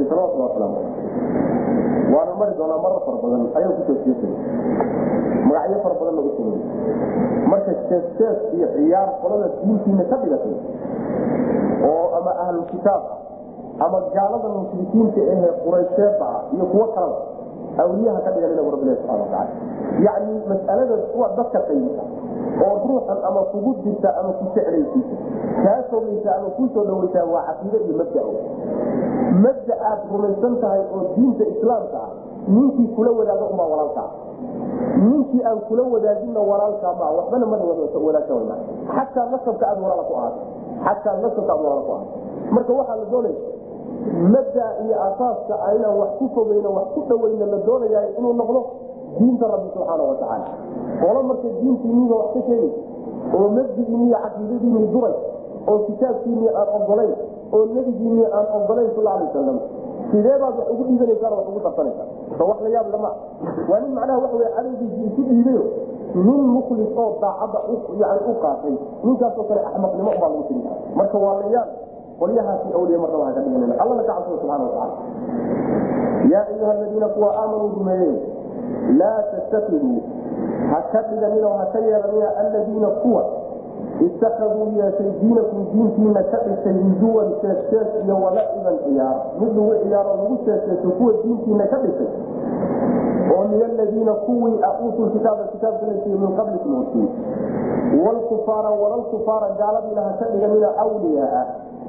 salawatullah 0.09 0.49
wasalaamu 0.51 0.77
aleyh 0.81 2.15
waana 2.15 2.33
mari 2.41 2.53
doonaa 2.59 2.81
marar 2.85 3.01
fara 3.07 3.19
badan 3.23 3.43
ayuu 3.59 3.73
ku 3.79 3.83
jeesjeesay 3.93 4.33
magacyo 5.49 5.79
fara 5.85 5.95
badanna 6.01 6.21
u 6.23 6.31
sameyey 6.37 6.63
marka 7.51 7.73
jeesjees 7.91 8.39
iyo 8.57 8.67
ciyaar 8.75 9.09
qolada 9.23 9.47
diintiina 9.63 10.05
ka 10.11 10.17
dhigatay 10.23 10.57
oo 11.91 12.05
ama 12.19 12.33
ahlu 12.45 12.63
kitaab 12.73 13.03
ama 13.87 13.99
gaalada 14.15 14.49
mushrikiinta 14.57 15.21
ahee 15.35 15.53
quraysheeda 15.65 16.27
ah 16.27 16.41
iyo 16.55 16.65
kuwo 16.73 16.87
kalaba 16.97 17.19
awliyaha 17.85 18.21
ka 18.25 18.31
dhiganina 18.35 18.63
bu 18.63 18.71
rabbilahi 18.75 18.97
subxana 19.01 19.23
wataala 19.25 19.53
yacni 20.07 20.35
mas'alada 20.51 20.95
kuwa 21.13 21.27
dadka 21.37 21.59
qaybisa 21.69 22.03
oo 22.67 22.75
ruuxan 22.89 23.19
ama 23.29 23.41
kugu 23.53 23.73
dirta 23.85 24.09
ama 24.21 24.33
ku 24.39 24.45
jeclaysiisa 24.55 25.17
kaa 25.65 25.81
fogaysa 25.91 26.31
ama 26.37 26.49
ku 26.57 26.69
soo 26.75 26.85
dhawaysaa 26.89 27.25
waa 27.35 27.45
caqiide 27.49 27.79
iyo 27.85 27.95
mabda 28.01 28.23
mabda 29.45 29.75
aad 29.91 30.01
rumaysan 30.13 30.55
tahay 30.61 30.83
oo 30.95 31.03
diinta 31.17 31.45
islaamka 31.45 31.99
ah 32.07 32.13
ninkii 32.49 32.89
kula 32.97 33.11
wadaaga 33.11 33.45
ubaa 33.53 33.69
walaalkaa 33.73 34.11
ninkii 34.97 35.43
aan 35.45 35.61
kula 35.69 35.83
wadaajinna 35.83 36.41
walaalkaa 36.41 36.95
maa 37.01 37.11
waxbana 37.19 37.47
mana 37.47 37.65
wadaagta 37.65 38.57
xataa 38.97 39.27
nasabka 39.31 39.65
aad 39.69 39.79
walaala 39.83 40.03
ku 40.09 40.15
ahaata 40.15 40.43
xataa 40.85 41.17
nasabka 41.25 41.53
aad 41.53 41.63
walaala 41.65 41.83
ku 41.87 41.93
ahaata 41.93 42.17
marka 42.51 42.73
waxaa 42.73 42.97
la 42.97 43.05
doonaya 43.13 43.39
mabda 44.13 44.65
iyo 44.85 44.97
asaaska 45.09 45.55
aynaan 45.69 45.99
wax 45.99 46.11
ku 46.19 46.29
fogeyno 46.35 46.71
wax 46.75 46.87
ku 46.95 47.01
dhaweyna 47.09 47.47
la 47.47 47.59
doonaya 47.67 48.01
inuu 48.19 48.33
noqdo 48.33 48.61
diinta 49.19 49.47
rabbi 49.47 49.69
subxaana 49.75 50.03
watacaala 50.03 50.47
qolo 51.01 51.23
marka 51.23 51.49
diintiiniiba 51.61 52.15
wax 52.17 52.29
ka 52.35 52.41
sheegaysa 52.47 52.81
oo 53.35 53.49
mabdigiini 53.49 54.07
iyo 54.11 54.87
duray 54.93 55.15
oo 55.69 55.79
kitaabkiinii 55.79 56.49
aan 56.49 56.69
ogolayn 56.79 57.15
oo 57.53 57.65
nebigiinii 57.75 58.27
aan 58.33 58.47
ogolayn 58.57 58.91
sal 58.97 59.07
alay 59.07 59.27
wasalam 59.27 59.59
sidee 60.11 60.39
baad 60.39 60.55
wax 60.59 60.69
ugu 60.71 60.85
dhiibanaysaa 60.85 61.31
wax 61.31 61.47
ugu 61.49 61.61
darsanaysaa 61.67 62.07
so 62.39 62.45
wax 62.47 62.59
la 62.63 62.69
yaab 62.69 62.87
lama 62.93 63.11
waa 63.71 63.81
nin 63.81 63.93
macnaha 63.95 64.19
waxa 64.23 64.37
wey 64.37 64.49
cadowgiisi 64.57 65.01
isu 65.09 65.23
dhiibayo 65.23 65.63
nin 66.15 66.41
mukhlis 66.57 66.91
oo 66.97 67.11
daacadda 67.21 67.59
u 68.31 68.35
qaatay 68.45 68.75
ninkaasoo 69.05 69.45
kale 69.49 69.61
axmaqnimo 69.61 70.11
ubaa 70.17 70.29
lagu 70.29 70.45
tiri 70.49 70.63
marka 70.95 71.19
waa 71.19 71.35
la 71.43 71.47
yaab 71.57 71.69
qolyahaasi 72.21 72.69
awliya 72.79 72.99
marnaba 72.99 73.25
haka 73.29 73.41
dhiganana 73.41 73.75
allana 73.83 74.03
ka 74.03 74.13
cabsada 74.13 74.37
subxana 74.41 74.65
watacaala 74.65 74.95
yaa 76.33 76.47
ayuha 76.53 76.71
aladiina 76.73 77.09
kuwa 77.09 77.29
aamanuu 77.43 77.69
rumeeyeen 77.79 78.19
laa 78.99 79.23
tattakiduu 79.33 79.99
ha 80.71 80.79
ka 80.93 81.03
dhiganina 81.03 81.49
ha 81.59 81.67
ka 81.73 81.79
yeelanina 81.79 82.37
aladiina 82.37 82.89
kuwa 82.89 83.25
itakaduu 84.07 84.67
yeeshay 84.77 85.11
diinakum 85.21 85.67
diintiina 85.73 86.23
ka 86.23 86.39
dhigtay 86.47 86.73
huzuwan 86.73 87.29
jeesjees 87.43 87.89
iyo 88.05 88.17
walaciban 88.25 88.77
ciyaar. 88.85 89.17
Mid 89.41 89.57
lagu 89.57 89.75
ciyaaro 89.83 90.11
lagu 90.17 90.37
jeesjeeso 90.47 90.89
kuwa 90.99 91.13
diintiina 91.23 91.67
ka 91.67 91.77
dhigtay. 91.77 92.09
Oo 93.33 93.45
min 93.49 93.63
aladiina 93.63 94.13
kuwii 94.13 94.59
uutuu 94.85 95.07
kitaaba 95.11 95.45
kitaabka 95.53 95.87
laysiiye 95.87 96.19
min 96.19 96.37
qablikum 96.37 96.75
hortiin 96.77 97.09
wlkufaara 98.05 98.71
walalkufaara 98.71 99.49
gaaladiina 99.61 100.03
ha 100.03 100.13
ka 100.21 100.27
dhiganina 100.33 100.69
wliyaa 100.95 101.45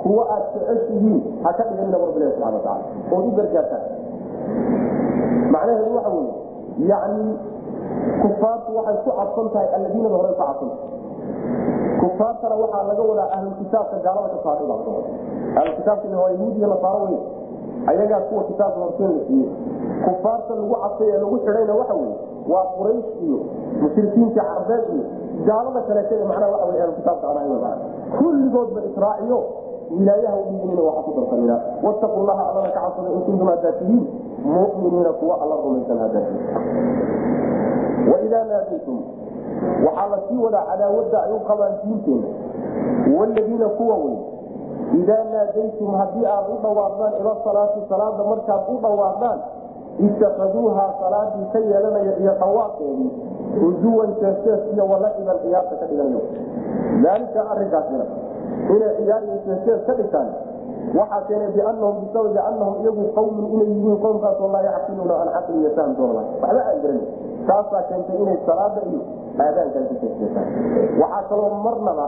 kuwa 0.08 0.24
aad 0.36 0.44
jeceshihiin 0.56 1.20
ha 1.44 1.54
ka 1.54 1.64
dhiganina 1.70 1.98
rabbilahi 1.98 2.32
subana 2.36 2.58
wataala 2.58 2.84
ood 3.12 3.26
u 3.28 3.32
gargaartaan 3.40 3.84
macnaheedu 5.54 5.96
waxa 5.96 6.10
weye 6.10 6.34
yani 6.92 7.38
kufaartu 8.22 8.78
waxay 8.78 8.98
ku 9.04 9.12
cadsan 9.20 9.50
tahay 9.54 9.68
alladiinada 9.76 10.16
hore 10.16 10.30
ku 10.34 10.36
cadsantahay 10.42 10.96
kufaartana 12.00 12.56
waxaa 12.56 12.84
laga 12.90 13.04
wadaa 13.04 13.30
ahlukitaabka 13.38 13.98
gaalada 14.06 14.38
ka 14.44 14.50
wada 14.50 14.86
ahlukitaabka 15.60 16.18
waa 16.22 16.30
yahuudiya 16.30 16.68
nasaaro 16.68 17.04
wey 17.06 17.20
ayagaa 17.88 18.20
kuwa 18.20 18.44
kitaabka 18.44 18.80
horteen 18.80 19.12
la 19.18 19.26
siiyey 19.28 19.50
kufaarta 20.06 20.56
lagu 20.56 20.76
cadtay 20.84 21.10
ee 21.14 21.18
lagu 21.18 21.38
xidhayna 21.38 21.74
waxa 21.74 21.94
weye 21.94 22.16
waa 22.52 22.66
quraysh 22.78 23.10
iyo 23.26 23.40
mushrikiinta 23.82 24.42
carbeed 24.44 24.86
iyo 24.94 25.06
gaalada 25.46 25.82
kaleete 25.82 26.16
ee 26.16 26.26
macnaha 26.32 26.52
waxa 26.52 26.68
wey 26.72 26.82
ahlukitaabka 26.82 27.28
aan 27.28 27.80
kulligoodba 28.20 28.82
israaciyo 28.90 29.40
wilaayaha 29.92 30.36
udhiibanina 30.38 30.82
waxa 30.82 31.02
ku 31.02 31.12
darsanina 31.20 31.56
wattaqu 31.84 32.20
llaha 32.28 32.44
allana 32.50 32.70
ka 32.76 32.80
cabsada 32.82 33.10
in 33.16 33.22
kuntum 33.22 33.48
haddaad 33.48 33.78
muminiina 34.44 35.12
kuwa 35.20 35.36
alla 35.42 35.56
rumaysan 35.64 35.98
haddaad 35.98 36.26
waidaa 38.12 38.44
naadaytum 38.44 38.98
waxaa 39.86 40.08
la 40.12 40.20
sii 40.28 40.38
wadaa 40.38 40.66
cadaawadda 40.72 41.18
ay 41.24 41.32
u 41.32 41.40
qabaan 41.40 41.74
diinteena 41.84 42.28
wladiina 43.20 43.68
kuwa 43.70 43.96
wey 43.96 44.18
idaa 45.02 45.24
naadaytum 45.34 45.96
haddii 45.96 46.26
aad 46.26 46.46
u 46.56 46.58
dhawaaqdaan 46.64 47.14
ila 47.22 47.36
salaati 47.44 47.80
salaada 47.90 48.24
markaad 48.24 48.62
u 48.74 48.78
dhawaaqdaan 48.82 49.40
itakaduuha 50.08 50.94
salaadii 51.02 51.46
ka 51.54 51.60
yeelanaya 51.60 52.14
iyo 52.20 52.34
dhawaaqeedii 52.40 53.12
huzuwan 53.62 54.14
jeesjees 54.22 54.62
iyo 54.74 54.86
ciyaarta 55.44 55.76
ka 55.76 55.86
dhiganayo 55.86 56.22
daalika 57.04 57.50
arinkaasina 57.52 58.06
inay 58.76 58.92
ciyaar 59.00 59.22
iyo 59.28 59.38
jeesjees 59.48 59.82
ka 59.88 59.94
dhigtaan. 60.00 60.30
Waxaa 60.98 61.22
keenay 61.28 61.52
bianahum 61.56 61.96
bisababi 62.04 62.40
anahum 62.50 62.76
iyagu 62.84 63.04
qawmin 63.18 63.46
inay 63.56 63.68
yihiin 63.74 63.98
qowmkaasoo 64.04 64.50
laa 64.54 64.64
yacqiluuna 64.68 65.14
aan 65.22 65.30
caqli 65.36 65.58
iyo 65.64 65.72
faham 65.78 65.92
doona 66.00 66.22
waxba 66.42 66.62
aan 66.70 66.78
garan. 66.84 67.02
Taasaa 67.48 67.82
keentay 67.90 68.18
inay 68.24 68.38
salaada 68.48 68.82
iyo 68.92 69.02
aadaankan 69.46 69.84
ka 69.90 69.96
jeesjeesaan 70.02 70.48
waxaa 71.02 71.24
kaloo 71.30 71.50
marnaba 71.66 72.08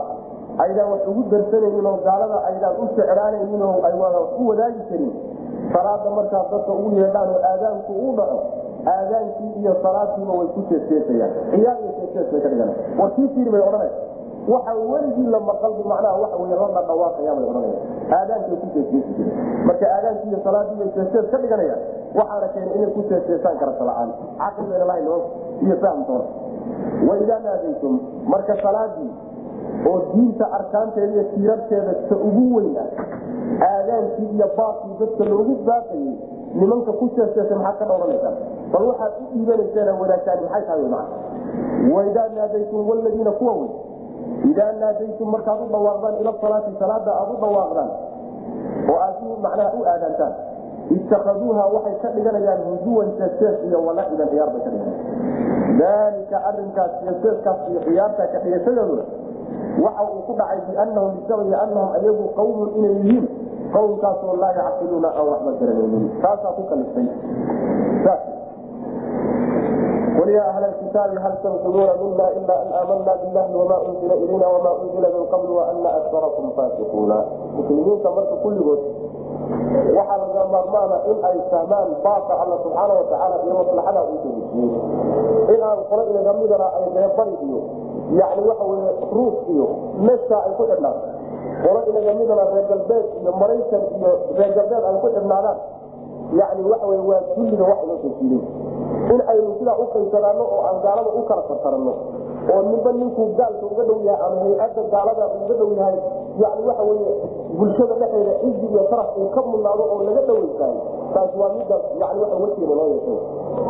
aydaan 0.64 0.88
wax 0.92 1.02
ugu 1.10 1.22
darsanaynin 1.32 1.86
oo 1.90 1.96
gaalada 2.06 2.38
aydaan 2.50 2.74
u 2.82 2.84
secraanaynin 2.96 3.62
oo 3.68 3.76
ay 3.88 3.94
u 4.40 4.42
wadaagi 4.48 4.82
karin. 4.90 5.12
Salaada 5.72 6.08
markaad 6.16 6.46
dadka 6.52 6.72
ugu 6.72 6.88
yeedhaan 7.00 7.28
oo 7.34 7.40
aadaanku 7.52 7.92
u 8.08 8.12
dhaco 8.18 8.38
aadaankii 8.94 9.50
iyo 9.60 9.72
salaadiiba 9.84 10.32
way 10.40 10.48
ku 10.56 10.60
jeesjeesayaan 10.70 11.32
ciyaar 11.52 11.76
iyo 11.84 11.92
jeesjees 12.00 12.26
ka 12.32 12.48
dhigana 12.48 12.72
war 12.98 13.10
kii 13.16 13.28
fiiri 13.34 13.50
bay 13.54 13.60
odhanaya 13.68 13.92
waxa 14.52 14.72
weligii 14.92 15.26
la 15.34 15.40
maqalbu 15.40 15.82
macnaha 15.92 16.16
waxa 16.22 16.36
wey 16.42 16.50
la 16.50 16.68
dhadhawaaqaya 16.76 17.34
bay 17.38 17.44
odhanaya 17.50 17.78
aadaankay 18.18 18.56
ku 18.62 18.66
jeesjeesi 18.74 19.12
jire 19.18 19.32
marka 19.68 19.86
aadaankii 19.96 20.28
iyo 20.30 20.40
salaadii 20.44 20.76
bay 20.80 20.88
jeesjees 20.96 21.26
ka 21.32 21.38
dhiganayaan 21.42 21.82
waxaana 22.18 22.48
keenay 22.54 22.74
inay 22.78 22.90
ku 22.96 23.02
jeesjeesaan 23.10 23.58
karata 23.62 23.84
la'aan 23.90 24.10
caqli 24.42 24.66
bayna 24.70 24.84
lahayn 24.90 25.06
iyo 25.66 25.76
fahamtoona 25.82 26.24
waidaa 27.08 27.40
naadaytum 27.46 28.00
marka 28.34 28.56
salaadii 28.62 29.10
oo 29.90 29.98
diinta 30.14 30.44
arkaanteeda 30.58 31.12
iyo 31.12 31.24
tiirarkeeda 31.34 31.92
ta 32.08 32.16
ugu 32.28 32.44
weyna 32.56 32.84
aadaankii 33.70 34.28
iyo 34.36 34.46
baakii 34.56 34.94
dadka 35.00 35.24
loogu 35.24 35.54
baaqayey 35.68 36.14
nimanka 36.54 36.92
ku 36.92 37.10
jeesjeesay 37.16 37.56
maxaad 37.58 37.78
ka 37.78 37.84
dhowranaysaan? 37.90 38.34
Bal 38.72 38.84
waxaad 38.90 39.12
u 39.22 39.24
dhiibanaysaan 39.34 40.00
wadaagtaan 40.00 40.42
maxay 40.44 40.62
tahay 40.66 40.88
maa 40.94 41.06
waidaa 41.94 42.28
naadaytum 42.34 42.88
wladiina 42.90 43.30
kuwa 43.30 43.52
wey 43.52 43.70
idaa 44.48 44.72
naadaytum 44.80 45.28
markaad 45.34 45.58
u 45.60 45.68
dhawaaqdaan 45.74 46.14
ila 46.22 46.32
salaati 46.40 46.70
salaada 46.80 47.10
aad 47.20 47.28
u 47.34 47.36
dhawaaqdaan 47.44 47.90
oo 48.90 48.98
aad 49.06 49.16
macnaha 49.44 49.70
u 49.78 49.82
aadaantaan 49.92 50.34
itakaduuha 50.96 51.64
waxay 51.74 51.94
ka 52.02 52.08
dhiganayaan 52.16 52.60
huzuwan 52.68 53.10
jeesjees 53.18 53.56
iyo 53.68 53.78
walaciban 53.86 54.28
ciyaar 54.32 54.48
bay 54.54 54.60
ka 54.64 54.70
dhiganayaan. 54.70 55.78
Daalika 55.80 56.36
arinkaas 56.50 56.92
jeesjeeskaas 57.04 57.58
iyo 57.70 57.80
ciyaarta 57.86 58.22
ka 58.32 58.38
dhigashadooduna 58.44 59.04
waxa 59.84 60.02
uu 60.14 60.22
ku 60.26 60.32
dhacay 60.40 60.60
bianahum 60.68 61.12
bisababi 61.20 61.54
anahum 61.54 61.88
ayagu 61.98 62.24
qawmun 62.38 62.68
inay 62.78 62.94
yihiin 63.04 63.26
qowmkaasoo 63.74 64.34
laa 64.42 64.52
yacqiluuna 64.58 65.08
aan 65.18 65.26
waxba 65.30 65.50
garanaynin 65.60 66.04
taasaa 66.22 66.52
ku 66.58 66.62
kalifay 66.70 67.06
qul 70.30 70.36
yaa 70.38 70.46
ahla 70.54 70.68
kitaabi 70.78 71.16
hal 71.18 71.34
tanqimuuna 71.42 71.94
mina 71.98 72.26
ila 72.38 72.54
an 72.62 72.68
aamanna 72.80 73.12
billahi 73.22 73.54
wama 73.54 73.76
unzila 73.82 74.14
ilayna 74.14 74.46
wama 74.46 74.70
unzila 74.82 75.08
min 75.10 75.26
qabl 75.26 75.50
waana 75.58 75.90
akarakum 75.98 76.52
faasiquuna 76.54 77.18
muslimiinta 77.56 78.10
marka 78.14 78.34
kulligood 78.42 78.78
waxaa 79.96 80.18
laga 80.22 80.42
maarmaana 80.54 80.96
in 81.10 81.18
ay 81.30 81.38
fahmaan 81.50 81.88
baaka 82.04 82.32
alla 82.42 82.56
subxaana 82.62 82.92
watacaala 82.94 83.36
iyo 83.44 83.54
maslaxada 83.58 84.00
uu 84.06 84.18
dejiyey 84.22 84.70
in 85.54 85.60
aan 85.62 85.78
qolo 85.90 86.02
inaga 86.10 86.32
midana 86.38 86.66
ay 86.78 86.84
reebari 86.94 87.34
iyo 87.46 87.60
yani 88.14 88.42
waxa 88.48 88.64
weye 88.70 88.90
ruus 89.12 89.34
iyo 89.50 89.66
meesha 89.98 90.38
ay 90.46 90.52
ku 90.54 90.62
xidhnaan 90.70 90.96
qolo 91.66 91.80
inaga 91.90 92.10
midana 92.20 92.42
reer 92.54 92.66
galbeed 92.70 93.06
iyo 93.22 93.30
maraykan 93.34 93.82
iyo 93.98 94.10
reer 94.38 94.52
galbeed 94.54 94.82
ay 94.86 94.94
ku 95.02 95.08
xidhnaadaan 95.10 95.58
yani 96.38 96.62
waxa 96.70 96.86
wey 96.86 97.02
waa 97.10 97.20
dulliga 97.34 97.64
wax 97.66 97.80
loo 97.88 97.98
dejiilay 98.06 98.42
in 99.14 99.20
aynu 99.32 99.50
sidaa 99.58 99.76
u 99.82 99.86
qaysanaano 99.94 100.44
oo 100.54 100.60
aan 100.68 100.78
gaalada 100.84 101.10
u 101.18 101.22
kala 101.28 101.42
tartaranno 101.50 101.92
oo 102.54 102.60
ninba 102.70 102.90
ninkuu 103.00 103.26
gaalka 103.38 103.64
uga 103.72 103.84
dhow 103.88 103.98
yahay 104.08 104.26
ama 104.26 104.40
hay'adda 104.44 104.82
gaalada 104.94 105.24
uga 105.44 105.54
dhow 105.60 105.70
yahay 105.80 105.96
yani 106.42 106.62
waxa 106.68 106.82
weye 106.90 107.10
bulshada 107.58 107.94
dhexeeda 108.02 108.32
cizi 108.42 108.66
iyo 108.72 108.82
farax 108.90 109.08
uu 109.20 109.28
ka 109.34 109.40
mudnaado 109.50 109.82
oo 109.92 109.98
laga 110.08 110.22
dhawaysaay 110.28 110.74
taas 111.14 111.30
waa 111.40 111.50
midda 111.58 111.76
yani 112.02 112.18
waa 112.22 112.38
wasiina 112.44 112.74
loo 112.78 112.88
yeeshay 112.94 113.18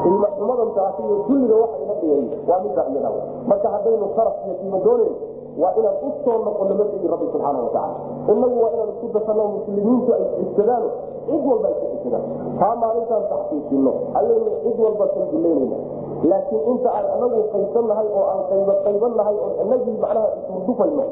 qiimaxumadan 0.03 0.71
taasi 0.79 1.01
iyo 1.09 1.17
dulliga 1.29 1.57
waxa 1.63 1.77
ina 1.85 1.95
dhigay 2.01 2.23
waa 2.49 2.61
midda 2.65 2.83
iyada. 2.93 3.11
Marka 3.51 3.69
haddaynu 3.75 4.07
saraf 4.17 4.37
iyo 4.47 4.55
qiimo 4.61 4.79
doonayn 4.87 5.15
waa 5.63 5.73
inaan 5.81 5.97
u 6.07 6.11
soo 6.25 6.37
noqono 6.47 6.75
mabdigi 6.81 7.09
rabbi 7.13 7.27
subxaana 7.33 7.59
watacaala 7.65 7.97
inagu 8.33 8.57
waa 8.65 8.71
inaan 8.77 8.91
isku 8.95 9.07
dasano 9.17 9.43
muslimiintu 9.57 10.11
ay 10.17 10.25
xigsadaano 10.37 10.89
cid 11.33 11.45
walba 11.51 11.69
xisadaan 11.79 12.25
taa 12.61 12.75
maalintaan 12.83 13.25
taxqiijino 13.33 13.93
ayaynu 14.21 14.51
cid 14.65 14.79
walba 14.85 15.05
sanduleynayna 15.15 15.79
laakiin 16.31 16.63
inta 16.73 16.89
aan 16.99 17.07
anagu 17.17 17.41
qaysannahay 17.55 18.09
oo 18.19 18.25
aan 18.33 18.41
qayba 18.51 18.75
qaybannahay 18.87 19.37
oon 19.45 19.53
inagii 19.65 19.97
macnaha 20.05 20.29
isurdufayno 20.41 21.05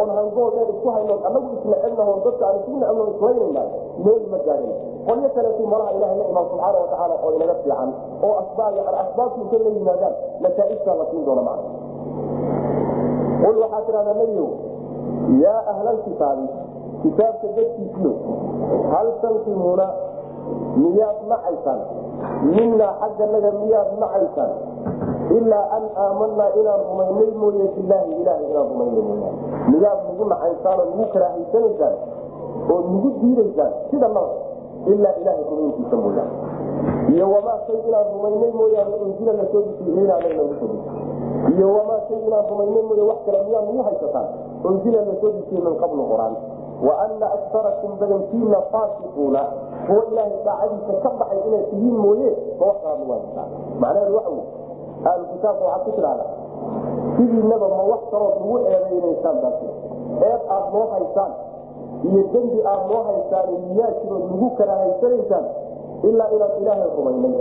oon 0.00 0.10
hangoodeed 0.18 0.68
isku 0.74 0.88
hayno 0.96 1.14
anagu 1.28 1.48
isla 1.58 1.76
egnaho 1.88 2.12
dadka 2.26 2.44
aan 2.48 2.56
isugna 2.60 2.84
amno 2.90 3.04
islaynayna 3.14 3.62
meel 4.04 4.24
ma 4.32 4.38
gaarin 4.48 4.72
qolyo 5.08 5.28
kaleetu 5.36 5.62
malaha 5.72 5.90
ilaha 5.96 6.14
la 6.20 6.24
subxaana 6.50 6.78
watacaala 6.82 7.14
oo 7.24 7.30
inaga 7.38 7.54
fiican 7.62 7.90
oo 8.26 8.32
asbaab 8.42 8.72
yani 8.80 8.98
asbaabtu 9.04 9.38
intay 9.44 9.60
la 9.66 9.70
yimaadaan 9.78 10.14
nataaijtaa 10.44 10.94
la 11.00 11.04
siin 11.10 11.24
doona 11.28 11.42
macna 11.48 11.70
qul 13.42 13.56
waxaa 13.64 13.82
tidhahdaa 13.86 14.14
nebiyow 14.22 14.48
yaa 15.44 15.60
ahlalkitaabi 15.72 16.46
kitaabka 17.02 17.46
dadkiisiyo 17.56 18.12
hal 18.92 19.08
tanqimuuna 19.22 19.86
miyaad 20.76 21.18
nacaysaan 21.30 21.80
minaa 22.54 22.92
xagganaga 23.00 23.50
miyaad 23.62 23.88
nacaysaan 24.02 24.52
ilaa 25.38 25.64
an 25.76 25.84
aamanaa 26.04 26.50
inaan 26.60 26.80
rumaynay 26.90 27.30
mooye 27.40 27.66
bilaahi 27.76 28.12
ilahay 28.22 28.44
inaan 28.50 28.68
rumaynay 28.72 29.02
mooya 29.08 29.30
miyaad 29.72 29.98
nagu 30.08 30.24
nacaysaan 30.32 30.78
oo 30.80 30.84
nagu 30.90 31.04
karaahaysanaysaan 31.14 31.94
oo 32.72 32.78
nagu 32.92 33.08
diidaysaan? 33.20 33.72
Sida 33.90 34.08
naba 34.08 34.22
ilaa 34.92 35.14
ilahay 35.22 35.44
rumayntiisa 35.50 35.96
mooya 36.04 36.24
iyo 37.14 37.24
wamaa 37.34 37.58
shay 37.66 37.78
inaan 37.88 38.06
rumaynay 38.14 38.50
mooyaane 38.58 38.94
anaga 38.96 39.34
nagu 39.36 39.52
soo 39.52 39.62
disi 39.66 39.90
iyo 41.56 41.66
wamaa 41.76 42.00
shay 42.08 42.18
inaan 42.26 42.44
rumaynay 42.50 42.82
mooye 42.88 43.02
wax 43.10 43.18
kale 43.26 43.38
miyaa 43.46 43.62
nagu 43.66 43.82
haysataan? 43.88 44.26
Unzila 44.64 45.00
la 45.08 45.14
soo 45.20 45.30
disiye 45.36 45.60
min 45.66 45.74
qablu 45.82 46.02
quraan. 46.10 46.34
wa 46.34 46.59
ana 46.88 47.26
akarakum 47.36 47.90
badankiina 48.00 48.58
faasiquuna 48.72 49.42
kuwa 49.86 50.02
ilaahay 50.10 50.32
daacadiisa 50.44 50.92
ka 51.02 51.10
baxay 51.20 51.40
inay 51.48 51.62
tihiin 51.70 51.96
mooye 52.04 52.30
ma 52.60 52.66
wax 52.66 52.76
kalaad 52.82 52.98
nagu 53.00 53.12
haysataan 53.12 53.48
macnaheedu 53.80 54.14
waxa 54.16 54.30
wey 54.30 54.44
ahlu 55.10 55.24
kitaabka 55.32 55.64
waxaad 55.64 55.84
ku 55.84 55.90
tidhahda 55.96 56.24
sidiinaba 57.16 57.66
ma 57.68 57.82
wax 57.92 58.02
kalood 58.12 58.34
nagu 58.40 58.56
eedaynaysaan 58.58 59.36
baasi 59.44 59.66
eed 60.28 60.42
aad 60.56 60.64
noo 60.74 60.86
haysaan 60.94 61.32
iyo 62.08 62.22
dembi 62.32 62.58
aad 62.72 62.82
noo 62.90 63.02
haysaan 63.08 63.48
miyaa 63.68 63.92
jirood 64.00 64.24
nagu 64.32 64.48
karahaysanaysaan 64.58 65.44
ilaa 66.08 66.28
inaan 66.36 66.52
ilaahay 66.62 66.90
rumaynay 66.96 67.34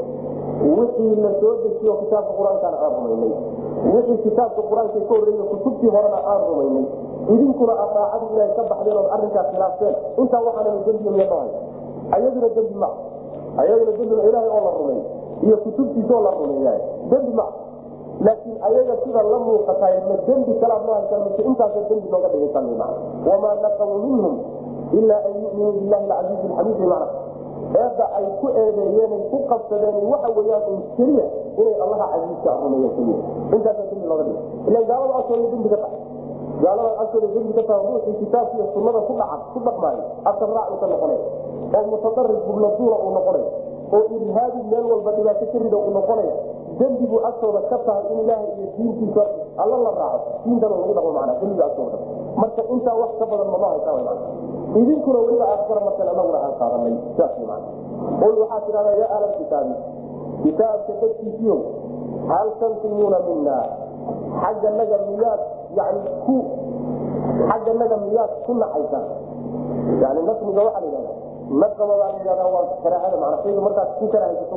wixii 0.77 1.15
la 1.25 1.31
soo 1.41 1.53
dejiyo 1.63 1.93
kitaabka 2.03 2.31
qur'aankana 2.39 2.77
aan 2.85 2.93
rumaynay 2.95 3.33
wixii 3.79 4.17
kitaabka 4.25 4.61
qur'aanka 4.69 4.99
ka 4.99 5.13
horreeya 5.15 5.43
kutubtii 5.51 5.89
horena 5.95 6.19
aan 6.31 6.41
rumaynay 6.49 6.85
idinkuna 7.33 7.73
aad 7.83 7.91
daacadii 7.95 8.29
ilahay 8.35 8.51
ka 8.57 8.63
baxdeen 8.71 8.97
ood 9.01 9.09
arrinkaas 9.15 9.47
khilaafteen. 9.53 9.95
Intaa 10.21 10.41
noo 10.41 10.53
haysa 10.57 11.59
ayaduna 12.15 12.47
dembi 12.55 12.75
ma. 12.83 12.89
Ayaduna 13.61 13.91
dembiga 13.97 14.23
ilaahay 14.29 14.49
oo 14.49 14.61
la 14.67 14.71
rumeey 14.77 15.01
iyo 15.45 15.55
kutubtiisa 15.63 16.13
oo 16.17 16.23
la 16.27 16.31
rumeeyahay 16.39 16.81
dembi 17.11 17.31
ma. 17.39 17.45
Laakiin 18.25 18.57
ayaga 18.67 18.93
sida 19.03 19.21
la 19.23 19.37
muuqatay 19.39 19.93
ma 20.09 20.15
dembi 20.27 20.51
kalaad 20.61 20.81
noo 20.85 20.95
haysaa 20.99 21.19
mise 21.25 21.41
intaasa 21.49 21.79
dembi 21.89 22.07
nooga 22.11 22.27
dhigaysan 22.33 22.65
maa 22.79 22.93
wamaa 23.29 23.55
naqamu 23.63 23.95
minhum 24.05 24.35
ilaa 24.99 25.21
an 25.27 25.33
yuminuu 25.43 25.71
billahi 25.79 26.03
alcasiizi 26.11 26.47
alxamiidi 26.49 26.85
macna 26.91 27.07
eedda 27.69 28.05
ay 28.17 28.25
ku 28.41 28.47
eedeeyeen 28.49 29.13
ku 29.29 29.37
qabsadeen 29.49 29.97
waxa 30.09 30.29
weyaan 30.37 30.63
un 30.73 30.79
keliya 30.97 31.25
inay 31.59 31.75
allaha 31.83 32.05
casiiska 32.13 32.49
rumeeyeen 32.63 32.93
keliya. 32.97 33.19
Intaasa 33.55 33.83
dembi 33.89 34.05
looga 34.09 34.23
ka 37.55 37.61
ka 37.61 39.01
ku 39.07 39.13
dhaca 39.19 39.37
ku 39.53 39.59
dhaqmaayo 39.65 40.01
asarraac 40.29 40.67
uka 40.75 40.85
noqonay. 40.87 41.19
Oo 41.75 41.85
mutadarib 41.93 42.39
gubnaduula 42.47 42.97
uu 43.05 43.11
oo 43.93 44.03
irhaadi 44.17 44.59
meel 44.71 44.85
walba 44.91 45.11
dhibaato 45.17 45.45
ka 45.51 45.57
rida 45.61 45.77
dembigu 46.79 47.17
agtooda 47.29 47.61
ka 47.69 47.77
tahay 47.85 48.03
in 48.13 48.19
ilaahay 48.23 48.49
iyo 48.57 48.67
diintiisa 48.77 49.23
alla 49.59 49.77
la 49.85 49.91
raaco. 49.99 50.29
Diintana 50.47 50.75
lagu 50.79 50.93
dhaqmo 50.95 51.11
macnaa 51.17 51.39
dembiga 51.41 51.65
agtooda 51.69 51.97
marka 52.39 52.61
intaa 52.73 52.95
wax 53.01 53.11
ka 53.19 53.25
badan 53.31 53.47
mama 53.51 53.67
haysaa 53.75 54.15
idinkuna 54.79 55.19
weliba 55.19 55.45
aad 55.53 55.61
gara 55.67 55.81
markan 55.87 56.07
anaguna 56.13 56.39
aan 56.45 56.53
qaadanay. 56.59 56.95
Saas 57.17 57.31
way 57.37 57.45
macna 57.51 57.69
qul 58.21 58.33
waxaa 58.41 58.61
tidhahdaa 58.65 58.95
yaa 59.01 59.11
ahla 59.15 59.27
kitaabi 59.39 59.75
kitaabka 60.43 60.91
dadkiisiyo 61.01 61.55
hal 62.31 62.47
tanqimuuna 62.61 63.19
mina 63.27 63.57
xagganaga 64.41 64.97
miyaad 65.09 65.41
yani 65.77 65.99
ku 66.25 66.35
xagganaga 67.49 67.97
miyaad 68.07 68.31
ku 68.45 68.51
nacaysaan 68.61 69.05
yani 70.03 70.19
nasmiga 70.29 70.61
waxaa 70.67 70.81
la 70.81 70.87
yidhahdaa 70.87 71.17
naqaba 71.61 71.93
baa 71.99 72.11
la 72.13 72.17
yidhahdaa 72.19 72.49
waa 72.55 72.65
karaahada 72.83 73.17
macna 73.23 73.37
shayga 73.43 73.61
markaad 73.67 73.89
ku 73.99 74.05
karaahaysato 74.13 74.55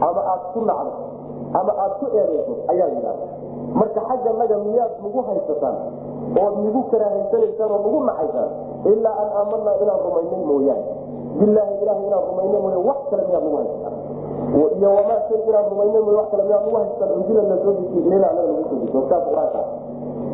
ama 0.00 0.20
aad 0.32 0.42
ku 0.54 0.60
nacdo 0.70 0.92
ama 1.60 1.72
aad 1.84 1.92
ku 2.00 2.06
eedeyso 2.18 2.52
ayaa 2.72 2.88
la 2.88 2.94
yidhahda 2.98 3.26
marka 3.78 4.00
xagganaga 4.08 4.56
miyaad 4.66 4.92
nagu 5.04 5.20
haysataan 5.28 5.76
ood 6.42 6.54
nagu 6.66 6.80
karaahaysanaysaan 6.92 7.70
oo 7.74 7.78
nagu 7.86 8.00
nacaysaan 8.08 8.50
ilaa 8.92 9.14
an 9.22 9.28
aamanaa 9.40 9.74
inaan 9.82 10.00
rumaynay 10.06 10.42
mooyaane. 10.50 10.84
Bilaahi 11.38 11.74
ilahay 11.82 12.04
inaan 12.08 12.24
rumaynay 12.30 12.60
mooye 12.64 12.78
wax 12.88 12.98
kale 13.10 13.22
miyaad 13.28 13.44
nagu 13.44 13.56
haysataan 13.60 13.94
iyo 14.78 14.88
wamaa 14.96 15.20
shay 15.28 15.40
inaan 15.48 15.66
rumaynay 15.72 16.00
mooye 16.06 16.16
wax 16.20 16.28
kale 16.32 16.42
miyaad 16.48 16.62
nagu 16.66 16.76
haysataan 16.80 17.10
unjila 17.18 17.42
la 17.50 17.56
soo 17.62 17.72
dejiy 17.78 18.02
ilayna 18.06 18.26
anaga 18.30 18.48
nagu 18.52 18.62
soo 18.70 18.76
dejiy 18.80 18.90
kitaabka 18.94 19.18
qur'aanka 19.30 19.60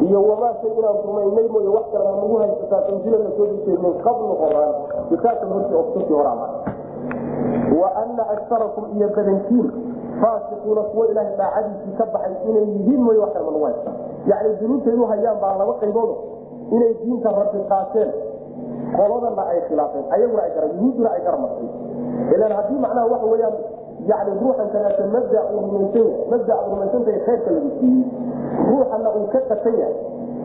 iyo 0.07 0.19
wamaa 0.31 0.53
shay 0.61 0.73
inaan 0.81 0.99
rumaynay 1.09 1.47
mooye 1.55 1.69
wax 1.77 1.85
kale 1.95 2.05
nagu 2.23 2.37
haysataan 2.43 2.83
unjila 2.95 3.17
la 3.25 3.31
soo 3.37 3.47
dejiyey 3.53 3.79
min 3.85 3.93
qablu 4.05 4.33
qoraan 4.43 4.75
kitaabka 5.11 5.45
hortii 5.55 5.77
oo 5.79 5.83
kutubtii 5.89 6.17
horaa 6.21 6.49
wa 7.81 7.89
ana 8.03 8.23
akarakum 8.35 8.85
iyo 8.97 9.09
badankiin 9.17 9.67
faasiquuna 10.23 10.83
kuwa 10.93 11.05
ilaahay 11.11 11.37
daacadiisii 11.41 11.97
ka 11.99 12.05
baxay 12.15 12.35
inay 12.49 12.65
yihiin 12.75 13.01
mooye 13.07 13.19
wax 13.25 13.33
kale 13.33 13.45
ma 13.45 13.53
nagu 13.53 13.65
haystaan 13.65 13.97
yacni 14.31 14.55
dunuubtay 14.61 14.95
u 14.95 15.07
hayaan 15.13 15.39
baa 15.43 15.55
laba 15.61 15.75
qayboodo. 15.83 16.15
Inay 16.77 16.93
diinta 17.03 17.31
rabbi 17.41 17.59
qaateen. 17.71 18.11
Qoladana 18.97 19.43
ay 19.53 19.61
khilaafeen. 19.69 20.05
Ayaguna 20.15 20.43
ay 20.47 20.53
yuhuudduna 20.77 21.11
ay 21.17 21.21
garamartay 21.27 21.69
ilan 22.35 22.53
haddii 22.59 22.79
macnaha 22.85 23.07
waxa 23.13 23.27
weyaan 23.33 23.55
yani 24.11 24.31
ruuxan 24.41 24.69
kaleeto 24.73 25.03
mabda 25.15 25.41
uu 25.53 25.61
rumaysan 25.67 26.05
yahay 26.05 26.29
mabda 26.31 26.53
aad 26.57 26.67
rumaysantahay 26.73 27.21
khayrka 27.27 27.51
lagu 27.57 27.71
siiyey 27.81 28.05
ruuxana 28.71 29.09
uu 29.19 29.27
ka 29.33 29.41
qatan 29.51 29.75
yahay. 29.81 29.97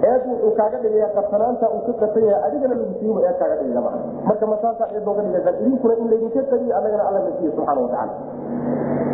Eed 0.06 0.22
wuxuu 0.30 0.52
kaaga 0.60 0.78
dhigaya 0.84 1.08
qatanaanta 1.18 1.66
uu 1.76 1.82
ka 1.88 1.94
qatan 2.02 2.24
yahay 2.30 2.42
adigana 2.48 2.76
lagu 2.80 2.94
siiye 3.00 3.22
eed 3.30 3.38
kaaga 3.42 3.56
dhigaya 3.60 3.82
marka 4.28 4.46
masaasaa 4.54 4.88
eed 4.96 5.04
nooga 5.08 5.22
dhigaysaan 5.28 5.56
idinkuna 5.62 5.94
in 6.02 6.08
laydinka 6.12 6.42
qadiyo 6.52 6.74
annagana 6.80 7.04
alla 7.10 7.20
na 7.28 7.32
siiye 7.38 7.52
subxana 7.56 7.82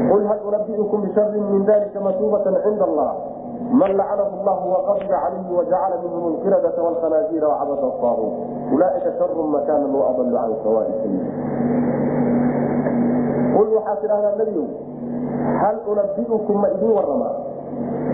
qul 0.09 0.23
hal 0.29 0.39
unabiukum 0.47 1.01
bisharin 1.05 1.43
min 1.51 1.61
dalika 1.69 1.99
matuubatan 1.99 2.55
cinda 2.63 2.85
allah 2.89 3.11
man 3.81 3.91
lacanahu 3.99 4.41
llahu 4.47 4.65
waqadiba 4.75 5.15
calayhi 5.21 5.51
wajacala 5.57 5.95
minhum 6.03 6.23
alqiradata 6.35 6.79
walkhanaazira 6.87 7.45
wacabada 7.47 7.85
asaabuun 7.93 8.33
ulaaika 8.75 9.09
sharu 9.19 9.43
makana 9.47 9.85
waadalu 9.87 10.33
can 10.35 10.53
sawaai 10.65 10.93
qul 13.55 13.67
waxaa 13.77 13.95
tidhahdaa 14.01 14.35
nebiyow 14.41 14.67
hal 15.61 15.77
unabiukum 15.93 16.55
ma 16.63 16.67
idin 16.75 16.91
waramaa 16.97 17.35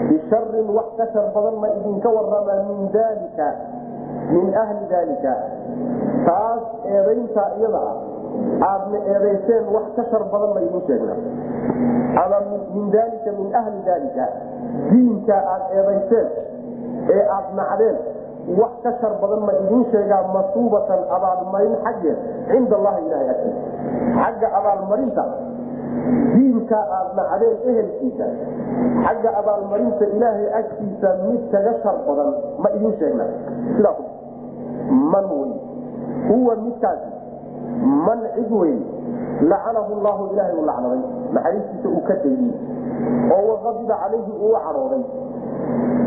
bisharin 0.09 0.67
wax 0.77 0.88
ka 0.99 1.05
shar 1.13 1.25
badan 1.35 1.55
ma 1.63 1.67
idinka 1.79 2.09
waramaa 2.17 2.59
min 2.69 2.79
dalika 2.93 3.47
min 4.33 4.45
ahli 4.63 4.83
dalika 4.91 5.33
taas 6.27 6.63
eedaynta 6.85 7.43
iyada 7.59 7.81
ah 7.81 7.95
aadna 8.71 8.97
eedayseen 9.13 9.65
wax 9.75 9.85
ka 9.97 10.03
shar 10.11 10.23
badan 10.33 10.51
ma 10.55 10.61
idin 10.67 10.81
sheegna 10.89 11.15
ama 12.22 12.38
min 12.74 12.86
daalika 12.95 13.30
min 13.39 13.49
ahli 13.61 13.78
daalika 13.88 14.26
diinka 14.91 15.36
aad 15.53 15.63
eedayseen 15.78 16.28
ee 17.15 17.24
aad 17.38 17.47
nacdeen 17.59 17.97
wax 18.59 18.74
ka 18.84 18.91
shar 19.01 19.13
badan 19.22 19.41
ma 19.47 19.53
idin 19.63 19.84
sheegaa 19.91 20.24
masuubatan 20.36 21.01
abaalmarin 21.18 21.76
xaggeed 21.86 22.18
cinda 22.49 22.76
allahi 22.80 22.99
ilahay 23.07 23.30
agtiisa 23.36 23.61
xagga 24.22 24.47
abaalmarinta 24.59 25.24
diinka 26.36 26.80
aad 26.97 27.09
nacdeen 27.20 27.57
ehelkiisa 27.72 28.26
xagga 29.05 29.30
abaalmarinta 29.41 30.05
ilaahay 30.15 30.47
agtiisa 30.61 31.09
mid 31.28 31.41
kaga 31.55 31.74
shar 31.84 31.97
badan 32.07 32.30
ma 32.63 32.70
idin 32.78 32.93
sheegna 33.01 33.26
sidaa 33.76 33.95
man 35.13 35.26
wey 35.39 35.51
huwa 36.30 36.53
midkaasi 36.65 37.09
man 38.07 38.20
cid 38.36 38.51
weyn 38.61 38.80
lacanahu 39.41 39.91
llahu 40.01 40.23
ilaahay 40.33 40.53
uu 40.57 40.65
lacnaday. 40.65 41.01
Naxariistiisa 41.33 41.88
uu 41.89 42.01
ka 42.07 42.13
daydiyey 42.23 42.55
oo 43.33 43.43
waqadiba 43.51 43.95
calayhi 44.03 44.31
uu 44.41 44.53
cadhooday 44.65 45.03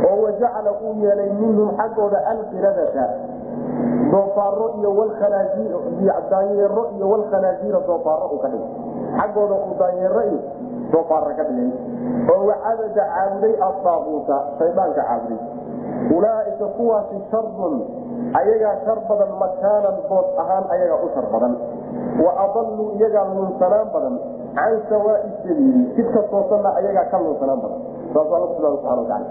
oo 0.09 0.17
wajacala 0.25 0.71
uu 0.83 0.95
yeelay 1.03 1.31
minhum 1.41 1.69
xaggooda 1.79 2.19
alqiradata. 2.33 3.07
Doofaaro 4.11 4.67
iyo 4.81 4.91
daanyeero 6.31 6.83
iyo 6.97 7.07
walkhanaajiira 7.11 7.81
doofaaro 7.87 8.27
uu 8.35 8.39
ka 8.43 8.49
dhigay. 8.49 8.69
Xaggooda 9.19 9.55
uu 9.55 9.75
daanyeero 9.79 10.21
iyo 10.31 10.41
doofaara 10.93 11.35
ka 11.39 11.45
dhigay. 11.45 11.71
Oo 12.33 12.43
wacabada 12.51 13.05
caabuday 13.15 13.55
adaaquuta 13.69 14.37
shaydaanka 14.59 15.03
caabuday 15.03 15.39
ulaaika 16.17 16.67
kuwaasi 16.77 17.17
sharun 17.31 17.75
ayagaa 18.41 18.75
shar 18.85 18.99
badan 19.09 19.31
makaanan 19.43 19.97
bood 20.09 20.27
ahaan 20.43 20.65
ayagaa 20.71 20.99
u 21.05 21.09
shar 21.15 21.27
badan. 21.33 21.53
Wa 22.25 22.31
adalluu 22.45 22.89
iyagaa 22.99 23.25
lunsanaan 23.35 23.89
badan 23.95 24.15
can 24.55 24.75
sawaai 24.89 25.31
sabiili 25.43 25.83
jidka 25.97 26.23
toosanna 26.33 26.71
ayagaa 26.81 27.05
ka 27.13 27.19
lunsanaan 27.19 27.61
badan. 27.65 27.81
Saas 28.15 28.27
alla 28.27 28.47
subana 28.55 28.77
subana 28.83 29.03
wataala 29.03 29.27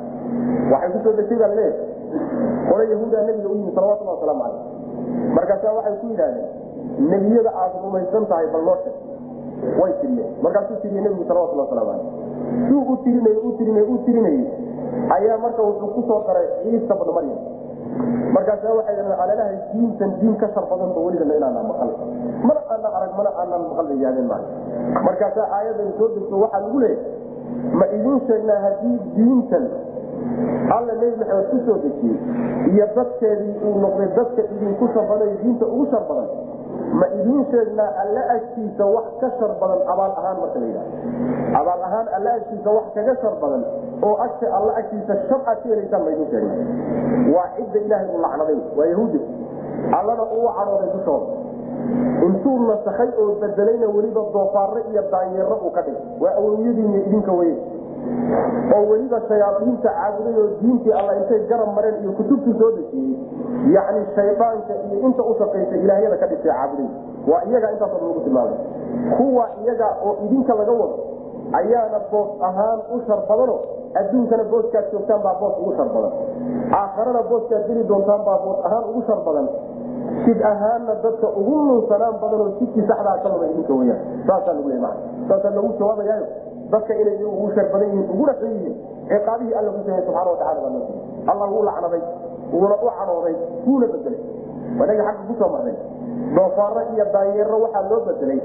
waxay 0.71 0.89
ku 0.93 0.99
soo 1.03 1.13
degtay 1.19 1.37
baa 1.41 1.47
la 1.51 1.55
leeyahay 1.55 2.69
qole 2.69 2.83
yahuudaa 2.91 3.23
nabiga 3.27 3.49
u 3.49 3.55
yimi 3.59 3.71
salawatullah 3.75 4.15
wasalaamu 4.15 4.43
caleyh 4.43 4.61
markaasaa 5.35 5.73
waxay 5.77 5.95
ku 6.01 6.05
yidhahdeen 6.13 6.47
nebiyada 7.11 7.51
aad 7.63 7.73
rumaysan 7.83 8.23
tahay 8.31 8.47
bal 8.53 8.63
noo 8.67 8.77
sheeg 8.83 8.95
way 9.81 9.91
tiriyeen. 10.01 10.31
Markaasuu 10.43 10.77
tiriye 10.83 11.01
nebigu 11.01 11.23
salawatullah 11.27 11.65
waslamu 11.67 11.91
caleyh 11.91 12.07
suu 12.69 12.81
u 12.93 12.95
tirinay 13.03 13.35
u 13.43 13.49
tirinay 13.59 13.83
u 13.83 13.97
tirinayey 14.05 14.43
ayaa 15.17 15.37
marka 15.37 15.61
wuxuu 15.61 15.93
ku 15.95 16.01
soo 16.07 16.19
daray 16.27 16.47
ciisa 16.63 16.93
bnu 16.95 17.11
maryam. 17.17 17.39
Markaasa 18.35 18.73
waxay 18.79 18.95
dhaheen 18.95 19.19
alalahay 19.23 19.57
diintan 19.73 20.11
diin 20.19 20.35
ka 20.37 20.47
shar 20.53 20.65
badanba 20.71 20.99
weligana 20.99 21.33
inaana 21.39 21.63
maqal. 21.69 21.89
Mana 22.43 22.61
aanan 22.69 22.91
arag 22.97 23.11
mana 23.17 23.31
aanan 23.41 23.61
maqal 23.69 23.87
maa 24.31 24.41
markaasaa 25.05 25.47
aayadan 25.57 25.93
soo 25.97 26.09
degto 26.15 26.35
waxaa 26.43 26.61
lagu 26.65 26.79
leeyahy 26.79 27.19
ma 27.79 27.85
idin 27.97 28.19
sheegnaa 28.27 28.59
haddii 28.65 28.97
diintan 29.15 29.65
alla 30.75 30.93
nebi 31.01 31.15
maxamed 31.21 31.47
ku 31.51 31.57
soo 31.65 31.77
dejiyey 31.83 32.17
iyo 32.73 32.85
dadkeedii 32.95 33.55
uu 33.65 33.75
noqday 33.83 34.09
dadka 34.17 34.41
idinku 34.55 34.89
sharbanayo 34.93 35.35
diinta 35.43 35.65
ugu 35.65 35.85
shar 35.91 36.03
badan 36.09 36.29
ma 36.99 37.07
idiin 37.19 37.45
sheegnaa 37.51 37.89
alla 38.03 38.21
agtiisa 38.35 38.85
wax 38.95 39.07
ka 39.21 39.29
shar 39.39 39.51
badan 39.61 39.81
abaal 39.93 40.13
ahaan 40.21 40.37
marka 40.43 40.59
la 40.59 40.67
yidhaha 40.71 40.89
abaal 41.55 41.81
ahaan 41.87 42.07
alla 42.17 42.33
agtiisa 42.39 42.69
wax 42.69 42.85
kaga 42.95 43.15
shar 43.21 43.33
badan 43.41 43.63
oo 44.03 44.15
agta 44.25 44.47
alla 44.57 44.73
agtiisa 44.81 45.13
shar 45.29 45.41
aad 45.47 45.57
ka 45.63 45.69
helaysaan 45.69 46.03
ma 46.05 46.11
idiin 46.11 46.29
sheegnaa 46.31 47.33
waa 47.35 47.47
cidda 47.57 47.79
ilaahay 47.85 48.07
uu 48.15 48.21
lacnaday 48.25 48.59
waa 48.77 48.85
yahuudi. 48.93 49.19
Allana 49.97 50.23
uu 50.37 50.47
cadhooday 50.57 50.89
dushooda 50.93 51.25
intuu 52.27 52.55
nasakhay 52.69 53.09
oo 53.21 53.35
bedelayna 53.41 53.87
weliba 53.95 54.21
doofaare 54.33 54.81
iyo 54.91 55.01
daanyeero 55.11 55.55
uu 55.65 55.71
ka 55.77 55.81
dhigay. 55.81 56.03
Waa 56.21 56.33
awowyadiiy 56.39 57.01
idinka 57.07 57.31
weye 57.31 57.55
oo 58.75 58.83
weliba 58.91 59.21
shayaaiinta 59.27 59.89
caabuday 59.89 60.35
oo 60.41 60.47
diintii 60.61 60.93
alla 60.99 61.15
intay 61.19 61.39
garab 61.51 61.73
mareen 61.75 61.95
iyo 62.03 62.11
kutubtii 62.11 62.55
soo 62.59 62.71
dejiyey. 62.71 63.17
Yacni 63.75 64.05
shaydaanka 64.15 64.73
iyo 64.89 64.99
inta 65.07 65.23
u 65.23 65.35
shaqaysa 65.39 65.75
ilaahyada 65.83 66.17
ka 66.17 66.27
dhigtay 66.27 66.51
caabuday. 66.51 66.89
Waa 67.31 67.43
iyaga 67.49 67.71
intaasoo 67.71 68.07
lagu 68.07 68.21
tilmaamay. 68.25 68.59
Kuwa 69.17 69.45
iyaga 69.63 69.87
oo 70.05 70.13
idinka 70.25 70.53
laga 70.55 70.71
wado 70.71 70.95
ayaana 71.53 71.99
boos 72.11 72.29
ahaan 72.41 72.79
u 72.93 73.01
shar 73.07 73.21
badano 73.29 73.55
adduunkana 73.99 74.43
booskaad 74.51 74.85
joogtaan 74.91 75.21
baa 75.21 75.35
boos 75.41 75.55
ugu 75.61 75.73
shar 75.77 75.89
badan. 75.95 76.13
Aakharana 76.79 77.21
booskaad 77.29 77.67
geli 77.67 77.87
doontaan 77.87 78.21
baa 78.27 78.37
boos 78.45 78.59
ahaan 78.65 78.83
ugu 78.89 79.01
shar 79.07 79.19
sid 80.25 80.41
ahaanna 80.41 80.93
dadka 81.03 81.27
ugu 81.39 81.55
nunsanaan 81.67 82.15
badan 82.21 82.41
oo 82.41 82.51
sidkii 82.59 82.85
saxdaa 82.87 83.17
ka 83.23 83.29
idinka 83.51 83.73
weyaan. 83.73 84.01
Saasaa 84.27 84.53
lagu 84.53 84.69
leey 84.69 84.81
saasaa 85.29 85.55
lagu 85.55 85.69
jawaabayaayo 85.79 86.25
dadka 86.71 86.93
inay 87.01 87.23
ugu 87.23 87.51
shar 87.55 87.67
badan 87.73 87.89
yihiin 87.89 88.09
uguna 88.13 88.33
xun 88.39 88.51
yihiin 88.55 88.75
ciqaabihii 89.09 89.55
alla 89.59 89.71
ku 89.71 89.79
sameeye 89.85 90.05
subxana 90.05 90.29
watacala 90.31 90.59
baa 90.65 91.31
allah 91.31 91.47
wuu 91.53 91.63
lacnaday 91.69 92.03
wuuna 92.53 92.75
u 92.85 92.89
cadhooday 92.97 93.35
wuuna 93.65 93.87
bedelay 93.93 94.21
wanaga 94.79 95.03
xagga 95.07 95.23
ku 95.29 95.33
soo 95.39 95.49
marnay. 95.53 95.77
Doofaaro 96.35 96.81
iyo 96.93 97.05
daanyeero 97.13 97.57
waxaa 97.63 97.89
loo 97.89 98.01
bedelay 98.07 98.39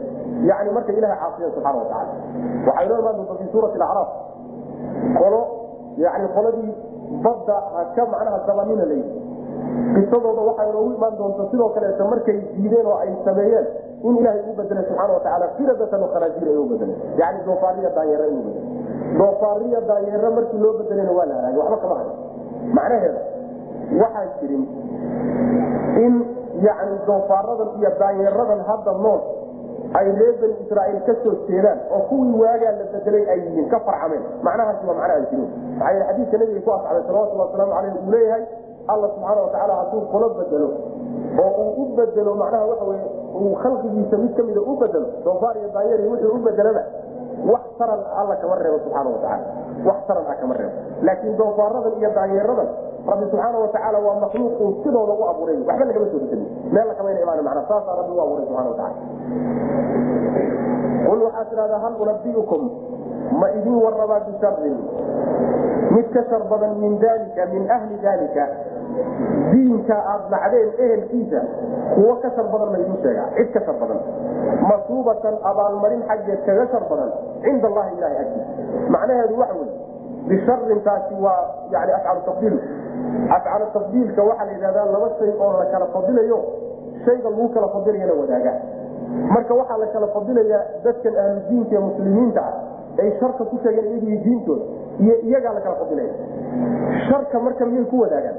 yani 0.51 0.71
marka 0.77 0.93
ilaha 0.99 1.17
caasiya 1.23 1.49
subxana 1.55 1.79
watacala 1.79 2.13
waxay 2.67 2.87
noo 2.89 2.99
imaan 3.03 3.17
doonta 3.19 3.35
fi 3.41 3.47
suurati 3.53 3.79
acraaf 3.87 4.11
qolo 5.21 5.41
yani 6.05 6.27
qoladii 6.37 6.73
badda 7.25 7.57
ka 7.97 8.03
macnaha 8.13 8.39
dabanina 8.49 8.85
layidhi 8.85 9.23
qisadooda 9.97 10.43
waxay 10.51 10.69
noogu 10.77 10.91
imaan 10.99 11.15
doonta 11.21 11.43
sidoo 11.51 11.69
kaleeto 11.77 12.05
markay 12.13 12.39
diideen 12.57 12.87
oo 12.93 12.99
ay 13.05 13.11
sameeyeen 13.25 13.67
in 14.09 14.17
ilahay 14.21 14.41
uu 14.49 14.55
bedelay 14.59 14.85
subxaana 14.89 15.13
watacaala 15.17 15.47
firadatan 15.59 16.03
kharaajir 16.15 16.49
ay 16.53 16.57
u 16.57 16.67
bedelay 16.73 16.97
yani 17.21 17.39
doofaariya 17.49 17.91
daanyeero 17.97 18.25
inuu 18.33 18.43
bedelay 18.49 19.19
doofaariya 19.21 19.81
daanyeero 19.91 20.31
markii 20.39 20.59
loo 20.65 20.73
bedelayna 20.81 21.13
waa 21.19 21.27
la 21.31 21.35
halaagay 21.39 21.61
waxba 21.63 21.77
kama 21.85 21.95
hayo 22.01 22.13
macnaheeda 22.77 23.21
waxaa 24.03 24.27
jirin 24.41 24.65
in 26.05 26.13
yani 26.67 26.95
doofaaradan 27.09 27.69
iyo 27.81 27.91
daanyeeradan 28.03 28.61
hadda 28.71 28.93
nool 29.05 29.21
ay 29.99 30.07
reer 30.19 30.35
bani 30.43 30.55
israaiil 30.65 31.01
ka 31.09 31.15
soo 31.25 31.35
jeedaan 31.49 31.79
oo 31.97 32.01
kuwii 32.11 32.35
waagaa 32.43 32.73
la 32.81 32.85
bedelay 32.95 33.25
ay 33.35 33.39
yihiin 33.47 33.69
ka 33.75 33.79
farcameen 33.89 34.23
macnahaasi 34.47 34.87
waa 34.89 34.97
macna 35.01 35.15
ay 35.19 35.25
jirin 35.31 35.49
maxaa 35.79 36.07
xadiidka 36.09 36.37
nabiga 36.43 36.61
ku 36.67 36.71
asxabay 36.77 37.03
salawatullah 37.09 37.47
wasalaamu 37.47 37.73
caleyh 37.77 37.95
uu 38.03 38.11
leeyahay 38.15 38.45
alla 38.93 39.07
subxaana 39.15 39.41
watacaala 39.47 39.75
hadduu 39.81 40.01
qolo 40.13 40.27
bedelo 40.39 40.69
oo 41.45 41.51
uu 41.63 41.83
u 41.83 41.85
bedelo 41.99 42.33
macnaha 42.43 42.65
waxa 42.71 42.85
weye 42.91 43.07
uu 43.43 43.55
khalqigiisa 43.63 44.17
mid 44.25 44.33
kamida 44.39 44.61
u 44.61 44.75
bedelo. 44.83 45.07
Doofaar 45.25 45.57
iyo 45.61 45.69
daanyeer 45.77 46.01
iyo 46.01 46.11
wuxuu 46.13 46.35
u 46.39 46.43
bedelaba 46.47 46.83
wax 47.53 47.63
taran 47.79 48.01
alla 48.21 48.35
kama 48.43 48.55
reebo 48.63 48.79
subxaana 48.85 49.11
watacaala 49.11 49.47
wax 49.89 49.99
taran 50.09 50.25
ah 50.33 50.37
kama 50.43 50.55
reebo. 50.61 50.75
Laakiin 51.07 51.37
doofaaradan 51.41 51.95
iyo 52.01 52.11
daanyeeradan 52.19 52.69
rabbi 53.07 53.25
subxaana 53.31 53.59
watacaala 53.59 53.99
waa 54.07 54.21
makhluuq 54.25 54.61
uu 54.61 54.73
sidooda 54.85 55.13
u 55.13 55.25
abuuray. 55.29 55.59
Waxba 55.69 55.85
lagama 55.85 56.07
soo 56.13 56.21
bedelin 56.25 56.49
meel 56.73 56.89
saasaa 57.69 57.97
rabbi 58.01 58.13
u 58.13 58.21
abuuray 58.21 58.47
subxana 58.47 58.71
wataala 58.71 58.97
qul 61.07 61.21
waxaad 61.27 61.47
tidhahdaa 61.51 61.81
hal 61.85 61.95
unabiukum 62.01 62.63
ma 63.41 63.49
idin 63.59 63.77
warabaa 63.85 64.21
bisharin 64.29 64.77
mid 65.95 66.07
ka 66.15 66.23
shar 66.31 66.43
badan 66.51 66.77
min 66.83 66.99
dalika 66.99 67.47
min 67.53 67.71
ahli 67.71 67.97
dalika 68.03 68.45
diinka 69.53 69.97
aad 70.13 70.23
nacdeen 70.35 70.71
ehelkiisa 70.85 71.41
kuwo 71.95 72.17
ka 72.23 72.31
shar 72.37 72.47
badan 72.53 72.69
ma 72.73 72.79
idin 72.79 72.97
sheegaa. 73.03 73.29
Cid 73.37 73.49
ka 73.53 73.61
shar 73.67 73.77
badan. 73.83 74.01
Masuubatan 74.71 75.35
abaalmarin 75.51 76.03
xaggeed 76.09 76.41
kaga 76.47 76.67
shar 76.73 76.85
badan. 76.91 77.11
Cinda 77.45 77.67
allahi 77.69 77.91
ilahi 77.99 78.17
agtiisa. 78.25 78.53
Macnaheedu 78.89 79.35
waxa 79.41 79.55
wey 79.61 79.71
bisharintaasi 80.29 81.15
waa 81.25 81.43
yani 81.71 81.93
afcalu 81.93 82.21
tafdiil 82.27 82.57
afcalu 83.37 83.67
tafdiilka 83.73 84.23
waxaa 84.23 84.45
la 84.47 84.53
yidhahdaa 84.53 84.87
laba 84.95 85.09
shay 85.19 85.33
oo 85.41 85.53
la 85.59 85.67
kala 85.73 85.87
fadilayo 85.87 86.39
shayga 87.05 87.31
lagu 87.31 87.49
kala 87.49 87.69
fadilayana 87.69 88.13
wadaaga 88.21 88.53
marka 89.35 89.55
waxaa 89.55 89.77
la 89.83 89.87
kala 89.87 90.07
fadilayaa 90.17 90.63
dadkan 90.85 91.15
ahlu 91.25 91.41
diinka 91.49 91.77
ee 91.77 91.85
muslimiinta 91.89 92.41
ah 92.41 93.03
ay 93.03 93.11
sharka 93.21 93.45
ku 93.51 93.57
sheegeen 93.63 93.87
iyagii 93.93 94.19
diintooda 94.27 94.65
iyo 95.05 95.15
iyagaa 95.29 95.53
la 95.53 95.61
kala 95.61 95.77
fadilaya 95.83 96.13
sharka 97.09 97.41
marka 97.47 97.67
miyay 97.67 97.85
ku 97.93 98.01
wadaagaan 98.05 98.37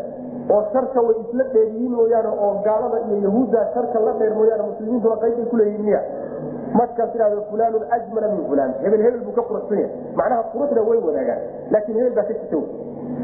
oo 0.56 0.62
sharka 0.74 1.02
way 1.08 1.16
isla 1.24 1.44
dheeriyiin 1.54 1.92
mooyaane 2.00 2.30
oo 2.46 2.52
gaalada 2.68 2.98
iyo 3.08 3.18
yahuudda 3.28 3.68
sharka 3.74 4.00
la 4.08 4.14
dheer 4.20 4.34
mooyaane 4.40 4.64
muslimiintuna 4.72 5.16
qaybbay 5.24 5.46
kuleeyihin 5.54 5.86
miya 5.90 6.02
markaas 6.80 7.16
idhahdo 7.16 7.42
fulaanun 7.52 7.84
ajmala 7.98 8.28
min 8.34 8.42
fulaan 8.50 8.72
hebel 8.84 9.02
hebel 9.06 9.22
buu 9.28 9.36
ka 9.38 9.42
quruxsan 9.50 9.78
yahay 9.80 9.92
macnaha 10.20 10.44
quruxda 10.54 10.82
way 10.90 11.00
wadaagaan. 11.08 11.40
Laakiin 11.74 11.98
hebel 12.00 12.14
baa 12.18 12.26
ka 12.30 12.34
jita 12.40 12.58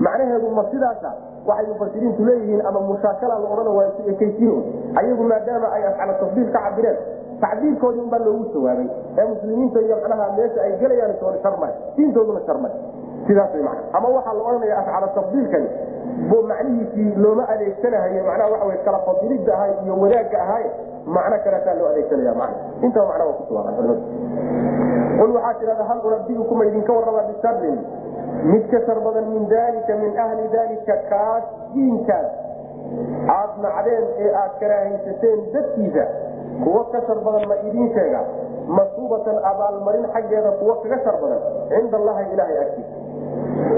macnaheedu 0.06 0.48
ma 0.58 0.64
sidaasa 0.72 1.10
waxay 1.50 1.68
mufasiriintu 1.74 2.22
leeyihiin 2.30 2.62
ama 2.70 2.80
mushaakala 2.90 3.36
la 3.44 3.48
odhana 3.54 3.72
waa 3.78 3.88
isu 3.92 4.02
ekaysiin 4.14 4.60
ayagu 5.00 5.24
maadaama 5.32 5.68
ay 5.76 5.84
afcala 5.90 6.14
tafdiil 6.22 6.50
ka 6.56 6.60
cabireen 6.66 6.98
tacbiirkoodii 7.44 8.02
unbaa 8.06 8.20
loogu 8.26 8.46
jawaabay. 8.54 8.88
Ee 9.18 9.26
muslimiinta 9.34 9.80
iyo 9.86 9.96
macnaha 10.02 10.32
meesha 10.38 10.62
ay 10.66 10.72
gelayaan 10.82 11.16
sharmay. 11.44 11.74
Diintooduna 11.98 12.42
sharmay. 12.48 12.72
Sidaas 13.28 13.54
way 13.54 13.64
macna 13.64 13.82
ama 13.98 14.08
waxaa 14.18 14.34
la 14.38 14.44
odhanaya 14.50 14.78
afcala 14.82 15.08
tafdiilkani 15.18 15.70
bo 16.30 16.38
macnihiisii 16.52 17.10
looma 17.24 17.44
adeegsanahayo 17.54 18.24
macnaha 18.30 18.50
waxa 18.54 18.66
wey 18.70 18.78
kala 18.86 19.00
fadilidda 19.08 19.54
ahay 19.58 19.72
iyo 19.86 19.94
wadaagga 20.04 20.38
ahay 20.46 20.66
macno 21.06 21.38
kaleetaa 21.46 21.76
loo 21.80 21.88
adeegsanaya 21.92 22.34
man 22.42 22.52
intaa 22.86 23.06
macna 23.10 23.26
waa 23.26 23.38
kusugan 23.40 23.74
culimadu 23.76 24.04
qul 25.20 25.32
waxaa 25.38 25.54
tidhahda 25.60 25.84
hal 25.90 26.00
unabiukuma 26.10 26.66
idinka 26.70 26.94
warraba 26.94 27.22
bisarin 27.30 27.78
mid 28.52 28.64
ka 28.72 28.80
shar 28.86 29.00
badan 29.06 29.26
min 29.34 29.44
dalika 29.50 29.96
min 30.04 30.12
ahli 30.26 30.48
dalika 30.56 30.94
kaas 31.10 31.44
diinkaas. 31.74 32.30
Aad 33.34 33.52
nacdeen 33.64 34.06
ee 34.24 34.32
aad 34.42 34.54
karaahaysateen 34.62 35.40
dadkiisa 35.54 36.06
kuwo 36.64 36.82
ka 36.94 37.02
shar 37.08 37.20
badan 37.28 37.48
ma 37.52 37.56
idiin 37.68 37.90
sheega. 37.98 38.22
Masuubatan 38.78 39.38
abaalmarin 39.52 40.08
xaggeeda 40.16 40.52
kuwo 40.60 40.74
kaga 40.84 40.98
shar 41.06 41.16
badan 41.24 41.40
cinda 41.70 41.98
allahi 42.02 42.26
ilaahay 42.34 42.58
agtiisa. 42.64 42.96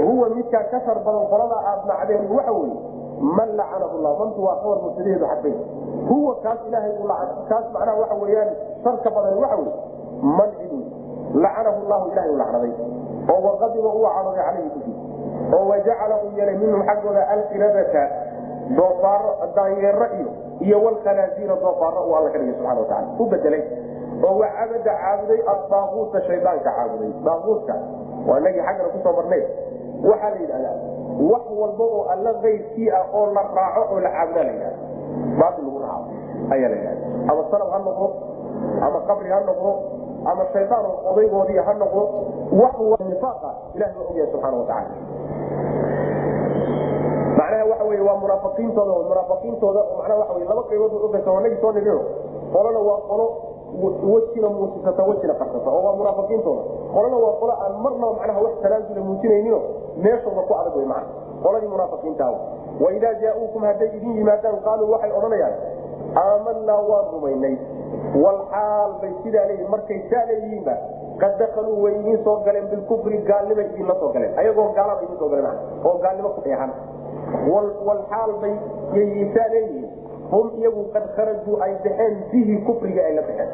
Huwa 0.06 0.28
midkaa 0.36 0.64
ka 0.72 0.80
shar 0.86 0.98
badan 1.06 1.24
qolada 1.32 1.56
aad 1.72 1.82
nacdeen 1.92 2.24
waxa 2.36 2.52
weye 2.52 2.76
man 3.20 3.48
lacanahu 3.56 3.98
llah 4.04 4.12
mantu 4.18 4.40
waa 4.46 4.56
qabar 4.62 4.78
mubtadaheedu 4.84 5.26
xadbay 5.26 5.54
huwa 6.08 6.34
kaas 6.42 6.58
ilaahay 6.68 6.92
u 6.98 7.06
kaas 7.48 7.64
macnaha 7.72 7.98
waxa 8.00 8.14
weyaan 8.22 8.50
sharka 8.84 9.10
badan 9.10 9.38
waxa 9.42 9.56
weye 9.56 9.72
man 10.22 10.50
ciduu 10.58 10.82
lacanahu 11.44 11.78
llahu 11.90 12.04
ilahay 12.12 12.30
u 12.30 12.36
lacnaday 12.36 12.72
oo 13.32 13.40
waqadiba 13.48 13.88
uu 13.88 14.06
cadaday 14.06 14.44
calayhi 14.44 14.70
dushii 14.74 14.96
oo 15.56 15.64
wajacala 15.68 16.14
uu 16.24 16.30
yeelay 16.38 16.56
minhum 16.62 16.82
xaggooda 16.88 17.22
alqiradata 17.34 18.02
doofaaro 18.76 19.30
daanyeero 19.56 20.06
iyo 20.18 20.30
iyo 20.60 20.76
walkhanaasiira 20.84 21.56
doofaaro 21.56 22.00
uu 22.08 22.16
alla 22.16 22.30
ka 22.30 22.38
dhigay 22.38 22.54
subxana 22.54 22.80
watacala 22.80 23.08
u 23.18 23.26
bedelay 23.26 23.62
oo 24.26 24.34
wacabada 24.38 24.92
caabuday 25.02 25.40
adaaquuta 25.52 26.20
shaydaanka 26.26 26.70
caabuday. 26.70 27.10
Daaquutka 27.24 27.74
waa 28.28 28.38
inagii 28.40 28.62
xaggana 28.66 28.88
ku 28.94 28.98
soo 29.04 29.12
marnay. 29.18 29.42
Waxaa 30.08 30.30
la 30.30 30.38
yidhahdaa 30.42 30.76
wax 31.20 31.44
walba 31.60 31.84
oo 31.84 32.02
alla 32.12 32.34
kayrkii 32.42 32.90
ah 32.90 33.04
oo 33.14 33.26
la 33.36 33.42
raaco 33.54 33.82
oo 33.94 34.00
la 34.00 34.10
caabudaa 34.10 34.72
baatil 35.40 35.64
lagu 35.64 35.78
raaco 35.78 36.10
ayaa 36.54 36.68
la 36.72 36.76
yidhahda 36.76 37.06
ama 37.32 37.42
sanab 37.50 37.68
ha 37.74 37.78
noqdo 37.78 38.06
ama 38.86 38.98
qabri 39.08 39.30
ha 39.30 39.40
noqdo 39.50 39.72
ama 40.30 40.42
shaydaan 40.52 40.86
odaygoodii 41.10 41.58
ha 41.66 41.72
noqdo 41.82 42.02
wax 42.62 42.74
nifaaqa 43.10 43.50
ilahi 43.76 43.92
baa 43.98 44.04
ogyahay 44.10 44.30
subxaana 44.32 44.56
watacala 44.56 44.90
macnaha 47.38 47.64
waxa 47.70 47.84
wey 47.90 48.00
waa 48.08 48.16
munaafiqiintooda 48.22 48.92
macnaha 49.98 50.18
waxa 50.20 50.34
wey 50.36 50.44
laba 50.50 50.62
qaybood 50.70 50.90
bay 50.92 51.02
ogaysa 51.08 51.30
waa 51.34 51.40
nagii 51.44 51.60
soo 51.62 51.72
nigino 51.72 52.00
qolona 52.52 52.78
waa 52.88 53.00
qolo 53.10 53.26
wejina 53.82 54.48
muusisata 54.48 55.02
wejina 55.08 55.34
qarsata 55.34 55.70
oo 55.70 55.82
waa 55.86 55.96
munaafiqiintooda. 55.98 56.62
Qolona 56.94 57.16
waa 57.24 57.34
qolo 57.40 57.52
aan 57.64 57.74
marnaba 57.84 58.12
macnaha 58.18 58.40
wax 58.46 58.54
tanaasula 58.62 59.00
muujinaynino 59.08 59.58
meeshooda 60.04 60.42
ku 60.48 60.54
adag 60.60 60.76
wey 60.76 60.86
macna. 60.86 61.08
Qoladii 61.42 61.68
munaafiqiinta 61.74 62.26
waidaa 62.84 63.14
jaa-uukum 63.22 63.62
hadday 63.68 63.88
idin 63.96 64.12
yimaadaan 64.18 64.58
qaaluu 64.66 64.90
waxay 64.94 65.12
odhanayaan 65.18 65.54
aamanaa 66.22 66.80
waan 66.90 67.06
rumaynay. 67.14 67.54
Walxaal 68.24 68.90
bay 69.02 69.12
sidaa 69.24 69.46
leeyihiin 69.48 69.70
markay 69.74 69.98
saa 70.10 70.24
leeyihiinba 70.30 70.74
qad 71.22 71.38
dakaluu 71.38 71.82
way 71.84 71.94
idiin 72.00 72.18
soo 72.24 72.36
galeen 72.46 72.66
bilkufri 72.72 73.18
gaalnimay 73.30 73.66
idinla 73.74 73.94
soo 74.00 74.08
galeen. 74.14 74.38
Ayagoo 74.38 74.68
gaalaba 74.78 75.02
idin 75.02 75.18
soo 75.18 75.28
galeen 75.28 75.58
oo 75.84 75.94
gaalnimo 76.04 76.28
ku 76.38 76.40
dheexan 76.46 76.70
walxaal 77.88 78.32
bay 78.42 78.54
saa 79.34 79.48
leeyihiin 79.54 79.88
hum 80.34 80.50
iyagu 80.60 80.84
qad 80.94 81.04
kharajuu 81.16 81.56
ay 81.66 81.72
baxeen 81.84 82.14
bihi 82.32 82.56
kufriga 82.68 83.02
ay 83.08 83.14
la 83.18 83.22
baxeen 83.28 83.50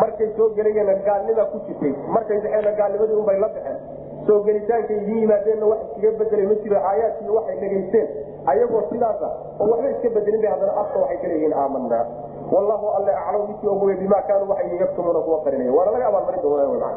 markay 0.00 0.28
soo 0.36 0.48
gelayena 0.58 0.94
gaalnima 1.08 1.44
ku 1.52 1.60
jirtay 1.68 1.92
markay 2.16 2.40
baxeenna 2.44 2.72
gaalnimadii 2.80 3.20
unbay 3.22 3.38
la 3.44 3.48
baxeen 3.56 3.78
soo 4.26 4.40
gelitaankay 4.48 4.96
idin 5.02 5.18
yimaadeenna 5.22 5.66
wax 5.72 5.80
iskaga 5.86 6.18
bedelay 6.18 6.46
ma 6.50 6.58
jiro 6.64 6.76
aayaadkii 6.90 7.36
waxay 7.38 7.56
dhegaysteen 7.62 8.08
ayagoo 8.52 8.82
sidaasa 8.90 9.28
oo 9.60 9.70
waxba 9.72 9.90
iska 9.94 10.14
bedelin 10.18 10.42
bay 10.44 10.50
haddana 10.54 10.76
afka 10.82 10.98
waxay 11.06 11.18
ka 11.50 11.56
aamanaa 11.64 12.04
wallahu 12.52 12.86
alle 12.96 13.12
aclam 13.12 13.46
midkii 13.48 13.68
ogowe 13.74 13.94
bimaa 13.96 14.22
kaanuu 14.28 14.48
waxay 14.50 14.78
yaktumuuna 14.80 15.20
kuwa 15.20 15.40
qarinaya. 15.44 15.72
Waana 15.72 15.90
laga 15.92 16.06
abaalmarin 16.06 16.42
doona 16.42 16.90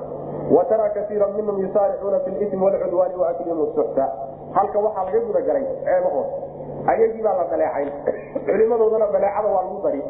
wataraa 0.55 0.89
kaiira 0.89 1.27
minhum 1.27 1.61
yusaaricuuna 1.61 2.19
fi 2.19 2.31
lismi 2.31 2.63
walcudwaani 2.63 3.15
waaklihim 3.15 3.65
suxta. 3.75 4.05
Halka 4.51 4.79
waxaa 4.79 5.05
laga 5.05 5.19
gudagalay 5.19 5.65
ceebahood 5.85 6.27
ayagii 6.93 7.23
baa 7.27 7.35
la 7.39 7.43
dhaleecayn 7.51 7.89
culimadoodana 8.45 9.07
dhaleecada 9.15 9.47
waa 9.55 9.63
lagu 9.67 9.81
dari 9.85 10.01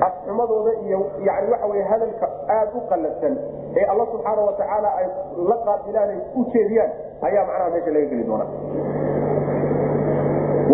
afxumadooda 0.00 0.72
iyo 0.86 1.00
yani 1.28 1.50
waxa 1.52 1.66
wey 1.72 1.82
hadalka 1.82 2.26
aad 2.58 2.68
u 2.74 2.80
qalabsan 2.90 3.34
ee 3.76 3.84
alla 3.92 4.06
subxaana 4.12 4.42
watacaala 4.48 4.88
ay 5.00 5.06
la 5.50 5.56
qaabilaan 5.66 6.10
ay 6.14 6.20
u 6.36 6.44
jeediyaan 6.54 6.90
ayaa 7.28 7.44
macnaha 7.48 7.70
meesha 7.74 7.90
laga 7.96 8.06
geli 8.12 8.24
doona 8.30 8.46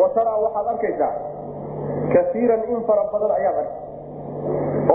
wa 0.00 0.06
waxaad 0.44 0.66
arkaysaa 0.74 1.12
kaiiran 2.14 2.62
in 2.72 2.80
fara 2.88 3.04
badan 3.12 3.30
ayaad 3.40 3.56
arkay 3.62 3.82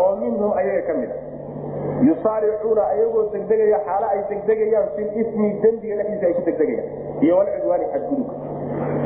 oo 0.01 0.15
minhum 0.15 0.51
ayaga 0.61 0.81
ka 0.87 0.93
mid 1.01 1.11
a. 1.11 1.17
Yusaaricuuna 2.07 2.83
ayagoo 2.93 3.23
degdegaya 3.33 3.79
xaalo 3.87 4.07
ay 4.13 4.21
degdegayaan 4.29 4.87
filismi 4.95 5.47
dembiga 5.63 5.95
dhexdiisa 5.99 6.25
ay 6.27 6.33
ku 6.33 6.41
degdegayaan 6.47 6.87
iyo 7.21 7.37
walcudwaani 7.37 7.85
xadgudubka 7.93 8.35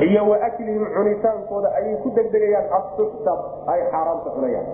iyo 0.08 0.22
wa 0.30 0.38
aklihim 0.48 0.84
cunitaankooda 0.96 1.70
ayay 1.80 1.96
ku 2.04 2.10
degdegayaan 2.18 2.68
asuxta 2.80 3.34
ay 3.74 3.80
xaaraamta 3.92 4.30
cunayaan. 4.36 4.68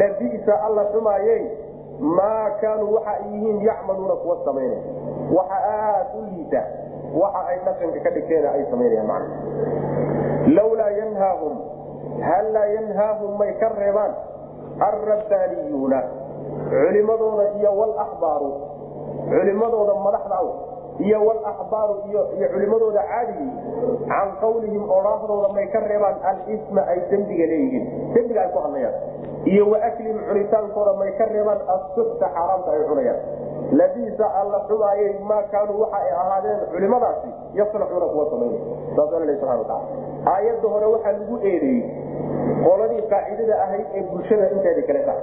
Labisa 0.00 0.54
alla 0.66 0.84
xumaayey 0.92 1.42
maa 2.00 2.50
kaanuu 2.60 2.94
waxa 2.94 3.10
ay 3.10 3.22
yihiin 3.32 3.58
yacmaluuna 3.68 4.14
kuwa 4.22 4.36
samaynaya 4.44 4.82
waxa 5.36 5.58
aad 5.72 6.06
u 6.18 6.20
liita 6.30 6.62
waxa 7.22 7.40
ay 7.50 7.58
dhaqanka 7.66 7.98
ka 8.04 8.10
dhigteena 8.16 8.48
ay 8.56 8.62
samaynayaan 8.70 9.08
macna. 9.08 9.34
Lawlaa 10.56 10.90
yanhaahum 11.00 11.54
hallaa 12.28 12.66
yanhaahum 12.76 13.30
may 13.40 13.52
ka 13.60 13.68
reebaan 13.80 14.12
alrabbaaniyuuna 14.88 16.00
culimadooda 16.70 17.44
iyo 17.58 17.70
walaxbaaru 17.80 18.50
culimadooda 19.30 19.94
madaxda 20.04 20.36
aw 20.42 20.48
iyo 21.06 21.18
walaxbaaru 21.26 21.94
iyo 22.10 22.20
culimadooda 22.52 23.02
caadigi 23.10 23.48
can 24.10 24.28
qawlihim 24.42 24.82
odhaahdooda 24.98 25.48
may 25.56 25.66
ka 25.74 25.80
reebaan 25.90 26.16
alisma 26.30 26.82
ay 26.92 26.98
dembiga 27.10 27.46
leeyihiin. 27.52 27.84
Dembiga 28.14 28.40
ay 28.44 28.50
ku 28.54 28.58
hadlayaan. 28.64 28.94
Iyo 29.52 29.64
waaklihim 29.72 30.18
cunitaankooda 30.28 30.92
may 31.02 31.10
ka 31.18 31.24
reebaan 31.34 31.60
asuxta 31.74 32.26
xaaraamta 32.34 32.70
ay 32.74 32.82
cunayaan. 32.90 33.20
Labiisa 33.78 34.26
alla 34.40 34.58
xumaayey 34.68 35.12
maa 35.30 35.42
kaanuu 35.52 35.80
waxa 35.82 35.96
ay 36.02 36.10
ahaadeen 36.22 36.60
culimadaasi 36.72 37.28
yasnacuuna 37.54 38.06
kuwa 38.12 38.24
samaynay 38.30 38.60
saas 38.96 39.10
subana 39.12 39.58
wataala 39.62 39.86
aayadda 40.34 40.68
hore 40.74 40.86
waxaa 40.94 41.12
lagu 41.18 41.36
eedeeyey 41.50 41.82
qoladii 42.66 43.02
qaacidada 43.12 43.54
ahayd 43.64 43.86
ee 43.98 44.02
bulshada 44.10 44.50
inteeda 44.54 44.82
kale 44.88 45.02
tahay 45.08 45.22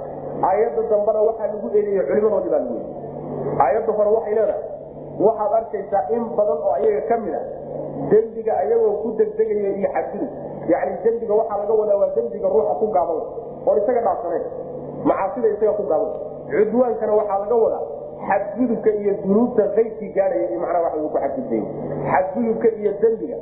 aayadda 0.50 0.82
dambana 0.92 1.20
waxaa 1.28 1.50
lagu 1.52 1.68
eedeeyey 1.78 2.06
culimadoodii 2.08 2.50
baa 2.54 2.62
lagu 2.64 2.74
eedeyey 2.78 3.60
aayadda 3.66 3.92
hore 3.98 4.10
waxay 4.16 4.34
leedahay 4.38 4.62
waxaad 5.24 5.52
arkaysaa 5.60 6.02
in 6.16 6.22
badan 6.36 6.58
oo 6.66 6.72
ayaga 6.78 7.00
ka 7.10 7.16
mid 7.24 7.34
a 7.34 7.40
dembiga 8.10 8.52
ayagoo 8.62 8.92
ku 9.02 9.08
degdegaya 9.18 9.70
iyo 9.80 9.88
xadgudub. 9.96 10.30
Yani 10.72 10.92
dembiga 11.04 11.34
waxaa 11.40 11.58
laga 11.62 11.74
wadaa 11.80 11.96
waa 12.02 12.10
dembiga 12.16 12.48
ruuxa 12.54 12.74
ku 12.80 12.86
gaaban 12.96 13.20
oon 13.66 13.76
isaga 13.82 14.00
dhaafsanayn 14.06 14.44
macaasida 15.08 15.48
isaga 15.54 15.72
ku 15.78 15.84
gaaban 15.92 16.10
cudwaankana 16.52 17.12
waxaa 17.20 17.38
laga 17.44 17.56
wadaa 17.64 17.84
xadgudubka 18.28 18.90
iyo 19.00 19.12
dunuubta 19.24 19.62
kayrkii 19.76 20.10
gaadhaya 20.16 20.46
iyo 20.50 20.58
macnaha 20.60 20.82
waxa 20.84 20.98
ku 21.00 21.18
xadgudbay. 21.22 21.62
Xadgudubka 22.12 22.68
iyo 22.80 22.92
dembiga. 23.02 23.38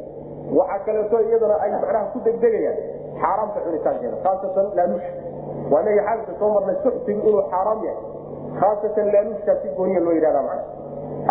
Waxaa 0.59 0.79
kaleeto 0.87 1.17
iyadana 1.29 1.57
ay 1.65 1.71
macnaha 1.75 2.05
ku 2.15 2.19
degdegayaan 2.27 2.79
xaaraamta 3.21 3.59
cunitaankeeda 3.67 4.17
khaasatan 4.25 4.67
laaluush. 4.79 5.09
Waa 5.73 5.81
inagi 5.83 6.01
xaalka 6.07 6.33
soo 6.39 6.51
marnay 6.55 6.77
suxsigu 6.85 7.21
inuu 7.29 7.43
xaaraam 7.53 7.81
yahay 7.83 8.03
khaasatan 8.61 9.07
laaluushkaa 9.15 9.57
si 9.63 9.69
gooniya 9.77 10.01
loo 10.07 10.15
yidhahda 10.19 10.43
macna 10.49 10.63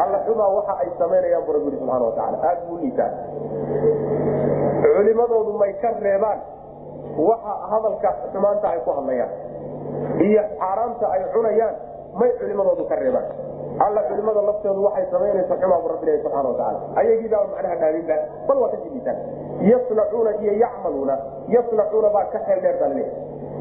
alla 0.02 0.18
xumaa 0.26 0.50
waxa 0.58 0.74
ay 0.84 0.90
samaynayaan 1.02 1.44
bu 1.48 1.52
rabbi 1.56 1.66
yidhi 1.70 1.80
subxana 1.82 2.06
watacaala 2.06 2.38
aad 2.50 2.60
buu 2.68 2.78
liitaa 2.84 3.10
culimadoodu 4.84 5.54
may 5.62 5.74
ka 5.82 5.90
reebaan. 6.00 6.40
Waxa 7.18 7.54
hadalka 7.72 8.10
xumaanta 8.34 8.68
ay 8.74 8.80
ku 8.86 8.92
hadlayaan. 8.98 9.32
Iyo 10.28 10.44
xaaraamta 10.60 11.06
ay 11.16 11.22
cunayaan 11.34 11.76
may 12.20 12.32
culimadoodu 12.40 12.84
ka 12.90 12.96
reebaan. 12.96 13.28
Alla 13.86 14.02
culimada 14.10 14.42
laftoodu 14.50 14.82
waxay 14.88 15.06
samaynaysa 15.14 15.56
xumaa 15.62 15.82
bu 15.84 15.88
rabbi 15.94 16.06
ilahi 16.08 16.22
subxana 16.26 16.50
watacaala 16.50 16.80
ayagiibaa 17.00 17.44
macnaha 17.54 17.76
dhaaminba 17.82 18.16
bal 18.48 18.58
waa 18.64 18.70
ka 18.74 18.78
jidiitaan 18.84 19.18
yasnacuuna 19.70 20.32
iyo 20.42 20.54
yacmaluuna. 20.64 21.16
Yasnacuuna 21.56 22.10
baa 22.16 22.26
ka 22.34 22.40
xeel 22.46 22.60
dheer 22.64 22.78
baa 22.82 22.90
laleeyahy 22.90 23.14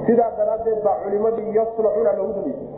sidaa 0.07 0.31
daraaddeed 0.39 0.81
baa 0.87 0.97
culimadii 1.05 1.55
yasnacuuna 1.59 2.11
loogu 2.19 2.33
dambeysay 2.33 2.69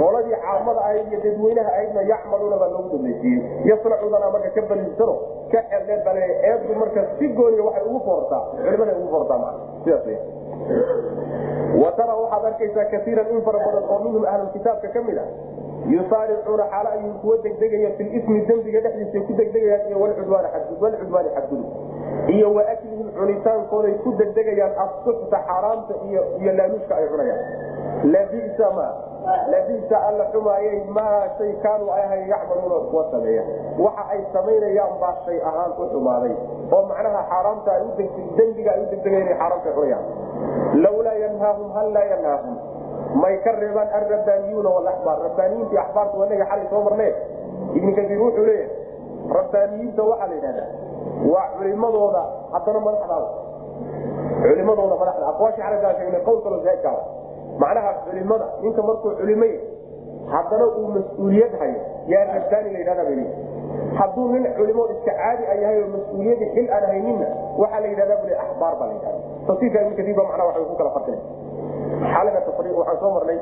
qoladii 0.00 0.36
caamada 0.44 0.80
ahayd 0.88 1.06
iyo 1.12 1.20
dadweynaha 1.24 1.70
ahaydna 1.74 2.02
yacmaluuna 2.12 2.56
baa 2.62 2.70
loogu 2.74 2.88
dambaysiiyey 2.96 3.42
yasnacuudana 3.70 4.30
marka 4.34 4.50
ka 4.56 4.62
balinsano 4.70 5.14
ka 5.52 5.60
xeel 5.70 5.82
dheer 5.88 6.00
baa 6.06 6.14
laleeyahy 6.18 6.50
eeddu 6.50 6.74
marka 6.82 7.00
si 7.18 7.28
gooniya 7.38 7.64
waxay 7.68 7.84
ugu 7.90 8.00
foortaa. 8.08 8.42
Culimaday 8.64 8.94
ugu 9.00 9.08
foortaa 9.14 9.38
maa 9.44 9.54
sidaas 9.84 10.06
wa 11.82 11.90
tara 11.98 12.14
waxaad 12.22 12.44
arkaysaa 12.50 12.84
kaiiran 12.92 13.26
in 13.36 13.42
fara 13.46 13.58
badan 13.66 13.84
oo 13.92 13.98
minhum 14.04 14.24
ahlulkitaabka 14.32 14.88
ka 14.94 15.00
mid 15.08 15.18
a 15.18 15.24
yusaaricuuna 15.94 16.64
xaalo 16.72 16.88
ayuu 16.96 17.14
kuwa 17.22 17.36
degdegaya 17.46 17.90
filismi 17.98 18.40
dembiga 18.48 18.80
dhexdiisa 18.84 19.26
ku 19.28 19.32
degdegayaan 19.40 19.88
iyo 19.88 19.98
walcudwaani 20.02 20.48
xadgudub 21.34 21.68
iyo 22.34 22.48
waaklihim 22.56 23.08
cunitaankooday 23.16 23.94
ku 24.04 24.12
degdegayaan 24.18 24.74
asuxta 24.84 25.38
xaaraamta 25.48 25.94
iyo 26.08 26.52
laaluushka 26.58 26.96
ay 26.96 27.06
cunayaan. 27.12 27.42
Labisa 28.04 28.68
ma 28.76 28.88
labisa 29.52 29.96
alla 30.08 30.24
xumaayey 30.32 30.84
maa 30.96 31.28
shay 31.38 31.52
kaanuu 31.62 31.90
ay 31.92 32.28
yacmaluuna 32.28 32.88
kuwa 32.90 33.04
sameeya. 33.10 33.42
Waxa 33.78 34.04
ay 34.12 34.20
samaynayaan 34.32 34.94
baa 35.00 35.14
shay 35.24 35.38
ahaan 35.40 35.72
u 35.78 35.88
xumaaday 35.92 36.34
oo 36.74 36.82
macnaha 36.90 37.22
xaaraamta 37.32 37.70
ay 37.72 37.82
dembiga 38.36 38.70
ay 38.76 38.80
u 38.82 38.86
inay 38.92 39.36
xaaraamta 39.40 39.70
cunayaan. 39.76 40.04
Lawlaa 40.84 41.16
yanhaahum 41.24 41.68
hal 41.76 41.88
yanhaahum. 42.12 42.56
May 43.22 43.36
ka 43.44 43.52
reebaan 43.52 43.88
alrabbaaniyuuna 43.98 44.70
walaxbaar 44.76 45.18
rabbaaniyiintii 45.28 45.78
axbaarta 45.78 46.18
wanaga 46.18 46.44
xalay 46.50 46.66
soo 46.70 46.82
marnee? 46.82 47.12
Ibnu 47.78 47.90
kasiir 47.96 48.20
wuxuu 48.22 48.44
leeyahay 48.44 48.70
rabbaaniyiinta 49.38 50.02
waxaa 50.02 50.28
la 50.30 50.34
yidhahdaa 50.34 50.68
waa 51.32 51.46
culimadooda 51.58 52.22
haddana 52.54 52.80
madaxdaada 52.86 53.28
culimadooda 54.42 54.94
madaxda 55.02 55.26
aqwaasha 55.32 55.62
xalagaa 55.66 55.92
sheegnay 55.98 56.20
qowl 56.28 56.40
kaloo 56.44 56.60
zaadkaa 56.66 56.96
macnaha 57.62 57.90
culimada 58.06 58.46
ninka 58.62 58.82
markuu 58.88 59.10
culimay 59.20 59.52
haddana 60.34 60.66
uu 60.78 60.88
mas'uuliyad 60.96 61.52
hayo. 61.60 61.80
Yaa 62.12 62.24
rabbaani 62.34 62.70
la 62.74 62.78
yidhahda 62.78 63.04
bay 63.08 63.20
hadduu 63.98 64.28
nin 64.32 64.44
culimo 64.56 64.82
iska 64.94 65.12
caadi 65.20 65.44
a 65.52 65.54
yahay 65.62 65.78
oo 65.82 65.88
mas'uuliyadii 65.96 66.48
xil 66.54 66.66
aan 66.76 66.84
hayninna 66.90 67.26
waxaa 67.62 67.80
la 67.84 67.88
yidhahdaa 67.92 68.16
bule 68.22 68.34
axbaar 68.44 68.74
baa 68.80 68.86
la 68.90 68.94
yidhahda 68.96 69.18
tafsiirka 69.48 69.78
ibnu 69.84 69.96
kasiir 69.98 70.16
ba 70.18 70.22
macnaha 70.28 70.48
waxay 70.48 70.64
ku 70.70 70.76
kala 70.80 70.90
farqinay 70.96 71.20
xaalada 72.12 72.40
tafriiq 72.48 72.76
waxaan 72.80 72.98
soo 73.02 73.10
marnay 73.16 73.38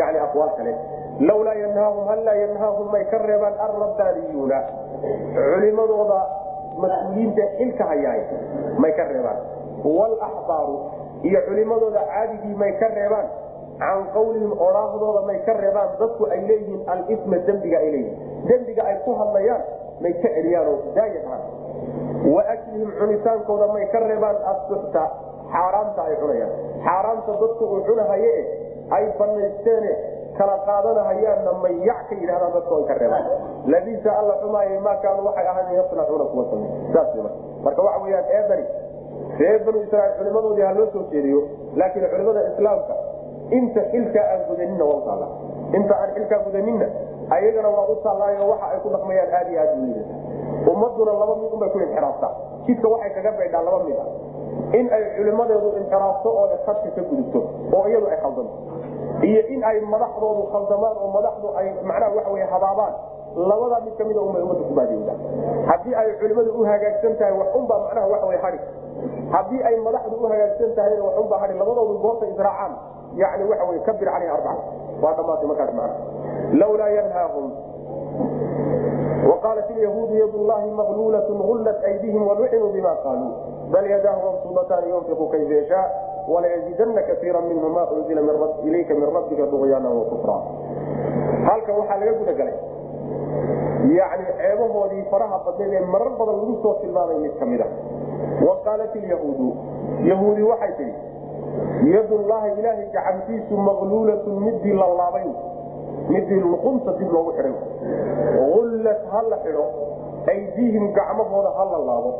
yani 0.00 0.18
aqwaal 0.26 0.50
kale. 0.58 0.72
Lawlaa 1.28 1.54
yanhaahum 1.62 2.04
hal 2.10 2.20
laa 2.28 2.34
yanhaahum 2.44 2.86
may 2.94 3.04
ka 3.12 3.18
reebaan 3.28 3.54
alrabbaaniyuuna 3.66 4.58
culimadooda 5.34 6.20
mas'uuliyiinta 6.78 7.42
xilka 7.58 7.84
hayaay 7.90 8.20
may 8.78 8.92
ka 8.98 9.04
reebaan. 9.10 9.38
Walaxbaaru 9.84 10.76
iyo 11.26 11.40
culimadooda 11.48 12.00
caadigii 12.12 12.54
may 12.54 12.72
ka 12.80 12.88
reebaan. 12.94 13.28
Can 13.80 14.00
qawlihim 14.12 14.52
odhaahdooda 14.52 15.20
may 15.28 15.38
ka 15.48 15.52
reebaan. 15.56 15.88
Dadku 16.00 16.24
ay 16.30 16.40
leeyihiin 16.48 16.82
alisma 16.86 17.36
dembiga 17.48 17.78
ay 17.80 17.88
leeyihiin 17.94 18.46
dembiga 18.48 18.82
ay 18.84 18.96
ku 19.04 19.10
hadlayaan 19.20 19.62
may 20.04 20.12
ka 20.22 20.28
celiyaanoo 20.36 20.92
daaya 20.96 21.20
dhahaan 21.24 21.44
wa 22.34 22.42
aklihim 22.54 22.90
cunitaankooda 23.00 23.66
may 23.72 23.84
ka 23.92 23.98
reebaan 24.04 24.36
asuxta 24.52 25.02
xaaraamta 25.52 26.00
ay 26.08 26.14
cunayaan. 26.20 26.52
Xaaraamta 26.84 27.32
dadku 27.40 27.64
uu 27.64 27.80
cunahaye 27.88 28.34
ay 28.96 29.04
banaysteene 29.18 29.92
kala 30.40 30.56
qaadanahayaanna 30.68 31.52
mayac 31.64 32.00
ka 32.08 32.14
yidhahdaan 32.20 32.52
dadku 32.56 32.72
ay 32.80 32.84
ka 32.90 32.94
reebaan 33.00 33.26
labisa 33.74 34.10
alla 34.20 34.34
xumaaye 34.42 34.78
maa 34.86 34.96
kaanu 35.04 35.26
waxay 35.28 35.46
ahaayeen 35.52 35.76
yasnacuuna 35.80 36.24
kuwa 36.32 36.44
samey 36.50 36.70
saas 36.94 37.14
marka. 37.64 37.80
Waxa 37.86 38.02
weyaan 38.04 38.24
eedani 38.36 38.64
reer 39.40 39.60
banu 39.64 39.78
israiil 39.84 40.14
culimadoodii 40.18 40.66
ha 40.68 40.72
loo 40.78 40.88
soo 40.92 41.04
jeediyo 41.12 41.40
laakiin 41.76 42.08
culimada 42.12 42.40
islaamka 42.50 42.94
inta 43.58 43.80
xilkaa 43.92 44.26
aan 44.32 44.42
gudaninna 44.48 44.84
waa 44.90 44.98
utaalla 45.02 45.28
inta 45.78 45.94
aan 46.02 46.10
xilkaa 46.16 46.40
gudaninna 46.46 46.86
ayagana 47.36 47.68
waa 47.76 47.86
u 47.92 47.96
taallaayo 48.04 48.48
waxa 48.52 48.66
ay 48.72 48.80
ku 48.84 48.88
dhaqmayaan 48.94 49.34
aad 49.38 49.48
iyo 49.52 49.60
aad 49.60 49.72
u 49.78 50.72
ummaduna 50.72 51.12
laba 51.20 51.34
mid 51.42 51.52
unbay 51.52 51.70
ku 51.74 51.78
inxiraaftaa 51.86 52.32
jidka 52.66 52.88
waxay 52.94 53.10
kaga 53.16 53.32
baydhaa 53.38 53.62
laba 53.68 53.78
mid 53.88 53.98
ah. 54.04 54.08
In 54.78 54.86
ay 54.96 55.02
culimadeedu 55.16 55.68
inxiraafto 55.80 56.28
oo 56.40 56.46
khadka 56.66 56.90
ka 56.96 57.02
gudubto 57.10 57.40
oo 57.76 57.84
iyadu 57.90 58.06
ay 58.12 58.18
khaldanto 58.24 58.56
iyo 59.29 59.41
in 59.53 59.63
ay 59.63 59.77
madaxdoodu 59.93 60.43
khaldamaan 60.53 60.95
oo 61.03 61.09
madaxdu 61.17 61.47
ay 61.59 61.67
macnaha 61.89 62.11
waxa 62.17 62.31
wey 62.35 62.43
habaabaan 62.53 62.93
labadaa 63.49 63.79
mid 63.85 63.95
kamida 63.99 64.21
unbay 64.27 64.41
ummadda 64.45 64.63
ku 64.69 64.73
baadiyowda 64.79 65.13
haddii 65.69 65.95
ay 66.01 66.07
culimadu 66.21 66.51
u 66.59 66.63
hagaagsan 66.71 67.13
tahay 67.19 67.33
waxunbaa 67.41 67.79
macnaha 67.85 68.07
waxa 68.13 68.27
wey 68.31 68.39
hari 68.45 68.59
haddii 69.35 69.61
ay 69.69 69.75
madaxdu 69.87 70.15
u 70.23 70.27
hagaagsan 70.33 70.75
tahayna 70.77 71.03
waxunbaa 71.09 71.39
hari 71.43 71.53
labadoodu 71.61 71.97
goorta 72.05 72.25
israacaan 72.33 72.73
yani 73.21 73.43
waxa 73.51 73.65
wey 73.71 73.79
kabir 73.87 74.07
caleyhi 74.13 74.31
arbaca 74.37 74.63
waa 75.03 75.13
dhamaatay 75.19 75.47
markaas 75.51 75.73
macna 75.73 75.95
lawlaa 76.61 76.89
yanhaahum 76.99 77.47
وقالت 79.29 79.71
اليهود 79.71 80.11
يد 80.11 80.35
الله 80.35 80.65
مغلولة 80.65 81.27
غلت 81.49 81.83
أيديهم 81.83 82.27
ولعنوا 82.27 82.71
بما 82.71 82.93
قالوا 82.93 83.31
بل 83.73 83.85
يداه 83.91 84.15
مبسوطتان 84.25 84.83
ينفق 84.89 85.31
كيف 85.31 85.49
يشاء 85.49 86.08
walayajidanna 86.32 87.02
kaiira 87.02 87.40
minhu 87.40 87.68
ma 87.68 87.84
unzila 87.90 88.20
ilayka 88.68 88.94
min 88.94 89.08
rabbika 89.16 89.46
duqyaana 89.52 89.88
wakufra 89.98 90.36
halkan 91.48 91.74
waxaa 91.80 92.00
laga 92.00 92.12
guda 92.12 92.32
yani 93.98 94.24
ceebahoodii 94.38 95.04
faraha 95.10 95.38
badneed 95.44 95.72
ee 95.72 95.86
marar 95.92 96.10
badan 96.18 96.36
lagu 96.40 96.58
soo 96.62 96.74
tilmaamay 96.80 97.18
mid 97.18 97.38
ka 97.38 97.46
mid 97.46 97.60
a 97.60 97.68
wa 98.46 98.56
qaalat 98.64 98.96
ilyahuudu 98.96 99.48
yahuudi 100.10 100.42
waxay 100.42 100.72
tihi 100.78 100.92
yadullaahi 101.94 102.60
ilaahay 102.60 102.86
gacantiisu 102.92 103.56
maqluulatun 103.56 104.40
midii 104.46 104.72
la 104.72 104.86
laabay. 105.00 105.28
midii 106.08 106.40
luqumta 106.40 106.92
dib 106.98 107.12
loogu 107.12 107.32
xihay 107.32 107.54
ullat 108.58 109.00
ha 109.10 109.22
la 109.30 109.38
xidho. 109.44 109.66
aydiihim 110.28 110.92
gacmahooda 110.92 111.50
ha 111.56 111.64
la 111.72 111.78
laabo. 111.88 112.10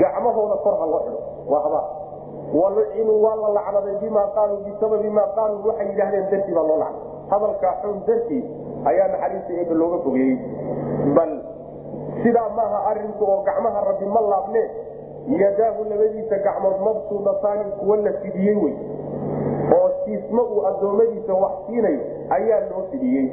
gacmahooda 0.00 0.56
kor 0.64 0.74
ha 0.80 0.86
loo 0.86 1.00
xidho. 1.06 1.20
Waa 1.50 1.62
habaa 1.66 1.84
walucinuu 2.54 3.22
waa 3.22 3.36
la 3.36 3.48
lacnaday 3.48 3.96
bimaa 4.00 4.26
qaaluu 4.34 4.56
bisababi 4.66 5.10
maa 5.10 5.26
qaaluu 5.36 5.68
waxay 5.68 5.88
yidhaahdeen 5.88 6.30
dartii 6.30 6.54
baa 6.54 6.62
loo 6.62 6.78
lacnay. 6.78 7.02
Hadalkaa 7.30 7.74
xun 7.82 8.02
dartii 8.06 8.44
ayaa 8.84 9.08
naxariista 9.08 9.52
eeba 9.52 9.74
looga 9.74 9.98
fogeeyey 10.04 10.36
bal 11.16 11.32
sidaa 12.22 12.48
maaha 12.48 12.78
arinku 12.90 13.24
oo 13.24 13.42
gacmaha 13.42 13.80
rabbi 13.88 14.06
ma 14.06 14.20
laabne 14.20 14.62
yadaahu 15.42 15.84
labadiisa 15.90 16.38
gacmood 16.38 16.76
mabsuudataani 16.84 17.64
kuwa 17.80 17.96
la 17.96 18.12
fidiyey 18.12 18.56
wey. 18.64 18.74
Oo 19.76 19.90
siismo 20.04 20.42
uu 20.42 20.66
addoommadiisa 20.66 21.34
wax 21.34 21.52
siinayo 21.66 22.00
ayaa 22.30 22.60
loo 22.70 22.82
fidiyey. 22.90 23.26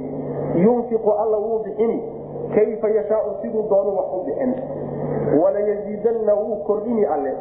Yunfiqu 0.64 1.12
alla 1.12 1.38
wuu 1.38 1.60
bixini 1.60 2.04
kayfa 2.56 2.90
yashaau 2.90 3.36
siduu 3.42 3.64
doonu 3.70 3.98
wax 3.98 4.06
u 4.18 4.24
bixin? 4.26 4.54
Walayaziidanna 5.44 6.34
wuu 6.34 6.56
kordhini 6.56 7.06
alle 7.06 7.34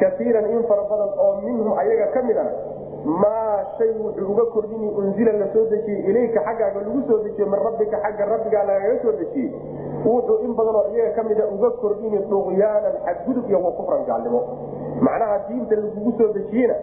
kaiiran 0.00 0.46
in 0.50 0.62
fara 0.68 0.84
badan 0.90 1.10
oo 1.18 1.32
minhum 1.44 1.72
ayaga 1.78 2.06
ka 2.14 2.22
midana 2.22 2.52
maa 3.04 3.64
shay 3.78 3.90
wuxuu 3.98 4.30
uga 4.32 4.44
kordhini 4.54 4.88
unzila 5.00 5.32
la 5.32 5.46
soo 5.52 5.64
dejiyey 5.70 6.06
ilayka 6.10 6.40
xaggaaga 6.48 6.80
lagu 6.86 7.02
soo 7.08 7.18
dejiyo 7.26 7.46
min 7.46 7.58
rabbika 7.66 7.98
xagga 8.04 8.24
rabbigaa 8.32 8.64
lagaga 8.68 8.98
soo 9.02 9.12
dejiyey. 9.20 9.50
Wuxuu 10.06 10.38
in 10.46 10.54
badan 10.58 10.74
oo 10.80 10.86
iyaga 10.94 11.12
ka 11.18 11.22
mida 11.28 11.44
uga 11.56 11.70
kordhini 11.82 12.18
duqyaanan 12.30 12.94
xadgudub 13.06 13.48
iyo 13.50 13.58
wa 13.64 13.72
kufran 13.78 14.04
gaalnimo. 14.06 14.40
Macnaha 15.02 15.38
diinta 15.48 15.74
lagugu 15.76 16.12
soo 16.18 16.30
dejiyena 16.38 16.76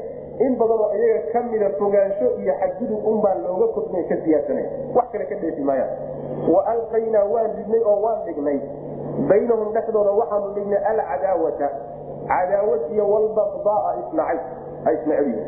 in 0.45 0.55
badan 0.59 0.79
oo 0.85 0.91
iyaga 0.99 1.19
ka 1.33 1.39
mida 1.51 1.69
fogaansho 1.79 2.27
iyo 2.43 2.53
xadgudub 2.61 2.99
unbaa 3.11 3.35
looga 3.45 3.67
kordhinay 3.75 4.03
ka 4.11 4.15
siyaasana 4.23 4.63
wax 4.95 5.05
kale 5.15 5.25
ka 5.31 5.35
dheefi 5.39 5.63
maayaan 5.63 5.91
wa 6.51 6.61
alqaynaa 6.73 7.23
waan 7.33 7.51
ridnay 7.57 7.81
oo 7.91 7.97
waan 8.05 8.19
dhignay. 8.27 8.59
Baynahum 9.31 9.71
dhexdooda 9.75 10.11
waxaanu 10.19 10.51
dhignay 10.55 10.79
alcadaawata 10.91 11.67
cadaawad 12.31 12.81
iyo 12.93 13.05
walbaqdaaa 13.13 13.91
isnacay 14.01 14.39
ay 14.87 14.93
isnacbiyi 14.99 15.43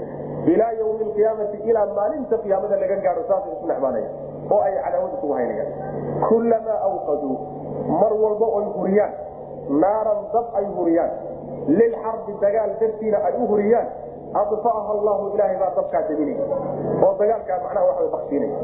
ilaa 0.54 0.72
ywmi 0.82 1.04
alqiyaamati 1.08 1.58
ilaa 1.70 1.86
maalinta 1.98 2.38
qiyaamada 2.44 2.76
laga 2.84 2.96
gaaro 3.06 3.24
saasay 3.30 3.54
isu 3.58 3.68
necmaanaya 3.72 4.10
oo 4.54 4.62
ay 4.68 4.74
cadaawad 4.86 5.12
isugu 5.18 5.34
haynayaan 5.40 5.72
kullamaa 6.30 6.80
awqaduu 6.90 7.36
mar 8.02 8.14
walba 8.24 8.48
oy 8.60 8.66
huriyaan 8.78 9.14
naaran 9.84 10.22
dab 10.34 10.48
ay 10.60 10.66
huriyaan 10.78 11.12
lilxarbi 11.80 12.34
dagaal 12.46 12.72
dartiina 12.82 13.18
ay 13.28 13.34
u 13.42 13.48
huriyaan 13.52 13.88
adfaaha 14.42 14.90
allahu 14.98 15.24
ilaahay 15.36 15.58
baa 15.62 15.72
dabkaa 15.78 16.02
daminaya 16.10 16.46
oo 17.06 17.12
dagaalkaa 17.22 17.60
macnaha 17.66 17.86
waa 17.90 18.08
baksiinaya 18.16 18.58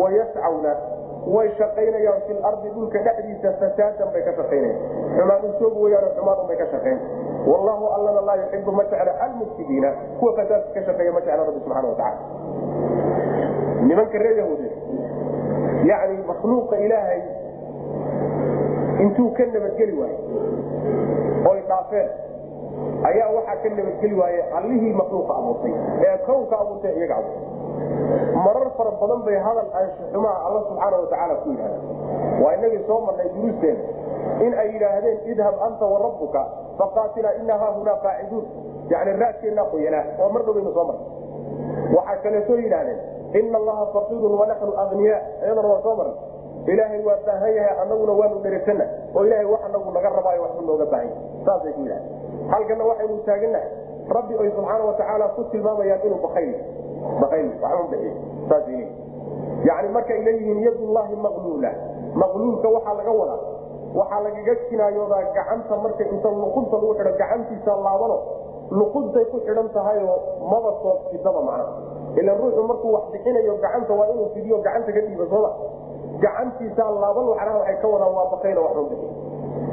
wayascawna 0.00 0.72
way 1.26 1.48
shaqaynayaan 1.58 2.20
fi 2.26 2.32
lardi 2.42 2.68
dhulka 2.76 2.98
dhexdiisa 3.06 3.52
fasaadan 3.62 4.08
bay 4.14 4.22
ka 4.28 4.32
shaqaynayan 4.38 4.78
xumaan 5.16 5.42
usoog 5.50 5.76
weyaan 5.84 6.08
xumaan 6.16 6.46
bay 6.48 6.56
ka 6.62 6.66
shaqayn 6.74 6.98
wallahu 7.50 7.84
allana 7.96 8.20
laa 8.28 8.36
yuxibu 8.42 8.72
ma 8.78 8.84
jecla 8.92 9.12
almufsidiina 9.26 9.90
kuwa 10.20 10.32
fasaadka 10.38 10.72
ka 10.80 10.82
shaqeeya 10.88 11.12
ma 11.12 11.20
jecla 11.26 11.44
rabbi 11.48 11.60
subxana 11.64 11.88
watacaala 11.88 12.20
nimanka 13.88 14.18
reer 14.24 14.36
yahuude 14.38 14.68
yani 15.90 16.16
makhluuqa 16.30 16.76
ilaahay 16.86 17.22
intuu 19.04 19.30
ka 19.36 19.44
nabadgeli 19.52 19.94
waaye 20.00 20.18
oy 21.50 21.60
dhaafeen 21.68 22.08
ayaa 23.10 23.28
waxaa 23.36 23.56
ka 23.62 23.68
nabadgeli 23.78 24.14
waaye 24.20 24.42
allihii 24.58 24.92
makhluuqa 25.02 25.32
abuurtay 25.40 25.72
ee 26.08 26.16
kownka 26.26 26.58
abuurtay 26.64 26.92
iyaga 26.98 27.16
abuurtay 27.16 27.44
marar 28.44 28.68
fara 28.76 28.90
badan 29.00 29.20
bay 29.26 29.36
hadal 29.46 29.68
anshuxumaha 29.80 30.38
alla 30.46 30.60
subxaana 30.68 30.96
watacaala 31.02 31.34
ku 31.42 31.48
yidhahdeen. 31.50 31.82
Waa 32.42 32.52
inagii 32.58 32.82
soo 32.88 33.00
marnay 33.06 33.28
duruusteena 33.34 33.82
in 34.44 34.52
ay 34.62 34.68
yidhaahdeen 34.74 35.18
idhab 35.32 35.54
anta 35.66 35.84
warabbuka 35.92 36.42
faqaatilaa 36.78 37.34
ina 37.42 37.54
haahunaa 37.62 37.96
qaaciduun 38.04 38.44
yani 38.92 39.12
raadkeennaa 39.22 39.64
qoyanaa 39.72 40.04
oo 40.22 40.28
mar 40.34 40.42
dhowbaynu 40.46 40.72
soo 40.76 40.84
marnay. 40.84 41.06
Waxaa 41.96 42.22
kaleetoo 42.24 42.56
yidhaahdeen 42.64 42.98
ina 43.40 43.56
allaha 43.62 43.84
faqiirun 43.94 44.34
wanaxnu 44.40 44.72
agniya 44.84 45.16
iyadana 45.44 45.68
waa 45.72 45.82
soo 45.86 45.94
maray 46.00 46.14
ilaahay 46.72 47.00
waa 47.08 47.18
baahan 47.26 47.52
yahay 47.58 47.76
anaguna 47.82 48.12
waanu 48.20 48.36
dheresana 48.44 48.84
oo 49.16 49.22
ilahay 49.26 49.44
wax 49.52 49.60
anagu 49.68 49.90
naga 49.96 50.08
rabaayo 50.16 50.40
waxbu 50.44 50.62
nooga 50.68 50.86
baahanya 50.92 51.16
saasay 51.46 51.72
ku 51.76 51.80
yidhaha 51.86 52.02
halkana 52.52 52.84
waxaynu 52.90 53.16
taaganahay 53.28 53.68
rabbi 54.16 54.34
oy 54.42 54.50
subxaana 54.56 54.84
watacaala 54.90 55.26
ku 55.36 55.40
tilmaamayaan 55.52 56.00
inuu 56.06 56.20
bakayl 56.26 56.50
bixiy 58.50 58.86
yani 59.64 59.88
markay 59.92 60.18
leeyihiin 60.24 60.60
yadullahi 60.64 61.16
maqluula. 61.16 61.70
Maqluulka 62.14 62.68
waxaa 62.68 62.94
laga 62.94 63.12
wadaa. 63.12 63.40
Waxaa 63.94 64.20
lagaga 64.24 64.54
kinaayoodaa 64.68 65.22
gacanta 65.36 65.76
marka 65.76 66.04
inta 66.04 66.28
luqunta 66.28 66.76
lagu 66.76 66.94
xidho. 66.96 67.12
Gacantiisa 67.20 67.72
laabano 67.76 68.18
luquntay 68.70 69.24
ku 69.34 69.36
xidhan 69.46 69.68
tahayoo 69.74 70.16
maba 70.46 70.70
soo 70.82 70.94
fidaba 71.10 71.40
macnaha 71.42 71.74
ila 72.22 72.32
ruuxu 72.38 72.62
markuu 72.70 72.92
wax 72.94 73.04
bixinayo 73.12 73.54
gacanta 73.58 73.92
waa 73.98 74.08
inuu 74.14 74.30
fidiyo 74.34 74.56
gacanta 74.62 74.92
ka 74.94 75.00
dhiiba 75.06 75.26
sooma 75.26 75.50
gacantiisaa 76.22 76.90
laaban 77.02 77.26
waxnaha 77.34 77.58
waxay 77.58 77.76
ka 77.82 77.86
wadaan 77.88 78.12
waa 78.14 78.30
bakayla 78.32 78.60
waxba 78.66 78.82
bixi. 78.90 79.08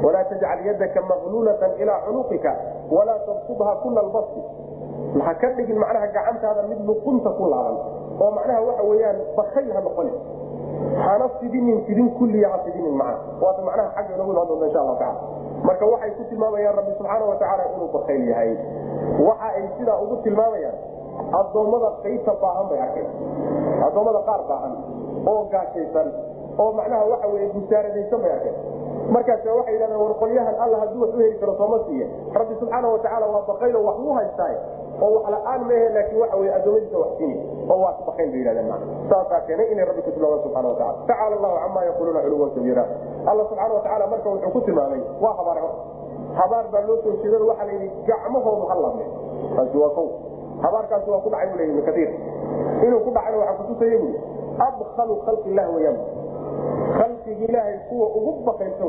Walaa 0.04 0.24
tajcal 0.30 0.60
yadaka 0.66 1.00
maqluulatan 1.10 1.70
ilaa 1.82 2.00
cunuqika. 2.06 2.52
Walaa 2.90 3.18
tabsudha 3.26 3.72
kula 3.82 4.00
albasti 4.00 4.40
ha 5.24 5.32
ka 5.40 5.48
dhigin 5.56 5.78
macnaha 5.78 6.06
gacantaada 6.16 6.62
mid 6.70 6.80
luqunta 6.88 7.30
ku 7.38 7.44
laaban? 7.52 7.76
Oo 8.20 8.30
macnaha 8.36 8.60
waxa 8.68 8.82
weyaan 8.90 9.18
bakayl 9.36 9.70
ha 9.76 9.80
noqoni. 9.80 10.12
Hana 10.98 11.26
fidinin 11.40 11.84
fidin 11.86 12.08
kulliya 12.18 12.48
ha 12.52 12.58
fidinin 12.66 12.94
macnaha. 12.94 13.18
Waata 13.42 13.62
macnaha 13.68 13.88
xagga 13.96 14.14
inoogu 14.14 14.32
imaan 14.32 14.48
doonta 14.48 14.66
insha 14.68 14.80
allahu 14.84 14.98
tacala 14.98 15.20
marka 15.66 15.84
waxay 15.92 16.10
ku 16.18 16.22
tilmaamayaan 16.30 16.74
rabbi 16.78 16.92
subxaana 16.98 17.24
watacaala 17.30 17.62
inuu 17.74 17.88
bakayl 17.96 18.22
yahay. 18.30 18.50
Waxa 19.26 19.48
ay 19.58 19.64
sidaa 19.78 19.98
ugu 20.04 20.16
tilmaamayaan 20.26 20.76
addoommada 21.40 21.88
qaybta 22.04 22.32
baahan 22.42 22.66
bay 22.70 22.78
arkeen. 22.86 23.08
Addoommada 23.86 24.20
qaar 24.28 24.42
baahan 24.50 24.72
oo 25.26 25.40
gaashaysan 25.52 26.08
oo 26.62 26.70
macnaha 26.78 27.04
waxa 27.12 27.26
weye 27.34 27.48
busaaradaysan 27.56 28.18
bay 28.22 28.32
arkeen 28.38 28.56
markaas 29.14 29.40
waxay 29.44 29.74
yidhahdeen 29.74 30.00
war 30.00 30.14
qolyahan 30.22 30.54
alla 30.64 30.76
wax 30.78 30.90
u 30.96 31.18
heli 31.18 31.38
karo 31.40 31.54
sooma 31.56 31.78
siiye. 31.86 32.06
Rabbi 32.34 32.54
subxaana 32.60 32.88
watacaala 32.88 33.26
waa 33.26 33.42
bakaylo 33.48 33.84
wax 33.88 33.96
u 33.98 34.12
haystaay 34.18 34.54
oo 35.02 35.10
wax 35.14 35.24
la'aan 35.34 35.60
mehe 35.66 35.88
laakiin 35.96 36.20
waxa 36.20 36.36
wey 36.36 36.50
adoomadiisa 36.58 36.98
wax 36.98 37.10
sini 37.18 37.36
oo 37.70 37.78
waa 37.82 37.94
bakayl 38.06 38.30
bay 38.30 38.38
yidhahdeen 38.38 38.72
saasaa 39.10 39.40
keenay 39.46 39.72
inay 39.72 39.84
rabbi 39.84 40.02
ku 40.02 40.10
tilmaamaan 40.10 40.42
subxana 40.42 40.68
watacala 40.68 40.94
tacaala 41.06 41.36
allahu 41.36 41.56
camaa 41.64 41.84
yaquuluuna 41.88 42.20
culuwan 42.24 42.50
kabiira 42.56 42.84
alla 43.30 43.42
subxaana 43.48 43.74
watacaala 43.74 44.06
marka 44.12 44.28
wuxuu 44.30 44.50
ku 44.50 44.60
tilmaamay 44.60 45.02
waa 45.24 45.34
habaar 45.40 45.58
habaar 46.40 46.64
baa 46.72 46.82
loo 46.88 46.98
soo 47.02 47.16
jeedan 47.22 47.42
waxaa 47.50 47.66
la 47.66 47.72
yidhi 47.72 47.90
gacmahoodu 48.08 48.66
ha 48.70 48.74
labne. 48.84 49.06
Taasi 49.56 49.76
waa 49.78 49.90
kow. 49.96 50.08
Habaarkaasi 50.62 51.10
waa 51.10 51.20
ku 51.24 51.30
dhacay 51.30 51.48
bu 51.52 51.56
le 51.58 51.64
ibnu 51.70 51.82
kaiir 51.88 52.10
inuu 52.86 53.00
ku 53.06 53.10
dhacayna 53.16 53.38
waxaa 53.38 53.56
kutusaya 53.62 53.98
bui 54.02 54.14
abkalu 54.66 55.14
khalqi 55.24 55.48
illah 55.50 55.66
weyaan 55.74 55.96
khalqiga 56.98 57.44
ilaahay 57.48 57.78
kuwa 57.88 58.06
ugu 58.18 58.32
bakayso 58.48 58.88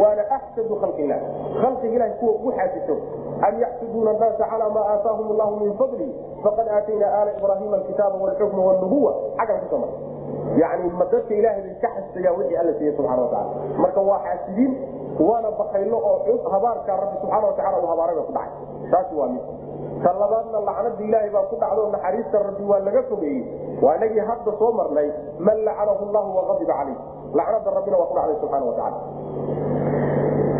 waana 0.00 0.22
axsadu 0.38 0.74
khalqi 0.82 1.02
illah 1.04 1.20
khalqiga 1.62 1.94
ilahay 1.96 2.12
kuwa 2.20 2.32
ugu 2.38 2.50
xaasiso 2.58 2.96
am 3.48 3.54
yaxsuduuna 3.64 4.10
annaasa 4.14 4.44
calaa 4.52 4.70
maa 4.76 4.86
aataahum 4.94 5.26
allahu 5.34 5.56
min 5.64 5.72
fadli 5.80 6.08
faqad 6.44 6.68
aatayna 6.76 7.06
aala 7.18 7.30
ibraahiima 7.38 7.76
alkitaaba 7.80 8.16
walxukma 8.24 8.62
walnubuwa 8.68 9.12
xaggan 9.38 9.60
ku 9.62 9.66
soo 9.72 9.78
mar 9.84 9.90
yani 10.62 10.90
ma 10.98 11.04
dadka 11.12 11.34
ilaahay 11.40 11.62
bay 11.66 11.74
ka 11.84 11.88
xasdayaan 11.96 12.36
wixii 12.40 12.56
alla 12.62 12.72
siiye 12.78 12.92
subxana 12.96 13.22
watacala 13.22 13.50
marka 13.82 14.00
waa 14.10 14.20
xaasidiin 14.26 14.72
waana 15.28 15.50
bakaylo 15.60 15.96
oo 16.10 16.50
habaarkaa 16.54 16.96
rabbi 17.02 17.16
subxaana 17.22 17.46
watacala 17.50 17.76
uu 17.82 17.86
habaaray 17.92 18.16
ba 18.16 18.22
ku 18.28 18.32
dhacay 18.32 18.90
taasi 18.92 19.14
waa 19.20 19.28
mid 19.34 19.42
ta 20.04 20.10
labaadna 20.20 20.58
lacnada 20.68 21.02
ilaahay 21.08 21.30
baa 21.34 21.44
ku 21.50 21.56
dhacdo 21.62 21.82
naxariista 21.94 22.38
rabbi 22.46 22.64
waa 22.70 22.80
laga 22.86 23.02
fogeeyey. 23.10 23.42
Waa 23.82 23.96
inagii 23.98 24.24
hadda 24.30 24.50
soo 24.60 24.72
marnay 24.78 25.08
man 25.38 25.58
lacanahu 25.68 26.04
llahu 26.14 26.30
waqadiba 26.38 26.74
calayh. 26.80 26.98
Lacnada 27.38 27.70
rabbina 27.76 27.96
waa 28.00 28.06
ku 28.10 28.14
dhacday 28.18 28.36
subxaana 28.40 28.64
watacala 28.70 28.98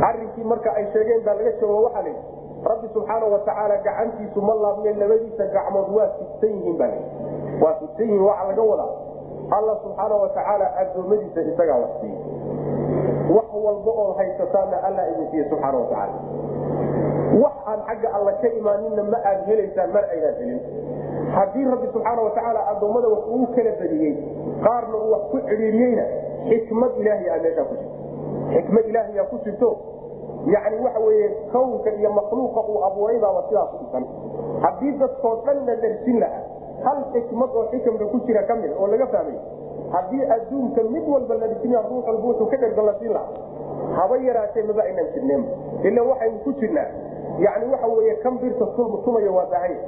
arrinkii 0.08 0.44
marka 0.44 0.70
ay 0.76 0.84
sheegeen 0.92 1.22
baa 1.24 1.34
laga 1.38 1.52
jawaabo 1.60 1.82
waxaa 1.86 2.02
la 2.02 2.08
yidhi 2.08 2.22
rabbi 2.70 2.86
subxaana 2.94 3.26
watacaala 3.34 3.76
gacantiisu 3.86 4.40
ma 4.48 4.54
laabne 4.62 4.92
labadiisa 5.00 5.44
gacmood 5.54 5.88
waa 5.96 6.08
fidsan 6.18 6.52
yihiin 6.56 6.76
baa 6.80 6.88
layidhi 6.92 7.62
waa 7.62 7.74
fidsan 7.80 8.06
yihiin 8.08 8.22
waxaa 8.28 8.48
laga 8.50 8.62
wadaa. 8.70 8.92
Alla 9.56 9.74
subxaana 9.84 10.14
watacaala 10.22 10.66
addoommadiisa 10.80 11.40
isagaa 11.50 11.78
wax 11.82 11.92
siiye 12.00 12.18
wax 13.36 13.48
walba 13.64 13.90
oo 14.02 14.12
haysataana 14.18 14.76
alla 14.88 15.02
idin 15.12 15.26
siiye 15.30 15.44
subxaana 15.50 15.78
watacaala 15.78 16.14
wax 17.42 17.54
aan 17.66 17.80
xagga 17.88 18.08
alla 18.16 18.32
ka 18.42 18.48
imaaninna 18.60 19.02
ma 19.12 19.18
aad 19.30 19.40
helaysaan 19.48 19.90
mar 19.92 20.04
aynaan 20.14 20.34
helin. 20.40 20.60
Haddii 21.36 21.64
rabbi 21.72 21.86
subxaana 21.92 22.22
watacaala 22.22 22.60
addoommada 22.72 23.08
wax 23.14 23.24
uu 23.36 23.46
kala 23.56 23.70
badiyey 23.80 24.14
qaarna 24.64 24.96
uu 24.96 25.10
wax 25.14 25.22
ku 25.32 25.38
cidhiiriyeyna 25.48 26.04
xikmad 26.48 26.92
ilaahi 27.02 27.28
a 27.30 27.38
meeshaa 27.44 27.64
ku 27.70 27.74
jirto. 27.74 27.98
Xikmad 28.54 28.84
ilaahiyaa 28.92 29.24
ku 29.32 29.36
jirto. 29.44 29.70
Yani 30.54 30.76
waxa 30.84 31.00
weye 31.06 31.28
kawnka 31.52 31.90
iyo 32.00 32.10
makhluuqa 32.18 32.60
uu 32.70 32.84
abuuraybaaba 32.88 33.42
sidaas 33.48 33.70
u 33.74 33.78
dhisan. 33.84 34.04
Haddii 34.62 34.92
dadkoo 35.00 35.34
dhanna 35.46 35.74
dharsin 35.82 36.20
lahaa 36.20 36.42
hal 36.84 36.98
xikmad 37.12 37.50
oo 37.56 37.64
xikamka 37.72 38.04
ku 38.12 38.18
jira 38.26 38.42
ka 38.42 38.54
mid 38.54 38.70
oo 38.78 38.86
laga 38.86 39.06
fahmay 39.06 39.38
haddii 39.94 40.22
adduunka 40.36 40.82
mid 40.94 41.04
walba 41.08 41.34
la 41.34 41.46
dhisina 41.48 41.82
ruux 41.90 42.04
walba 42.06 42.26
wuxuu 42.28 42.46
ka 42.50 42.56
dherga 42.62 42.82
la 42.82 42.94
siin 43.00 43.12
lahaa 43.12 43.98
haba 43.98 44.16
yaraatee 44.18 44.62
maba 44.62 44.82
aynaan 44.82 45.08
jirneen. 45.14 45.42
Ila 45.82 46.02
waxaynu 46.02 46.38
ku 46.44 46.52
jirnaa 46.60 46.86
yani 47.44 47.64
waxa 47.72 47.86
weye 47.86 48.14
kan 48.24 48.38
birta 48.38 48.66
tumaya 49.04 49.30
waa 49.36 49.46
baahaya 49.46 49.80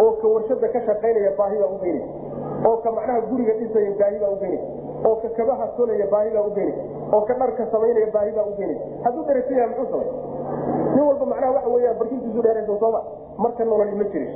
oo 0.00 0.12
ka 0.20 0.26
warshada 0.34 0.68
ka 0.74 0.80
shaqaynaya 0.88 1.32
baahibaa 1.38 1.70
ugeynaysa 1.76 2.12
oo 2.68 2.76
ka 2.84 2.90
macnaha 2.98 3.20
guriga 3.30 3.52
dhisaya 3.60 3.92
baahibaa 4.00 4.30
ugeynaysa 4.36 4.66
oo 5.08 5.16
ka 5.22 5.28
kabaha 5.38 5.66
solaya 5.76 6.06
baahibaa 6.14 6.42
ugeynaysa 6.50 6.82
oo 7.16 7.20
ka 7.28 7.34
dharka 7.42 7.66
samaynaya 7.72 8.06
baahibaa 8.16 8.46
ugeynaysa 8.52 8.84
hadduu 9.04 9.24
dheresan 9.28 9.58
yaha 9.58 9.68
muxuu 9.68 9.90
samay 9.92 10.08
nin 10.94 11.04
walba 11.08 11.26
macnaha 11.32 11.52
waxa 11.56 11.68
weya 11.74 11.94
barkintiisu 12.00 12.42
dheeraysa 12.46 12.78
sooma 12.84 13.02
marka 13.38 13.64
nololi 13.64 13.94
ma 13.94 14.04
jirin. 14.12 14.32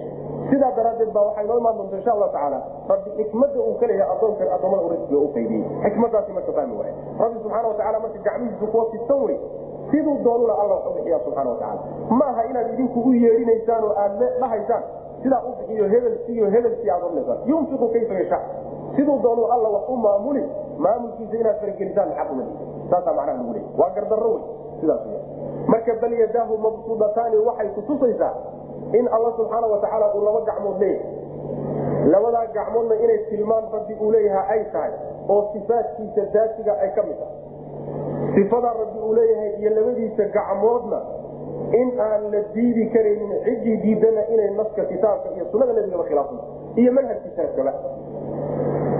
Sidaa 0.50 0.70
daraaddeed 0.76 1.11
baa 1.14 1.22
waxay 1.28 1.46
noo 1.46 1.59
imaan 1.59 1.76
doonta 1.78 1.96
insha 1.96 2.12
allahu 2.12 2.32
tacaala 2.32 2.59
rabbi 2.90 3.11
xikmada 3.18 3.59
uu 3.61 3.74
ka 3.80 3.86
leeyahay 3.90 4.16
adoonkan 4.16 4.48
adoomada 4.57 4.88
risqiga 4.94 5.18
u 5.18 5.28
qaydiyey 5.36 5.64
xikmadaasi 5.84 6.32
marka 6.36 6.53
fahmi 6.59 6.76
waaya 6.80 6.94
rabbi 7.22 7.38
subxaana 7.42 7.68
watacala 7.72 7.98
marka 8.05 8.18
gacmihiisu 8.26 8.66
kuwa 8.72 8.84
fidsan 8.92 9.20
wey 9.26 9.38
siduu 9.93 10.16
doonuna 10.24 10.55
alla 10.62 10.74
wax 10.74 10.84
u 10.90 10.95
bixiya 10.97 11.18
subxana 11.24 11.51
watacaala 11.51 11.80
ma 12.18 12.26
aha 12.32 12.43
inaad 12.51 12.68
idinku 12.74 13.12
yeedhinaysaan 13.24 13.84
oo 13.88 13.95
aad 14.05 14.18
dhahaysaan 14.40 14.82
sidaa 15.22 15.43
u 15.49 15.53
bixiyo 15.59 15.88
hebel 15.95 16.14
siiyo 16.26 16.51
hebel 16.55 16.74
sii 16.82 16.90
aad 16.95 17.03
odhanaysaan 17.09 17.38
yunfiqu 17.51 17.88
kayfa 17.95 18.14
yasha 18.20 18.38
siduu 18.97 19.18
doonuu 19.22 19.47
alla 19.57 19.68
wax 19.76 19.88
u 19.88 19.97
maamuli 20.07 20.45
maamulkiisa 20.86 21.36
inaad 21.43 21.61
faragelisaan 21.61 22.12
xaquma 22.18 22.45
saasaa 22.90 23.14
macnaha 23.18 23.38
lagu 23.38 23.53
leeyay 23.53 23.78
waa 23.80 23.90
gardarro 23.97 24.30
wey 24.34 24.43
sidaas 24.80 25.01
marka 25.72 25.95
bal 26.03 26.12
yadaahu 26.22 26.59
mabsuudataani 26.66 27.36
waxay 27.49 27.68
kutusaysaa 27.76 28.32
in 28.99 29.09
alla 29.16 29.30
subxaana 29.36 29.66
watacaala 29.74 30.14
uu 30.14 30.24
laba 30.24 30.40
gacmood 30.49 30.80
leeyahay. 30.80 32.11
Labadaa 32.12 32.47
gacmoodna 32.57 32.95
inay 33.05 33.18
tilmaan 33.30 33.64
rabbi 33.72 33.95
uu 34.01 34.11
leeyahay 34.14 34.59
ay 34.59 34.64
tahay 34.72 34.93
oo 35.28 35.43
sifaadkiisa 35.53 36.25
daatiga 36.34 36.72
ay 36.84 36.91
ka 36.96 37.03
mid 37.08 37.17
tahay 37.21 37.37
sifadaa 38.34 38.75
rabbi 38.80 38.99
uu 39.07 39.14
leeyahay 39.18 39.50
iyo 39.61 39.71
labadiisa 39.76 40.25
gacmoodna 40.37 41.00
in 41.80 41.88
aan 42.07 42.22
la 42.33 42.41
diidi 42.54 42.84
karaynin 42.95 43.33
ciddii 43.45 43.76
diidana 43.84 44.22
inay 44.34 44.50
naska 44.61 44.84
kitaabka 44.92 45.29
iyo 45.37 45.45
sunada 45.53 45.72
nabigaba 45.72 46.04
khilaafsan 46.09 46.41
iyo 46.80 46.92
manhajkiisa 46.96 47.42
kale 47.57 47.72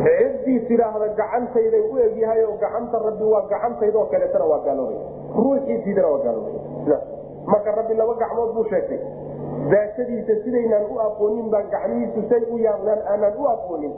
ciddii 0.04 0.59
tidhaahda 0.68 1.09
gacantayday 1.20 1.80
u 1.92 1.98
egyahay 2.06 2.44
oo 2.44 2.56
gacanta 2.62 2.98
rabbi 3.06 3.24
waa 3.32 3.42
gacantaydoo 3.52 4.04
kaleetana 4.12 4.44
waa 4.52 4.60
gaaloobay 4.66 4.98
ruuxii 5.36 5.78
diidana 5.84 6.09
waa 6.14 6.22
gaaloobay 6.24 6.54
marka 7.52 7.70
rabbi 7.80 7.94
laba 8.00 8.14
gacmood 8.22 8.50
buu 8.56 8.64
sheegtay 8.72 8.98
daatadiisa 9.72 10.34
sidaynaan 10.44 10.84
u 10.94 10.98
aqoonin 11.06 11.50
baan 11.52 11.66
gacmihiisu 11.74 12.20
say 12.30 12.42
u 12.50 12.59
yaaqnaan 12.66 13.00
aanaan 13.12 13.34
u 13.38 13.46
aqoonin. 13.54 13.92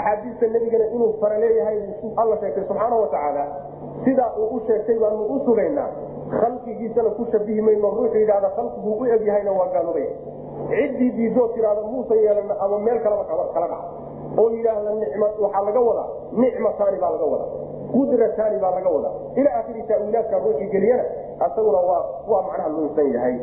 Axaadiista 0.00 0.46
nebigana 0.54 0.86
inuu 0.94 1.12
fara 1.20 1.38
leeyahay 1.38 1.78
alla 2.22 2.36
sheegtay 2.40 2.64
subxaana 2.68 2.96
watacaala 3.02 3.44
sidaa 4.04 4.30
uu 4.38 4.48
u 4.56 4.60
sheegtay 4.66 4.98
baanu 5.02 5.24
u 5.34 5.40
sugaynaa 5.46 5.88
khalqigiisana 6.40 7.10
ku 7.18 7.26
shabihi 7.32 7.60
mayno 7.66 7.90
ruuxu 7.98 8.16
yidhahda 8.22 8.50
khalqiguu 8.56 8.94
u 9.00 9.04
egyahayna 9.16 9.52
waa 9.58 9.68
gaaloobay 9.74 10.08
ciddii 10.70 11.10
diidoo 11.18 11.48
tidhahda 11.54 11.82
muusan 11.92 12.18
yeelana 12.24 12.54
ama 12.64 12.78
meel 12.86 12.98
kalaba 13.06 13.24
kala 13.54 13.68
dhac 13.72 13.84
oo 14.42 14.50
yidhaahda 14.56 14.90
nicma 15.02 15.26
waxaa 15.42 15.62
laga 15.68 15.80
wadaa. 15.88 16.08
Nicmataani 16.42 16.98
baa 17.02 17.10
laga 17.14 17.24
wadaa. 17.32 17.50
Qudrataani 17.92 18.58
baa 18.62 18.70
laga 18.76 18.90
wadaa. 18.94 19.12
Ila 19.40 19.50
akhiri 19.58 19.82
taawiilaadka 19.88 20.38
ruuxii 20.44 20.66
geliyana 20.72 21.04
asaguna 21.46 21.78
waa 21.88 22.02
waa 22.30 22.42
macnaha 22.46 22.68
lunsan 22.76 23.12
yahay. 23.14 23.36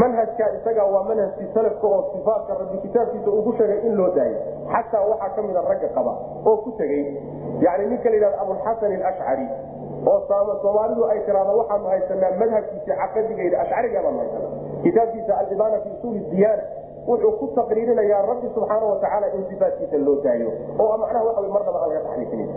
Manhajka 0.00 0.44
isaga 0.58 0.84
waa 0.94 1.02
manhajkii 1.10 1.46
salafka 1.54 1.86
oo 1.86 2.00
sifaatka 2.14 2.54
rabbi 2.60 2.78
kitaabkiisa 2.86 3.30
uu 3.30 3.42
ku 3.46 3.52
sheegay 3.58 3.78
in 3.86 3.94
loo 4.00 4.08
daayay 4.16 4.34
xataa 4.72 5.04
waxaa 5.10 5.28
ka 5.36 5.42
mida 5.42 5.62
ragga 5.70 5.88
qaba 5.98 6.12
oo 6.46 6.56
ku 6.64 6.70
tegey 6.80 7.04
yani 7.66 7.86
ninka 7.92 8.08
la 8.10 8.16
yidhahda 8.16 8.40
abulxasan 8.42 8.92
alashcari 8.98 9.46
oo 10.06 10.18
soomaalidu 10.62 11.04
ay 11.12 11.20
tiraahdo 11.26 11.58
waxaanu 11.60 11.86
haysanaa 11.92 12.32
madhabkiisa 12.42 12.94
caqadigayda 13.02 13.60
ashcariga 13.64 14.02
baanu 14.06 14.18
haysanaa. 14.22 14.52
Kitaabkiisa 14.84 15.38
alibaana 15.38 15.80
fi 15.84 15.88
usuuli 15.98 16.20
diyaana 16.32 16.62
wuxuu 17.08 17.32
ku 17.40 17.46
taqriirinayaa 17.56 18.22
rabbi 18.30 18.48
subxaana 18.54 18.86
watacaala 18.92 19.26
in 19.36 19.44
sifaatkiisa 19.50 19.98
loo 20.06 20.16
daayo. 20.24 20.50
Oo 20.82 20.96
macnaha 21.02 21.24
waxa 21.28 21.48
marnaba 21.56 21.78
aan 21.82 21.88
laga 21.92 22.00
taxriifinin 22.08 22.48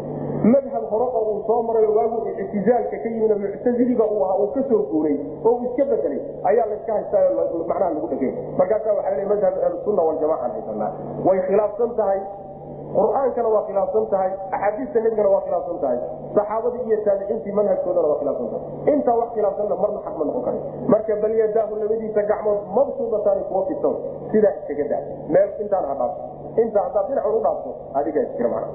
madhab 0.54 0.84
hore 0.92 1.06
oo 1.20 1.24
uu 1.32 1.40
soo 1.48 1.62
marayo 1.68 1.90
waagu 1.98 2.18
ictizaalka 2.44 2.98
ka 3.04 3.10
yimid 3.14 3.32
muctaziliga 3.44 4.06
uu 4.14 4.24
ahaa 4.26 4.38
uu 4.44 4.48
ka 4.56 4.62
soo 4.70 4.82
guuray 4.92 5.16
oo 5.46 5.52
uu 5.52 5.64
iska 5.68 5.86
bedelay 5.92 6.20
ayaa 6.50 6.66
layska 6.72 6.94
haystaayo 6.94 7.30
macnaha 7.68 7.90
lagu 7.94 8.08
dhegey 8.12 8.32
markaasa 8.60 8.94
waxa 8.98 9.16
la 9.20 9.26
madhab 9.34 9.54
ahlusunna 9.68 10.02
waljamaca 10.10 10.44
haysanaa 10.54 10.92
way 11.28 11.40
khilaafsan 11.48 11.92
tahay 12.00 12.20
qur'aankana 12.96 13.50
waa 13.56 13.64
khilaafsan 13.68 14.06
tahay 14.14 14.32
axaadiista 14.52 15.00
nebigana 15.00 15.30
waa 15.30 15.42
khilaafsan 15.42 15.80
tahay 15.84 16.00
saxaabadii 16.36 16.84
iyo 16.88 16.98
taabiciintii 17.06 17.52
manhajkoodana 17.60 18.08
waa 18.08 18.20
khilaafsan 18.22 18.48
tahay. 18.54 18.94
Intaa 18.94 19.18
wax 19.22 19.30
khilaafsanna 19.36 19.76
marna 19.76 20.00
xaq 20.06 20.16
ma 20.20 20.26
noqon 20.26 20.44
kara 20.48 20.60
marka 20.88 21.16
bal 21.22 21.36
yadaahu 21.42 21.76
labadiisa 21.76 22.22
gacmood 22.32 22.60
mabsuudataani 22.78 23.44
kuwa 23.50 23.66
fitan 23.70 23.96
sidaa 24.32 24.56
iskaga 24.60 24.86
daa. 24.92 25.04
Meel 25.34 25.50
intaan 25.60 25.86
ha 25.86 26.08
inta 26.62 26.80
haddaad 26.86 27.08
dhinacan 27.08 27.36
u 27.38 27.42
dhaafto 27.46 27.70
adigaa 27.94 28.24
iskira 28.28 28.50
macna 28.50 28.72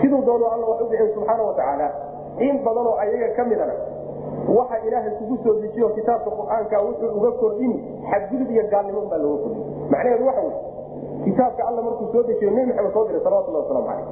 siduu 0.00 0.22
doono 0.26 0.46
alla 0.54 0.66
wax 0.66 0.80
u 0.80 0.88
bixin 0.90 1.14
subxaana 1.14 1.42
watacaala 1.42 1.88
in 2.38 2.64
badanoo 2.64 2.96
ayaga 2.98 3.28
ka 3.36 3.44
midana 3.44 3.74
waxa 4.58 4.78
ilaahay 4.86 5.10
kugu 5.18 5.36
soo 5.44 5.54
dejiyo 5.60 5.88
kitaabka 5.88 6.30
qur'aanka 6.30 6.82
wuxuu 6.86 7.10
uga 7.18 7.30
kordhini 7.40 7.76
xadgudub 8.10 8.50
iyo 8.50 8.64
gaalnimo 8.72 9.00
baa 9.10 9.18
looga 9.18 9.42
kordhin. 9.42 9.64
Macnaheedu 9.90 10.26
waxa 10.26 10.42
wey 10.48 10.56
kitaabka 11.24 11.62
alla 11.68 11.82
markuu 11.82 12.08
soo 12.12 12.22
dejiyo 12.30 12.50
nebi 12.50 12.72
maxamed 12.72 12.92
soo 12.96 13.04
diray 13.08 13.22
salawatullah 13.26 13.62
waslamu 13.62 13.86
caleyh 13.88 14.06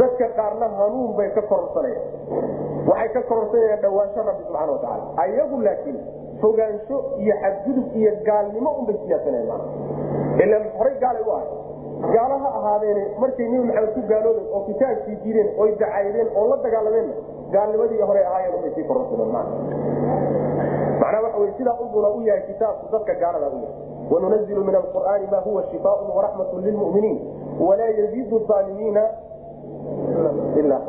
dadka 0.00 0.26
qaarna 0.38 0.66
hanuun 0.78 1.10
bay 1.18 1.28
ka 1.36 1.42
kororsanayaan 1.42 2.06
waxay 2.90 3.08
ka 3.16 3.22
kororsanayaan 3.30 3.80
dhawaansho 3.84 4.22
rabbi 4.30 4.42
subxana 4.48 4.72
watacaala 4.72 5.04
ayagu 5.24 5.60
laakiin 5.66 5.98
fogaansho 6.42 6.96
iyo 7.24 7.34
xadgudub 7.42 7.86
iyo 8.00 8.12
gaalnimo 8.28 8.70
unbay 8.80 8.96
siyaasanayaan 9.06 9.62
ilan 10.44 10.64
horay 10.78 10.94
gaalay 11.04 11.22
u 11.28 11.32
ahay 11.36 11.48
gaalo 12.14 12.36
ha 12.44 12.48
ahaadeene 12.58 13.04
markay 13.22 13.46
nebi 13.52 13.64
maxamed 13.70 13.92
ku 13.96 14.02
gaaloobeen 14.12 14.48
oo 14.56 14.62
kitaabkii 14.70 15.16
diideen 15.24 15.48
oy 15.62 15.70
dacaydeen 15.82 16.28
oo 16.38 16.44
la 16.52 16.56
dagaalameenna 16.66 17.14
gaalnimadii 17.56 18.02
hore 18.10 18.22
ahaayeen 18.30 18.54
unbay 18.58 18.72
sii 18.76 18.84
kororsadeen 18.90 19.30
maana. 19.36 19.50
Macnaa 21.00 21.22
waxa 21.26 21.38
wey 21.42 21.52
sidaa 21.58 21.76
ubuna 21.84 22.08
u 22.16 22.20
yahay 22.28 22.42
kitaabku 22.50 22.86
dadka 22.92 23.14
gaalada 23.22 23.46
u 23.56 23.58
yahay 23.64 23.76
wanunazilu 24.10 24.64
min 24.64 24.74
alqur'aani 24.74 25.26
ma 25.30 25.38
huwa 25.46 25.62
shifaaun 25.70 26.10
waraxmatu 26.16 26.58
lilmuminiin 26.66 27.18
walaa 27.60 27.92
yaziidu 28.00 28.42
aalimiina 28.56 29.02
ilaa 30.56 30.80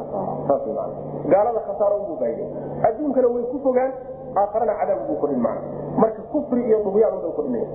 gaalada 1.29 1.59
khasaaro 1.59 1.95
ugu 1.97 2.15
baayay 2.19 2.47
adduunkana 2.89 3.27
way 3.27 3.43
ku 3.43 3.59
fogaan 3.63 3.91
aakharana 4.35 4.73
cadaab 4.79 4.99
ugu 5.09 5.15
kordhin 5.21 5.39
macna 5.39 5.61
marka 5.97 6.21
kufri 6.31 6.67
iyo 6.67 6.83
dugyaan 6.83 7.13
unbay 7.13 7.31
kordhinaya 7.31 7.67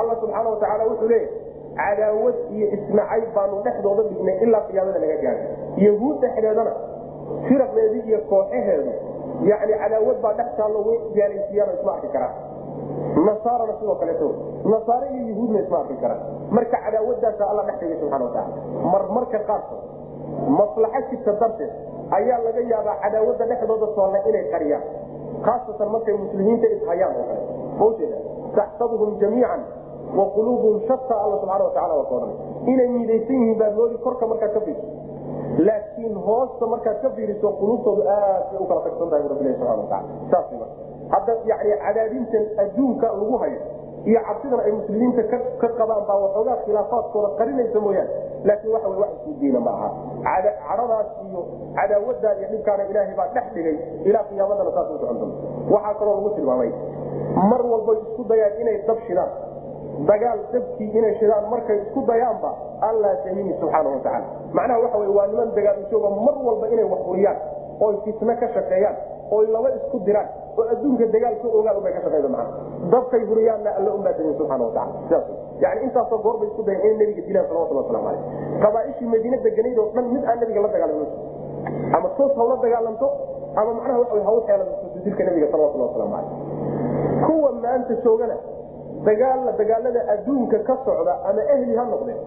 alla 0.00 0.20
subxaana 0.20 0.48
watacaala 0.48 0.84
cadaawad 1.76 2.34
iyo 2.50 2.66
isnacay 2.76 3.22
baanu 3.34 3.62
dhexdooda 3.64 4.02
dhignay 4.02 4.36
ilaa 4.44 4.60
qiyaamada 4.68 4.98
laga 4.98 5.16
gaaro 5.22 5.42
yahuud 5.76 6.16
dhexdeedana 6.20 6.72
firaqeedii 7.46 8.02
iyo 8.10 8.20
kooxaheedu 8.30 8.92
yani 9.50 9.72
cadaawad 9.82 10.18
baa 10.22 10.34
dhex 10.38 10.48
taallo 10.56 10.80
way 10.88 10.98
gaalaysiiyaan 11.16 11.74
isma 11.78 11.92
arki 11.92 12.08
karaan 12.14 12.34
nasaarana 13.28 13.74
sidoo 13.80 13.94
kaleeto 14.02 14.28
nasaare 14.72 15.06
iyo 15.16 15.22
yahuudna 15.32 15.58
isma 15.64 15.78
arki 15.82 15.96
karaan 16.02 16.20
marka 16.56 16.76
cadaawadaasa 16.84 17.44
alla 17.50 17.62
dhex 17.68 17.76
dhigay 17.80 17.98
subxana 18.00 18.24
watacaala 18.24 18.90
marmarka 18.92 19.38
qaarkood 19.48 19.82
maslaxo 20.60 21.00
jirta 21.10 21.32
darteed 21.42 21.72
ayaa 22.18 22.38
laga 22.46 22.60
yaabaa 22.72 22.96
cadaawada 23.04 23.44
dhexdooda 23.50 23.86
soonna 23.96 24.18
inay 24.30 24.44
qariyaan. 24.54 24.84
Khaasatan 25.46 25.88
markay 25.94 26.14
muslimiinta 26.22 26.66
ishayaan 26.76 27.14
oo 27.20 27.24
kale. 27.28 27.42
Maujeeda 27.80 28.16
taxsabuhum 28.56 29.10
jamiican 29.22 29.60
wa 30.18 30.24
quluubuhum 30.34 30.80
shata 30.88 31.14
alla 31.24 31.36
subxana 31.42 31.64
watacala 31.68 31.94
waa 32.00 32.08
kaodhanay 32.10 32.36
inay 32.72 32.88
midaysan 32.96 33.36
yihiin 33.40 33.58
baad 33.60 33.74
moodi 33.78 33.96
korka 34.06 34.26
markaad 34.32 34.52
ka 34.56 34.60
fiiriso. 34.66 34.88
Laakiin 35.68 36.14
hoosta 36.26 36.66
markaad 36.72 36.98
ka 37.04 37.10
fiiriso 37.16 37.48
quluubtoodu 37.60 38.02
aad 38.16 38.44
bay 38.52 38.58
u 38.60 38.66
kala 38.70 38.80
tagsan 38.86 39.08
tahay 39.12 39.28
rabbilahi 39.32 39.54
subxana 39.56 39.80
watacala 39.82 40.04
saas 40.30 40.46
hadda 41.12 41.32
yani 41.50 41.72
cadaadintan 41.84 42.44
adduunka 42.62 43.06
lagu 43.20 43.36
hayo 43.42 43.60
iyo 44.10 44.20
cabsidan 44.28 44.60
ay 44.66 44.72
muslimiinta 44.72 45.22
ka 45.60 45.68
qabaan 45.78 46.04
baa 46.08 46.18
waxoogaa 46.24 46.56
khilaafaadkooda 46.64 47.28
qarinaysa 47.38 47.80
mooyaane. 47.86 48.10
Laakiin 48.48 48.72
waxa 48.74 48.88
wax 49.02 49.10
isku 49.16 49.30
diina 49.40 49.60
ma 49.66 49.70
aha. 49.76 49.88
Cadhadaas 50.68 51.08
iyo 51.28 51.40
cadaawadaa 51.76 52.34
iyo 52.40 52.48
dhibkaana 52.52 52.84
ilaahay 52.90 53.14
baa 53.18 53.28
dhex 53.34 53.44
dhigay 53.54 53.76
ilaa 54.08 54.24
qiyaamadana 54.30 54.70
saas 54.76 54.88
socon 54.92 55.18
doonto. 55.20 55.36
Waxaa 55.74 55.94
kaloo 56.00 56.14
lagu 56.16 56.30
tilmaamay 56.36 56.70
mar 57.50 57.62
walbay 57.72 57.98
isku 58.06 58.22
dayaan 58.30 58.60
inay 58.62 58.76
dab 58.88 58.98
shidaan. 59.06 59.30
Dagaal 60.08 60.38
dabkii 60.52 60.88
inay 60.98 61.14
shidaan 61.20 61.44
markay 61.52 61.76
isku 61.84 62.00
dayaanba 62.08 62.50
allaa 62.88 63.16
samini 63.24 63.52
subxaana 63.60 63.88
watacaala 63.94 64.26
macnaha 64.56 64.80
waxa 64.84 64.98
wey 65.02 65.10
waa 65.18 65.26
niman 65.32 65.50
dagaal 65.58 65.76
ujooga 65.84 66.08
mar 66.24 66.36
walba 66.48 66.66
inay 66.72 66.86
wax 66.92 67.00
furiyaan 67.08 67.36
oy 67.84 67.94
fitno 68.04 68.32
ka 68.40 68.48
shaqeeyaan 68.56 68.96
oy 69.30 69.46
laba 69.46 69.68
isku 69.78 69.98
diraan 70.06 70.28
oo 70.58 70.66
adduunka 70.72 71.06
dagaal 71.14 71.34
ka 71.42 71.48
ogaan 71.48 71.76
ubay 71.80 71.92
ka 71.92 72.00
shaqeyda 72.04 72.28
macna 72.28 72.54
dabkay 72.90 73.22
huriyaanna 73.30 73.70
alla 73.78 73.90
unbaa 73.94 74.14
samin 74.18 74.34
subxana 74.38 74.64
yani 75.60 75.80
intaasoo 75.86 76.18
goor 76.18 76.38
bay 76.40 76.48
isku 76.48 76.62
dayan 76.62 76.80
inay 76.80 76.96
nabiga 77.06 77.22
dilaan 77.28 77.46
salawatullah 77.48 77.84
waslamu 77.84 78.04
caleyh 78.06 78.22
qabaaishii 78.62 79.08
madiine 79.14 79.38
deganayd 79.46 79.78
oo 79.78 79.88
dhan 79.94 80.06
mid 80.14 80.24
aan 80.24 80.40
nabiga 80.40 80.60
la 80.60 80.68
dagaalami 80.68 81.06
ama 81.96 82.08
toos 82.16 82.32
hawla 82.36 82.56
dagaalanto 82.64 83.08
ama 83.56 83.70
macnaha 83.74 83.98
waxa 84.02 84.24
haw 84.28 84.38
xeeladato 84.46 85.24
nabiga 85.28 85.46
salawatullah 85.52 85.88
waslamu 85.90 86.12
caleyh 86.16 86.30
kuwa 87.26 87.52
maanta 87.52 87.94
joogana 88.04 88.36
dagaalla 89.04 89.52
dagaalada 89.52 90.00
adduunka 90.14 90.58
ka 90.58 90.78
socda 90.84 91.14
ama 91.28 91.42
ehli 91.54 91.76
ha 91.76 91.84
noqdeen 91.84 92.20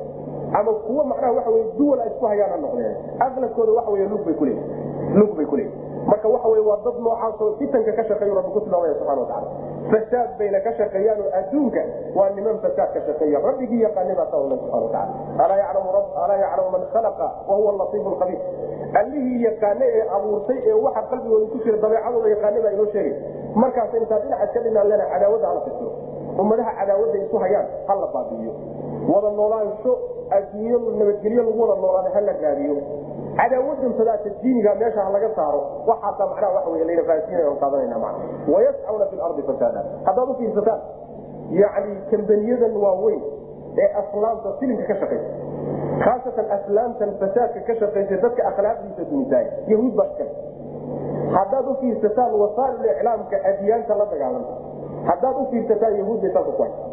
ama 0.53 0.71
kuwa 0.73 1.03
macnaha 1.05 1.49
wey 1.49 1.65
duwal 1.77 1.99
isku 2.07 2.25
hayaan 2.25 2.51
ha 2.51 2.57
noqdeen 2.57 2.95
aqlabkooda 3.19 3.71
waxa 3.71 3.91
wey 3.91 4.07
lug 4.07 4.25
bay 4.25 5.45
kuleeyihin 5.45 5.92
marka 6.09 6.27
waxa 6.33 6.47
wey 6.53 6.61
waa 6.69 6.77
dad 6.85 6.95
noocaasoo 7.05 7.49
fitanka 7.59 7.91
ka 7.99 8.03
shaqeeyu 8.09 8.35
rabbi 8.39 8.51
ku 8.55 8.59
tilmaamaya 8.65 8.93
subxana 8.99 9.21
watacala 9.21 9.47
fasaad 9.91 10.29
bayna 10.39 10.59
ka 10.65 10.71
shaqeeyaan 10.79 11.21
adduunka 11.39 11.81
waa 12.17 12.29
niman 12.37 12.57
fasaad 12.65 12.89
ka 12.95 12.99
shaqeeya. 13.07 13.39
Rabbigii 13.47 13.81
yaqaanay 13.85 14.15
baa 14.19 14.27
saa 14.31 14.39
alla 14.43 14.57
subxana 14.57 14.83
watacala 14.83 16.23
alaa 16.23 16.37
yaclamu 16.43 16.69
man 16.75 16.83
khalaqa 16.93 17.27
wa 17.49 17.55
huwa 17.59 17.71
latiifu 17.79 18.09
lkhabiir 18.15 18.39
allihii 19.01 19.43
yaqaane 19.47 19.85
ee 19.97 20.03
abuurtay 20.17 20.59
ee 20.69 20.73
waxa 20.85 21.01
qalbigooda 21.11 21.45
ku 21.53 21.57
jira 21.65 21.77
dabeecadooda 21.85 22.29
yaqaane 22.35 22.59
baa 22.65 22.71
inoo 22.77 22.87
sheegay. 22.95 23.15
Markaas 23.61 23.93
intaa 24.01 24.19
dhinaca 24.23 24.43
iska 24.47 24.59
dhinaan 24.65 24.87
lena 24.91 25.05
cadaawada 25.13 25.47
hala 25.49 25.61
fitiro 25.67 25.91
ummadaha 26.41 26.71
cadaawadda 26.79 27.17
isu 27.25 27.37
hayaan 27.43 27.67
ha 27.87 27.93
la 28.01 28.07
baabi'iyo 28.15 28.53
wada 29.13 29.29
noolaansho 29.39 29.91
adduunyo 30.37 30.77
nabadgelyo 30.99 31.41
lagu 31.47 31.59
wada 31.63 31.75
noolaada 31.81 32.09
ha 32.15 32.21
la 32.27 32.33
raadiyo 32.43 32.75
cadaawadan 33.37 33.93
sadaata 33.99 34.29
diiniga 34.41 34.75
meesha 34.81 35.01
ha 35.05 35.09
laga 35.15 35.29
saaro 35.37 35.61
waxaasaa 35.89 36.27
macnaha 36.31 36.53
waxa 36.57 36.69
wey 36.73 36.83
layna 36.89 37.03
faasiinaya 37.09 37.49
on 37.53 37.57
qaadanayna 37.63 37.97
macna 38.05 38.53
wayascuna 38.53 39.05
fi 39.11 39.15
lardi 39.21 39.43
fasaada 39.49 39.81
haddaad 40.07 40.29
u 40.29 40.35
fiirsataan 40.41 40.81
yacni 41.61 41.95
kambaniyadan 42.11 42.77
waaweyn 42.83 43.21
ee 43.83 43.89
aslaamta 44.01 44.53
filimka 44.59 44.85
ka 44.91 44.95
shaqaysa 45.01 45.29
khaasatan 46.05 46.51
aslaamtan 46.57 47.09
fasaadka 47.21 47.59
ka 47.69 47.73
shaqaysa 47.81 48.21
dadka 48.25 48.41
akhlaaqdiisa 48.51 49.09
dunisaay 49.11 49.45
yahuud 49.73 49.93
baa 49.99 50.07
iskale 50.11 50.31
haddaad 51.37 51.67
u 51.67 51.75
fiirsataan 51.81 52.33
wasaail 52.43 52.85
iclaamka 52.95 53.37
adiyaanta 53.51 53.97
la 54.01 54.05
dagaalanta 54.13 54.53
haddaad 55.09 55.35
u 55.41 55.45
fiirsataan 55.53 55.97
yahuud 56.01 56.21
bay 56.25 56.31
salka 56.37 56.51
ku 56.57 56.63
haysa 56.67 56.83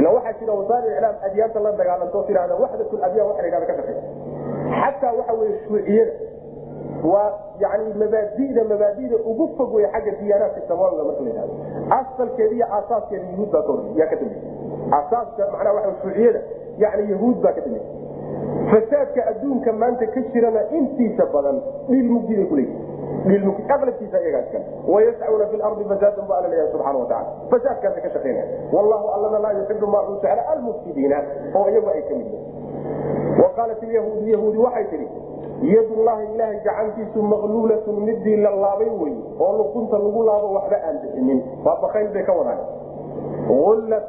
ila 0.00 0.10
waxaa 0.16 0.34
jira 0.40 0.52
wasaail 0.60 0.90
iclaam 0.96 1.16
adyaanta 1.28 1.60
la 1.66 1.72
dagaalanto 1.82 2.22
tirahda 2.30 2.54
waxdatul 2.64 3.04
adyan 3.08 3.26
waxa 3.30 3.42
la 3.42 3.48
yhahda 3.52 3.66
ka 3.70 3.76
shaqaysa 3.80 4.02
xataa 4.70 5.12
waxa 5.18 5.32
weye 5.40 5.58
shuuciyada 5.66 6.12
waa 7.12 7.32
yani 7.58 7.94
mabaadida 7.94 8.64
mabaadida 8.64 9.16
ugu 9.16 9.48
fog 9.56 9.74
wey 9.74 9.86
xagga 9.86 10.10
diyaanaadka 10.20 10.60
samaawiga 10.68 11.04
marka 11.04 11.22
la 11.22 11.30
yhahdo 11.30 11.54
asalkeeda 11.98 12.54
iyo 12.54 12.66
aasaaskeeda 12.72 13.24
yahuud 13.30 13.50
baa 13.52 13.62
yaa 13.96 14.06
ka 14.06 14.16
dambeya 14.16 14.42
asaaska 14.98 15.50
macnaha 15.52 15.74
waa 15.74 15.94
shuuciyada 16.02 16.40
yani 16.78 17.10
yahuud 17.12 17.42
baa 17.42 17.52
ka 17.52 17.60
dambeya 17.60 17.84
fasaadka 18.70 19.26
adduunka 19.26 19.72
maanta 19.72 20.06
ka 20.06 20.20
jirana 20.32 20.60
intiisa 20.70 21.26
badan 21.34 21.60
dhiil 21.88 22.10
mugdi 22.10 22.36
bay 22.36 22.44
kuleeyihin 22.44 22.90
wayascuna 24.88 25.46
fi 25.46 25.56
lardi 25.56 25.84
fasaadan 25.84 26.26
bu 26.26 26.32
alla 26.34 26.48
leeyahay 26.48 26.72
subxana 26.72 26.98
watacala 26.98 27.26
fasaadkaasa 27.50 28.00
ka 28.00 28.10
shaqaynaya 28.10 28.44
wallahu 28.72 29.08
allana 29.08 29.38
laa 29.38 29.52
yuxibu 29.52 29.86
maa 29.86 30.02
uu 30.08 30.14
jecla 30.22 30.48
almufsidiina 30.48 31.22
oo 31.54 31.68
iyagu 31.68 31.88
ay 31.94 32.02
ka 32.02 32.14
mid 32.14 32.26
yihiin 32.26 32.49
wa 32.49 32.49
qaalat 33.56 33.82
ilyahuudu 33.82 34.26
yahuudi 34.34 34.58
waxay 34.58 34.84
tidhi 34.90 35.08
yadullahi 35.74 36.24
ilaahay 36.34 36.60
gacantiisu 36.64 37.22
maqluulatun 37.22 38.00
midii 38.08 38.36
la 38.36 38.50
laabay 38.50 38.88
wey 38.88 39.14
oo 39.38 39.52
luqunta 39.58 39.98
lagu 39.98 40.22
laabo 40.24 40.48
waxba 40.56 40.76
aan 40.88 40.96
bixinin. 41.02 41.40
Waa 41.64 41.76
bay 41.92 42.22
ka 42.24 42.32
wadaan. 42.32 42.60
Ullat 43.50 44.06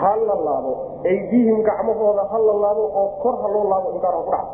ha 0.00 0.12
la 0.16 0.34
laabo. 0.34 1.00
Aydiihim 1.04 1.62
gacmahooda 1.62 2.28
ha 2.28 2.38
la 2.38 2.54
laabo 2.64 2.84
oo 2.92 3.08
kor 3.22 3.34
ha 3.42 3.48
loo 3.48 3.64
laabo 3.72 3.88
inkaara 3.96 4.18
ku 4.20 4.30
dhaca. 4.30 4.48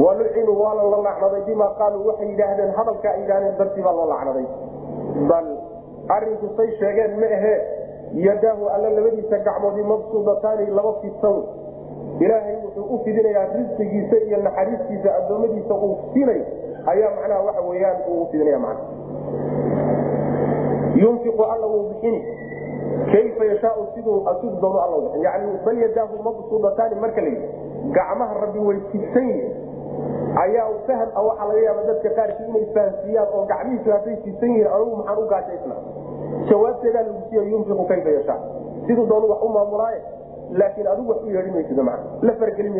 Walucinu 0.00 0.52
waala 0.56 0.82
la 0.82 0.98
lacnaday 1.02 1.42
bimaa 1.44 1.74
qaaluu. 1.78 2.06
Waxay 2.08 2.28
yidhaahdeen 2.32 2.72
hadalka 2.72 3.08
ay 3.10 3.22
dartii 3.58 3.82
baa 3.82 3.92
loo 3.92 4.08
lacnaday 4.08 4.46
bal 5.28 5.46
arinku 6.08 6.46
say 6.56 6.68
sheegeen 6.80 7.20
ma 7.20 7.26
ahee 7.26 7.58
yadaahu 8.14 8.68
alla 8.72 8.90
labadiisa 8.90 9.38
gacmoodii 9.38 9.84
mabsuudataani 9.84 10.66
laba 10.70 10.92
fidsan 11.02 11.36
ilaahay 12.20 12.56
wuxuu 12.64 12.84
u 12.94 12.98
fidinayaa 13.04 13.46
risqigiisa 13.56 14.16
iyo 14.26 14.38
naxariistiisa 14.46 15.08
addoommadiisa 15.18 15.74
uu 15.74 15.98
siinay. 16.12 16.40
Ayaa 16.86 17.10
macnaha 17.16 17.42
waxa 17.48 17.62
weyaan 17.68 17.96
uu 18.10 18.26
fidinaya 18.30 18.58
man 18.58 18.76
yunfiqu 21.02 21.42
alla 21.44 21.66
wuu 21.66 21.88
bixini. 21.88 22.20
Kayfa 23.12 23.44
yashaau 23.44 23.86
siduu 23.94 24.28
asigu 24.28 24.56
doono 24.60 24.78
alla 24.80 24.96
bixin. 25.04 25.22
Yani 25.22 25.58
bal 25.64 25.78
yadaahu 25.78 26.22
mabsuudataani 26.22 26.94
marka 27.00 27.20
la 27.20 27.30
gacmaha 27.96 28.34
rabbi 28.40 28.58
way 28.58 28.78
fidsan 28.92 29.28
yihiin 29.28 29.52
ayaa 30.42 30.68
fahm 30.86 31.08
a 31.14 31.22
waxaa 31.22 31.46
laga 31.48 31.60
yaaba 31.66 31.82
dadka 31.88 32.10
qaarkii 32.18 32.46
inay 32.50 32.66
fahamsiiyaan 32.74 33.28
oo 33.34 33.44
gacmihiisu 33.52 33.90
hadday 33.94 34.16
fidsan 34.24 34.50
yihiin 34.50 34.72
anugu 34.74 34.96
maxaan 34.96 35.18
u 35.18 35.26
gaajaysna 35.32 35.74
jawaabteedaa 36.50 37.02
lagu 37.06 37.20
siiya 37.30 37.42
yunfiqu 37.52 37.84
kayfa 37.90 38.10
yashaa. 38.10 38.38
Siduu 38.86 39.06
doonu 39.06 39.30
wax 39.30 39.42
u 39.42 39.48
maamulaaye 39.48 40.00
laakiin 40.52 40.86
adigu 40.86 41.10
wax 41.10 41.22
u 41.22 41.52
maysid 41.52 41.78
man 41.82 42.00
la 42.22 42.32
fargeli 42.32 42.70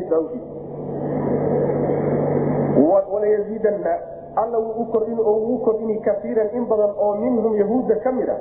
walayaziidanna 3.13 3.99
alla 4.37 4.59
wuu 4.59 4.85
kordhin 4.93 5.19
oo 5.19 5.39
wuu 5.47 5.59
kordhini 5.59 6.01
kaiiran 6.01 6.49
in 6.55 6.67
badan 6.67 6.91
oo 6.99 7.15
minhum 7.17 7.57
yahuudda 7.57 7.97
ka 7.97 8.13
mid 8.13 8.29
a 8.29 8.37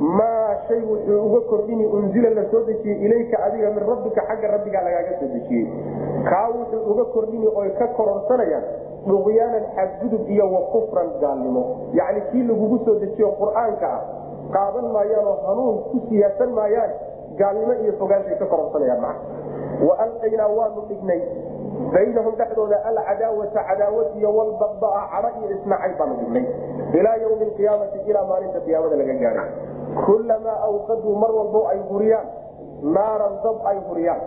maa 0.00 0.56
shay 0.68 0.80
wuxuu 0.80 1.20
uga 1.26 1.40
kordhini 1.40 1.86
unzila 1.86 2.30
la 2.30 2.44
soo 2.50 2.64
dejiyey 2.66 3.04
ilayka 3.04 3.44
adiga 3.44 3.70
min 3.70 3.86
rabbika 3.88 4.26
xagga 4.28 4.48
rabbigaa 4.48 4.82
lagaaga 4.82 5.18
soo 5.20 5.28
dejiyey. 5.28 5.66
Kaa 6.28 6.48
wuxuu 6.48 6.90
uga 6.92 7.04
kordhini 7.04 7.46
oy 7.54 7.70
ka 7.78 7.86
kororsanayaan 7.86 8.64
duqyaanan 9.06 9.64
xadgudub 9.76 10.28
iyo 10.28 10.52
wa 10.52 10.82
gaalnimo. 11.20 11.62
Yacni 11.94 12.20
kii 12.32 12.42
lagugu 12.42 12.78
soo 12.84 12.98
dejiyo 13.00 13.28
qur'aanka 13.40 13.86
ah 13.86 14.00
qaadan 14.52 14.92
maayaan 14.92 15.26
oo 15.26 15.38
hanuun 15.46 15.78
ku 15.90 16.00
siyaasan 16.08 16.50
maayaan 16.52 16.90
gaalnimo 17.40 17.72
iyo 17.82 17.92
fogaanshay 18.00 18.36
ka 18.42 18.46
kororsanayaan 18.52 19.00
maa 19.04 19.16
wa 19.88 19.94
alqaynaa 20.04 20.48
waanu 20.58 20.80
dhignay. 20.88 21.20
Baynahum 21.94 22.34
dhexdooda 22.40 22.76
alcadaawata 22.88 23.60
cadaawad 23.68 24.08
iyo 24.18 24.30
walbabaa 24.38 25.02
cadho 25.12 25.28
iyo 25.40 25.48
isnacay 25.56 25.92
baanu 25.98 26.14
dhignay. 26.20 26.44
Ilaa 26.98 27.16
ywmi 27.24 27.44
alqiyaamati 27.48 27.98
ilaa 28.10 28.24
maalinta 28.30 28.60
qiyaamada 28.66 28.96
laga 29.00 29.14
gaaray 29.22 29.48
kulamaa 30.06 30.58
awqaduu 30.68 31.14
mar 31.22 31.30
walbo 31.38 31.60
ay 31.72 31.80
huriyaan. 31.90 32.26
Naaran 32.96 33.34
dab 33.44 33.58
ay 33.70 33.78
huriyaan. 33.88 34.20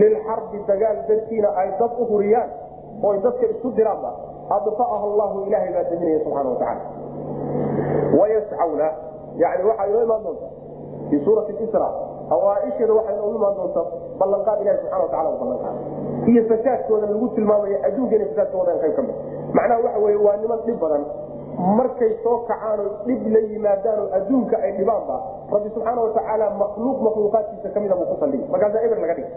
Lilxarbi 0.00 0.58
dagaal 0.70 0.98
dartiina 1.08 1.48
ay 1.62 1.68
dab 1.80 1.92
u 2.00 2.04
huriyaan. 2.12 2.50
Oy 3.08 3.16
dadka 3.24 3.46
isku 3.52 3.68
diraanba 3.78 4.10
adfa'aha 4.56 5.04
allahu 5.10 5.36
ilaahay 5.48 5.72
baa 5.76 5.84
daminaya 5.90 6.20
subxana 6.24 6.48
watacaala 6.52 6.84
wayascawna 8.18 8.88
yani 9.42 9.62
waxaa 9.68 9.86
inoo 9.90 10.02
imaan 10.06 10.22
doonta. 10.24 10.46
Fii 11.10 11.20
suurati 11.24 11.52
isra 11.64 11.88
awaaisheeda 12.36 12.92
waxay 12.98 13.14
inoogu 13.16 13.36
imaan 13.40 13.54
doonta 13.58 13.82
ballanqaad 14.20 14.60
ilahi 14.62 14.78
subxana 14.82 15.02
watacala 15.04 15.30
u 15.34 15.38
ballanqaada 15.42 15.80
iyo 16.30 16.42
fasaadkooda 16.50 17.06
lagu 17.12 17.28
tilmaamayo 17.36 17.78
adduunka 17.88 18.14
ina 18.18 18.26
fasaadkooda 18.32 18.72
qayb 18.82 18.94
ka 18.98 19.02
mid 19.02 19.16
macnaha 19.56 19.80
waxa 19.86 19.98
weye 20.06 20.16
waa 20.26 20.36
niman 20.42 20.58
dhib 20.66 20.78
badan. 20.84 21.04
Markay 21.78 22.12
soo 22.24 22.36
kacaanoo 22.48 22.90
dhib 23.06 23.22
la 23.34 23.40
yimaadaanoo 23.50 24.06
adduunka 24.18 24.56
ay 24.66 24.72
dhibaanba 24.78 25.16
rabbi 25.54 25.68
subxaana 25.74 26.00
watacaala 26.06 26.46
makhluuq 26.62 26.98
makhluuqaadkiisa 27.06 27.68
kamida 27.74 27.94
buu 27.98 28.06
ku 28.12 28.16
saldhigi 28.20 28.46
markaasaa 28.54 28.82
eber 28.86 28.98
laga 29.04 29.14
dhig 29.18 29.28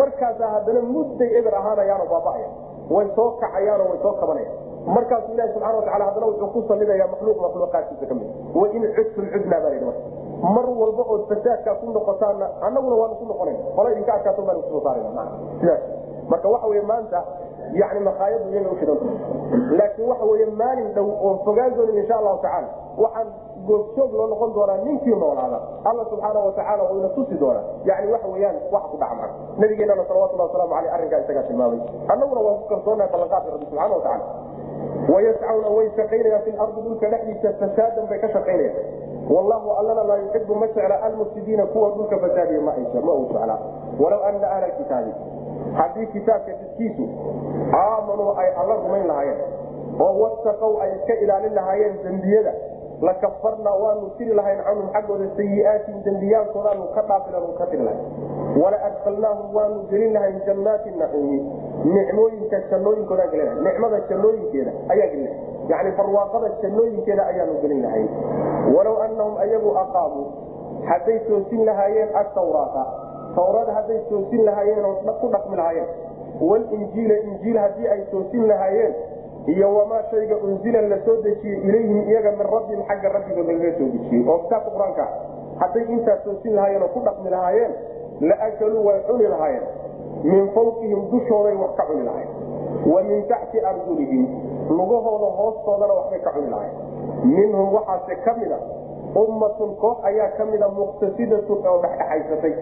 markaasaa 0.00 0.50
haddana 0.54 0.80
mudday 0.94 1.30
eber 1.38 1.54
ahaanayaanoo 1.60 2.08
baaba'aya. 2.14 2.48
Way 2.94 3.06
soo 3.16 3.28
kacayaanoo 3.42 3.88
way 3.92 3.98
soo 4.02 4.12
kabanayaan. 4.22 4.56
Markaasuu 4.96 5.34
ilahi 5.34 5.52
subxana 5.54 5.76
watacala 5.80 6.04
haddana 6.08 6.26
wuxuu 6.26 6.48
ku 6.54 6.60
sallidaya 6.68 7.06
makhluuq 7.14 7.38
makhluuqaadkiisa 7.46 8.06
ka 8.10 8.14
mid 8.14 8.28
wain 8.54 8.82
cudtum 8.96 9.26
cudnaa 9.34 9.60
baa 9.64 9.70
lahi 9.74 9.84
marka 9.84 10.02
mar 10.42 10.66
walba 10.66 11.02
ood 11.14 11.22
fasaadkaa 11.30 11.74
ku 11.80 11.86
noqotaana 11.96 12.46
annaguna 12.66 12.96
waanu 13.00 13.14
ku 13.20 13.24
noqonayn. 13.30 13.58
Qola 13.76 13.92
idinka 13.92 14.12
adkaato 14.18 14.42
baan 14.42 14.58
ku 14.62 14.68
soo 14.74 14.82
saarana 14.86 15.24
sidaas. 15.60 15.82
Marka 16.30 16.48
waxa 16.48 16.66
wey 16.72 16.82
maanta 16.82 17.20
yani 17.80 18.00
makhaayadu 18.06 18.50
iyaga 18.52 18.70
ushidanta 18.74 19.06
laakiin 19.78 20.08
waxa 20.10 20.24
wey 20.30 20.46
maalin 20.60 20.88
dhow 20.96 21.06
oon 21.26 21.38
fogaan 21.46 21.74
doonin 21.76 21.98
insha 22.02 22.16
allahu 22.18 22.38
tacaala 22.42 22.68
waxaan 23.04 23.28
goobjoog 23.66 24.12
loo 24.18 24.26
noqon 24.32 24.50
doonaa 24.54 24.76
ninkii 24.86 25.14
noolaada. 25.22 25.58
Alla 25.84 26.04
subxaana 26.10 26.40
watacaala 26.46 26.82
oo 26.90 26.98
ina 26.98 27.08
tusi 27.16 27.34
doona 27.42 27.60
yani 27.84 28.12
waxa 28.12 28.28
weyaan 28.34 28.56
wax 28.74 28.82
ku 28.90 28.96
dhaca 29.02 29.14
maa 29.20 29.30
nabigeenana 29.58 30.04
salawatullah 30.08 30.46
waslamu 30.50 30.74
aleyh 30.74 30.94
arrinkaa 30.94 31.20
isagaa 31.24 31.42
tilmaamay. 31.48 31.80
Annaguna 32.12 32.40
waan 32.46 32.56
ku 32.62 32.66
kalsoonahay 32.72 33.10
ballanqaadka 33.14 33.50
rabbi 33.54 33.66
subxana 33.70 33.94
watacala 33.94 34.24
wayascawna 35.14 35.68
way 35.76 35.86
shaqaynayaan 35.98 36.42
fi 36.46 36.50
lardi 36.58 36.80
dhulka 36.86 37.06
dhexdiisa 37.14 37.48
fasaadan 37.62 38.04
bay 38.10 38.18
ka 38.24 38.28
shaqaynayaan 38.36 38.76
wallahu 39.34 39.70
allana 39.80 40.02
laa 40.10 40.16
yuxibu 40.24 40.54
ma 40.54 40.66
jecla 40.66 41.02
almufsidiina 41.02 41.66
kuwa 41.66 41.88
dhulka 41.96 42.18
fasaadiya 42.24 42.60
ma 42.60 42.72
uu 43.14 43.26
jeclaa 43.32 43.58
walaw 44.02 44.24
ana 44.28 44.50
ahla 44.50 44.68
kitaabi 44.78 45.12
haddii 45.78 46.06
kitaabka 46.06 46.52
dadkiisu 46.52 47.08
aamanuu 47.82 48.34
ay 48.42 48.48
alla 48.60 48.74
rumayn 48.84 49.06
lahaayeen 49.06 49.40
oo 50.00 50.12
wattaqow 50.22 50.72
ay 50.82 50.90
iska 50.96 51.14
ilaalin 51.24 51.54
lahaayeen 51.54 51.98
dembiyada 52.04 52.52
lakafarna 53.02 53.70
waanu 53.82 54.10
tiri 54.18 54.34
lahayn 54.34 54.60
canhum 54.64 54.88
xaggooda 54.94 55.26
sayi'aatin 55.36 56.02
dembiyaalkoodaanu 56.06 56.84
ka 56.94 57.02
dhaafilan 57.08 57.46
ka 57.58 57.66
tiri 57.70 57.82
lahayn. 57.82 58.06
Wala 58.62 58.78
adkalnaahum 58.88 59.54
waanu 59.56 59.78
gelin 59.90 60.12
lahayn 60.16 60.38
jannaati 60.46 60.90
naciimi. 61.00 61.38
Nicmooyinka 61.94 62.60
jannooyinkoodaa 62.70 63.26
gelin 63.34 63.58
nicmada 63.66 64.00
jannooyinkeeda 64.10 64.72
ayaa 64.94 65.08
gelin 65.14 65.34
yani 65.72 65.90
barwaaqada 65.98 66.48
jannooyinkeeda 66.62 67.26
ayaanu 67.26 67.58
gelin 67.62 67.82
lahayn. 67.82 68.08
Walow 68.76 68.96
anahum 69.06 69.36
ayagu 69.46 69.74
aqaamuu 69.84 70.28
hadday 70.90 71.18
toosin 71.28 71.66
lahaayeen 71.66 72.16
atawraata 72.22 72.84
tawrada 73.34 73.72
hadday 73.78 73.98
toosin 74.10 74.44
lahaayeen 74.46 74.84
oo 74.84 75.14
ku 75.20 75.32
dhaqmi 75.34 75.56
lahaayeen. 75.56 75.90
Walinjiila 76.40 77.16
injiil 77.28 77.58
haddii 77.58 77.88
ay 77.88 78.00
toosin 78.14 78.46
lahaayeen 78.48 78.94
iyo 79.46 79.66
wamaa 79.74 80.02
shayga 80.10 80.36
unzila 80.36 80.80
la 80.82 80.98
soo 81.04 81.16
dejiyey 81.22 81.58
ilayhim 81.68 82.00
iyaga 82.10 82.30
min 82.38 82.46
rabbihim 82.46 82.82
xagga 82.88 83.08
rabbigood 83.16 83.46
lagaga 83.50 83.72
soo 83.78 83.88
dejiyey 83.94 84.22
oo 84.28 84.38
kitaabka 84.46 84.70
qur'aanka. 84.70 85.04
Hadday 85.60 85.84
intaa 85.94 86.16
toosin 86.24 86.54
lahaayeen 86.56 86.82
oo 86.82 86.88
ku 86.94 87.00
dhaqmi 87.06 87.30
lahaayeen 87.30 87.72
la 88.28 88.36
akaluu 88.48 88.84
way 88.86 88.98
cuni 89.08 89.26
lahaayeen. 89.34 89.64
Min 90.22 90.48
fawqihim 90.54 91.00
dushooday 91.10 91.54
wax 91.62 91.72
ka 91.76 91.84
cuni 91.90 92.04
lahayen 92.06 92.30
wa 92.92 93.02
min 93.02 93.26
taxti 93.28 93.58
arjulihim 93.70 94.22
lugahooda 94.70 95.28
hoostoodana 95.38 95.92
waxbay 95.98 96.20
ka 96.26 96.30
cuni 96.36 96.48
lahayen 96.50 96.76
minhum 97.34 97.74
waxaase 97.74 98.14
ka 98.24 98.32
mida 98.38 98.58
ummatun 99.22 99.74
koox 99.82 99.98
ayaa 100.10 100.30
ka 100.38 100.44
mida 100.44 100.68
muqtasidatun 100.68 101.58
oo 101.66 101.78
dhexdhexaysatay. 101.82 102.52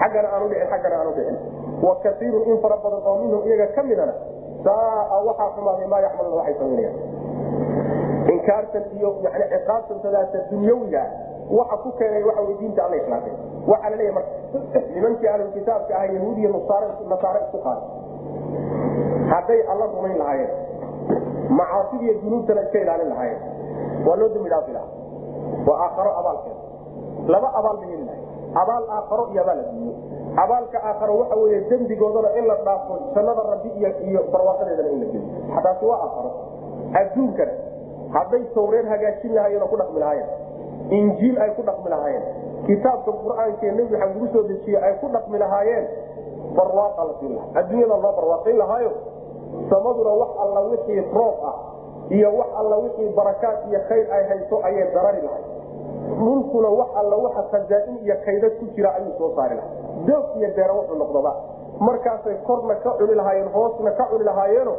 Xaggana 0.00 0.28
aanu 0.36 0.46
dhicin 0.52 0.68
xaggana 0.72 0.96
aanu 1.00 1.12
dhicin. 1.16 1.36
Wa 1.82 1.96
kaiirun 2.04 2.44
in 2.52 2.58
fara 2.62 2.76
badan 2.84 3.00
oo 3.08 3.16
minhum 3.24 3.40
iyaga 3.48 3.66
ka 3.74 3.82
midana 3.82 4.14
saaa 4.66 5.18
waxaa 5.28 5.50
xumaaday 5.56 5.86
maa 5.92 6.00
yaxmaluna 6.06 6.36
waxay 6.40 6.54
samaynayaan 6.60 6.96
inkaartan 8.34 8.84
iyo 8.98 9.08
yani 9.24 9.44
ciqaabtan 9.52 9.98
sadaasa 10.04 10.38
dunyawiga 10.50 11.02
waxa 11.58 11.76
ku 11.82 11.90
keenay 11.98 12.22
waxa 12.28 12.42
wey 12.48 12.56
diinta 12.60 12.80
alla 12.86 12.96
ikhlaasay 13.02 13.34
waxaa 13.70 13.90
la 13.90 13.96
leeyahy 14.00 14.14
marka. 14.18 14.34
Nimankii 14.94 15.28
ahlulkitaabka 15.32 15.92
ah 16.00 16.06
yahuud 16.14 16.38
iyo 16.38 16.50
nasaare 17.10 17.40
isku 17.46 17.58
qaaday. 17.66 17.84
Hadday 19.32 19.60
alla 19.72 19.84
rumayn 19.94 20.18
lahaayeen. 20.18 20.50
Macaasidiiyo 21.58 22.14
dunuubtana 22.22 22.60
iska 22.66 22.78
ilaalin 22.84 23.08
lahaayeen. 23.08 23.42
Waa 24.06 24.16
loo 24.20 24.28
dambi 24.34 24.50
dhaafi 24.50 24.72
lahaa. 24.72 24.92
Waa 25.66 25.78
aakharo 25.84 26.10
abaalkeeda 26.20 26.60
laba 27.34 27.48
abaal 27.58 27.76
bay 27.82 27.88
heli 27.90 28.04
lahay 28.08 28.20
abaal 28.62 28.84
aakharo 28.96 29.24
iyo 29.32 29.40
abaal 29.42 29.58
adduunye 29.64 29.94
abaalka 30.44 30.78
aakharo 30.90 31.12
waxa 31.20 31.36
weeye 31.42 31.60
dembigoodana 31.70 32.30
in 32.38 32.44
la 32.50 32.56
dhaafo 32.66 32.94
jannada 33.14 33.42
rabbi 33.52 33.70
iyo 34.08 34.20
barwaaqadeedana 34.32 34.88
in 34.94 35.00
la 35.00 35.06
geliyo. 35.06 35.62
Taasi 35.62 35.84
waa 35.90 35.98
aakharo. 36.06 36.30
Adduunkana 37.00 37.52
hadday 38.16 38.42
tawreed 38.54 38.86
hagaajin 38.92 39.34
lahaayeen 39.34 39.62
oo 39.62 39.68
ku 39.72 39.76
dhaqmi 39.76 40.00
lahaayeen 40.00 40.28
injiil 40.98 41.36
ay 41.44 41.50
ku 41.58 41.62
dhaqmi 41.68 41.88
lahaayeen 41.90 42.24
kitaabka 42.66 43.10
qur'aankee 43.24 43.70
nebi 43.78 43.90
maxamed 43.96 44.14
lagu 44.16 44.26
soo 44.34 44.42
dejiye 44.50 44.78
ay 44.88 44.94
ku 45.02 45.08
dhaqmi 45.16 45.38
lahaayeen 45.44 45.84
barwaaqa 46.56 47.04
la 47.08 47.14
siin 47.20 47.32
lahaa. 47.36 47.50
Adduunyada 47.60 47.96
loo 48.04 48.12
barwaaqayn 48.18 48.56
lahaayo 48.62 48.92
samaduna 49.70 50.10
wax 50.20 50.30
alla 50.44 50.60
wixii 50.70 51.00
roob 51.16 51.36
ah 51.50 51.56
iyo 52.10 52.28
wax 52.38 52.50
alla 52.60 52.76
wixii 52.84 53.08
barakaad 53.18 53.58
iyo 53.70 53.80
khayr 53.88 54.06
ay 54.16 54.22
hayso 54.30 54.56
ayay 54.68 54.86
darari 54.94 55.20
lahay 55.26 55.42
dhulkuna 56.20 56.68
wax 56.78 56.88
alla 57.00 57.16
waxa 57.24 57.42
khazaain 57.52 57.96
iyo 58.04 58.16
kaydad 58.24 58.52
ku 58.60 58.64
jira 58.76 58.90
ayuu 58.98 59.14
soo 59.18 59.30
saari 59.36 59.56
lahay 59.56 59.70
doog 60.08 60.24
iyo 60.40 60.48
deera 60.56 60.72
wuxuu 60.78 60.98
noqdaba 61.02 61.32
markaasay 61.88 62.36
korna 62.46 62.74
ka 62.84 62.90
cuni 62.98 63.14
lahaayeen 63.20 63.48
hoosna 63.56 63.90
ka 63.98 64.04
cuni 64.10 64.24
lahaayeeno 64.30 64.74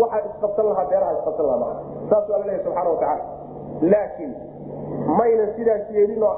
waxaa 0.00 0.22
isqabsan 0.30 0.66
lahaa 0.70 0.84
beeraha 0.92 1.12
isqabsan 1.18 1.46
lahaa 1.46 1.58
maa 1.64 1.74
saasuu 2.10 2.34
alla 2.36 2.46
leeyahy 2.46 2.64
subxana 2.64 2.90
watacaala 2.90 3.24
laakiin 3.92 4.32
maynan 5.18 5.50
sidaas 5.56 5.90
yeelin 5.96 6.22
oo 6.22 6.34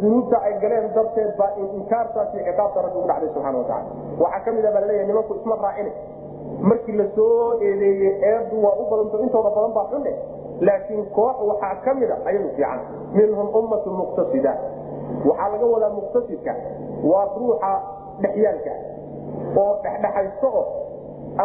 dunuubta 0.00 0.36
ay 0.48 0.52
galeen 0.64 0.90
darteed 0.98 1.32
baa 1.40 1.50
inkaartaas 1.78 2.34
iyo 2.34 2.44
ciqaabta 2.50 2.82
rabbi 2.86 2.98
ugu 2.98 3.08
dhacday 3.10 3.28
subxana 3.34 3.58
watacaala 3.58 3.88
waxaa 4.24 4.44
ka 4.46 4.52
mid 4.56 4.64
a 4.64 4.72
baa 4.76 4.80
la 4.80 4.86
leeyahay 4.90 5.06
nimanku 5.10 5.34
isma 5.40 5.56
raacine. 5.66 5.92
Markii 6.68 6.92
la 6.98 7.04
soo 7.16 7.58
eedeeyey 7.68 8.12
eedu 8.30 8.56
waa 8.64 8.74
u 8.80 8.84
badanto 8.90 9.18
intooda 9.24 9.50
badan 9.56 9.72
baa 9.76 9.86
xunne 9.90 10.12
laakiin 10.60 11.04
koox 11.16 11.36
waxaa 11.50 11.74
ka 11.84 11.94
mid 11.94 12.10
a 12.10 12.16
ayadu 12.24 12.48
fiican. 12.56 12.80
Minhum 13.12 13.48
ummatun 13.60 13.92
muqtasida. 14.00 14.52
Waxaa 15.28 15.48
laga 15.52 15.66
wadaa 15.74 15.90
muqtasidka 15.98 16.52
waa 17.10 17.26
ruuxa 17.36 17.72
dhexyaalka 18.22 18.72
oo 19.60 19.72
dhexdhexaysto 19.84 20.48
oo 20.48 20.64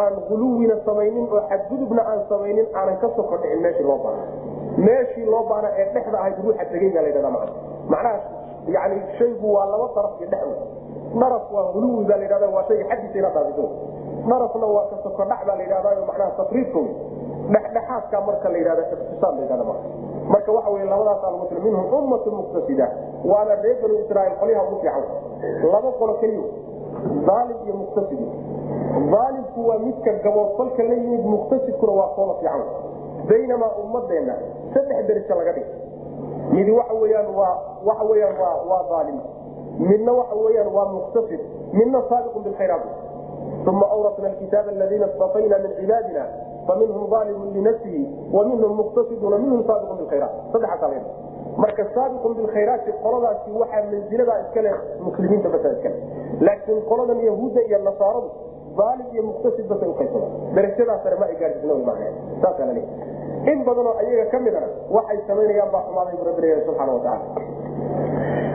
aan 0.00 0.14
guluwina 0.28 0.76
samaynin 0.86 1.26
oo 1.32 1.40
xadgudubna 1.50 2.02
aan 2.10 2.20
samaynin 2.28 2.66
aanan 2.74 2.96
ka 3.02 3.08
soko 3.16 3.36
dhicin 3.42 3.60
meeshii 3.62 3.84
loo 3.88 3.98
baana 4.04 4.24
meeshii 4.86 5.26
loo 5.32 5.42
baana 5.50 5.68
ee 5.80 5.86
dhexda 5.94 6.18
ahayd 6.20 6.36
ruuxa 6.44 6.64
tegey 6.72 6.90
baa 6.94 7.02
ladhahda 7.06 7.30
maa 7.36 7.46
macnaha 7.92 8.20
yani 8.76 8.96
shaygu 9.18 9.52
waa 9.54 9.66
laba 9.72 9.88
daraf 9.96 10.14
iyo 10.20 10.28
dhex 10.32 10.46
daraf 11.20 11.44
waa 11.54 11.66
guluwi 11.76 12.04
baa 12.10 12.16
ladhahda 12.22 12.48
waa 12.56 12.64
shayga 12.68 12.84
xaggiisa 12.90 13.18
inaad 13.18 13.34
dhaafiso 13.36 13.66
darafna 14.30 14.66
waa 14.76 14.86
ka 14.90 14.96
sokodhac 15.04 15.40
baa 15.48 15.56
la 15.56 15.62
yidhahda 15.62 16.06
macnaha 16.10 16.30
tafriidka 16.40 16.78
wey 16.78 16.94
dhexdhexaadka 17.50 18.20
marka 18.20 18.48
la 18.48 18.58
yidhahda 18.58 18.82
iqtisaad 18.82 19.34
la 19.50 19.64
marka. 19.64 19.88
Waxa 20.52 20.70
wey 20.70 20.84
labadaas 20.84 21.48
til 21.48 21.60
minhum 21.62 21.86
ummatu 21.92 22.30
muqtasida 22.30 22.86
waana 23.24 23.54
reer 23.62 23.76
banu 23.82 23.94
israaiil 24.04 24.36
qolyaha 24.40 24.62
ugu 24.66 24.76
fiican. 24.80 25.04
Laba 25.72 25.90
qolo 25.98 26.14
keliyo 26.20 26.44
aalim 27.28 27.56
iyo 27.66 27.74
muqtasidi. 27.74 28.26
Aalimku 29.22 29.60
waa 29.68 29.78
midka 29.78 30.12
gaboodfalka 30.22 30.82
la 30.82 30.94
yimid 30.94 31.24
muqtasidkuna 31.24 31.92
waa 31.92 32.08
koola 32.14 32.34
fiican. 32.40 32.62
Baynamaa 33.28 33.72
ummadeenna 33.82 34.34
saddex 34.74 35.06
derajo 35.06 35.34
laga 35.34 35.52
dhig 35.52 35.66
midi 36.52 36.70
waxa 36.70 36.94
weyaan 36.94 37.34
waa 37.34 37.54
waxa 37.84 38.04
weyaan 38.04 38.36
waa 38.38 38.56
waa 38.70 38.98
aalim 38.98 39.18
midna 39.78 40.12
waxa 40.12 40.34
weyaan 40.34 40.68
waa 40.74 40.86
muqtasid. 40.92 41.40
Midna 41.72 42.02
saabiqun 42.08 42.42
bilkhayraat 42.42 42.84
uma 43.66 43.86
awrasna 43.90 44.28
alkitaaba 44.28 44.70
aladiina 44.70 45.06
istafayna 45.06 45.58
min 45.58 45.70
cibaadina 45.80 46.24
faminhum 46.66 47.12
aalimun 47.18 47.48
linafsihi 47.56 48.02
wa 48.36 48.44
minhum 48.44 48.76
muqtasidun 48.80 49.34
minhum 49.44 49.60
saabiqun 49.70 49.96
bilkhayraat 50.00 50.32
saddexaasaa 50.52 50.88
laga 50.94 51.10
marka 51.64 51.84
saabiqun 51.94 52.36
bilkhayraati 52.38 52.92
qoladaasi 53.04 53.50
waxaa 53.62 53.84
manziladaa 53.92 54.38
iska 54.44 54.62
leh 54.66 54.76
muslimiinta 55.06 55.48
basa 55.54 55.72
iskale 55.76 55.96
laakiin 56.40 56.82
qoladan 56.90 57.20
yahuudda 57.28 57.60
iyo 57.68 57.78
nasaaradu 57.88 58.30
aalim 58.88 59.06
iyo 59.12 59.22
muqtasid 59.30 59.66
basay 59.72 59.88
uqaysada 59.94 60.28
darajadaas 60.56 61.02
sare 61.04 61.16
ma 61.20 61.26
ay 61.26 61.36
la 61.68 62.82
in 63.52 63.64
badanoo 63.66 63.98
ayaga 63.98 64.30
ka 64.30 64.38
midana 64.38 64.68
waxay 64.90 65.18
samaynayaan 65.26 65.70
baa 65.74 65.82
xumaaday 65.86 66.14
bu 66.16 66.24
rabbi 66.30 66.42
leeyahay 66.42 66.64
subxaana 66.66 66.92
watacaala 66.92 67.26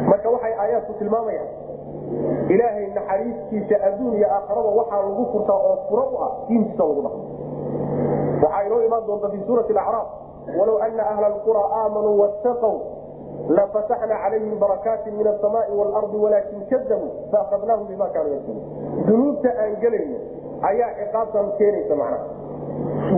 marka 0.09 0.29
waxay 0.35 0.53
aayaadku 0.63 0.93
tilmaamayaan 0.99 1.49
ilaahay 2.55 2.85
naxariistiisa 2.97 3.75
adduun 3.87 4.15
iyo 4.15 4.27
aakharaba 4.35 4.69
waxaa 4.79 5.01
lagu 5.07 5.25
furtaa 5.33 5.59
oo 5.69 5.75
furo 5.89 6.05
u 6.13 6.17
ah 6.27 6.31
diintiisa 6.47 6.83
lagu 6.87 7.01
dhaqmo 7.07 7.26
waxaa 8.43 8.61
inoo 8.67 8.81
imaan 8.87 9.07
doonta 9.07 9.29
fi 9.29 9.39
suurati 9.47 9.77
acraaf 9.83 10.07
walow 10.59 10.77
ana 10.87 11.03
ahla 11.11 11.27
alqura 11.33 11.63
aamanuu 11.81 12.15
wattaqw 12.21 12.73
lafataxna 13.59 14.15
calayhim 14.23 14.59
barakaatin 14.59 15.17
min 15.17 15.27
asamaai 15.27 15.71
waalardi 15.79 16.17
walaakin 16.25 16.65
kadabuu 16.71 17.11
faakadnaahum 17.31 17.87
bima 17.87 18.09
kaanuu 18.15 18.33
yagsibuun 18.33 19.05
dunuubta 19.07 19.49
aan 19.63 19.75
gelayno 19.83 20.17
ayaa 20.69 20.91
ciqaabtan 20.99 21.51
keenaysa 21.57 21.95
macnaha. 21.95 22.25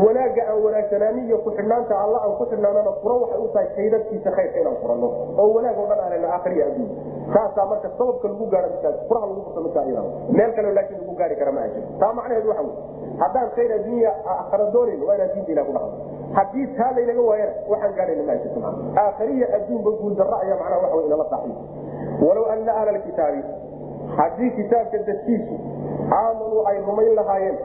Wanaagga 0.06 0.44
aan 0.52 0.60
wanaagsanaanin 0.64 1.26
iyo 1.28 1.38
ku-xidhnaanta 1.44 1.96
alla 2.04 2.18
aan 2.26 2.34
ku 2.40 2.46
xidhnaanana 2.52 2.92
furo 3.02 3.16
waxay 3.22 3.40
u 3.46 3.48
tahay 3.54 3.70
kaydadkiisa 3.78 4.32
khayrka 4.38 4.60
inaan 4.60 4.78
furanno 4.82 5.08
oo 5.42 5.48
wanaag 5.56 5.80
oo 5.80 5.88
dhan 5.92 6.00
aanayna 6.06 6.28
aakhriya 6.36 6.66
adduun. 6.70 6.92
Taasaa 7.34 7.66
marka 7.72 7.90
sababka 7.98 8.28
lagu 8.28 8.46
midkaas 8.46 8.98
furaha 9.08 9.26
lagu 9.32 9.42
furto 9.46 9.62
midkaa 9.66 10.04
meel 10.38 10.52
kale 10.56 10.74
laakiin 10.78 11.00
lagu 11.02 11.16
gaari 11.22 11.36
kara 11.42 11.52
ma 11.52 11.62
ajiro 11.68 11.88
taa 12.00 12.14
macnaheedu 12.20 12.50
waxa 12.50 12.64
wey 12.68 12.76
haddaan 13.22 13.50
khayr 13.56 13.72
adduunya 13.80 14.12
aakhara 14.34 14.66
doonayn 14.76 15.02
waa 15.08 15.16
inaan 15.18 15.32
diinta 15.36 15.52
ilah 15.56 15.66
ku 15.70 15.74
dhaqno 15.78 15.92
haddii 16.38 16.66
taa 16.78 16.92
laynaga 16.98 17.22
waayana 17.30 17.54
waxaan 17.72 17.94
gaadhayna 18.00 18.24
ma 18.30 18.34
ajirto 18.38 18.60
maa 18.66 18.74
aakhariya 19.06 19.48
adduunba 19.58 19.92
guuldarra 20.02 20.38
ayaa 20.46 20.58
macnaha 20.62 20.82
waxa 20.86 21.06
inala 21.08 21.26
saaxiib 21.34 21.58
walow 22.28 22.46
ana 22.56 22.72
ahla 22.80 22.92
alkitaabi 22.96 23.42
haddii 24.20 24.52
kitaabka 24.60 24.98
dadkiisu 25.10 25.56
aamanuu 26.20 26.62
ay 26.72 26.78
rumayn 26.90 27.14
lahaayeen 27.22 27.58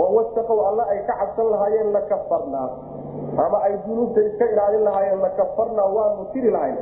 oo 0.00 0.08
wastaqow 0.18 0.58
alla 0.68 0.84
ay 0.94 1.00
ka 1.08 1.14
cabsan 1.22 1.48
lahaayeen 1.54 1.90
lakafarnaa 1.96 2.68
ama 3.46 3.58
ay 3.66 3.74
dunuubta 3.86 4.20
iska 4.28 4.46
ilaalin 4.54 4.84
lahaayeen 4.88 5.20
lakafarnaa 5.26 5.88
waanu 5.96 6.24
tiri 6.34 6.50
lahayn 6.56 6.78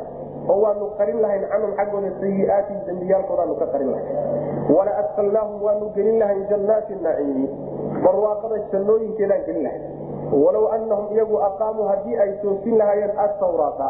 oo 0.52 0.59
waanu 0.64 0.86
qarin 1.01 1.18
lahayn 1.24 1.44
canhum 1.52 1.72
xaggooda 1.80 2.10
sayiaati 2.20 2.74
dembiyaalkoodaanu 2.86 3.55
ka 3.62 3.66
qarin 3.74 3.90
lahayn. 3.94 4.09
Wala 4.76 4.93
adkalnaahum 5.02 5.59
waanu 5.66 5.86
gelin 5.97 6.16
lahayn 6.22 6.43
jannaati 6.52 6.94
naciimi 7.06 7.47
barwaaqada 8.05 8.59
jannooyinkeedaan 8.73 9.45
gelin 9.47 9.62
lahayn 9.66 9.85
walow 10.45 10.65
anahum 10.77 11.07
iyagu 11.16 11.37
aqaamuu 11.49 11.89
haddii 11.93 12.16
ay 12.24 12.31
toosin 12.43 12.79
lahaayeen 12.83 13.12
atawraata 13.24 13.89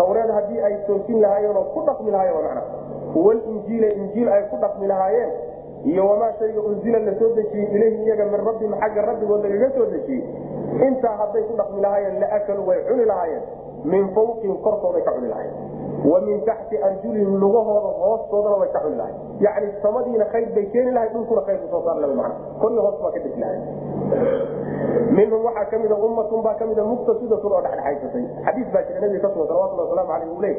tawreed 0.00 0.30
haddii 0.38 0.60
ay 0.68 0.74
toosin 0.86 1.20
lahaayeenoo 1.24 1.64
ku 1.74 1.84
dhaqmi 1.90 2.10
lahaayeen 2.16 2.44
macna 2.44 2.62
walinjiila 3.26 3.88
injiil 4.00 4.28
ay 4.36 4.42
ku 4.50 4.56
dhaqmi 4.64 4.86
lahaayeen 4.92 5.32
iyo 5.92 6.06
wamaa 6.10 6.32
shayga 6.38 6.60
unzila 6.70 6.98
la 6.98 7.12
soo 7.18 7.30
dejiyey 7.38 7.68
ilayhim 7.76 8.02
iyaga 8.06 8.24
min 8.32 8.40
rabbihim 8.48 8.74
xagga 8.82 9.02
rabbigood 9.10 9.44
lagaga 9.46 9.68
soo 9.76 9.86
dejiyey 9.94 10.22
intaa 10.88 11.14
hadday 11.22 11.42
ku 11.50 11.56
dhaqmi 11.60 11.80
lahaayeen 11.86 12.20
laakaluu 12.24 12.66
way 12.70 12.80
cuni 12.88 13.04
lahaayeen 13.12 13.42
min 13.92 14.08
fawqihim 14.16 14.56
korkooday 14.66 15.02
ka 15.08 15.12
cuni 15.18 15.28
lahayen 15.34 15.54
wa 16.04 16.20
min 16.20 16.44
taxti 16.46 16.76
arjulihim 16.88 17.36
lugahooda 17.42 17.90
hoostoodana 18.00 18.56
way 18.62 18.68
ka 18.72 18.80
cuni 18.84 18.96
lahayen 18.96 19.18
yacni 19.40 19.68
samadiina 19.82 20.24
khayr 20.32 20.48
bay 20.54 20.66
keeni 20.72 20.92
lahay 20.92 21.08
dhulkuna 21.14 21.42
khayr 21.48 21.58
ku 21.62 21.66
soo 21.70 21.82
saar 21.86 21.96
laha 22.02 22.14
mana 22.14 22.34
koriyo 22.62 22.82
hoos 22.86 22.96
baa 23.02 23.10
ka 23.10 23.18
degi 23.24 23.40
lahay 23.40 23.60
minhum 25.18 25.44
waxaa 25.48 25.64
kamida 25.72 25.94
ummatun 25.94 26.42
baa 26.46 26.54
kamida 26.60 26.82
muqtasidatun 26.84 27.52
oo 27.52 27.62
dhexdhexaysatay 27.66 28.24
xadiis 28.46 28.68
baa 28.74 28.82
jira 28.88 29.00
nabiga 29.04 29.22
ka 29.26 29.28
sugan 29.34 29.48
salawatullah 29.48 29.86
waslamu 29.90 30.12
aleyh 30.16 30.30
uu 30.34 30.40
leey 30.46 30.56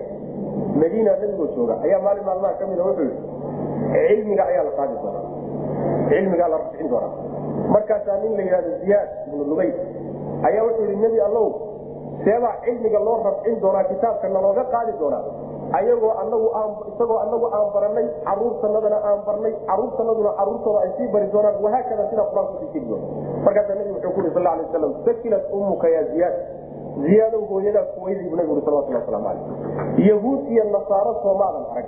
madiina 0.82 1.12
nabigoo 1.22 1.48
jooga 1.56 1.76
ayaa 1.88 2.02
maalin 2.06 2.26
maalmaha 2.30 2.54
kamida 2.62 2.84
wuxuu 2.84 3.08
yii 3.08 4.08
cilmiga 4.10 4.44
ayaa 4.52 4.64
la 4.68 4.72
qaadi 4.80 4.96
doonaa 5.04 5.26
cilmigaa 6.10 6.50
la 6.54 6.58
rafcin 6.64 6.90
doonaa 6.90 7.14
markaasaa 7.76 8.18
nin 8.24 8.38
la 8.38 8.44
yidhahdo 8.44 8.72
ziyaad 8.84 9.10
ibnu 9.28 9.44
lubayt 9.52 9.76
ayaa 10.50 10.64
wuxuu 10.68 10.86
yihi 10.90 11.02
nebi 11.06 11.22
allow 11.28 11.48
seebaa 12.24 12.56
cilmiga 12.66 13.00
loo 13.00 13.18
rafcin 13.28 13.62
doonaa 13.62 13.84
kitaabka 13.92 14.30
nalooga 14.30 14.64
qaadi 14.74 14.94
doonaa. 15.00 15.24
Ayagoo 15.78 16.14
isagoo 16.92 17.18
anagu 17.24 17.48
aan 17.58 17.68
baranay 17.74 18.06
caruurtanadana 18.28 18.98
aan 19.10 19.20
barnay 19.26 19.54
caruurtanaduna 19.70 20.32
caruurtooda 20.40 20.80
ay 20.86 20.92
sii 20.98 21.08
bari 21.14 21.28
doonaan 21.34 21.62
wahaakada 21.64 22.10
sida 22.10 22.24
qur'aanku 22.32 22.54
sii 22.62 22.70
jiri 22.74 22.86
doona 22.90 23.06
markaasaa 23.46 23.76
nabigu 23.80 23.96
wuxuu 23.96 24.12
ku 24.16 24.20
yuri 24.22 24.34
sal 24.38 24.48
alay 24.48 24.66
waslam 24.66 24.94
sakilat 25.06 25.44
ummuka 25.58 25.88
ya 25.96 26.04
ziyaad. 26.12 26.36
Ziyaadow 27.06 27.42
hooyadaa 27.52 27.86
kuweydiibu 27.96 28.36
nabigu 28.36 28.54
uri 28.56 28.66
salawatullah 28.66 29.02
waslamu 29.02 29.26
caleyh 29.30 30.08
yahuud 30.10 30.42
iyo 30.54 30.64
nasaaro 30.74 31.14
soomaadan 31.24 31.66
arag 31.72 31.88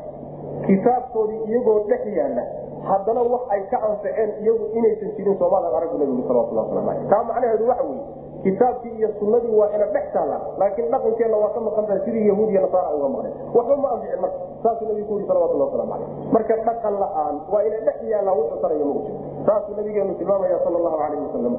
kitaabkoodii 0.67 1.41
iyagoo 1.49 1.79
dhex 1.89 2.05
yaalla 2.17 2.43
haddana 2.89 3.21
wax 3.33 3.41
ay 3.55 3.61
ka 3.71 3.77
anfaceen 3.89 4.29
iyagu 4.43 4.65
inaysan 4.77 5.11
jirin 5.17 5.37
soomaadan 5.41 5.73
arag 5.79 5.89
bu 5.91 5.97
nabigu 6.03 6.23
salawatullah 6.27 6.63
waslamu 6.69 6.87
caleyh 6.87 7.09
taa 7.09 7.23
macnaheedu 7.29 7.67
waxa 7.71 7.83
weeye 7.83 8.05
kitaabkii 8.43 8.93
iyo 8.97 9.09
sunadii 9.19 9.55
waa 9.59 9.69
ina 9.75 9.85
dhex 9.95 10.05
taalla 10.13 10.37
laakiin 10.57 10.91
dhaqankeenna 10.93 11.37
waa 11.37 11.49
ka 11.55 11.59
maqan 11.67 11.85
tahay 11.87 12.01
sidii 12.05 12.27
yahuud 12.27 12.49
iyo 12.49 12.61
nasaara 12.65 12.95
uga 12.97 13.09
maqneen 13.15 13.33
waxba 13.55 13.75
ma 13.83 13.89
anficin 13.95 14.19
marka 14.21 14.37
saasuu 14.63 14.87
nabigu 14.89 15.07
ku 15.07 15.13
yuri 15.13 15.27
salawatullah 15.29 15.67
waslamu 15.69 15.91
caleyh 15.93 16.09
marka 16.35 16.53
dhaqan 16.69 16.95
la'aan 17.03 17.35
waa 17.53 17.63
ina 17.67 17.77
dhex 17.87 17.97
yaallaa 18.13 18.35
wuxuu 18.39 18.59
taraya 18.63 18.85
ma 18.85 18.93
ujiro 18.97 19.17
saasuu 19.47 19.75
nabigeenu 19.79 20.13
tilmaamaya 20.21 20.57
sala 20.65 20.77
allahu 20.81 20.97
calayhi 21.03 21.23
wasalam 21.27 21.53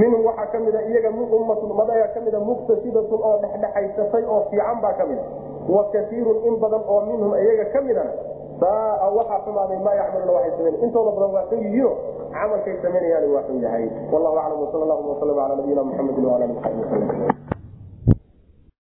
minhum 0.00 0.20
waxaa 0.28 0.46
ka 0.52 0.58
mida 0.66 0.80
iyaga 0.90 1.10
ummatun 1.38 1.70
ummad 1.74 1.90
ayaa 1.96 2.08
ka 2.14 2.20
mida 2.26 2.38
muqtasidatun 2.50 3.20
oo 3.28 3.36
dhexdhexaysatay 3.44 4.24
oo 4.34 4.40
fiican 4.50 4.78
baa 4.84 4.92
ka 5.00 5.04
mida 5.10 5.24
wa 5.74 5.82
kaiirun 5.94 6.38
in 6.48 6.54
badan 6.64 6.82
oo 6.94 7.00
minhum 7.08 7.32
iyaga 7.44 7.64
ka 7.74 7.80
midana 7.88 8.12
waxaa 9.18 9.40
xumaaday 9.46 9.78
maa 9.86 9.94
yacmaluna 10.00 10.32
waxay 10.36 10.52
samayn 10.58 10.76
intooda 10.84 11.10
badan 11.16 11.30
waa 11.36 11.44
xun 11.50 11.60
yihiino 11.66 11.92
camalkay 12.34 12.74
samaynayaan 12.82 13.26
waa 13.34 13.44
xun 13.48 13.58
yahay 13.64 13.84
wallahu 14.12 14.36
aclam 14.38 14.58
wsal 14.64 14.82
allahuma 14.86 15.10
wasalam 15.14 15.38
ala 15.44 15.54
nabiyina 15.58 15.82
muxamedi 15.88 16.20
wala 16.26 16.44
ali 16.46 16.54
sabi 16.62 17.49